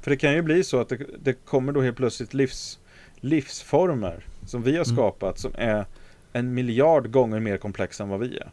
för 0.00 0.10
det 0.10 0.16
kan 0.16 0.32
ju 0.32 0.42
bli 0.42 0.64
så 0.64 0.80
att 0.80 0.88
det, 0.88 0.98
det 1.22 1.32
kommer 1.32 1.72
då 1.72 1.80
helt 1.80 1.96
plötsligt 1.96 2.34
livs, 2.34 2.78
livsformer 3.22 4.24
som 4.46 4.62
vi 4.62 4.70
har 4.70 4.84
Mm. 4.84 4.96
skapat 4.96 5.38
som 5.38 5.52
är 5.54 5.86
en 6.32 6.54
miljard 6.54 7.10
gånger 7.10 7.40
mer 7.40 7.56
komplexa 7.56 8.02
än 8.02 8.08
vad 8.08 8.20
vi 8.20 8.36
är. 8.38 8.50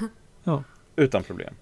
Ja. 0.44 0.64
Utan 0.96 1.22
problem. 1.22 1.54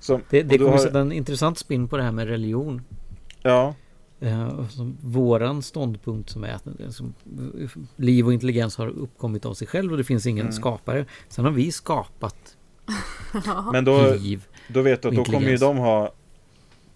Som, 0.00 0.22
Det, 0.30 0.42
det 0.42 0.58
kommer 0.58 0.70
har- 0.70 0.78
sätta 0.78 1.00
en 1.00 1.12
intressant 1.12 1.58
spin 1.58 1.88
på 1.88 1.96
det 1.96 2.02
här 2.02 2.12
med 2.12 2.26
religion. 2.28 2.82
Ja, 3.42 3.74
Eh, 4.20 4.68
som 4.68 4.96
våran 5.02 5.62
ståndpunkt 5.62 6.30
som 6.30 6.44
är 6.44 6.52
att 6.52 6.66
eh, 6.66 6.88
som, 6.88 7.14
eh, 7.60 7.70
liv 7.96 8.26
och 8.26 8.32
intelligens 8.32 8.76
har 8.76 8.86
uppkommit 8.88 9.44
av 9.44 9.54
sig 9.54 9.66
själv 9.68 9.92
och 9.92 9.98
det 9.98 10.04
finns 10.04 10.26
ingen 10.26 10.46
Mm. 10.46 10.52
skapare. 10.52 11.06
Sen 11.28 11.44
har 11.44 11.52
vi 11.52 11.72
skapat 11.72 12.56
men 13.72 13.84
då, 13.84 14.14
liv. 14.14 14.46
Då 14.68 14.82
vet 14.82 15.02
du 15.02 15.08
att 15.08 15.14
då 15.14 15.24
kommer 15.24 15.50
ju 15.50 15.56
de 15.56 15.76
ha 15.76 16.12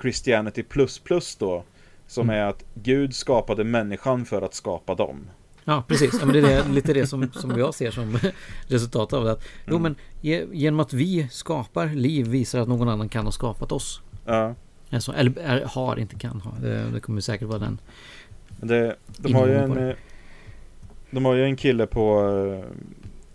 Christianity 0.00 0.62
plus 0.62 0.98
plus 0.98 1.36
då. 1.36 1.64
Som 2.10 2.30
Mm. 2.30 2.36
är 2.42 2.48
att 2.48 2.64
Gud 2.74 3.14
skapade 3.14 3.64
människan 3.64 4.24
för 4.24 4.42
att 4.42 4.54
skapa 4.54 4.94
dem. 4.94 5.30
Ja, 5.64 5.84
precis. 5.88 6.16
Ja, 6.20 6.26
men 6.26 6.32
det 6.32 6.38
är 6.52 6.64
det, 6.64 6.68
lite 6.72 6.92
det 6.92 7.06
som, 7.06 7.32
som 7.32 7.58
jag 7.58 7.74
ser 7.74 7.90
som 7.90 8.18
resultat 8.68 9.12
av 9.12 9.24
det. 9.24 9.32
Att, 9.32 9.42
Jo, 9.66 9.70
Mm. 9.76 9.82
men 9.82 9.94
ge, 10.20 10.46
genom 10.52 10.80
att 10.80 10.92
vi 10.92 11.28
skapar 11.30 11.86
liv 11.86 12.26
visar 12.28 12.60
att 12.60 12.68
någon 12.68 12.88
annan 12.88 13.08
kan 13.08 13.24
ha 13.24 13.32
skapat 13.32 13.72
oss. 13.72 14.00
Ja, 14.26 14.54
Alltså, 14.92 15.12
eller 15.12 15.38
är, 15.38 15.64
har, 15.64 15.96
inte 15.98 16.16
kan 16.16 16.40
ha. 16.40 16.52
Det, 16.60 16.90
det 16.90 17.00
kommer 17.00 17.20
säkert 17.20 17.48
vara 17.48 17.58
den. 17.58 17.80
det, 18.60 18.96
de 19.16 19.34
har 19.34 19.46
ju 19.46 19.54
en 19.54 19.88
eh, 19.88 19.94
De 21.10 21.24
har 21.24 21.34
ju 21.34 21.44
en 21.44 21.56
kille 21.56 21.86
på 21.86 22.20
eh, 22.58 22.76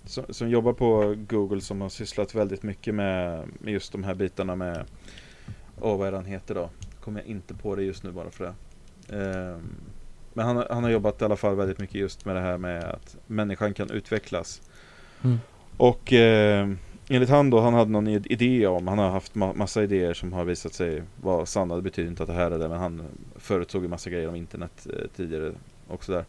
som, 0.05 0.23
som 0.30 0.49
jobbar 0.49 0.73
på 0.73 1.15
Google 1.30 1.61
som 1.61 1.82
har 1.82 1.89
sysslat 1.89 2.36
väldigt 2.36 2.63
mycket 2.63 2.95
med, 2.95 3.43
med 3.59 3.73
just 3.73 3.91
de 3.91 4.03
här 4.03 4.15
bitarna 4.15 4.55
med 4.55 4.86
Åh 5.82 5.97
vad 5.97 6.07
är 6.07 6.11
det 6.11 6.17
han 6.17 6.26
heter 6.26 6.55
då? 6.55 6.69
Kommer 7.01 7.19
jag 7.19 7.28
inte 7.30 7.53
på 7.53 7.76
det 7.76 7.84
just 7.84 8.03
nu 8.03 8.11
bara 8.11 8.30
för 8.32 8.43
det. 8.45 8.53
Ehm, 9.10 9.76
men 10.34 10.45
han, 10.45 10.56
har- 10.56 10.68
han 10.70 10.84
har 10.84 10.91
jobbat 10.91 11.22
i 11.22 11.26
alla 11.26 11.36
fall 11.36 11.56
väldigt 11.56 11.80
mycket 11.80 11.95
just 11.95 12.26
med 12.26 12.36
det 12.36 12.41
här 12.41 12.58
med 12.58 12.84
att 12.84 13.18
människan 13.28 13.74
kan 13.74 13.89
utvecklas. 13.91 14.62
Mm. 15.24 15.38
Och 15.78 16.14
eh, 16.14 16.70
enligt 17.10 17.30
han 17.30 17.49
då, 17.49 17.60
han 17.60 17.74
hade 17.74 17.91
någon 17.91 18.08
id- 18.08 18.28
idé 18.30 18.68
om, 18.68 18.88
han 18.88 18.97
har 18.99 19.10
haft 19.10 19.34
ma- 19.34 19.56
massa 19.56 19.84
idéer 19.84 20.14
som 20.14 20.34
har 20.34 20.45
visat 20.45 20.74
sig 20.74 21.03
vara 21.22 21.45
sanna. 21.45 21.76
Det 21.76 21.82
betyder 21.82 22.10
inte 22.10 22.24
att 22.24 22.30
det 22.30 22.36
här 22.36 22.51
är 22.51 22.60
det, 22.60 22.68
men 22.70 22.78
han 22.80 23.03
förutsåg 23.36 23.82
ju 23.82 23.88
massa 23.88 24.10
grejer 24.10 24.30
om 24.30 24.36
internet 24.36 24.88
eh, 24.93 25.08
tidigare 25.16 25.51
och 25.88 26.03
sådär. 26.03 26.26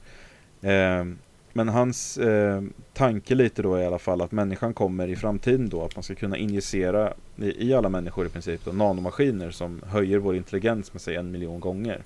Eh, 0.62 1.04
men 1.52 1.68
hans 1.68 2.18
eh, 2.18 2.62
tanke 2.92 3.34
lite 3.34 3.62
då 3.62 3.78
i 3.78 3.86
alla 3.86 3.98
fall 3.98 4.20
att 4.20 4.32
människan 4.32 4.74
kommer 4.74 5.08
i 5.08 5.16
framtiden 5.16 5.68
då 5.68 5.84
att 5.84 5.96
man 5.96 6.02
ska 6.02 6.14
kunna 6.14 6.36
injicera 6.36 7.12
i, 7.36 7.68
i 7.68 7.74
alla 7.74 7.88
människor 7.88 8.26
i 8.26 8.28
princip 8.28 8.64
då, 8.64 8.72
nanomaskiner 8.72 9.50
som 9.50 9.82
höjer 9.86 10.18
vår 10.18 10.36
intelligens 10.36 10.92
med 10.92 11.02
sig 11.02 11.16
en 11.16 11.30
miljon 11.30 11.60
gånger. 11.60 12.00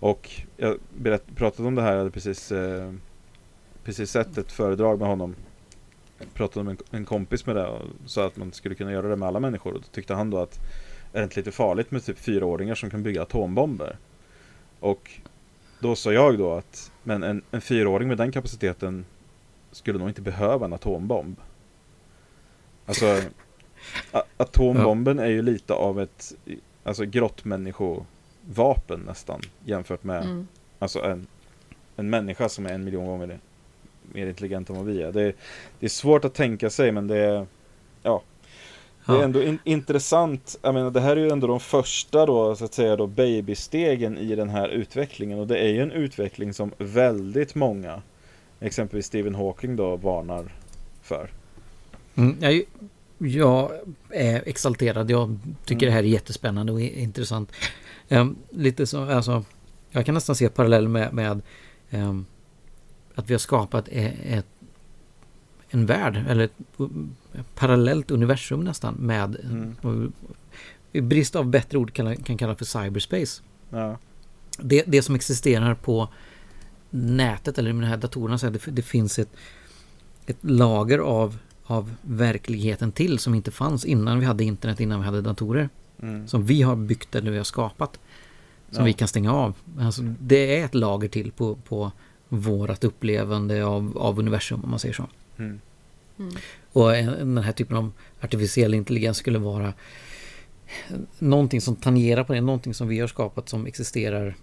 Och 0.00 0.30
jag 0.56 0.78
berätt, 0.98 1.36
pratade 1.36 1.68
om 1.68 1.74
det 1.74 1.82
här, 1.82 1.90
jag 1.90 1.98
hade 1.98 2.10
precis, 2.10 2.52
eh, 2.52 2.92
precis 3.84 4.10
sett 4.10 4.38
ett 4.38 4.52
föredrag 4.52 4.98
med 4.98 5.08
honom. 5.08 5.34
Jag 6.18 6.34
pratade 6.34 6.64
med 6.64 6.72
en, 6.72 6.98
en 6.98 7.04
kompis 7.04 7.46
med 7.46 7.56
det 7.56 7.66
och 7.66 7.82
sa 8.06 8.26
att 8.26 8.36
man 8.36 8.52
skulle 8.52 8.74
kunna 8.74 8.92
göra 8.92 9.08
det 9.08 9.16
med 9.16 9.28
alla 9.28 9.40
människor. 9.40 9.74
Och 9.74 9.80
då 9.80 9.86
tyckte 9.92 10.14
han 10.14 10.30
då 10.30 10.38
att 10.38 10.60
är 11.12 11.18
det 11.18 11.24
inte 11.24 11.40
lite 11.40 11.52
farligt 11.52 11.90
med 11.90 12.04
typ 12.04 12.18
fyraåringar 12.18 12.74
som 12.74 12.90
kan 12.90 13.02
bygga 13.02 13.22
atombomber? 13.22 13.96
Och 14.80 15.10
då 15.80 15.96
sa 15.96 16.12
jag 16.12 16.38
då 16.38 16.52
att 16.52 16.92
men 17.02 17.22
en, 17.22 17.42
en 17.50 17.60
fyraåring 17.60 18.08
med 18.08 18.18
den 18.18 18.32
kapaciteten 18.32 19.04
skulle 19.72 19.98
nog 19.98 20.08
inte 20.08 20.22
behöva 20.22 20.66
en 20.66 20.72
atombomb. 20.72 21.36
Alltså 22.86 23.20
atombomben 24.36 25.18
är 25.18 25.26
ju 25.26 25.42
lite 25.42 25.74
av 25.74 26.00
ett 26.00 26.34
alltså 26.84 27.04
grottmänniskovapen 28.48 29.00
nästan 29.06 29.40
jämfört 29.64 30.04
med 30.04 30.22
Mm. 30.22 30.46
Alltså 30.78 31.02
en, 31.04 31.26
en 31.96 32.10
människa 32.10 32.48
som 32.48 32.66
är 32.66 32.70
en 32.72 32.84
miljon 32.84 33.06
gånger 33.06 33.38
mer 34.12 34.26
intelligent 34.26 34.70
än 34.70 34.76
vad 34.76 34.84
vi 34.86 35.02
är. 35.02 35.12
Det, 35.12 35.22
är- 35.22 35.34
det 35.80 35.86
är 35.86 35.90
svårt 35.90 36.24
att 36.24 36.34
tänka 36.34 36.70
sig 36.70 36.92
men 36.92 37.06
det 37.08 37.16
är 37.16 37.46
Ja 38.02 38.22
Det 39.06 39.12
är 39.12 39.22
ändå 39.24 39.42
in, 39.42 39.58
intressant 39.64 40.58
Jag 40.62 40.74
menar 40.74 40.90
det 40.90 41.00
här 41.00 41.16
är 41.16 41.20
ju 41.20 41.30
ändå 41.30 41.46
de 41.46 41.60
första 41.60 42.26
då 42.26 42.56
så 42.56 42.64
att 42.64 42.74
säga 42.74 42.96
då 42.96 43.06
babystegen 43.06 44.18
i 44.18 44.34
den 44.34 44.48
här 44.48 44.68
utvecklingen 44.68 45.38
och 45.38 45.46
det 45.46 45.58
är 45.58 45.68
ju 45.68 45.82
en 45.82 45.92
utveckling 45.92 46.54
som 46.54 46.72
väldigt 46.78 47.54
många 47.54 48.02
Exempelvis 48.60 49.06
Stephen 49.06 49.34
Hawking 49.34 49.76
då 49.76 49.96
varnar 49.96 50.52
för. 51.02 51.30
Mm, 52.16 52.36
jag, 52.40 52.62
jag 53.18 53.70
är 54.10 54.42
exalterad. 54.48 55.10
Jag 55.10 55.38
tycker 55.64 55.86
det 55.86 55.92
här 55.92 55.98
är 55.98 56.02
jättespännande 56.06 56.72
och 56.72 56.80
intressant. 56.80 57.52
Um, 58.08 58.36
lite 58.50 58.86
så, 58.86 59.04
alltså, 59.04 59.44
jag 59.90 60.06
kan 60.06 60.14
nästan 60.14 60.36
se 60.36 60.48
parallell 60.48 60.88
med, 60.88 61.12
med 61.12 61.42
um, 61.90 62.26
att 63.14 63.30
vi 63.30 63.34
har 63.34 63.38
skapat 63.38 63.88
ett, 63.88 64.14
ett, 64.24 64.46
en 65.70 65.86
värld, 65.86 66.24
eller 66.28 66.44
ett, 66.44 66.80
ett 67.32 67.54
parallellt 67.54 68.10
universum 68.10 68.64
nästan 68.64 68.94
med 68.94 69.36
mm. 69.82 70.12
i 70.92 71.00
brist 71.00 71.36
av 71.36 71.46
bättre 71.46 71.78
ord 71.78 71.92
kan, 71.92 72.16
kan 72.16 72.36
kalla 72.36 72.54
för 72.54 72.64
cyberspace. 72.64 73.42
Ja. 73.70 73.98
Det, 74.58 74.84
det 74.86 75.02
som 75.02 75.14
existerar 75.14 75.74
på 75.74 76.08
nätet 76.90 77.58
eller 77.58 77.72
med 77.72 77.82
de 77.82 77.88
här 77.88 77.96
datorerna, 77.96 78.38
så 78.38 78.50
det, 78.50 78.66
det 78.66 78.82
finns 78.82 79.18
ett, 79.18 79.36
ett 80.26 80.38
lager 80.40 80.98
av, 80.98 81.38
av 81.64 81.94
verkligheten 82.02 82.92
till 82.92 83.18
som 83.18 83.34
inte 83.34 83.50
fanns 83.50 83.84
innan 83.84 84.20
vi 84.20 84.26
hade 84.26 84.44
internet, 84.44 84.80
innan 84.80 85.00
vi 85.00 85.06
hade 85.06 85.20
datorer. 85.20 85.68
Mm. 86.02 86.28
Som 86.28 86.44
vi 86.44 86.62
har 86.62 86.76
byggt 86.76 87.14
eller 87.14 87.30
vi 87.30 87.36
har 87.36 87.44
skapat. 87.44 88.00
Som 88.70 88.80
ja. 88.80 88.84
vi 88.84 88.92
kan 88.92 89.08
stänga 89.08 89.32
av. 89.32 89.54
Alltså, 89.80 90.02
det 90.20 90.60
är 90.60 90.64
ett 90.64 90.74
lager 90.74 91.08
till 91.08 91.32
på, 91.32 91.54
på 91.54 91.92
vårat 92.28 92.84
upplevande 92.84 93.64
av, 93.64 93.98
av 93.98 94.18
universum 94.18 94.64
om 94.64 94.70
man 94.70 94.78
säger 94.78 94.94
så. 94.94 95.06
Mm. 95.38 95.60
Mm. 96.18 96.34
Och 96.72 96.90
den 97.18 97.38
här 97.38 97.52
typen 97.52 97.76
av 97.76 97.92
artificiell 98.20 98.74
intelligens 98.74 99.16
skulle 99.16 99.38
vara 99.38 99.72
någonting 101.18 101.60
som 101.60 101.76
tangerar 101.76 102.24
på 102.24 102.32
det, 102.32 102.40
någonting 102.40 102.74
som 102.74 102.88
vi 102.88 103.00
har 103.00 103.06
skapat 103.06 103.48
som 103.48 103.66
existerar 103.66 104.34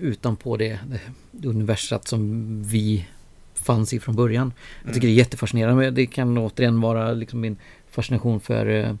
utanpå 0.00 0.56
det, 0.56 0.78
det 1.32 1.48
universat 1.48 2.08
som 2.08 2.62
vi 2.62 3.06
fanns 3.54 3.92
i 3.92 4.00
från 4.00 4.16
början. 4.16 4.52
Jag 4.84 4.94
tycker 4.94 5.06
det 5.06 5.12
är 5.12 5.16
jättefascinerande. 5.16 5.90
Det 5.90 6.06
kan 6.06 6.38
återigen 6.38 6.80
vara 6.80 7.12
liksom 7.12 7.40
min 7.40 7.56
fascination 7.90 8.40
för 8.40 8.66
eh, 8.66 8.94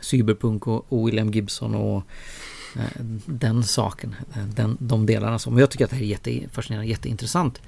cyberpunk 0.00 0.66
och, 0.66 0.92
och 0.92 1.08
William 1.08 1.30
Gibson 1.30 1.74
och 1.74 2.02
eh, 2.76 3.04
den 3.26 3.64
saken, 3.64 4.14
eh, 4.34 4.44
den, 4.44 4.76
de 4.80 5.06
delarna. 5.06 5.38
Som 5.38 5.58
jag 5.58 5.70
tycker 5.70 5.84
att 5.84 5.90
det 5.90 5.96
här 5.96 6.02
är 6.02 6.06
jättefascinerande, 6.06 6.90
jätteintressant. 6.90 7.60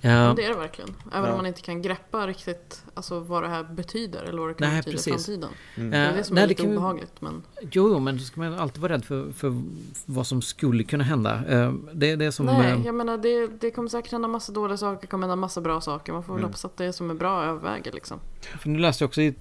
Ja. 0.00 0.34
Det 0.36 0.44
är 0.44 0.48
det 0.48 0.56
verkligen. 0.56 0.90
Även 1.12 1.24
ja. 1.24 1.30
om 1.30 1.36
man 1.36 1.46
inte 1.46 1.60
kan 1.60 1.82
greppa 1.82 2.26
riktigt 2.26 2.84
alltså, 2.94 3.20
vad 3.20 3.42
det 3.42 3.48
här 3.48 3.64
betyder 3.64 4.22
eller 4.22 4.38
vad 4.38 4.50
det 4.50 4.54
kan 4.54 4.68
Nej, 4.68 4.82
betyda 4.82 4.98
i 4.98 5.02
framtiden. 5.02 5.50
Mm. 5.76 5.90
Det 5.90 5.96
är 5.96 6.16
det 6.16 6.24
som 6.24 6.34
Nej, 6.34 6.44
är 6.44 6.48
lite 6.48 6.62
obehagligt. 6.62 7.20
Men... 7.20 7.42
Jo, 7.60 7.88
jo, 7.88 7.98
men 7.98 8.16
då 8.16 8.22
ska 8.22 8.40
man 8.40 8.54
alltid 8.54 8.82
vara 8.82 8.92
rädd 8.92 9.04
för, 9.04 9.32
för 9.32 9.62
vad 10.06 10.26
som 10.26 10.42
skulle 10.42 10.84
kunna 10.84 11.04
hända. 11.04 11.42
Det, 11.92 12.16
det 12.16 12.24
är 12.24 12.30
som... 12.30 12.46
Nej, 12.46 12.82
jag 12.84 12.94
menar 12.94 13.18
det, 13.18 13.46
det 13.46 13.70
kommer 13.70 13.88
säkert 13.88 14.12
hända 14.12 14.28
massa 14.28 14.52
dåliga 14.52 14.76
saker, 14.76 15.00
det 15.00 15.06
kommer 15.06 15.26
hända 15.26 15.36
massa 15.36 15.60
bra 15.60 15.80
saker. 15.80 16.12
Man 16.12 16.22
får 16.22 16.32
väl 16.32 16.40
mm. 16.40 16.48
hoppas 16.48 16.64
att 16.64 16.76
det 16.76 16.92
som 16.92 17.10
är 17.10 17.14
bra 17.14 17.44
överväger 17.44 17.92
liksom. 17.92 18.18
För 18.60 18.68
nu 18.68 18.78
läste 18.78 19.04
jag 19.04 19.08
också 19.08 19.20
i, 19.20 19.34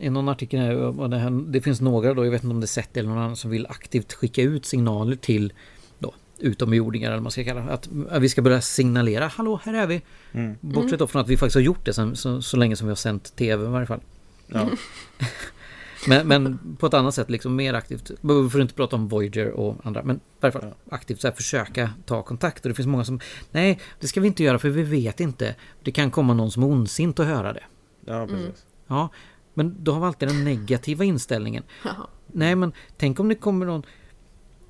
i 0.00 0.10
någon 0.10 0.28
artikel 0.28 0.60
här, 0.60 1.00
och 1.00 1.10
det, 1.10 1.18
här, 1.18 1.30
det 1.30 1.60
finns 1.60 1.80
några 1.80 2.14
då, 2.14 2.24
jag 2.24 2.30
vet 2.30 2.44
inte 2.44 2.54
om 2.54 2.60
det 2.60 2.64
är 2.64 2.68
Sett 2.68 2.96
eller 2.96 3.08
någon 3.08 3.18
annan 3.18 3.36
som 3.36 3.50
vill 3.50 3.66
aktivt 3.66 4.12
skicka 4.12 4.42
ut 4.42 4.66
signaler 4.66 5.16
till 5.16 5.52
utomjordingar 6.38 7.08
eller 7.08 7.16
vad 7.16 7.22
man 7.22 7.32
ska 7.32 7.44
kalla 7.44 7.60
det. 7.60 7.72
Att 7.72 7.88
vi 8.22 8.28
ska 8.28 8.42
börja 8.42 8.60
signalera, 8.60 9.26
hallå 9.26 9.60
här 9.64 9.74
är 9.74 9.86
vi. 9.86 10.02
Mm. 10.32 10.56
Bortsett 10.60 10.98
då 10.98 11.06
från 11.06 11.22
att 11.22 11.28
vi 11.28 11.36
faktiskt 11.36 11.54
har 11.54 11.62
gjort 11.62 11.84
det 11.84 11.92
sen, 11.92 12.16
så, 12.16 12.42
så 12.42 12.56
länge 12.56 12.76
som 12.76 12.86
vi 12.86 12.90
har 12.90 12.96
sänt 12.96 13.36
tv 13.36 13.64
i 13.64 13.68
varje 13.68 13.86
fall. 13.86 14.00
Ja. 14.46 14.68
men, 16.08 16.28
men, 16.28 16.58
på 16.78 16.86
ett 16.86 16.94
annat 16.94 17.14
sätt, 17.14 17.30
liksom 17.30 17.56
mer 17.56 17.74
aktivt. 17.74 18.10
Vi 18.20 18.50
får 18.50 18.60
inte 18.60 18.74
prata 18.74 18.96
om 18.96 19.08
Voyager 19.08 19.50
och 19.50 19.76
andra, 19.86 20.02
men 20.02 20.16
i 20.16 20.20
varje 20.40 20.52
fall 20.52 20.64
ja. 20.64 20.94
aktivt 20.96 21.20
så 21.20 21.28
här, 21.28 21.34
försöka 21.34 21.90
ta 22.06 22.22
kontakt. 22.22 22.64
Och 22.64 22.68
det 22.68 22.74
finns 22.74 22.88
många 22.88 23.04
som, 23.04 23.20
nej, 23.50 23.80
det 24.00 24.08
ska 24.08 24.20
vi 24.20 24.26
inte 24.26 24.42
göra 24.42 24.58
för 24.58 24.68
vi 24.68 24.82
vet 24.82 25.20
inte. 25.20 25.54
Det 25.82 25.92
kan 25.92 26.10
komma 26.10 26.34
någon 26.34 26.50
som 26.50 26.62
är 26.62 26.66
ondsint 26.66 27.18
och 27.18 27.24
höra 27.24 27.52
det. 27.52 27.64
Ja, 28.04 28.26
precis. 28.26 28.40
Mm. 28.40 28.52
Ja, 28.86 29.08
men 29.54 29.84
då 29.84 29.92
har 29.92 30.00
vi 30.00 30.06
alltid 30.06 30.28
den 30.28 30.44
negativa 30.44 31.04
inställningen. 31.04 31.62
Nej, 32.32 32.54
men 32.54 32.72
tänk 32.96 33.20
om 33.20 33.28
det 33.28 33.34
kommer 33.34 33.66
någon 33.66 33.82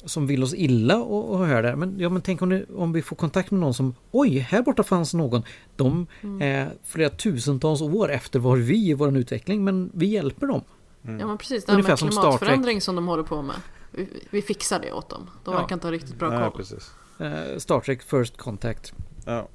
som 0.05 0.26
vill 0.26 0.42
oss 0.42 0.55
illa 0.55 0.96
och, 0.96 1.30
och 1.30 1.46
hör 1.46 1.62
det. 1.62 1.76
Men, 1.76 2.01
ja, 2.01 2.09
men 2.09 2.22
tänk 2.22 2.42
om, 2.42 2.49
det, 2.49 2.64
om 2.76 2.92
vi 2.92 3.03
får 3.03 3.16
kontakt 3.16 3.51
med 3.51 3.61
någon 3.61 3.74
som 3.74 3.94
Oj, 4.11 4.38
här 4.38 4.62
borta 4.62 4.82
fanns 4.82 5.14
någon. 5.14 5.42
De 5.76 6.07
mm. 6.20 6.42
är 6.42 6.70
flera 6.84 7.11
tusentals 7.11 7.80
år 7.80 8.11
efter 8.11 8.38
var 8.38 8.57
vi 8.57 8.88
i 8.88 8.94
vår 8.94 9.16
utveckling 9.16 9.64
men 9.64 9.90
vi 9.94 10.07
hjälper 10.07 10.46
dem. 10.46 10.62
Mm. 11.05 11.20
Ja 11.20 11.26
men 11.26 11.38
precis, 11.38 11.64
det 11.64 11.72
här 11.72 11.78
Ungefär 11.78 12.05
med 12.05 12.12
klimatförändring 12.12 12.80
som, 12.80 12.84
som 12.84 12.96
de 12.96 13.09
håller 13.09 13.22
på 13.22 13.42
med. 13.42 13.57
Vi, 13.90 14.09
vi 14.30 14.42
fixar 14.42 14.80
det 14.80 14.92
åt 14.92 15.09
dem. 15.09 15.30
De 15.44 15.55
ja. 15.55 15.61
verkar 15.61 15.76
inte 15.76 15.86
ha 15.86 15.92
riktigt 15.92 16.18
bra 16.18 16.30
koll. 16.30 16.57
precis. 16.57 16.90
Uh, 17.20 17.59
Star 17.59 17.80
Trek 17.80 18.03
First 18.03 18.36
Contact. 18.36 18.92
Ja. 19.24 19.49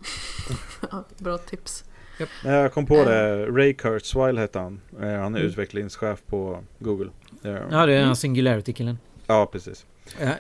bra 1.17 1.37
tips. 1.37 1.83
Yep. 2.19 2.29
Jag 2.43 2.73
kom 2.73 2.85
på 2.85 3.03
det, 3.03 3.45
Ray 3.45 3.73
Kurzweil 3.73 4.37
hette 4.37 4.59
han. 4.59 4.81
Han 4.99 5.09
är 5.09 5.25
mm. 5.25 5.35
utvecklingschef 5.35 6.21
på 6.25 6.63
Google. 6.79 7.09
Ja, 7.41 7.85
det 7.85 7.93
är 7.93 8.03
mm. 8.03 8.15
Singularity-killen. 8.15 8.97
Ja, 9.27 9.49
precis. 9.51 9.85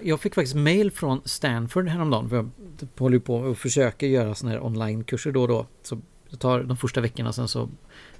Jag 0.01 0.19
fick 0.19 0.35
faktiskt 0.35 0.55
mail 0.55 0.91
från 0.91 1.21
Stanford 1.25 1.87
häromdagen. 1.87 2.29
För 2.29 2.35
jag 2.35 2.49
håller 2.97 3.19
på 3.19 3.35
och 3.35 3.57
försöker 3.57 4.07
göra 4.07 4.35
sådana 4.35 4.55
här 4.55 4.65
onlinekurser 4.65 5.31
då 5.31 5.41
och 5.41 5.47
då. 5.47 5.67
Så 5.83 6.01
det 6.29 6.37
tar 6.37 6.63
de 6.63 6.77
första 6.77 7.01
veckorna 7.01 7.33
sen 7.33 7.47
så 7.47 7.69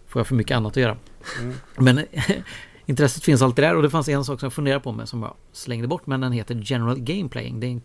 får 0.08 0.20
jag 0.20 0.28
för 0.28 0.36
mycket 0.36 0.58
annat 0.58 0.72
att 0.72 0.78
göra. 0.78 0.98
Mm. 1.42 1.56
Men 1.78 2.06
intresset 2.86 3.24
finns 3.24 3.42
alltid 3.42 3.64
där 3.64 3.76
och 3.76 3.84
det 3.84 3.90
fanns 3.90 4.10
en 4.10 4.26
sak 4.26 4.40
som 4.40 4.46
jag 4.46 4.54
funderade 4.54 4.84
på 4.84 4.92
med 4.92 5.10
som 5.10 5.22
jag 5.22 5.36
slängde 5.52 5.88
bort. 5.88 6.08
Men 6.08 6.22
den 6.22 6.32
heter 6.32 6.62
General 6.64 7.00
Game 7.00 7.30
Playing. 7.30 7.60
Det 7.60 7.68
är 7.68 7.72
en 7.72 7.82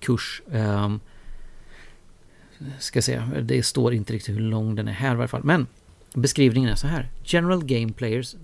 kurs. 0.00 0.42
Um, 0.46 1.00
ska 2.78 3.02
se, 3.02 3.22
det 3.42 3.62
står 3.62 3.94
inte 3.94 4.12
riktigt 4.12 4.36
hur 4.36 4.40
lång 4.40 4.74
den 4.74 4.88
är 4.88 4.92
här 4.92 5.12
i 5.12 5.16
varje 5.16 5.28
fall. 5.28 5.44
Men 5.44 5.66
beskrivningen 6.14 6.70
är 6.70 6.74
så 6.74 6.86
här. 6.86 7.10
General 7.24 7.64
Game 7.64 7.92
Players 7.92 8.36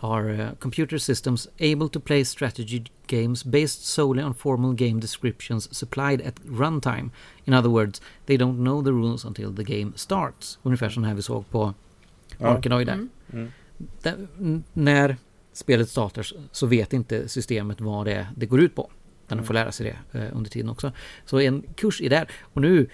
are 0.00 0.30
uh, 0.30 0.50
computer 0.58 0.98
systems 0.98 1.48
able 1.58 1.88
to 1.88 2.00
play 2.00 2.24
strategy 2.24 2.84
games 3.06 3.44
based 3.44 3.84
solely 3.86 4.22
on 4.22 4.34
formal 4.34 4.72
game 4.72 5.00
descriptions 5.00 5.68
supplied 5.76 6.22
at 6.22 6.34
runtime. 6.46 7.10
In 7.44 7.54
other 7.54 7.70
words, 7.70 8.00
they 8.26 8.36
don't 8.36 8.56
know 8.56 8.82
the 8.82 8.92
rules 8.92 9.24
until 9.24 9.54
the 9.54 9.64
game 9.64 9.92
starts. 9.96 10.58
Ungefär 10.62 10.88
som 10.88 11.04
här 11.04 11.14
vi 11.14 11.22
såg 11.22 11.50
på 11.50 11.74
ja. 12.38 12.46
Arkanoid. 12.46 12.88
Mm. 12.88 13.08
Mm. 14.38 14.62
När 14.72 15.16
spelet 15.52 15.88
startar 15.88 16.26
så 16.52 16.66
vet 16.66 16.92
inte 16.92 17.28
systemet 17.28 17.80
vad 17.80 18.06
det 18.06 18.12
är 18.12 18.28
det 18.36 18.46
går 18.46 18.60
ut 18.60 18.74
på. 18.74 18.90
Den 19.28 19.38
mm. 19.38 19.46
får 19.46 19.54
lära 19.54 19.72
sig 19.72 19.96
det 20.12 20.18
eh, 20.18 20.36
under 20.36 20.50
tiden 20.50 20.70
också. 20.70 20.92
Så 21.24 21.40
en 21.40 21.62
kurs 21.76 22.00
är 22.00 22.10
där. 22.10 22.30
Och 22.42 22.62
nu, 22.62 22.88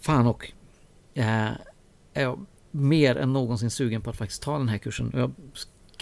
fan 0.00 0.26
och, 0.26 0.52
eh, 1.14 1.50
är 2.14 2.22
jag 2.22 2.46
mer 2.70 3.16
än 3.16 3.32
någonsin 3.32 3.70
sugen 3.70 4.02
på 4.02 4.10
att 4.10 4.16
faktiskt 4.16 4.42
ta 4.42 4.58
den 4.58 4.68
här 4.68 4.78
kursen. 4.78 5.10
Jag 5.14 5.32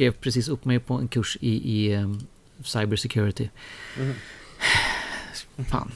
skrev 0.02 0.12
precis 0.12 0.48
upp 0.48 0.64
mig 0.64 0.78
på 0.78 0.94
en 0.94 1.08
kurs 1.08 1.38
i, 1.40 1.76
i 1.76 1.96
um, 1.96 2.20
cybersecurity. 2.62 3.48
Mm. 3.98 4.14
Fan. 5.68 5.92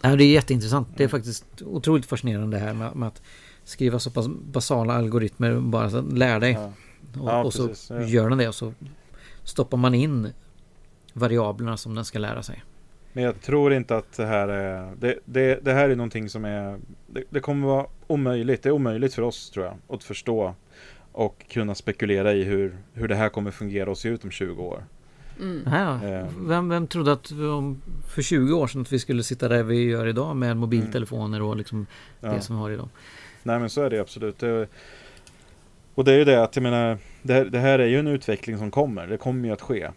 det 0.00 0.08
är 0.08 0.32
jätteintressant. 0.32 0.88
Det 0.96 1.02
är 1.02 1.08
mm. 1.08 1.10
faktiskt 1.10 1.62
otroligt 1.62 2.06
fascinerande 2.06 2.56
det 2.56 2.62
här 2.64 2.74
med, 2.74 2.96
med, 2.96 3.08
att 3.08 3.22
skriva 3.64 3.98
så 3.98 4.10
pass 4.10 4.28
basala 4.28 4.94
algoritmer. 4.94 5.60
Bara 5.60 5.90
så, 5.90 6.00
lär 6.00 6.40
dig. 6.40 6.52
Ja. 6.52 6.72
Och, 7.20 7.28
ja, 7.28 7.44
och, 7.44 7.54
så 7.54 7.68
precis, 7.68 7.90
ja. 7.90 8.02
gör 8.02 8.28
den 8.28 8.38
det 8.38 8.48
och 8.48 8.54
så 8.54 8.72
stoppar 9.44 9.78
man 9.78 9.94
in 9.94 10.32
variablerna 11.12 11.76
som 11.76 11.94
den 11.94 12.04
ska 12.04 12.18
lära 12.18 12.42
sig. 12.42 12.62
Men 13.12 13.24
jag 13.24 13.40
tror 13.40 13.72
inte 13.72 13.96
att 13.96 14.12
det 14.16 14.26
här 14.26 14.48
är... 14.48 14.94
Det, 14.96 15.18
det, 15.24 15.64
det 15.64 15.72
här 15.72 15.88
är 15.88 15.96
någonting 15.96 16.28
som 16.28 16.44
är... 16.44 16.78
Det, 17.06 17.24
det 17.30 17.40
kommer 17.40 17.66
vara 17.66 17.86
omöjligt. 18.06 18.62
Det 18.62 18.68
är 18.68 18.72
omöjligt 18.72 19.14
för 19.14 19.22
oss 19.22 19.50
tror 19.50 19.66
jag. 19.66 19.76
Att 19.88 20.04
förstå 20.04 20.54
och 21.20 21.44
kunna 21.48 21.74
spekulera 21.74 22.32
i 22.32 22.44
hur, 22.44 22.76
hur 22.92 23.08
det 23.08 23.14
här 23.14 23.28
kommer 23.28 23.50
fungera 23.50 23.90
och 23.90 23.98
se 23.98 24.08
ut 24.08 24.24
om 24.24 24.30
20 24.30 24.62
år. 24.62 24.84
Mm. 25.40 25.62
Ja, 25.66 26.02
ehm. 26.04 26.48
vem, 26.48 26.68
vem 26.68 26.86
trodde 26.86 27.12
att 27.12 27.30
om, 27.30 27.82
för 28.08 28.22
20 28.22 28.52
år 28.52 28.66
sedan 28.66 28.80
att 28.80 28.92
vi 28.92 28.98
skulle 28.98 29.22
sitta 29.22 29.48
där 29.48 29.62
vi 29.62 29.84
gör 29.84 30.06
idag 30.06 30.36
med 30.36 30.56
mobiltelefoner 30.56 31.42
och 31.42 31.56
liksom 31.56 31.86
ja. 32.20 32.32
det 32.32 32.40
som 32.40 32.56
vi 32.56 32.62
har 32.62 32.70
idag? 32.70 32.88
Nej 33.42 33.58
men 33.60 33.70
så 33.70 33.82
är 33.82 33.90
det 33.90 34.00
absolut. 34.00 34.38
Det, 34.38 34.68
och 35.94 36.04
det 36.04 36.12
är 36.12 36.18
ju 36.18 36.24
det 36.24 36.42
att 36.42 36.56
jag 36.56 36.62
menar, 36.62 36.98
det 37.22 37.32
här, 37.32 37.44
det 37.44 37.58
här 37.58 37.78
är 37.78 37.86
ju 37.86 37.98
en 37.98 38.06
utveckling 38.06 38.58
som 38.58 38.70
kommer. 38.70 39.06
Det 39.06 39.16
kommer 39.16 39.48
ju 39.48 39.54
att 39.54 39.62
ske. 39.62 39.90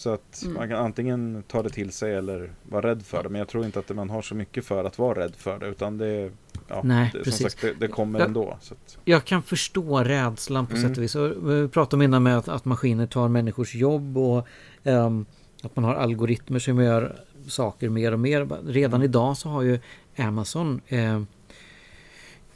Så 0.00 0.10
att 0.10 0.42
mm. 0.42 0.54
man 0.54 0.68
kan 0.68 0.78
antingen 0.78 1.42
ta 1.48 1.62
det 1.62 1.70
till 1.70 1.92
sig 1.92 2.14
eller 2.14 2.52
vara 2.62 2.90
rädd 2.90 3.02
för 3.02 3.22
det. 3.22 3.28
Men 3.28 3.38
jag 3.38 3.48
tror 3.48 3.64
inte 3.64 3.78
att 3.78 3.96
man 3.96 4.10
har 4.10 4.22
så 4.22 4.34
mycket 4.34 4.64
för 4.64 4.84
att 4.84 4.98
vara 4.98 5.20
rädd 5.20 5.36
för 5.36 5.58
det. 5.58 5.66
Utan 5.66 5.98
det, 5.98 6.30
ja, 6.68 6.80
Nej, 6.84 7.10
det, 7.12 7.18
precis. 7.18 7.36
som 7.36 7.50
sagt, 7.50 7.62
det, 7.62 7.74
det 7.86 7.88
kommer 7.88 8.18
jag, 8.18 8.28
ändå. 8.28 8.58
Så 8.60 8.74
att... 8.74 8.98
Jag 9.04 9.24
kan 9.24 9.42
förstå 9.42 9.98
rädslan 9.98 10.66
på 10.66 10.76
mm. 10.76 10.88
sätt 10.88 10.98
och 10.98 11.04
vis. 11.04 11.16
Vi 11.42 11.68
pratade 11.68 11.96
om 11.96 12.02
innan 12.02 12.22
med 12.22 12.38
att, 12.38 12.48
att 12.48 12.64
maskiner 12.64 13.06
tar 13.06 13.28
människors 13.28 13.74
jobb 13.74 14.18
och 14.18 14.46
um, 14.84 15.26
att 15.62 15.76
man 15.76 15.84
har 15.84 15.94
algoritmer 15.94 16.58
som 16.58 16.82
gör 16.82 17.16
saker 17.46 17.88
mer 17.88 18.12
och 18.12 18.20
mer. 18.20 18.48
Redan 18.66 19.00
mm. 19.00 19.02
idag 19.02 19.36
så 19.36 19.48
har 19.48 19.62
ju 19.62 19.78
Amazon 20.16 20.80
eh, 20.88 21.22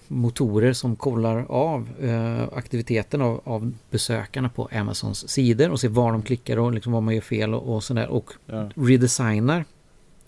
motorer 0.08 0.72
som 0.72 0.96
kollar 0.96 1.46
av 1.48 1.88
eh, 2.00 2.42
aktiviteten 2.52 3.20
av, 3.20 3.40
av, 3.44 3.72
besökarna 3.90 4.48
på 4.48 4.68
Amazons 4.72 5.28
sidor 5.28 5.70
och 5.70 5.80
ser 5.80 5.88
var 5.88 6.12
de 6.12 6.22
klickar 6.22 6.56
och 6.56 6.72
liksom 6.72 6.92
vad 6.92 7.02
man 7.02 7.14
gör 7.14 7.22
fel 7.22 7.54
och, 7.54 7.74
och 7.74 7.84
sådär 7.84 8.08
och 8.08 8.32
ja. 8.46 8.70
redesignar 8.74 9.64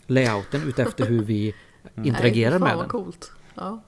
layouten 0.06 0.62
utefter 0.62 1.06
hur 1.06 1.22
vi 1.22 1.54
mm. 1.94 2.08
interagerar 2.08 2.58
Nej, 2.58 2.68
med 2.68 2.78
den. 2.78 2.88
Coolt. 2.88 3.32
Ja. 3.54 3.82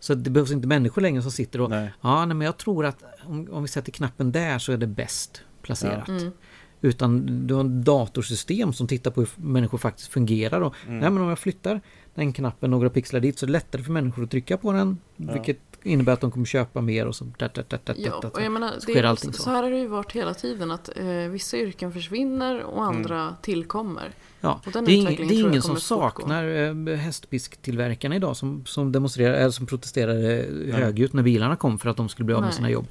Så 0.00 0.14
det 0.14 0.30
behövs 0.30 0.52
inte 0.52 0.66
människor 0.66 1.02
längre 1.02 1.22
som 1.22 1.30
sitter 1.30 1.60
och 1.60 1.70
Nej. 1.70 1.92
Ja, 2.00 2.24
nej, 2.26 2.36
men 2.36 2.44
jag 2.44 2.56
tror 2.56 2.86
att 2.86 3.04
om, 3.26 3.48
om 3.50 3.62
vi 3.62 3.68
sätter 3.68 3.92
knappen 3.92 4.32
där 4.32 4.58
så 4.58 4.72
är 4.72 4.76
det 4.76 4.86
bäst 4.86 5.42
placerat. 5.62 6.08
Mm. 6.08 6.32
Utan 6.80 7.26
du 7.46 7.54
har 7.54 7.60
en 7.60 7.84
datorsystem 7.84 8.72
som 8.72 8.86
tittar 8.86 9.10
på 9.10 9.20
hur 9.20 9.28
människor 9.36 9.78
faktiskt 9.78 10.08
fungerar. 10.08 10.60
Och, 10.60 10.74
Mm. 10.86 10.98
nej, 10.98 11.10
men 11.10 11.22
om 11.22 11.28
jag 11.28 11.38
flyttar 11.38 11.80
den 12.16 12.32
knappen 12.32 12.70
några 12.70 12.90
pixlar 12.90 13.20
dit 13.20 13.38
så 13.38 13.44
är 13.44 13.46
det 13.46 13.52
lättare 13.52 13.82
för 13.82 13.92
människor 13.92 14.24
att 14.24 14.30
trycka 14.30 14.56
på 14.56 14.72
den. 14.72 14.98
Vilket 15.16 15.58
innebär 15.82 16.12
att 16.12 16.20
de 16.20 16.30
kommer 16.30 16.46
köpa 16.46 16.80
mer 16.80 17.06
och 17.06 17.16
så... 17.16 17.24
Dat, 17.38 17.54
dat, 17.54 17.70
dat, 17.70 17.86
dat, 17.86 17.96
Ja, 17.98 18.20
och 18.34 18.42
jag 18.42 18.52
menar, 18.52 18.72
så 18.74 18.80
sker 18.80 19.04
allting 19.04 19.32
så. 19.32 19.42
så. 19.42 19.50
här 19.50 19.62
har 19.62 19.70
det 19.70 19.78
ju 19.78 19.86
varit 19.86 20.12
hela 20.12 20.34
tiden 20.34 20.70
att 20.70 20.90
eh, 20.96 21.04
vissa 21.06 21.56
yrken 21.56 21.92
försvinner 21.92 22.62
och 22.62 22.84
andra 22.84 23.36
tillkommer. 23.42 24.10
Ja, 24.40 24.60
Och 24.66 24.72
den 24.72 24.84
det 24.84 24.92
är, 24.92 24.94
ing, 24.96 25.28
det 25.28 25.34
är 25.34 25.40
ingen 25.40 25.62
som 25.62 25.68
kommer 25.68 25.80
fortgå. 25.80 26.20
saknar 26.20 26.44
eh, 26.88 26.96
hästpisktillverkarna 26.96 28.16
idag 28.16 28.36
som, 28.36 28.66
som 28.66 28.92
demonstrerar, 28.92 29.34
eller 29.34 29.50
som 29.50 29.66
protesterade 29.66 30.46
högljutt 30.72 31.12
när 31.12 31.22
bilarna 31.22 31.56
kom 31.56 31.78
för 31.78 31.88
att 31.90 31.96
de 31.96 32.08
skulle 32.08 32.26
bli 32.26 32.34
av 32.34 32.40
med 32.40 32.48
Nej. 32.48 32.56
sina 32.56 32.70
jobb. 32.70 32.86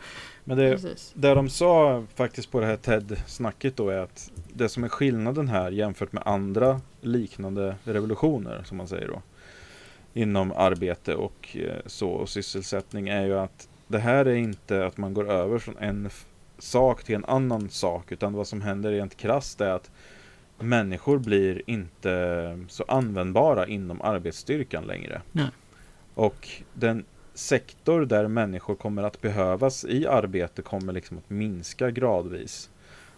Men 0.47 0.57
det, 0.57 0.71
Precis. 0.71 1.13
det 1.15 1.33
de 1.33 1.49
sa 1.49 2.03
faktiskt 2.15 2.51
på 2.51 2.59
det 2.59 2.65
här 2.65 2.77
TED-snacket 2.77 3.77
då 3.77 3.89
är 3.89 3.97
att 3.97 4.31
det 4.53 4.69
som 4.69 4.83
är 4.83 4.89
skillnaden 4.89 5.47
här 5.47 5.71
jämfört 5.71 6.11
med 6.11 6.23
andra 6.25 6.81
liknande 7.01 7.75
revolutioner 7.83 8.63
som 8.63 8.77
man 8.77 8.87
säger 8.87 9.07
då 9.07 9.21
inom 10.13 10.51
arbete 10.51 11.15
och 11.15 11.57
eh, 11.57 11.75
så 11.85 12.09
och 12.09 12.29
sysselsättning 12.29 13.09
är 13.09 13.25
ju 13.25 13.39
att 13.39 13.69
det 13.87 13.99
här 13.99 14.25
är 14.25 14.35
inte 14.35 14.85
att 14.85 14.97
man 14.97 15.13
går 15.13 15.31
över 15.31 15.59
från 15.59 15.77
en 15.77 16.09
sak 16.57 17.03
till 17.03 17.15
en 17.15 17.25
annan 17.25 17.69
sak 17.69 18.11
utan 18.11 18.33
vad 18.33 18.47
som 18.47 18.61
händer 18.61 18.91
rent 18.91 19.17
krasst 19.17 19.61
är 19.61 19.69
att 19.69 19.91
människor 20.59 21.17
blir 21.17 21.61
inte 21.65 22.65
så 22.67 22.83
användbara 22.87 23.67
inom 23.67 24.01
arbetsstyrkan 24.01 24.83
längre. 24.83 25.21
Nej. 25.31 25.49
Och 26.13 26.49
den 26.73 27.05
sektor 27.35 28.05
där 28.05 28.27
människor 28.27 28.75
kommer 28.75 29.03
att 29.03 29.21
behövas 29.21 29.85
i 29.85 30.07
arbete 30.07 30.61
kommer 30.61 30.93
liksom 30.93 31.17
att 31.17 31.29
minska 31.29 31.91
gradvis. 31.91 32.69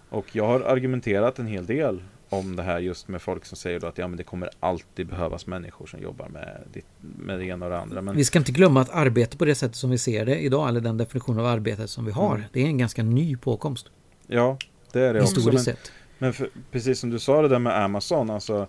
Och 0.09 0.25
jag 0.35 0.47
har 0.47 0.59
argumenterat 0.61 1.39
en 1.39 1.47
hel 1.47 1.65
del 1.65 2.01
om 2.29 2.55
det 2.55 2.63
här 2.63 2.79
just 2.79 3.07
med 3.07 3.21
folk 3.21 3.45
som 3.45 3.57
säger 3.57 3.79
då 3.79 3.87
att 3.87 3.97
ja, 3.97 4.07
men 4.07 4.17
det 4.17 4.23
kommer 4.23 4.49
alltid 4.59 5.07
behövas 5.07 5.47
människor 5.47 5.85
som 5.85 6.01
jobbar 6.01 6.27
med, 6.29 6.57
ditt, 6.73 6.85
med 6.99 7.39
det 7.39 7.45
ena 7.45 7.65
och 7.65 7.71
det 7.71 7.79
andra. 7.79 8.01
Men 8.01 8.15
Vi 8.15 8.25
ska 8.25 8.39
inte 8.39 8.51
glömma 8.51 8.81
att 8.81 8.89
arbete 8.89 9.37
på 9.37 9.45
det 9.45 9.55
sättet 9.55 9.75
som 9.75 9.89
vi 9.89 9.97
ser 9.97 10.25
det 10.25 10.39
idag, 10.39 10.69
eller 10.69 10.81
den 10.81 10.97
definition 10.97 11.39
av 11.39 11.45
arbete 11.45 11.87
som 11.87 12.05
vi 12.05 12.11
har, 12.11 12.35
Mm. 12.35 12.47
det 12.53 12.61
är 12.61 12.65
en 12.65 12.77
ganska 12.77 13.03
ny 13.03 13.37
påkomst. 13.37 13.87
ja, 14.27 14.57
det 14.91 15.01
är 15.01 15.13
det 15.13 15.21
också. 15.21 15.33
Men, 15.33 15.37
Historiskt 15.39 15.65
sett. 15.65 15.91
men 16.17 16.33
för, 16.33 16.49
precis 16.71 16.99
som 16.99 17.09
du 17.09 17.19
sa 17.19 17.41
det 17.41 17.47
där 17.47 17.59
med 17.59 17.83
Amazon, 17.83 18.29
alltså 18.29 18.67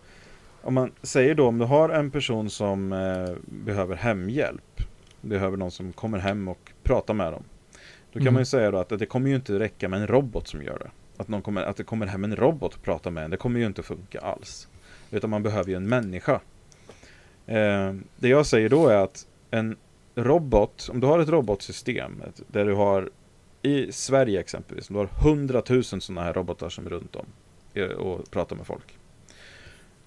om 0.63 0.75
man 0.75 0.93
säger 1.03 1.35
då 1.35 1.47
om 1.47 1.59
du 1.59 1.65
har 1.65 1.89
en 1.89 2.11
person 2.11 2.51
som 2.51 2.93
eh, 2.93 3.37
behöver 3.45 3.97
hemhjälp, 3.97 4.83
behöver 5.21 5.57
någon 5.57 5.71
som 5.71 5.93
kommer 5.93 6.19
hem 6.19 6.49
och 6.49 6.73
pratar 6.83 7.15
med 7.15 7.33
dem. 7.33 7.43
Då 8.13 8.13
kan 8.13 8.23
Mm. 8.23 8.35
man 8.35 8.41
ju 8.41 8.45
säga 8.47 8.71
då 8.71 8.79
att 8.79 8.89
det 8.89 9.07
kommer 9.07 9.31
ju 9.31 9.37
inte 9.37 9.59
räcka 9.59 9.89
med 9.89 10.01
en 10.01 10.07
robot 10.07 10.49
som 10.49 10.63
gör 10.63 10.79
det. 10.79 10.91
Att, 11.23 11.29
någon 11.29 11.43
kommer, 11.43 11.63
att 11.63 11.77
det 11.77 11.85
kommer 11.85 12.07
hem 12.07 12.25
en 12.25 12.37
robot 12.37 12.75
och 12.75 12.83
pratar 12.83 13.11
med 13.11 13.25
en, 13.25 13.31
det 13.31 13.37
kommer 13.37 13.61
ju 13.61 13.67
inte 13.67 13.83
funka 13.83 14.21
alls. 14.21 14.69
Utan 15.11 15.31
man 15.31 15.43
behöver 15.43 15.71
ju 15.71 15.77
en 15.77 15.89
människa. 15.89 16.41
Eh, 17.47 17.95
det 18.17 18.29
jag 18.29 18.47
säger 18.47 18.69
då 18.69 18.89
är 18.89 18.97
att 18.97 19.27
en 19.51 19.77
robot, 20.15 20.89
om 20.93 21.01
du 21.01 21.07
har 21.07 21.19
ett 21.19 21.29
robotsystem 21.29 22.23
där 22.47 22.65
du 22.65 22.75
har 22.75 23.11
i 23.63 23.93
Sverige 23.93 24.41
exempelvis, 24.41 24.91
om 24.91 24.95
du 24.97 25.01
har 25.01 25.31
100 25.31 25.63
000 25.69 25.85
sådana 25.85 26.23
här 26.23 26.33
robotar 26.33 26.69
som 26.69 26.87
är 26.87 26.91
runt 26.91 27.17
om 27.17 27.27
eh, 27.75 27.85
och 27.87 28.31
pratar 28.31 28.57
med 28.57 28.67
folk. 28.67 28.98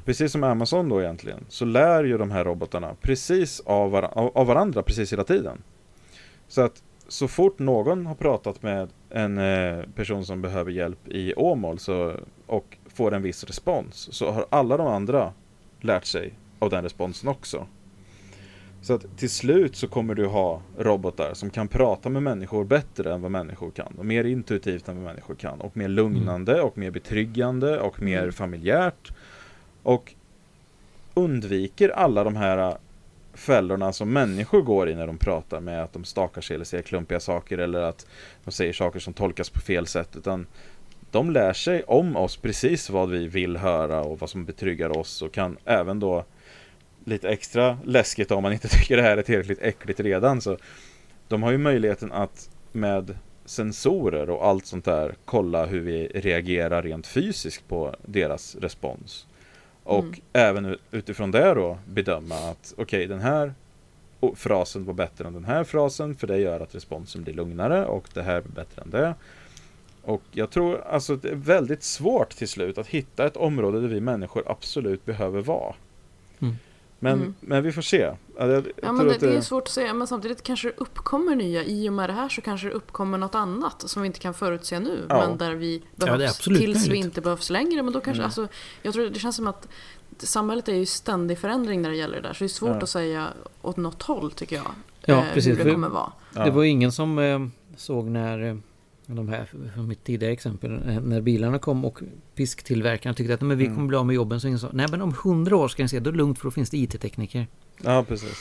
Precis 0.06 0.32
som 0.32 0.44
Amazon 0.44 0.90
då 0.90 1.02
egentligen, 1.02 1.46
så 1.50 1.66
lär 1.66 2.04
ju 2.04 2.18
de 2.18 2.32
här 2.32 2.46
robotarna 2.46 2.96
precis 3.02 3.60
av, 3.66 3.92
var- 3.92 4.32
av, 4.38 4.48
varandra 4.48 4.84
precis 4.84 5.14
hela 5.14 5.24
tiden. 5.24 5.62
Så 6.48 6.62
att 6.62 6.84
så 7.08 7.28
fort 7.28 7.60
någon 7.60 8.06
har 8.06 8.16
pratat 8.16 8.64
med 8.64 8.90
en 9.10 9.38
eh, 9.38 9.84
person 9.96 10.26
som 10.26 10.42
behöver 10.42 10.72
hjälp 10.72 11.08
i 11.08 11.34
Åmål 11.36 11.80
så, 11.80 12.16
och 12.48 12.78
får 12.94 13.14
en 13.14 13.22
viss 13.22 13.44
respons 13.44 14.10
så 14.14 14.32
har 14.32 14.46
alla 14.50 14.78
de 14.78 14.88
andra 14.88 15.34
lärt 15.82 16.06
sig 16.06 16.34
av 16.60 16.70
den 16.70 16.84
responsen 16.84 17.30
också. 17.30 17.68
Så 18.82 18.94
att 18.94 19.18
till 19.18 19.30
slut 19.30 19.76
så 19.76 19.88
kommer 19.88 20.16
du 20.16 20.26
ha 20.26 20.62
robotar 20.78 21.34
som 21.34 21.50
kan 21.50 21.68
prata 21.68 22.10
med 22.10 22.24
människor 22.24 22.64
bättre 22.66 23.14
än 23.14 23.22
vad 23.22 23.32
människor 23.32 23.72
kan. 23.72 23.94
Och 23.98 24.06
mer 24.06 24.24
intuitivt 24.24 24.88
än 24.88 24.96
vad 24.96 25.04
människor 25.06 25.36
kan. 25.36 25.62
Och 25.62 25.78
mer 25.78 25.88
lugnande 25.88 26.62
och 26.62 26.78
mer 26.78 26.92
betryggande 26.92 27.80
och 27.80 28.02
mer 28.02 28.20
Mm. 28.22 28.32
familjärt. 28.34 29.12
Och 29.84 30.14
undviker 31.14 31.90
alla 31.90 32.24
de 32.24 32.36
här 32.36 32.58
äh, 32.58 32.76
fällorna 33.34 33.94
som 33.94 34.14
människor 34.14 34.62
går 34.62 34.90
i 34.90 34.96
när 34.96 35.08
de 35.08 35.18
pratar 35.18 35.60
med 35.60 35.84
att 35.84 35.94
de 35.94 36.04
stakar 36.04 36.42
sig 36.42 36.56
eller 36.56 36.66
säger 36.66 36.84
klumpiga 36.84 37.20
saker 37.20 37.58
eller 37.58 37.82
att 37.82 38.08
de 38.44 38.52
säger 38.52 38.74
saker 38.74 39.00
som 39.00 39.14
tolkas 39.14 39.50
på 39.50 39.60
fel 39.60 39.88
sätt. 39.88 40.16
Utan 40.16 40.48
de 41.12 41.32
lär 41.32 41.54
sig 41.54 41.84
om 41.84 42.16
oss 42.16 42.38
precis 42.38 42.90
vad 42.90 43.10
vi 43.10 43.28
vill 43.28 43.58
höra 43.58 44.02
och 44.02 44.20
vad 44.20 44.30
som 44.30 44.46
betryggar 44.46 44.98
oss 44.98 45.22
och 45.22 45.34
kan 45.34 45.58
även 45.66 46.00
då 46.00 46.26
lite 47.06 47.30
extra 47.30 47.78
läskigt 47.86 48.32
om 48.32 48.44
man 48.44 48.54
inte 48.54 48.68
tycker 48.78 48.98
det 48.98 49.04
här 49.04 49.18
är 49.18 49.22
tillräckligt 49.22 49.62
äckligt 49.62 50.00
redan 50.00 50.42
så 50.42 50.58
de 51.28 51.44
har 51.44 51.52
ju 51.52 51.58
möjligheten 51.58 52.12
att 52.12 52.50
med 52.72 53.18
sensorer 53.46 54.30
och 54.30 54.46
allt 54.46 54.66
sånt 54.66 54.86
där 54.86 55.16
kolla 55.26 55.66
hur 55.66 55.80
vi 55.80 56.08
reagerar 56.08 56.84
rent 56.84 57.08
fysiskt 57.08 57.68
på 57.68 57.96
deras 58.06 58.56
respons. 58.56 59.28
Och 59.84 60.04
Mm. 60.04 60.20
även 60.34 60.78
utifrån 60.92 61.32
det 61.32 61.54
då 61.54 61.78
bedöma 61.88 62.36
att 62.36 62.74
okej 62.78 63.08
den 63.08 63.20
här 63.20 63.54
frasen 64.36 64.86
var 64.86 64.94
bättre 64.94 65.28
än 65.28 65.34
den 65.34 65.46
här 65.46 65.64
frasen 65.64 66.16
för 66.16 66.28
det 66.28 66.38
gör 66.38 66.60
att 66.60 66.76
responsen 66.76 67.24
blir 67.24 67.34
lugnare 67.34 67.86
och 67.86 68.08
det 68.14 68.22
här 68.22 68.42
blir 68.42 68.52
bättre 68.54 68.82
än 68.82 68.90
det. 68.90 69.16
Och 70.04 70.22
jag 70.32 70.50
tror 70.50 70.82
alltså 70.82 71.16
det 71.16 71.30
är 71.30 71.36
väldigt 71.36 71.84
svårt 71.84 72.30
till 72.30 72.48
slut 72.48 72.78
att 72.78 72.88
hitta 72.88 73.26
ett 73.26 73.38
område 73.38 73.82
där 73.82 73.88
vi 73.88 74.02
människor 74.02 74.44
absolut 74.46 75.06
behöver 75.06 75.42
vara. 75.42 75.76
Mm. 76.40 76.56
Men, 77.04 77.14
Mm. 77.14 77.34
men 77.40 77.64
vi 77.64 77.72
får 77.72 77.82
se. 77.82 77.98
Ja, 77.98 78.16
jag, 78.38 78.50
jag 78.52 78.66
Ja, 78.82 78.92
men 78.92 79.08
det, 79.08 79.14
att 79.14 79.20
det 79.20 79.36
är 79.38 79.42
svårt 79.42 79.64
att 79.64 79.70
säga, 79.70 79.94
men 79.94 80.08
samtidigt 80.08 80.44
kanske 80.44 80.68
det 80.68 80.74
uppkommer 80.78 81.36
nya. 81.36 81.64
I 81.64 81.90
och 81.90 81.94
med 81.94 82.10
det 82.10 82.14
här 82.14 82.30
så 82.30 82.42
kanske 82.42 82.68
det 82.68 82.74
uppkommer 82.74 83.18
något 83.18 83.36
annat 83.36 83.82
som 83.90 84.02
vi 84.02 84.06
inte 84.06 84.20
kan 84.20 84.34
förutse 84.34 84.80
nu. 84.80 85.06
Ja. 85.10 85.28
Men 85.28 85.38
där 85.38 85.56
vi 85.56 85.84
det 85.96 86.06
behövs 86.06 86.30
absolut 86.32 86.60
tills 86.60 86.86
vi 86.86 86.90
möjligt. 86.90 87.06
inte 87.06 87.22
behövs 87.22 87.50
längre. 87.50 87.84
Men 87.84 87.94
då 87.94 88.00
kanske, 88.02 88.12
Mm. 88.22 88.26
alltså, 88.26 88.48
jag 88.82 88.94
tror 88.94 89.10
det 89.10 89.20
känns 89.20 89.36
som 89.36 89.48
att 89.48 89.68
samhället 90.18 90.68
är 90.70 90.74
ju 90.74 90.82
i 90.82 90.86
ständig 90.86 91.40
förändring 91.40 91.82
när 91.82 91.90
det 91.90 91.96
gäller 91.96 92.16
det 92.22 92.28
där. 92.28 92.34
Så 92.34 92.40
det 92.44 92.46
är 92.46 92.48
svårt 92.50 92.70
Ja. 92.70 92.78
att 92.84 92.90
säga 92.90 93.28
åt 93.62 93.78
något 93.78 94.02
håll 94.04 94.32
tycker 94.32 94.56
jag. 94.56 94.72
Ja, 95.06 95.16
eh, 95.18 95.34
precis, 95.34 95.60
Hur 95.60 95.66
det 95.66 95.72
kommer 95.72 95.90
vara. 95.90 96.12
Ja. 96.36 96.44
Det 96.46 96.52
var 96.52 96.64
ingen 96.64 96.92
som 96.92 97.20
eh, 97.20 97.40
såg 97.78 98.06
när 98.06 98.44
eh, 98.50 98.56
de 99.16 99.30
här, 99.30 99.46
från 99.76 99.88
mitt 99.88 100.04
tidigare 100.04 100.34
exempel, 100.34 100.90
eh, 100.90 101.00
när 101.02 101.22
bilarna 101.22 101.60
kom 101.60 101.86
och 101.86 102.00
pisktillverkarna 102.36 103.14
tyckte 103.16 103.34
att 103.34 103.42
"Nej, 103.42 103.48
men 103.48 103.58
vi 103.58 103.66
Mm. 103.66 103.76
kommer 103.76 103.88
bli 103.88 103.98
av 103.98 104.06
med 104.06 104.14
jobben. 104.16 104.40
Så 104.42 104.48
ingen 104.48 104.60
sa, 104.60 104.70
nej 104.74 104.88
men 104.92 105.02
om 105.02 105.14
hundra 105.24 105.56
år 105.58 105.68
ska 105.68 105.84
ni 105.84 105.90
se, 105.90 106.00
då 106.00 106.10
är 106.10 106.12
det 106.12 106.18
lugnt 106.18 106.38
för 106.40 106.46
då 106.46 106.52
finns 106.52 106.70
det 106.70 106.78
IT-tekniker. 106.78 107.48
ja, 107.84 108.04
precis. 108.08 108.38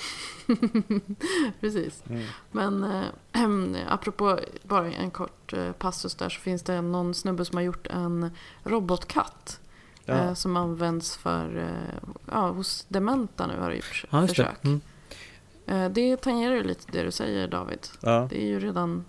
Precis. 1.60 2.02
Mm. 2.10 2.22
Men 2.52 2.84
äh, 2.84 3.80
apropå 3.92 4.38
bara 4.62 4.92
en 4.92 5.10
kort 5.10 5.52
eh, 5.52 5.72
passus 5.72 6.14
där 6.14 6.28
så 6.28 6.40
finns 6.40 6.62
det 6.62 6.80
någon 6.82 7.14
snubbe 7.14 7.44
som 7.44 7.56
har 7.56 7.62
gjort 7.62 7.86
en 7.86 8.30
robotkatt. 8.64 9.60
Ja. 10.04 10.14
Eh, 10.14 10.34
som 10.34 10.56
används 10.56 11.16
för, 11.16 11.56
eh, 11.58 12.10
ja, 12.30 12.50
hos 12.50 12.86
dementa 12.88 13.46
nu 13.46 13.60
har 13.60 13.68
det 13.70 13.76
gjorts 13.76 14.06
Ja, 14.10 14.22
just 14.22 14.36
det. 14.36 14.42
försök. 14.44 14.64
Mm. 14.64 14.80
Det 15.92 16.16
tangerar 16.16 16.54
ju 16.54 16.62
lite 16.62 16.92
det 16.92 17.02
du 17.02 17.10
säger 17.10 17.48
David. 17.48 17.78
Ja. 18.00 18.26
Det 18.30 18.42
är 18.42 18.46
ju 18.46 18.60
redan 18.60 19.04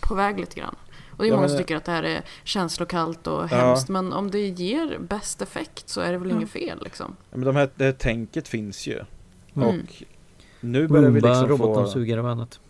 på 0.00 0.14
väg 0.14 0.40
lite 0.40 0.60
grann. 0.60 0.74
Och 1.10 1.18
det 1.18 1.24
är 1.24 1.28
Ja, 1.28 1.36
många 1.36 1.48
som 1.48 1.58
tycker 1.58 1.76
att 1.76 1.84
det 1.84 1.92
här 1.92 2.02
är 2.02 2.22
känslokallt 2.44 3.26
och 3.26 3.42
Ja. 3.42 3.46
hemskt. 3.46 3.88
Men 3.88 4.12
om 4.12 4.30
det 4.30 4.40
ger 4.48 4.98
bäst 4.98 5.42
effekt 5.42 5.88
så 5.88 6.00
är 6.00 6.12
det 6.12 6.18
väl 6.18 6.30
Ja. 6.30 6.36
inget 6.36 6.50
fel 6.50 6.78
liksom. 6.84 7.16
Ja, 7.30 7.36
Men 7.36 7.46
de 7.46 7.56
här, 7.56 7.70
det 7.76 7.84
här 7.84 7.92
tänket 7.92 8.48
finns 8.48 8.86
ju. 8.86 9.00
Mm. 9.56 9.68
Och 9.68 9.74
nu 10.60 10.88
börjar 10.88 11.10
vi 11.10 11.20
Roomba, 11.20 11.28
liksom 11.28 11.48
få... 11.48 11.52
robotdammsugare 11.64 12.20
och 12.20 12.28
annat. 12.30 12.60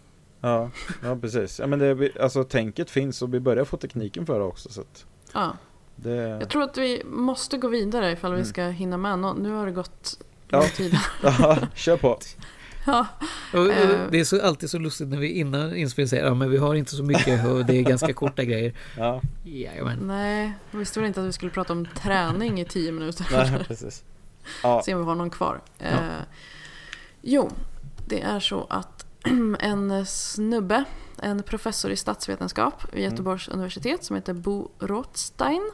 Ja, 0.41 0.71
ja 1.03 1.17
precis. 1.21 1.59
Ja, 1.59 1.67
men 1.67 1.79
det, 1.79 2.17
alltså 2.21 2.45
tänket 2.45 2.91
finns 2.91 3.23
och 3.23 3.35
vi 3.35 3.41
börjar 3.41 3.65
få 3.65 3.77
tekniken 3.77 4.27
för 4.27 4.39
det 4.39 4.45
också. 4.45 4.69
Så 4.69 4.81
att 4.81 5.05
Ja. 5.33 5.53
det... 5.97 6.15
Jag 6.15 6.49
tror 6.51 6.63
att 6.63 6.79
vi 6.79 7.03
måste 7.07 7.57
gå 7.59 7.69
vidare 7.69 8.13
ifall 8.13 8.31
vi 8.33 8.37
Mm. 8.39 8.47
ska 8.49 8.65
hinna 8.65 8.97
med. 8.97 9.19
Nu 9.39 9.51
har 9.53 9.67
det 9.67 9.73
gått 9.73 10.19
Ja. 10.49 10.59
lång 10.61 10.69
tid. 10.69 10.95
Ja, 11.23 11.59
kör 11.75 11.97
på. 11.97 12.19
ja. 12.87 13.07
Och, 13.53 13.59
och, 13.61 13.71
Eh. 13.73 14.11
det 14.11 14.21
är 14.21 14.25
så, 14.25 14.43
alltid 14.43 14.71
så 14.71 14.79
lustigt 14.79 15.09
när 15.09 15.19
vi 15.19 15.29
innan 15.29 15.77
inspelningen 15.77 16.09
säger 16.09 16.25
ja 16.27 16.35
men 16.35 16.51
vi 16.51 16.57
har 16.57 16.75
inte 16.75 16.97
så 16.97 17.03
mycket 17.03 17.47
och 17.47 17.65
det 17.67 17.79
är 17.79 17.83
ganska 17.83 18.13
korta 18.13 18.45
grejer. 18.45 18.73
Ja, 18.97 19.21
Jajamän. 19.45 19.99
Nej, 20.03 20.53
jag 20.71 20.79
visste 20.79 21.01
väl 21.01 21.07
inte 21.07 21.21
att 21.21 21.27
vi 21.27 21.33
skulle 21.33 21.51
prata 21.51 21.73
om 21.73 21.87
träning 21.87 22.61
i 22.61 22.65
tio 22.65 22.93
minuter. 22.93 23.27
nej, 23.33 23.65
precis. 23.69 24.05
Ja, 24.63 24.83
Se 24.85 24.95
om 24.95 25.01
vi 25.01 25.07
har 25.07 25.15
någon 25.15 25.31
kvar. 25.31 25.61
Eh, 25.79 25.99
jo, 27.23 27.51
det 28.07 28.21
är 28.23 28.41
så 28.41 28.67
att 28.71 29.07
en 29.61 30.07
snubbe, 30.07 30.85
en 31.23 31.43
professor 31.43 31.91
i 31.91 31.97
statsvetenskap 31.97 32.85
vid 32.93 33.01
Mm. 33.03 33.11
Göteborgs 33.13 33.49
universitet 33.49 34.05
som 34.05 34.17
heter 34.17 34.33
Bo 34.35 34.69
Rothstein 34.79 35.71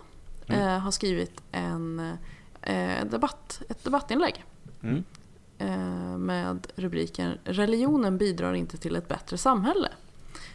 Mm. 0.48 0.60
eh, 0.60 0.78
har 0.78 0.90
skrivit 0.90 1.40
en 1.52 2.16
eh, 2.62 3.04
debatt, 3.10 3.62
ett 3.68 3.84
debattinlägg. 3.84 4.44
mm. 4.82 5.04
Eh, 5.58 6.18
med 6.18 6.66
rubriken 6.76 7.38
Religionen 7.44 8.18
bidrar 8.18 8.54
inte 8.54 8.76
till 8.76 8.96
ett 8.96 9.08
bättre 9.08 9.38
samhälle. 9.38 9.88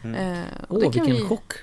Mm. 0.04 0.16
Eh, 0.16 0.46
Åh, 0.70 0.80
det 0.80 0.84
kan 0.84 0.92
vilken 0.92 1.16
vi- 1.16 1.22
chock! 1.30 1.54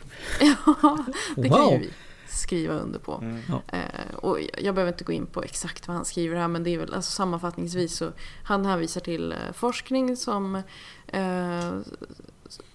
Ja, 0.40 1.04
det 1.36 1.48
kan 1.48 1.60
Wow. 1.60 1.72
ju 1.72 1.78
vi 1.78 1.90
skriva 2.28 2.74
under 2.74 2.98
på. 2.98 3.14
Mm. 3.22 3.40
Ja. 3.48 3.62
Eh, 3.78 4.14
och 4.14 4.38
jag 4.58 4.74
behöver 4.74 4.92
inte 4.92 5.04
gå 5.04 5.12
in 5.12 5.26
på 5.26 5.42
exakt 5.42 5.88
vad 5.88 5.96
han 5.96 6.04
skriver 6.04 6.36
här 6.36 6.48
men 6.48 6.64
det 6.64 6.70
är 6.74 6.78
väl 6.78 6.94
alltså, 6.94 7.10
sammanfattningsvis 7.12 7.96
så 7.96 8.12
han 8.44 8.66
hänvisar 8.66 9.00
till 9.00 9.32
eh, 9.32 9.38
forskning 9.52 10.16
som, 10.16 10.62
eh, 11.06 11.72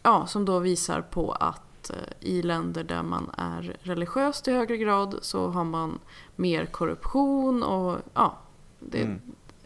ja, 0.04 0.28
som 0.28 0.46
då 0.46 0.60
visar 0.60 1.02
på 1.02 1.32
att 1.32 1.90
eh, 1.90 1.96
i 2.20 2.42
länder 2.42 2.84
där 2.84 3.04
man 3.04 3.30
är 3.38 3.78
religiöst 3.82 4.48
i 4.48 4.52
högre 4.52 4.78
grad 4.78 5.16
så 5.22 5.48
har 5.48 5.64
man 5.64 6.00
mer 6.36 6.66
korruption 6.66 7.64
och 7.64 7.98
ja, 8.14 8.38
det, 8.80 9.02
Mm. 9.02 9.22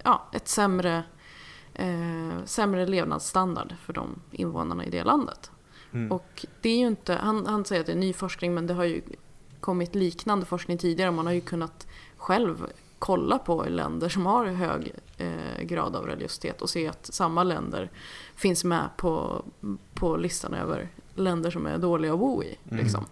Ja 0.07 0.25
ett 0.31 0.47
sämre, 0.47 1.03
eh, 1.73 2.43
sämre 2.45 2.85
levnadsstandard 2.85 3.73
för 3.85 3.93
de 3.93 4.19
invånarna 4.31 4.85
i 4.85 4.89
det 4.89 5.03
landet. 5.03 5.51
Mm. 5.93 6.11
Och 6.11 6.45
det 6.61 6.69
är 6.69 6.77
ju 6.77 6.87
inte, 6.87 7.13
han, 7.13 7.45
han 7.45 7.65
säger 7.65 7.79
att 7.79 7.85
det 7.85 7.93
är 7.93 7.97
ny 7.97 8.13
forskning 8.13 8.53
men 8.53 8.67
det 8.67 8.73
har 8.73 8.83
ju 8.83 9.01
kommit 9.59 9.95
liknande 9.95 10.45
forskning 10.45 10.77
tidigare. 10.77 11.11
Man 11.11 11.25
har 11.25 11.33
ju 11.33 11.41
kunnat 11.41 11.87
själv 12.17 12.67
kolla 12.99 13.37
på 13.37 13.63
länder 13.63 14.09
som 14.09 14.25
har 14.25 14.45
hög 14.45 14.91
eh, 15.17 15.63
grad 15.63 15.95
av 15.95 16.05
religiositet 16.05 16.61
och 16.61 16.69
se 16.69 16.87
att 16.87 17.05
samma 17.05 17.43
länder 17.43 17.89
finns 18.35 18.63
med 18.63 18.89
på, 18.97 19.43
på 19.93 20.17
listan 20.17 20.53
över 20.53 20.89
länder 21.15 21.51
som 21.51 21.65
är 21.65 21.77
dåliga 21.77 22.13
att 22.13 22.19
bo 22.19 22.43
i. 22.43 22.57
Mm. 22.69 22.83
Liksom. 22.83 23.05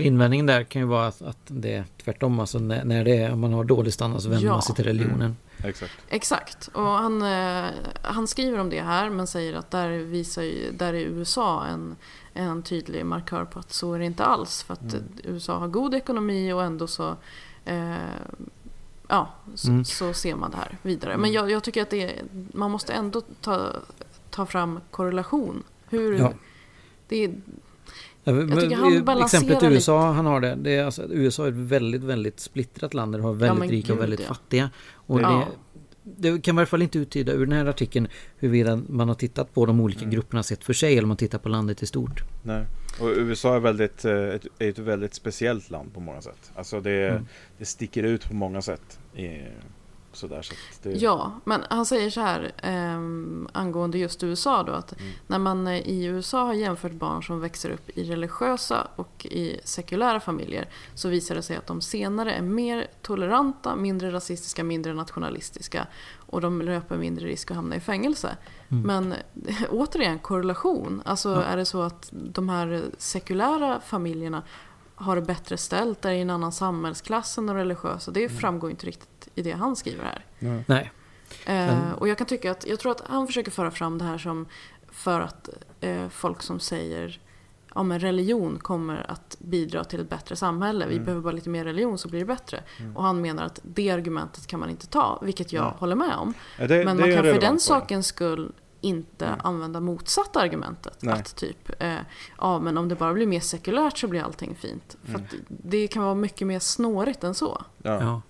Invändningen 0.00 0.46
där 0.46 0.64
kan 0.64 0.82
ju 0.82 0.88
vara 0.88 1.06
att, 1.06 1.22
att 1.22 1.38
det 1.46 1.74
är 1.74 1.84
tvärtom. 2.04 2.40
Alltså 2.40 2.58
när, 2.58 2.84
när 2.84 3.04
det 3.04 3.16
är, 3.16 3.32
om 3.32 3.40
man 3.40 3.52
har 3.52 3.64
dålig 3.64 3.92
standard 3.92 4.20
så 4.20 4.28
vänder 4.28 4.46
Ja. 4.46 4.52
man 4.52 4.62
sig 4.62 4.74
till 4.74 4.84
religionen. 4.84 5.36
Exakt. 5.64 5.92
Exakt, 6.08 6.68
och 6.72 6.82
han, 6.86 7.22
eh, 7.22 7.70
han 8.02 8.26
skriver 8.26 8.58
om 8.58 8.70
det 8.70 8.80
här 8.80 9.10
men 9.10 9.26
säger 9.26 9.54
att 9.54 9.70
där, 9.70 9.88
visar 9.90 10.42
ju, 10.42 10.72
där 10.72 10.94
är 10.94 10.98
USA 11.00 11.64
en, 11.66 11.96
en 12.34 12.62
tydlig 12.62 13.06
markör 13.06 13.44
på 13.44 13.58
att 13.58 13.72
så 13.72 13.94
är 13.94 13.98
det 13.98 14.04
inte 14.04 14.24
alls. 14.24 14.62
För 14.62 14.74
att 14.74 14.92
Mm. 14.94 15.04
USA 15.24 15.58
har 15.58 15.68
god 15.68 15.94
ekonomi 15.94 16.52
och 16.52 16.62
ändå 16.64 16.86
så, 16.86 17.16
eh, 17.64 17.94
ja, 19.08 19.32
så, 19.54 19.68
Mm. 19.68 19.84
så 19.84 20.12
ser 20.12 20.34
man 20.34 20.50
det 20.50 20.56
här 20.56 20.78
vidare. 20.82 21.10
Mm. 21.12 21.20
Men 21.22 21.32
jag, 21.32 21.50
jag 21.50 21.62
tycker 21.62 21.82
att 21.82 21.90
det 21.90 22.02
är, 22.18 22.22
man 22.52 22.70
måste 22.70 22.92
ändå 22.92 23.20
ta, 23.40 23.68
ta 24.30 24.46
fram 24.46 24.80
korrelation. 24.90 25.62
Hur, 25.88 26.18
Ja. 26.18 26.32
det 27.08 27.24
är, 27.24 27.34
Ja, 28.24 28.32
Jag 28.32 28.60
tycker 28.60 28.76
han 28.76 29.04
balanserar 29.04 29.42
Exemplet 29.42 29.72
USA, 29.72 30.12
han 30.12 30.26
har 30.26 30.40
det. 30.40 30.54
det 30.54 30.76
är 30.76 30.84
alltså, 30.84 31.02
USA 31.10 31.44
är 31.44 31.48
ett 31.48 31.54
väldigt, 31.54 32.02
väldigt 32.02 32.40
splittrat 32.40 32.94
land. 32.94 33.12
där 33.12 33.18
Det 33.18 33.24
har 33.24 33.32
väldigt 33.32 33.58
men 33.58 33.68
rika 33.68 33.92
och 33.92 34.00
väldigt 34.00 34.20
ja. 34.20 34.26
fattiga. 34.26 34.70
Och 35.06 35.20
Ja. 35.20 35.48
det, 36.02 36.30
det 36.30 36.40
kan 36.42 36.56
i 36.56 36.58
alla 36.58 36.66
fall 36.66 36.82
inte 36.82 36.98
uttyda 36.98 37.32
ur 37.32 37.46
den 37.46 37.58
här 37.58 37.66
artikeln 37.66 38.08
huruvida 38.38 38.76
man 38.88 39.08
har 39.08 39.14
tittat 39.14 39.54
på 39.54 39.66
de 39.66 39.80
olika 39.80 40.00
Mm. 40.00 40.10
grupperna 40.10 40.42
sett 40.42 40.64
för 40.64 40.72
sig 40.72 40.92
eller 40.92 41.02
om 41.02 41.08
man 41.08 41.16
tittar 41.16 41.38
på 41.38 41.48
landet 41.48 41.82
i 41.82 41.86
stort. 41.86 42.24
Nej. 42.42 42.64
Och 43.00 43.08
USA 43.16 43.56
är, 43.56 43.60
väldigt, 43.60 44.04
eh, 44.04 44.12
ett, 44.28 44.46
är 44.58 44.68
ett 44.68 44.78
väldigt 44.78 45.14
speciellt 45.14 45.70
land 45.70 45.94
på 45.94 46.00
många 46.00 46.20
sätt. 46.20 46.52
Alltså 46.54 46.80
det, 46.80 47.08
Mm. 47.10 47.26
det 47.58 47.64
sticker 47.64 48.02
ut 48.02 48.28
på 48.28 48.34
många 48.34 48.62
sätt. 48.62 48.98
I, 49.16 49.40
så 50.12 50.26
att 50.74 50.82
det, 50.82 50.90
Ja, 50.92 51.32
men 51.44 51.60
han 51.70 51.86
säger 51.86 52.10
så 52.10 52.20
här 52.20 52.52
ehm, 52.56 53.48
angående 53.52 53.98
just 53.98 54.22
USA 54.22 54.62
då 54.62 54.72
att 54.72 54.92
Mm. 55.00 55.12
när 55.26 55.38
man 55.38 55.66
eh, 55.66 55.78
i 55.88 56.04
USA 56.04 56.44
har 56.44 56.54
jämfört 56.54 56.92
barn 56.92 57.22
som 57.22 57.40
växer 57.40 57.70
upp 57.70 57.90
i 57.94 58.04
religiösa 58.04 58.88
och 58.96 59.26
i 59.30 59.60
sekulära 59.64 60.20
familjer 60.20 60.68
så 60.94 61.08
visar 61.08 61.34
det 61.34 61.42
sig 61.42 61.56
att 61.56 61.66
de 61.66 61.80
senare 61.80 62.32
är 62.34 62.42
mer 62.42 62.86
toleranta, 63.02 63.76
mindre 63.76 64.12
rasistiska, 64.12 64.64
mindre 64.64 64.94
nationalistiska 64.94 65.86
och 66.16 66.40
de 66.40 66.62
löper 66.62 66.96
mindre 66.96 67.26
risk 67.26 67.50
att 67.50 67.56
hamna 67.56 67.76
i 67.76 67.80
fängelse. 67.80 68.36
Mm. 68.68 68.82
Men 68.86 69.12
eh, 69.46 69.56
återigen, 69.70 70.18
korrelation. 70.18 71.02
Alltså 71.04 71.30
Ja. 71.30 71.42
är 71.42 71.56
det 71.56 71.64
så 71.64 71.82
att 71.82 72.08
de 72.12 72.48
här 72.48 72.82
sekulära 72.98 73.80
familjerna 73.80 74.42
har 74.94 75.16
det 75.16 75.22
bättre 75.22 75.56
ställt, 75.56 76.04
är 76.04 76.10
i 76.12 76.20
en 76.20 76.30
annan 76.30 76.52
samhällsklass 76.52 77.38
än 77.38 77.46
de 77.46 77.56
religiösa. 77.56 78.10
Det 78.10 78.24
Mm. 78.24 78.36
framgår 78.38 78.70
inte 78.70 78.86
riktigt 78.86 79.28
i 79.34 79.42
det 79.42 79.52
han 79.52 79.76
skriver 79.76 80.04
här. 80.04 80.24
Ja. 80.38 80.62
Nej. 80.66 80.90
Eh, 81.46 81.92
och 81.92 82.08
jag 82.08 82.18
kan 82.18 82.26
tycka 82.26 82.50
att, 82.50 82.66
jag 82.66 82.78
tror 82.80 82.92
att 82.92 83.02
han 83.06 83.26
försöker 83.26 83.50
föra 83.50 83.70
fram 83.70 83.98
det 83.98 84.04
här 84.04 84.18
som 84.18 84.46
för 84.90 85.20
att 85.20 85.48
eh, 85.80 86.08
folk 86.08 86.42
som 86.42 86.60
säger 86.60 87.20
ja 87.74 87.82
men 87.82 88.00
religion 88.00 88.58
kommer 88.58 89.10
att 89.10 89.36
bidra 89.40 89.84
till 89.84 90.00
ett 90.00 90.10
bättre 90.10 90.36
samhälle. 90.36 90.86
Vi 90.86 90.94
Mm. 90.94 91.04
behöver 91.04 91.22
bara 91.22 91.32
lite 91.32 91.48
mer 91.48 91.64
religion 91.64 91.98
så 91.98 92.08
blir 92.08 92.20
det 92.20 92.26
bättre. 92.26 92.62
Mm. 92.78 92.96
Och 92.96 93.02
han 93.02 93.20
menar 93.20 93.44
att 93.44 93.60
det 93.62 93.90
argumentet 93.90 94.46
kan 94.46 94.60
man 94.60 94.70
inte 94.70 94.86
ta, 94.86 95.18
vilket 95.22 95.52
jag 95.52 95.64
Nej. 95.64 95.72
håller 95.78 95.96
med 95.96 96.14
om. 96.16 96.34
Ja, 96.58 96.66
det, 96.66 96.84
men 96.84 96.96
det 96.96 97.02
man 97.02 97.14
kan 97.14 97.24
för 97.34 97.40
den 97.40 97.60
sakens 97.60 98.06
skull 98.06 98.52
inte 98.82 99.26
Mm. 99.26 99.40
använda 99.44 99.80
motsatta 99.80 100.40
argumentet. 100.40 100.98
Nej. 101.02 101.14
Att 101.14 101.36
typ, 101.36 101.70
eh, 101.82 101.96
ja 102.38 102.58
men 102.58 102.78
om 102.78 102.88
det 102.88 102.94
bara 102.94 103.12
blir 103.12 103.26
mer 103.26 103.40
sekulärt 103.40 103.98
så 103.98 104.08
blir 104.08 104.20
allting 104.22 104.54
fint. 104.54 104.96
För 105.02 105.14
Mm. 105.14 105.22
att 105.24 105.34
det 105.48 105.88
kan 105.88 106.02
vara 106.02 106.14
mycket 106.14 106.46
mer 106.46 106.58
snårigt 106.58 107.24
än 107.24 107.34
så. 107.34 107.62
Ja. 107.82 108.00
Ja. 108.00 108.22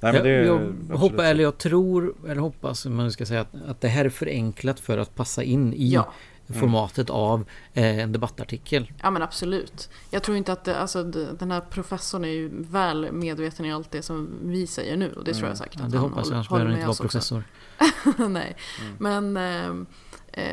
Nej, 0.00 0.12
men 0.12 0.22
det 0.22 0.30
är 0.30 0.44
jag 0.44 0.74
jag 0.90 0.96
hoppas, 0.96 1.20
eller 1.24 1.42
jag 1.42 1.58
tror, 1.58 2.14
eller 2.28 2.40
hoppas, 2.40 2.86
man 2.86 3.12
ska 3.12 3.26
säga 3.26 3.40
att, 3.40 3.54
att 3.68 3.80
det 3.80 3.88
här 3.88 4.04
är 4.04 4.08
förenklat 4.10 4.80
för 4.80 4.98
att 4.98 5.14
passa 5.14 5.42
in 5.42 5.72
i 5.74 5.88
Ja. 5.92 6.12
Formatet 6.60 7.10
av 7.10 7.44
eh, 7.72 7.98
en 7.98 8.12
debattartikel. 8.12 8.92
Ja 9.02 9.10
men 9.10 9.22
absolut. 9.22 9.88
Jag 10.10 10.22
tror 10.22 10.36
inte 10.36 10.52
att 10.52 10.64
det, 10.64 10.78
alltså, 10.78 11.02
den 11.38 11.50
här 11.50 11.60
professorn 11.60 12.24
är 12.24 12.28
ju 12.28 12.50
väl 12.62 13.12
medveten 13.12 13.66
i 13.66 13.72
allt 13.72 13.90
det 13.90 14.02
som 14.02 14.30
vi 14.42 14.66
säger 14.66 14.96
nu 14.96 15.12
och 15.12 15.24
det 15.24 15.34
tror 15.34 15.48
jag 15.48 15.58
säkert 15.58 15.78
Ja, 15.78 15.84
att 15.84 15.92
det 15.92 15.98
han 15.98 16.08
hoppas 16.10 16.26
jag, 16.28 16.34
annars 16.34 16.48
behöver 16.48 16.66
han 16.70 16.74
inte 16.76 16.86
vara 16.86 16.96
professor. 16.96 17.44
Nej, 18.28 18.56
Mm. 18.80 18.96
men 18.98 19.36
ehm, 19.36 19.86
eh, 20.32 20.44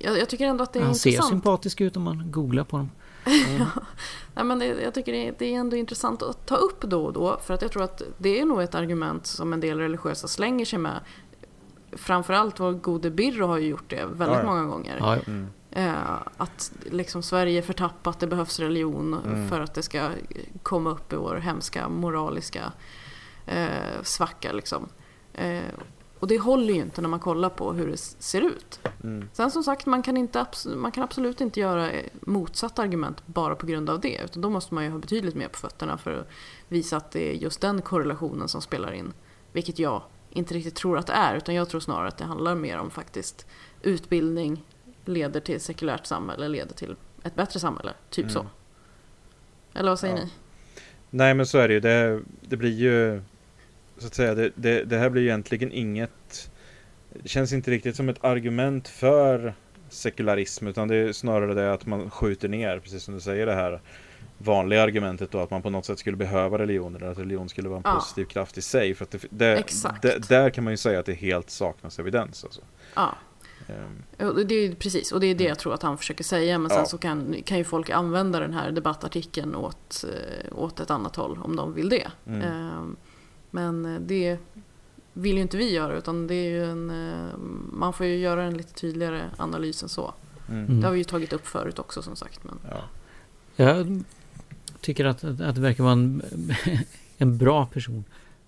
jag, 0.00 0.18
jag 0.18 0.28
tycker 0.28 0.46
ändå 0.46 0.62
att 0.64 0.72
det 0.72 0.78
är 0.78 0.84
Han 0.84 0.94
ser 0.94 1.10
intressant. 1.10 1.30
sympatisk 1.32 1.80
ut 1.80 1.96
om 1.96 2.02
man 2.02 2.30
googlar 2.30 2.64
på 2.64 2.76
dem. 2.76 2.90
Nej, 4.34 4.44
men 4.44 4.58
det, 4.58 4.66
jag 4.66 4.94
tycker 4.94 5.12
det 5.12 5.28
är, 5.28 5.34
det 5.38 5.54
är 5.54 5.58
ändå 5.58 5.76
intressant 5.76 6.22
att 6.22 6.46
ta 6.46 6.56
upp 6.56 6.80
då 6.80 7.04
och 7.04 7.12
då 7.12 7.40
för 7.44 7.54
att 7.54 7.62
jag 7.62 7.72
tror 7.72 7.82
att 7.82 8.02
det 8.18 8.40
är 8.40 8.44
nog 8.44 8.62
ett 8.62 8.74
argument 8.74 9.26
som 9.26 9.52
en 9.52 9.60
del 9.60 9.78
religiösa 9.78 10.28
slänger 10.28 10.64
sig 10.64 10.78
med. 10.78 11.00
Framförallt 11.92 12.60
vår 12.60 12.72
gode 12.72 13.10
Birro 13.10 13.46
har 13.46 13.58
ju 13.58 13.68
gjort 13.68 13.90
det 13.90 14.04
väldigt 14.04 14.36
Ja, 14.36 14.42
ja. 14.42 14.46
många 14.46 14.64
gånger. 14.64 14.96
Ja, 15.00 15.16
Mm. 15.26 15.46
Eh, 15.70 15.94
att 16.36 16.72
liksom 16.90 17.22
Sverige 17.22 17.58
är 17.58 17.62
förtappat, 17.62 18.20
det 18.20 18.26
behövs 18.26 18.60
religion 18.60 19.14
Mm. 19.26 19.48
för 19.48 19.60
att 19.60 19.74
det 19.74 19.82
ska 19.82 20.10
komma 20.62 20.90
upp 20.90 21.12
i 21.12 21.16
vår 21.16 21.34
hemska 21.36 21.88
moraliska 21.88 22.72
eh, 23.46 24.02
svacka. 24.02 24.52
Liksom. 24.52 24.88
Eh, 25.34 25.62
och 26.18 26.28
det 26.28 26.38
håller 26.38 26.74
ju 26.74 26.80
inte 26.80 27.00
när 27.02 27.08
man 27.08 27.20
kollar 27.20 27.48
på 27.48 27.72
hur 27.72 27.86
det 27.86 27.96
ser 27.96 28.40
ut. 28.40 28.80
Mm. 29.04 29.28
Sen 29.32 29.50
som 29.50 29.62
sagt, 29.64 29.86
man 29.86 30.02
kan, 30.02 30.16
inte, 30.16 30.46
man 30.76 30.92
kan 30.92 31.04
absolut 31.04 31.40
inte 31.40 31.60
göra 31.60 31.90
eh, 31.90 32.06
motsatt 32.20 32.78
argument 32.78 33.22
bara 33.26 33.54
på 33.54 33.66
grund 33.66 33.90
av 33.90 34.00
det. 34.00 34.20
Utan 34.24 34.42
då 34.42 34.50
måste 34.50 34.74
man 34.74 34.84
ju 34.84 34.90
ha 34.90 34.98
betydligt 34.98 35.34
mer 35.34 35.48
på 35.48 35.58
fötterna 35.58 35.98
för 35.98 36.18
att 36.20 36.28
visa 36.68 36.96
att 36.96 37.10
det 37.10 37.30
är 37.30 37.34
just 37.34 37.60
den 37.60 37.82
korrelationen 37.82 38.48
som 38.48 38.60
spelar 38.62 38.92
in. 38.92 39.12
Vilket 39.52 39.78
jag 39.78 40.02
inte 40.32 40.54
riktigt 40.54 40.74
tror 40.74 40.98
att 40.98 41.06
det 41.06 41.12
är, 41.12 41.36
utan 41.36 41.54
jag 41.54 41.68
tror 41.68 41.80
snarare 41.80 42.08
att 42.08 42.18
det 42.18 42.24
handlar 42.24 42.54
mer 42.54 42.78
om 42.78 42.90
faktiskt 42.90 43.46
utbildning 43.82 44.64
leder 45.04 45.40
till 45.40 45.56
ett 45.56 45.62
sekulärt 45.62 46.06
samhälle, 46.06 46.48
leder 46.48 46.74
till 46.74 46.96
ett 47.24 47.34
bättre 47.34 47.60
samhälle. 47.60 47.92
Typ 48.10 48.24
Mm. 48.24 48.32
så. 48.34 48.46
Eller 49.74 49.88
vad 49.88 49.98
säger 49.98 50.16
Ja. 50.16 50.24
ni? 50.24 50.30
Nej 51.10 51.34
men 51.34 51.46
så 51.46 51.58
är 51.58 51.68
det 51.68 51.74
ju. 51.74 51.80
Det, 51.80 52.20
det 52.40 52.56
blir 52.56 52.70
ju 52.72 53.22
så 53.98 54.06
att 54.06 54.14
säga, 54.14 54.34
det, 54.34 54.50
det, 54.54 54.84
det 54.84 54.98
här 54.98 55.10
blir 55.10 55.22
ju 55.22 55.28
egentligen 55.28 55.72
inget 55.72 56.50
Det 57.22 57.28
känns 57.28 57.52
inte 57.52 57.70
riktigt 57.70 57.96
som 57.96 58.08
ett 58.08 58.24
argument 58.24 58.88
för 58.88 59.54
sekularism 59.88 60.66
utan 60.66 60.88
det 60.88 60.96
är 60.96 61.12
snarare 61.12 61.54
det 61.54 61.72
att 61.72 61.86
man 61.86 62.10
skjuter 62.10 62.48
ner, 62.48 62.78
precis 62.78 63.02
som 63.02 63.14
du 63.14 63.20
säger 63.20 63.46
det 63.46 63.54
här 63.54 63.80
vanliga 64.44 64.82
argumentet 64.82 65.30
då 65.30 65.38
att 65.38 65.50
man 65.50 65.62
på 65.62 65.70
något 65.70 65.84
sätt 65.86 65.98
skulle 65.98 66.16
behöva 66.16 66.58
religion 66.58 66.96
eller 66.96 67.06
att 67.06 67.18
religion 67.18 67.48
skulle 67.48 67.68
vara 67.68 67.78
en 67.78 67.82
Ja. 67.86 67.94
positiv 67.94 68.24
kraft 68.24 68.58
i 68.58 68.62
sig. 68.62 68.94
För 68.94 69.04
att 69.04 69.10
det, 69.10 69.26
det, 69.30 69.56
Exakt. 69.56 70.02
det, 70.02 70.28
där 70.28 70.50
kan 70.50 70.64
man 70.64 70.72
ju 70.72 70.76
säga 70.76 71.00
att 71.00 71.06
det 71.06 71.12
helt 71.14 71.50
saknas 71.50 71.98
evidens. 71.98 72.44
Alltså. 72.44 72.60
Ja, 72.94 73.14
Ehm, 73.68 74.02
det 74.46 74.54
är 74.54 74.74
precis. 74.74 75.12
Och 75.12 75.20
det 75.20 75.26
är 75.26 75.34
det 75.34 75.44
jag 75.44 75.58
tror 75.58 75.74
att 75.74 75.82
han 75.82 75.98
försöker 75.98 76.24
säga. 76.24 76.58
Men 76.58 76.70
sen 76.70 76.78
Ja. 76.78 76.84
så 76.86 76.98
kan, 76.98 77.36
kan 77.44 77.58
ju 77.58 77.64
folk 77.64 77.90
använda 77.90 78.40
den 78.40 78.52
här 78.52 78.70
debattartikeln 78.72 79.54
åt, 79.54 80.04
eh, 80.04 80.58
åt 80.58 80.80
ett 80.80 80.90
annat 80.90 81.16
håll 81.16 81.38
om 81.42 81.56
de 81.56 81.74
vill 81.74 81.88
det. 81.88 82.10
Mm. 82.26 82.40
Ehm, 82.42 82.96
Men 83.50 84.06
det 84.06 84.38
vill 85.12 85.36
ju 85.36 85.42
inte 85.42 85.56
vi 85.56 85.72
göra 85.72 85.96
utan 85.96 86.26
det 86.26 86.34
är 86.34 86.50
ju 86.50 86.64
en, 86.64 86.90
eh, 86.90 87.38
man 87.72 87.92
får 87.92 88.06
ju 88.06 88.16
göra 88.16 88.42
en 88.44 88.56
lite 88.56 88.74
tydligare 88.74 89.22
analys 89.38 89.82
än 89.82 89.88
så. 89.88 90.14
mm. 90.48 90.64
Mm. 90.64 90.80
Det 90.80 90.86
har 90.86 90.92
vi 90.92 90.98
ju 90.98 91.04
tagit 91.04 91.32
upp 91.32 91.46
förut 91.46 91.78
också 91.78 92.02
som 92.02 92.16
sagt. 92.16 92.44
Men, 92.44 92.58
Ja. 92.70 92.80
Jag 93.56 94.02
tycker 94.80 95.04
att, 95.04 95.24
att 95.24 95.54
det 95.54 95.60
verkar 95.60 95.84
vara 95.84 95.92
en, 95.92 96.22
en 97.18 97.38
bra 97.38 97.66
person 97.66 98.04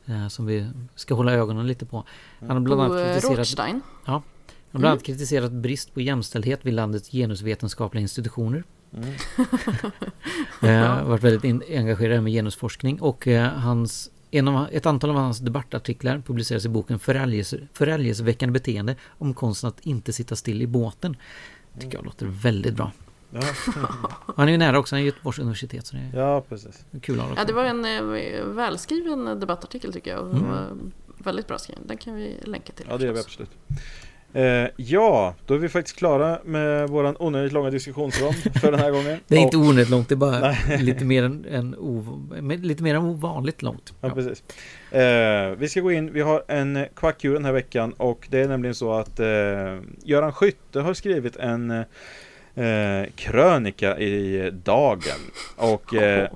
eh, 0.07 0.29
som 0.29 0.47
vi 0.47 0.71
ska 0.95 1.15
hålla 1.15 1.33
ögonen 1.33 1.67
lite 1.67 1.87
på. 1.87 2.05
Han 2.41 2.51
har 2.51 2.61
bland 2.61 2.83
annat 2.83 2.99
eh, 2.99 3.07
kritiserat, 3.07 3.39
Rothstein. 3.39 3.81
han 4.05 4.15
har 4.15 4.23
bland 4.71 4.93
annat 4.93 5.03
kritiserat 5.03 5.53
brist 5.53 5.95
på 5.95 6.01
jämställdhet 6.01 6.61
vid 6.63 6.75
landets 6.75 7.11
genusvetenskapliga 7.11 8.03
institutioner. 8.03 8.65
Mm. 8.97 9.15
Eh, 10.63 10.71
har 10.71 11.05
varit 11.05 11.23
väldigt 11.23 11.45
in, 11.45 11.63
engagerad 11.69 12.23
med 12.23 12.33
genusforskning 12.33 13.01
och 13.01 13.29
eh, 13.29 13.53
hans 13.53 14.11
En 14.31 14.49
av, 14.49 14.69
ett 14.73 14.87
antal 14.87 15.11
av 15.11 15.17
hans 15.17 15.39
debattartiklar 15.39 16.23
publiceras 16.27 16.65
i 16.65 16.69
boken 16.69 16.99
Förälgelse, 16.99 17.59
Förälgelseväckande 17.73 18.53
beteende 18.53 18.97
om 19.19 19.35
konsten 19.35 19.69
att 19.69 19.81
inte 19.81 20.13
sitta 20.13 20.37
still 20.37 20.63
i 20.63 20.67
båten. 20.67 21.17
tycker 21.79 21.99
jag 21.99 22.05
låter 22.05 22.27
väldigt 22.27 22.75
bra. 22.75 22.93
Ja, 23.35 23.41
Han 24.37 24.49
är 24.49 24.53
ju 24.53 24.59
nära 24.59 24.79
också, 24.79 24.95
han 24.95 25.03
är 25.03 25.07
Göteborgs 25.07 25.39
universitet 25.39 25.87
så 25.87 25.97
det 25.97 26.19
är 26.19 26.21
ja 26.23 26.41
precis. 26.49 26.85
kul 27.03 27.21
att 27.21 27.27
ha 27.27 27.35
Ja, 27.37 27.45
det 27.45 27.53
var 27.53 27.65
en 27.65 27.85
eh, 27.85 28.45
välskriven 28.45 29.41
debattartikel 29.41 29.93
tycker 29.93 30.11
jag. 30.11 30.21
Och 30.21 30.35
Mm. 30.35 30.49
var 30.51 30.67
Väldigt 31.19 31.47
bra 31.47 31.59
skriven. 31.59 31.83
Den 31.87 31.97
kan 31.97 32.15
vi 32.15 32.37
länka 32.45 32.73
till. 32.73 32.87
Ja, 32.89 32.97
det 32.97 33.05
gör 33.05 33.13
vi 33.13 33.21
absolut. 33.21 33.51
Eh, 34.33 34.69
ja, 34.77 35.35
då 35.47 35.55
är 35.55 35.59
vi 35.59 35.69
faktiskt 35.69 35.97
klara 35.97 36.39
med 36.45 36.89
våran 36.89 37.17
onödigt 37.19 37.53
långa 37.53 37.71
diskussionsrond 37.71 38.35
för 38.35 38.71
den 38.71 38.81
här 38.81 38.91
gången. 38.91 39.19
Det 39.27 39.37
är 39.37 39.41
inte 39.41 39.57
onödigt 39.57 39.91
långt, 39.91 40.09
det 40.09 40.15
är 40.15 40.17
bara 40.17 40.57
lite 40.81 41.05
mer 41.05 41.23
än, 41.23 41.45
än 41.51 41.75
ov, 41.79 42.35
lite 42.63 42.83
mer 42.83 42.95
än 42.95 43.03
ovanligt 43.03 43.63
långt. 43.63 43.95
Ja, 44.01 44.11
precis. 44.11 44.43
Eh, 44.91 45.51
vi 45.59 45.69
ska 45.69 45.81
gå 45.81 45.93
in, 45.93 46.13
vi 46.13 46.21
har 46.21 46.45
en 46.49 46.87
kvackdjur 46.97 47.35
den 47.35 47.45
här 47.45 47.53
veckan 47.53 47.93
och 47.93 48.27
det 48.31 48.41
är 48.41 48.49
nämligen 48.49 48.75
så 48.75 48.93
att 48.93 49.21
eh, 49.21 49.27
Göran 50.05 50.33
Skytte 50.33 50.81
har 50.81 50.95
skrivit 50.95 51.37
en 51.37 51.85
eh, 52.55 53.11
krönika 53.17 53.99
i 53.99 54.51
Dagen. 54.65 55.21
Och 55.57 55.95
eh, 55.95 56.29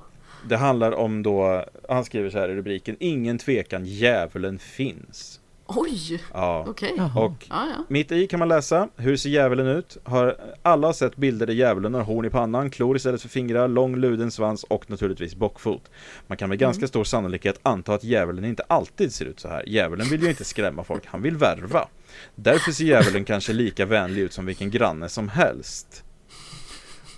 det 0.49 0.57
handlar 0.57 0.91
om 0.91 1.23
då, 1.23 1.65
han 1.89 2.05
skriver 2.05 2.29
så 2.29 2.39
här 2.39 2.49
i 2.49 2.55
rubriken, 2.55 2.95
Ingen 2.99 3.37
tvekan, 3.37 3.85
djävulen 3.85 4.59
finns. 4.59 5.39
Oj, 5.71 6.21
Ja. 6.33 6.65
okej. 6.67 6.93
Jaha. 6.97 7.19
Och 7.25 7.45
Ja, 7.49 7.65
ja. 7.77 7.83
mitt 7.87 8.11
i 8.11 8.27
kan 8.27 8.39
man 8.39 8.47
läsa, 8.47 8.87
hur 8.95 9.17
ser 9.17 9.29
djävulen 9.29 9.67
ut? 9.67 9.97
Har 10.03 10.35
alla 10.61 10.93
sett 10.93 11.15
bilder 11.15 11.45
där 11.47 11.53
djävulen 11.53 11.93
har 11.93 12.01
horn 12.01 12.25
i 12.25 12.29
pannan, 12.29 12.69
klor 12.69 12.95
istället 12.95 13.21
för 13.21 13.29
fingrar, 13.29 13.67
lång 13.67 13.95
luden 13.95 14.31
svans 14.31 14.63
och 14.63 14.89
naturligtvis 14.89 15.35
bockfot. 15.35 15.81
Man 16.27 16.37
kan 16.37 16.49
med 16.49 16.59
ganska 16.59 16.87
stor 16.87 17.03
sannolikhet 17.03 17.59
anta 17.63 17.93
att 17.93 18.03
djävulen 18.03 18.45
inte 18.45 18.63
alltid 18.67 19.13
ser 19.13 19.25
ut 19.25 19.39
så 19.39 19.47
här. 19.47 19.63
Djävulen 19.69 20.07
vill 20.07 20.23
ju 20.23 20.29
inte 20.29 20.43
skrämma 20.43 20.83
folk, 20.83 21.03
han 21.05 21.21
vill 21.21 21.37
värva. 21.37 21.87
Därför 22.35 22.71
ser 22.71 22.85
djävulen 22.85 23.25
kanske 23.25 23.53
lika 23.53 23.85
vänlig 23.85 24.21
ut 24.21 24.33
som 24.33 24.45
vilken 24.45 24.71
granne 24.71 25.09
som 25.09 25.29
helst. 25.29 26.03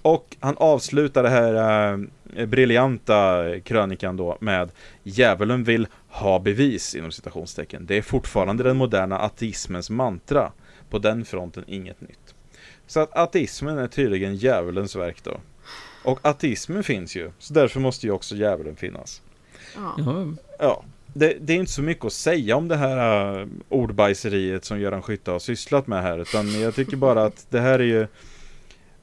Och 0.01 0.37
han 0.39 0.57
avslutar 0.57 1.23
det 1.23 1.29
här 1.29 1.93
eh, 2.35 2.45
briljanta 2.45 3.45
krönikan 3.59 4.17
då 4.17 4.37
med 4.41 4.71
Djävulen 5.03 5.63
vill 5.63 5.87
ha 6.07 6.39
bevis 6.39 6.95
inom 6.95 7.11
citationstecken. 7.11 7.85
Det 7.85 7.97
är 7.97 8.01
fortfarande 8.01 8.63
den 8.63 8.77
moderna 8.77 9.19
ateismens 9.19 9.89
mantra. 9.89 10.51
På 10.89 10.99
den 10.99 11.25
fronten 11.25 11.63
inget 11.67 12.01
nytt. 12.01 12.35
Så 12.87 12.99
att 12.99 13.17
ateismen 13.17 13.77
är 13.77 13.87
tydligen 13.87 14.35
djävulens 14.35 14.95
verk 14.95 15.23
då. 15.23 15.37
Och 16.03 16.19
ateismen 16.21 16.83
finns 16.83 17.15
ju, 17.15 17.31
så 17.39 17.53
därför 17.53 17.79
måste 17.79 18.05
ju 18.05 18.11
också 18.11 18.35
djävulen 18.35 18.75
finnas. 18.75 19.21
ja. 19.97 20.25
Ja, 20.59 20.83
det, 21.13 21.37
det 21.41 21.53
är 21.53 21.57
inte 21.57 21.71
så 21.71 21.81
mycket 21.81 22.05
att 22.05 22.13
säga 22.13 22.55
om 22.55 22.67
det 22.67 22.75
här 22.75 23.39
uh, 23.39 23.47
ordbajseriet 23.69 24.65
som 24.65 24.79
Göran 24.79 25.01
Skytte 25.01 25.31
har 25.31 25.39
sysslat 25.39 25.87
med 25.87 26.01
här, 26.01 26.19
utan 26.19 26.61
jag 26.61 26.75
tycker 26.75 26.97
bara 26.97 27.23
att 27.23 27.45
det 27.49 27.59
här 27.59 27.79
är 27.79 27.83
ju 27.83 28.07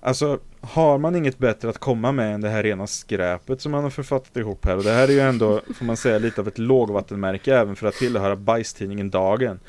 Alltså, 0.00 0.38
har 0.60 0.98
man 0.98 1.16
inget 1.16 1.38
bättre 1.38 1.68
att 1.68 1.78
komma 1.78 2.12
med 2.12 2.34
än 2.34 2.40
det 2.40 2.48
här 2.48 2.62
rena 2.62 2.86
skräpet 2.86 3.60
som 3.60 3.72
man 3.72 3.82
har 3.82 3.90
författat 3.90 4.36
ihop 4.36 4.64
här 4.64 4.76
och 4.76 4.84
det 4.84 4.90
här 4.92 5.08
är 5.08 5.12
ju 5.12 5.20
ändå, 5.20 5.60
får 5.74 5.84
man 5.84 5.96
säga, 5.96 6.18
lite 6.18 6.40
av 6.40 6.48
ett 6.48 6.58
lågvattenmärke 6.58 7.56
även 7.56 7.76
för 7.76 7.86
att 7.86 7.94
tillhöra 7.94 8.36
bajstidningen 8.36 9.10
Dagen. 9.10 9.60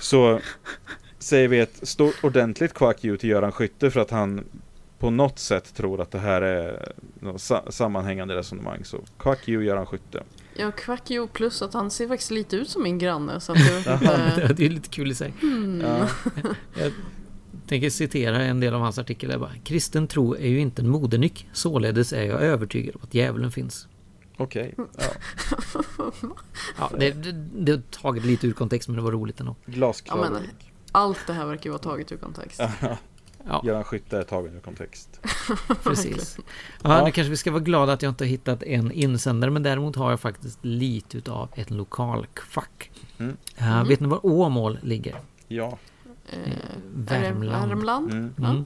Så 0.00 0.40
säger 1.18 1.48
vi 1.48 1.58
ett 1.60 1.88
stort 1.88 2.24
ordentligt 2.24 2.74
quack 2.74 3.04
you 3.04 3.16
till 3.16 3.30
Göran 3.30 3.52
Skytte 3.52 3.90
för 3.90 4.00
att 4.00 4.10
han 4.10 4.44
på 4.98 5.10
något 5.10 5.38
sätt 5.38 5.74
tror 5.74 6.00
att 6.00 6.10
det 6.10 6.18
här 6.18 6.42
är 6.42 6.92
något 7.20 7.40
sa- 7.40 7.70
sammanhängande 7.70 8.36
resonemang. 8.36 8.84
Så 8.84 8.98
quack 9.18 9.48
you 9.48 9.64
Göran 9.64 9.86
Skytte. 9.86 10.22
Ja, 10.54 10.70
Quackio 10.70 11.26
plus 11.26 11.62
att 11.62 11.74
han 11.74 11.90
ser 11.90 12.08
faktiskt 12.08 12.30
lite 12.30 12.56
ut 12.56 12.68
som 12.70 12.82
min 12.82 12.98
granne. 12.98 13.40
Så 13.40 13.52
att 13.52 13.58
det, 13.58 13.82
det 14.46 14.62
eh, 14.62 14.66
är 14.66 14.70
lite 14.70 14.88
kul 14.88 15.10
i 15.10 15.14
sig. 15.14 15.32
mm. 15.42 15.80
Ja. 15.80 16.08
Jag 17.68 17.70
tänker 17.70 17.90
citera 17.90 18.42
en 18.42 18.60
del 18.60 18.74
av 18.74 18.80
hans 18.80 18.98
artikel. 18.98 19.40
Bara, 19.40 19.52
Kristen 19.64 20.06
tro 20.06 20.34
är 20.34 20.48
ju 20.48 20.60
inte 20.60 20.82
en 20.82 20.88
modenyck. 20.88 21.48
Således 21.52 22.12
är 22.12 22.22
jag 22.22 22.42
övertygad 22.42 22.94
om 22.94 23.00
att 23.04 23.14
djävulen 23.14 23.50
finns. 23.50 23.88
Okej, 24.36 24.74
ja. 24.76 24.84
Ja, 26.78 26.90
det, 26.98 27.10
det, 27.10 27.32
det 27.32 27.72
har 27.72 27.80
tagit 27.90 28.24
lite 28.24 28.46
ur 28.46 28.52
kontext 28.52 28.88
men 28.88 28.96
det 28.96 29.02
var 29.02 29.12
roligt 29.12 29.40
ändå. 29.40 29.56
glasklar 29.66 30.16
Ja, 30.16 30.30
men-. 30.30 30.42
Allt 30.92 31.26
det 31.26 31.32
här 31.32 31.46
verkar 31.46 31.64
ju 31.64 31.70
vara 31.70 31.82
taget 31.82 32.12
ur 32.12 32.16
kontext. 32.16 32.60
Ja, 33.46 33.62
Göran 33.64 33.84
Skytte 33.84 34.18
är 34.18 34.22
tagen 34.22 34.56
ur 34.56 34.60
kontext. 34.60 35.20
precis. 35.82 36.38
Ja. 36.82 37.04
Nu 37.04 37.10
kanske 37.10 37.30
vi 37.30 37.36
ska 37.36 37.50
vara 37.50 37.62
glada 37.62 37.92
att 37.92 38.02
jag 38.02 38.10
inte 38.10 38.24
har 38.24 38.28
hittat 38.28 38.62
en 38.62 38.92
insändare 38.92 39.50
men 39.50 39.62
däremot 39.62 39.96
har 39.96 40.10
jag 40.10 40.20
faktiskt 40.20 40.58
lite 40.64 41.18
utav 41.18 41.48
ett 41.54 41.70
lokalkvack. 41.70 42.90
Mm. 43.18 43.36
Uh, 43.60 43.84
Vet 43.88 44.00
ni 44.00 44.08
var 44.08 44.26
Åmål 44.26 44.78
ligger? 44.82 45.20
Ja. 45.48 45.78
Eh, 46.32 46.52
Värmland. 46.94 47.68
Värmland? 47.68 48.12
Mm. 48.12 48.34
Ja. 48.36 48.48
Mm. 48.50 48.64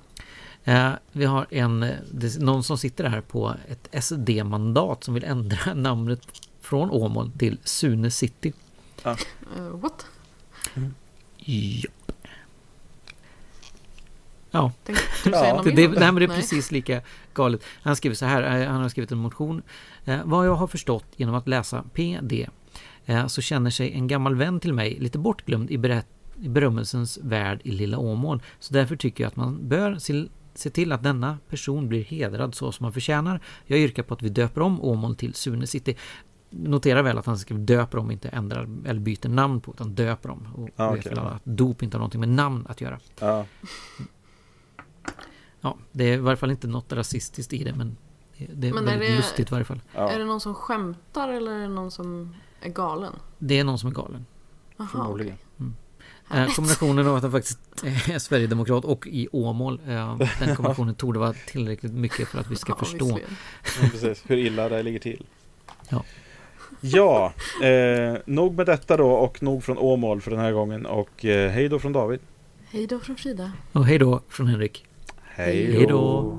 Eh, 0.64 0.98
vi 1.12 1.24
har 1.24 1.46
en, 1.50 1.82
eh, 1.82 1.96
någon 2.40 2.64
som 2.64 2.78
sitter 2.78 3.04
här 3.04 3.20
på 3.20 3.54
ett 3.68 4.04
SD-mandat 4.04 5.04
som 5.04 5.14
vill 5.14 5.24
ändra 5.24 5.74
namnet 5.74 6.20
från 6.60 6.90
Åmål 6.90 7.30
till 7.38 7.58
Sune 7.64 8.10
City. 8.10 8.52
Eh, 9.04 9.14
what? 9.56 10.06
Japp. 11.36 12.12
Ja, 14.50 14.72
Ja. 14.86 14.94
säga 15.22 15.54
något 15.54 15.64
det, 15.64 15.70
det, 15.70 15.88
nej, 15.88 15.98
men 16.12 16.14
det 16.14 16.24
är 16.24 16.36
precis 16.36 16.70
lika 16.70 17.00
galet. 17.34 17.64
Han 17.82 17.96
skriver 17.96 18.16
så 18.16 18.26
här, 18.26 18.66
han 18.66 18.82
har 18.82 18.88
skrivit 18.88 19.12
en 19.12 19.18
motion. 19.18 19.62
Eh, 20.04 20.20
vad 20.24 20.46
jag 20.46 20.54
har 20.54 20.66
förstått 20.66 21.04
genom 21.16 21.34
att 21.34 21.48
läsa 21.48 21.84
PD 21.94 22.48
eh, 23.06 23.26
så 23.26 23.42
känner 23.42 23.70
sig 23.70 23.92
en 23.92 24.06
gammal 24.06 24.34
vän 24.34 24.60
till 24.60 24.72
mig 24.74 24.98
lite 25.00 25.18
bortglömd 25.18 25.70
i, 25.70 25.78
berätt, 25.78 26.06
i 26.21 26.21
berömmelsens 26.36 27.18
värld 27.22 27.60
i 27.64 27.70
Lilla 27.70 27.98
Åmål. 27.98 28.42
Så 28.58 28.74
därför 28.74 28.96
tycker 28.96 29.24
jag 29.24 29.28
att 29.28 29.36
man 29.36 29.68
bör 29.68 29.96
se, 29.98 30.26
se 30.54 30.70
till 30.70 30.92
att 30.92 31.02
denna 31.02 31.38
person 31.48 31.88
blir 31.88 32.04
hedrad 32.04 32.54
så 32.54 32.72
som 32.72 32.84
man 32.84 32.92
förtjänar. 32.92 33.40
Jag 33.66 33.78
yrkar 33.78 34.02
på 34.02 34.14
att 34.14 34.22
vi 34.22 34.28
döper 34.28 34.60
om 34.60 34.82
Åmål 34.82 35.16
till 35.16 35.34
Sune 35.34 35.66
City. 35.66 35.96
Notera 36.50 37.02
väl 37.02 37.18
att 37.18 37.26
han 37.26 37.38
skriver 37.38 37.62
döper 37.62 37.98
om, 37.98 38.10
inte 38.10 38.28
ändrar 38.28 38.68
eller 38.86 39.00
byter 39.00 39.28
namn 39.28 39.60
på, 39.60 39.72
utan 39.72 39.94
döper 39.94 40.30
om. 40.30 40.48
Och 40.54 40.68
Ja, 40.76 40.90
vet 40.90 41.00
okej. 41.00 41.10
väl 41.10 41.18
alla 41.18 41.30
att 41.30 41.44
dop 41.44 41.82
inte 41.82 41.96
har 41.96 41.98
någonting 42.00 42.20
med 42.20 42.28
namn 42.28 42.66
att 42.68 42.80
göra. 42.80 42.98
Ja. 43.20 43.46
Ja, 45.60 45.76
det 45.92 46.04
är 46.04 46.14
i 46.14 46.20
varje 46.20 46.36
fall 46.36 46.50
inte 46.50 46.66
något 46.66 46.92
rasistiskt 46.92 47.52
i 47.52 47.64
det, 47.64 47.74
men 47.74 47.96
det- 48.36 48.68
är 48.68 48.72
Men 48.74 48.82
är 48.84 48.90
väldigt 48.90 49.08
det- 49.08 49.16
lustigt 49.16 49.48
i 49.48 49.52
varje 49.52 49.64
fall. 49.64 49.80
ja. 49.94 50.10
Är 50.10 50.18
det 50.18 50.24
någon 50.24 50.40
som 50.40 50.54
skämtar 50.54 51.28
eller 51.28 51.52
är 51.52 51.60
det 51.60 51.68
någon 51.68 51.90
som 51.90 52.34
är 52.60 52.68
galen? 52.68 53.12
Det 53.38 53.58
är 53.58 53.64
någon 53.64 53.78
som 53.78 53.88
är 53.90 53.94
galen. 53.94 54.26
Aha, 54.76 54.88
Förmodligen. 54.88 55.34
okej. 55.34 55.46
Eh, 56.34 56.54
kombinationen 56.54 57.06
av 57.06 57.16
att 57.16 57.22
han 57.22 57.32
faktiskt 57.32 57.58
är 57.84 58.18
Sverigedemokrat 58.18 58.84
och 58.84 59.06
i 59.06 59.28
Åmål, 59.32 59.80
eh, 59.88 60.18
den 60.38 60.56
kombinationen 60.56 60.94
torde 60.94 61.18
vara 61.18 61.32
tillräckligt 61.32 61.92
mycket 61.92 62.28
för 62.28 62.38
att 62.40 62.50
vi 62.50 62.56
ska 62.56 62.72
Ja, 62.72 62.76
förstå. 62.84 63.18
Ja, 63.82 63.88
precis. 63.92 64.22
Hur 64.26 64.36
illa 64.36 64.68
det 64.68 64.82
ligger 64.82 64.98
till. 64.98 65.26
Ja. 65.88 66.04
Ja, 66.80 67.32
eh, 67.62 68.16
nog 68.24 68.54
med 68.56 68.66
detta 68.66 68.96
då 68.96 69.10
och 69.10 69.42
nog 69.42 69.64
från 69.64 69.78
Åmål 69.78 70.20
för 70.20 70.30
den 70.30 70.40
här 70.40 70.52
gången 70.52 70.86
och 70.86 71.24
eh, 71.24 71.50
hej 71.50 71.68
då 71.68 71.78
från 71.78 71.92
David. 71.92 72.20
Hej 72.70 72.86
då 72.86 73.00
från 73.00 73.16
Frida. 73.16 73.52
Och 73.72 73.86
hej 73.86 73.98
då 73.98 74.20
från 74.28 74.46
Henrik. 74.46 74.84
Hej 75.22 75.86
då. 75.88 76.38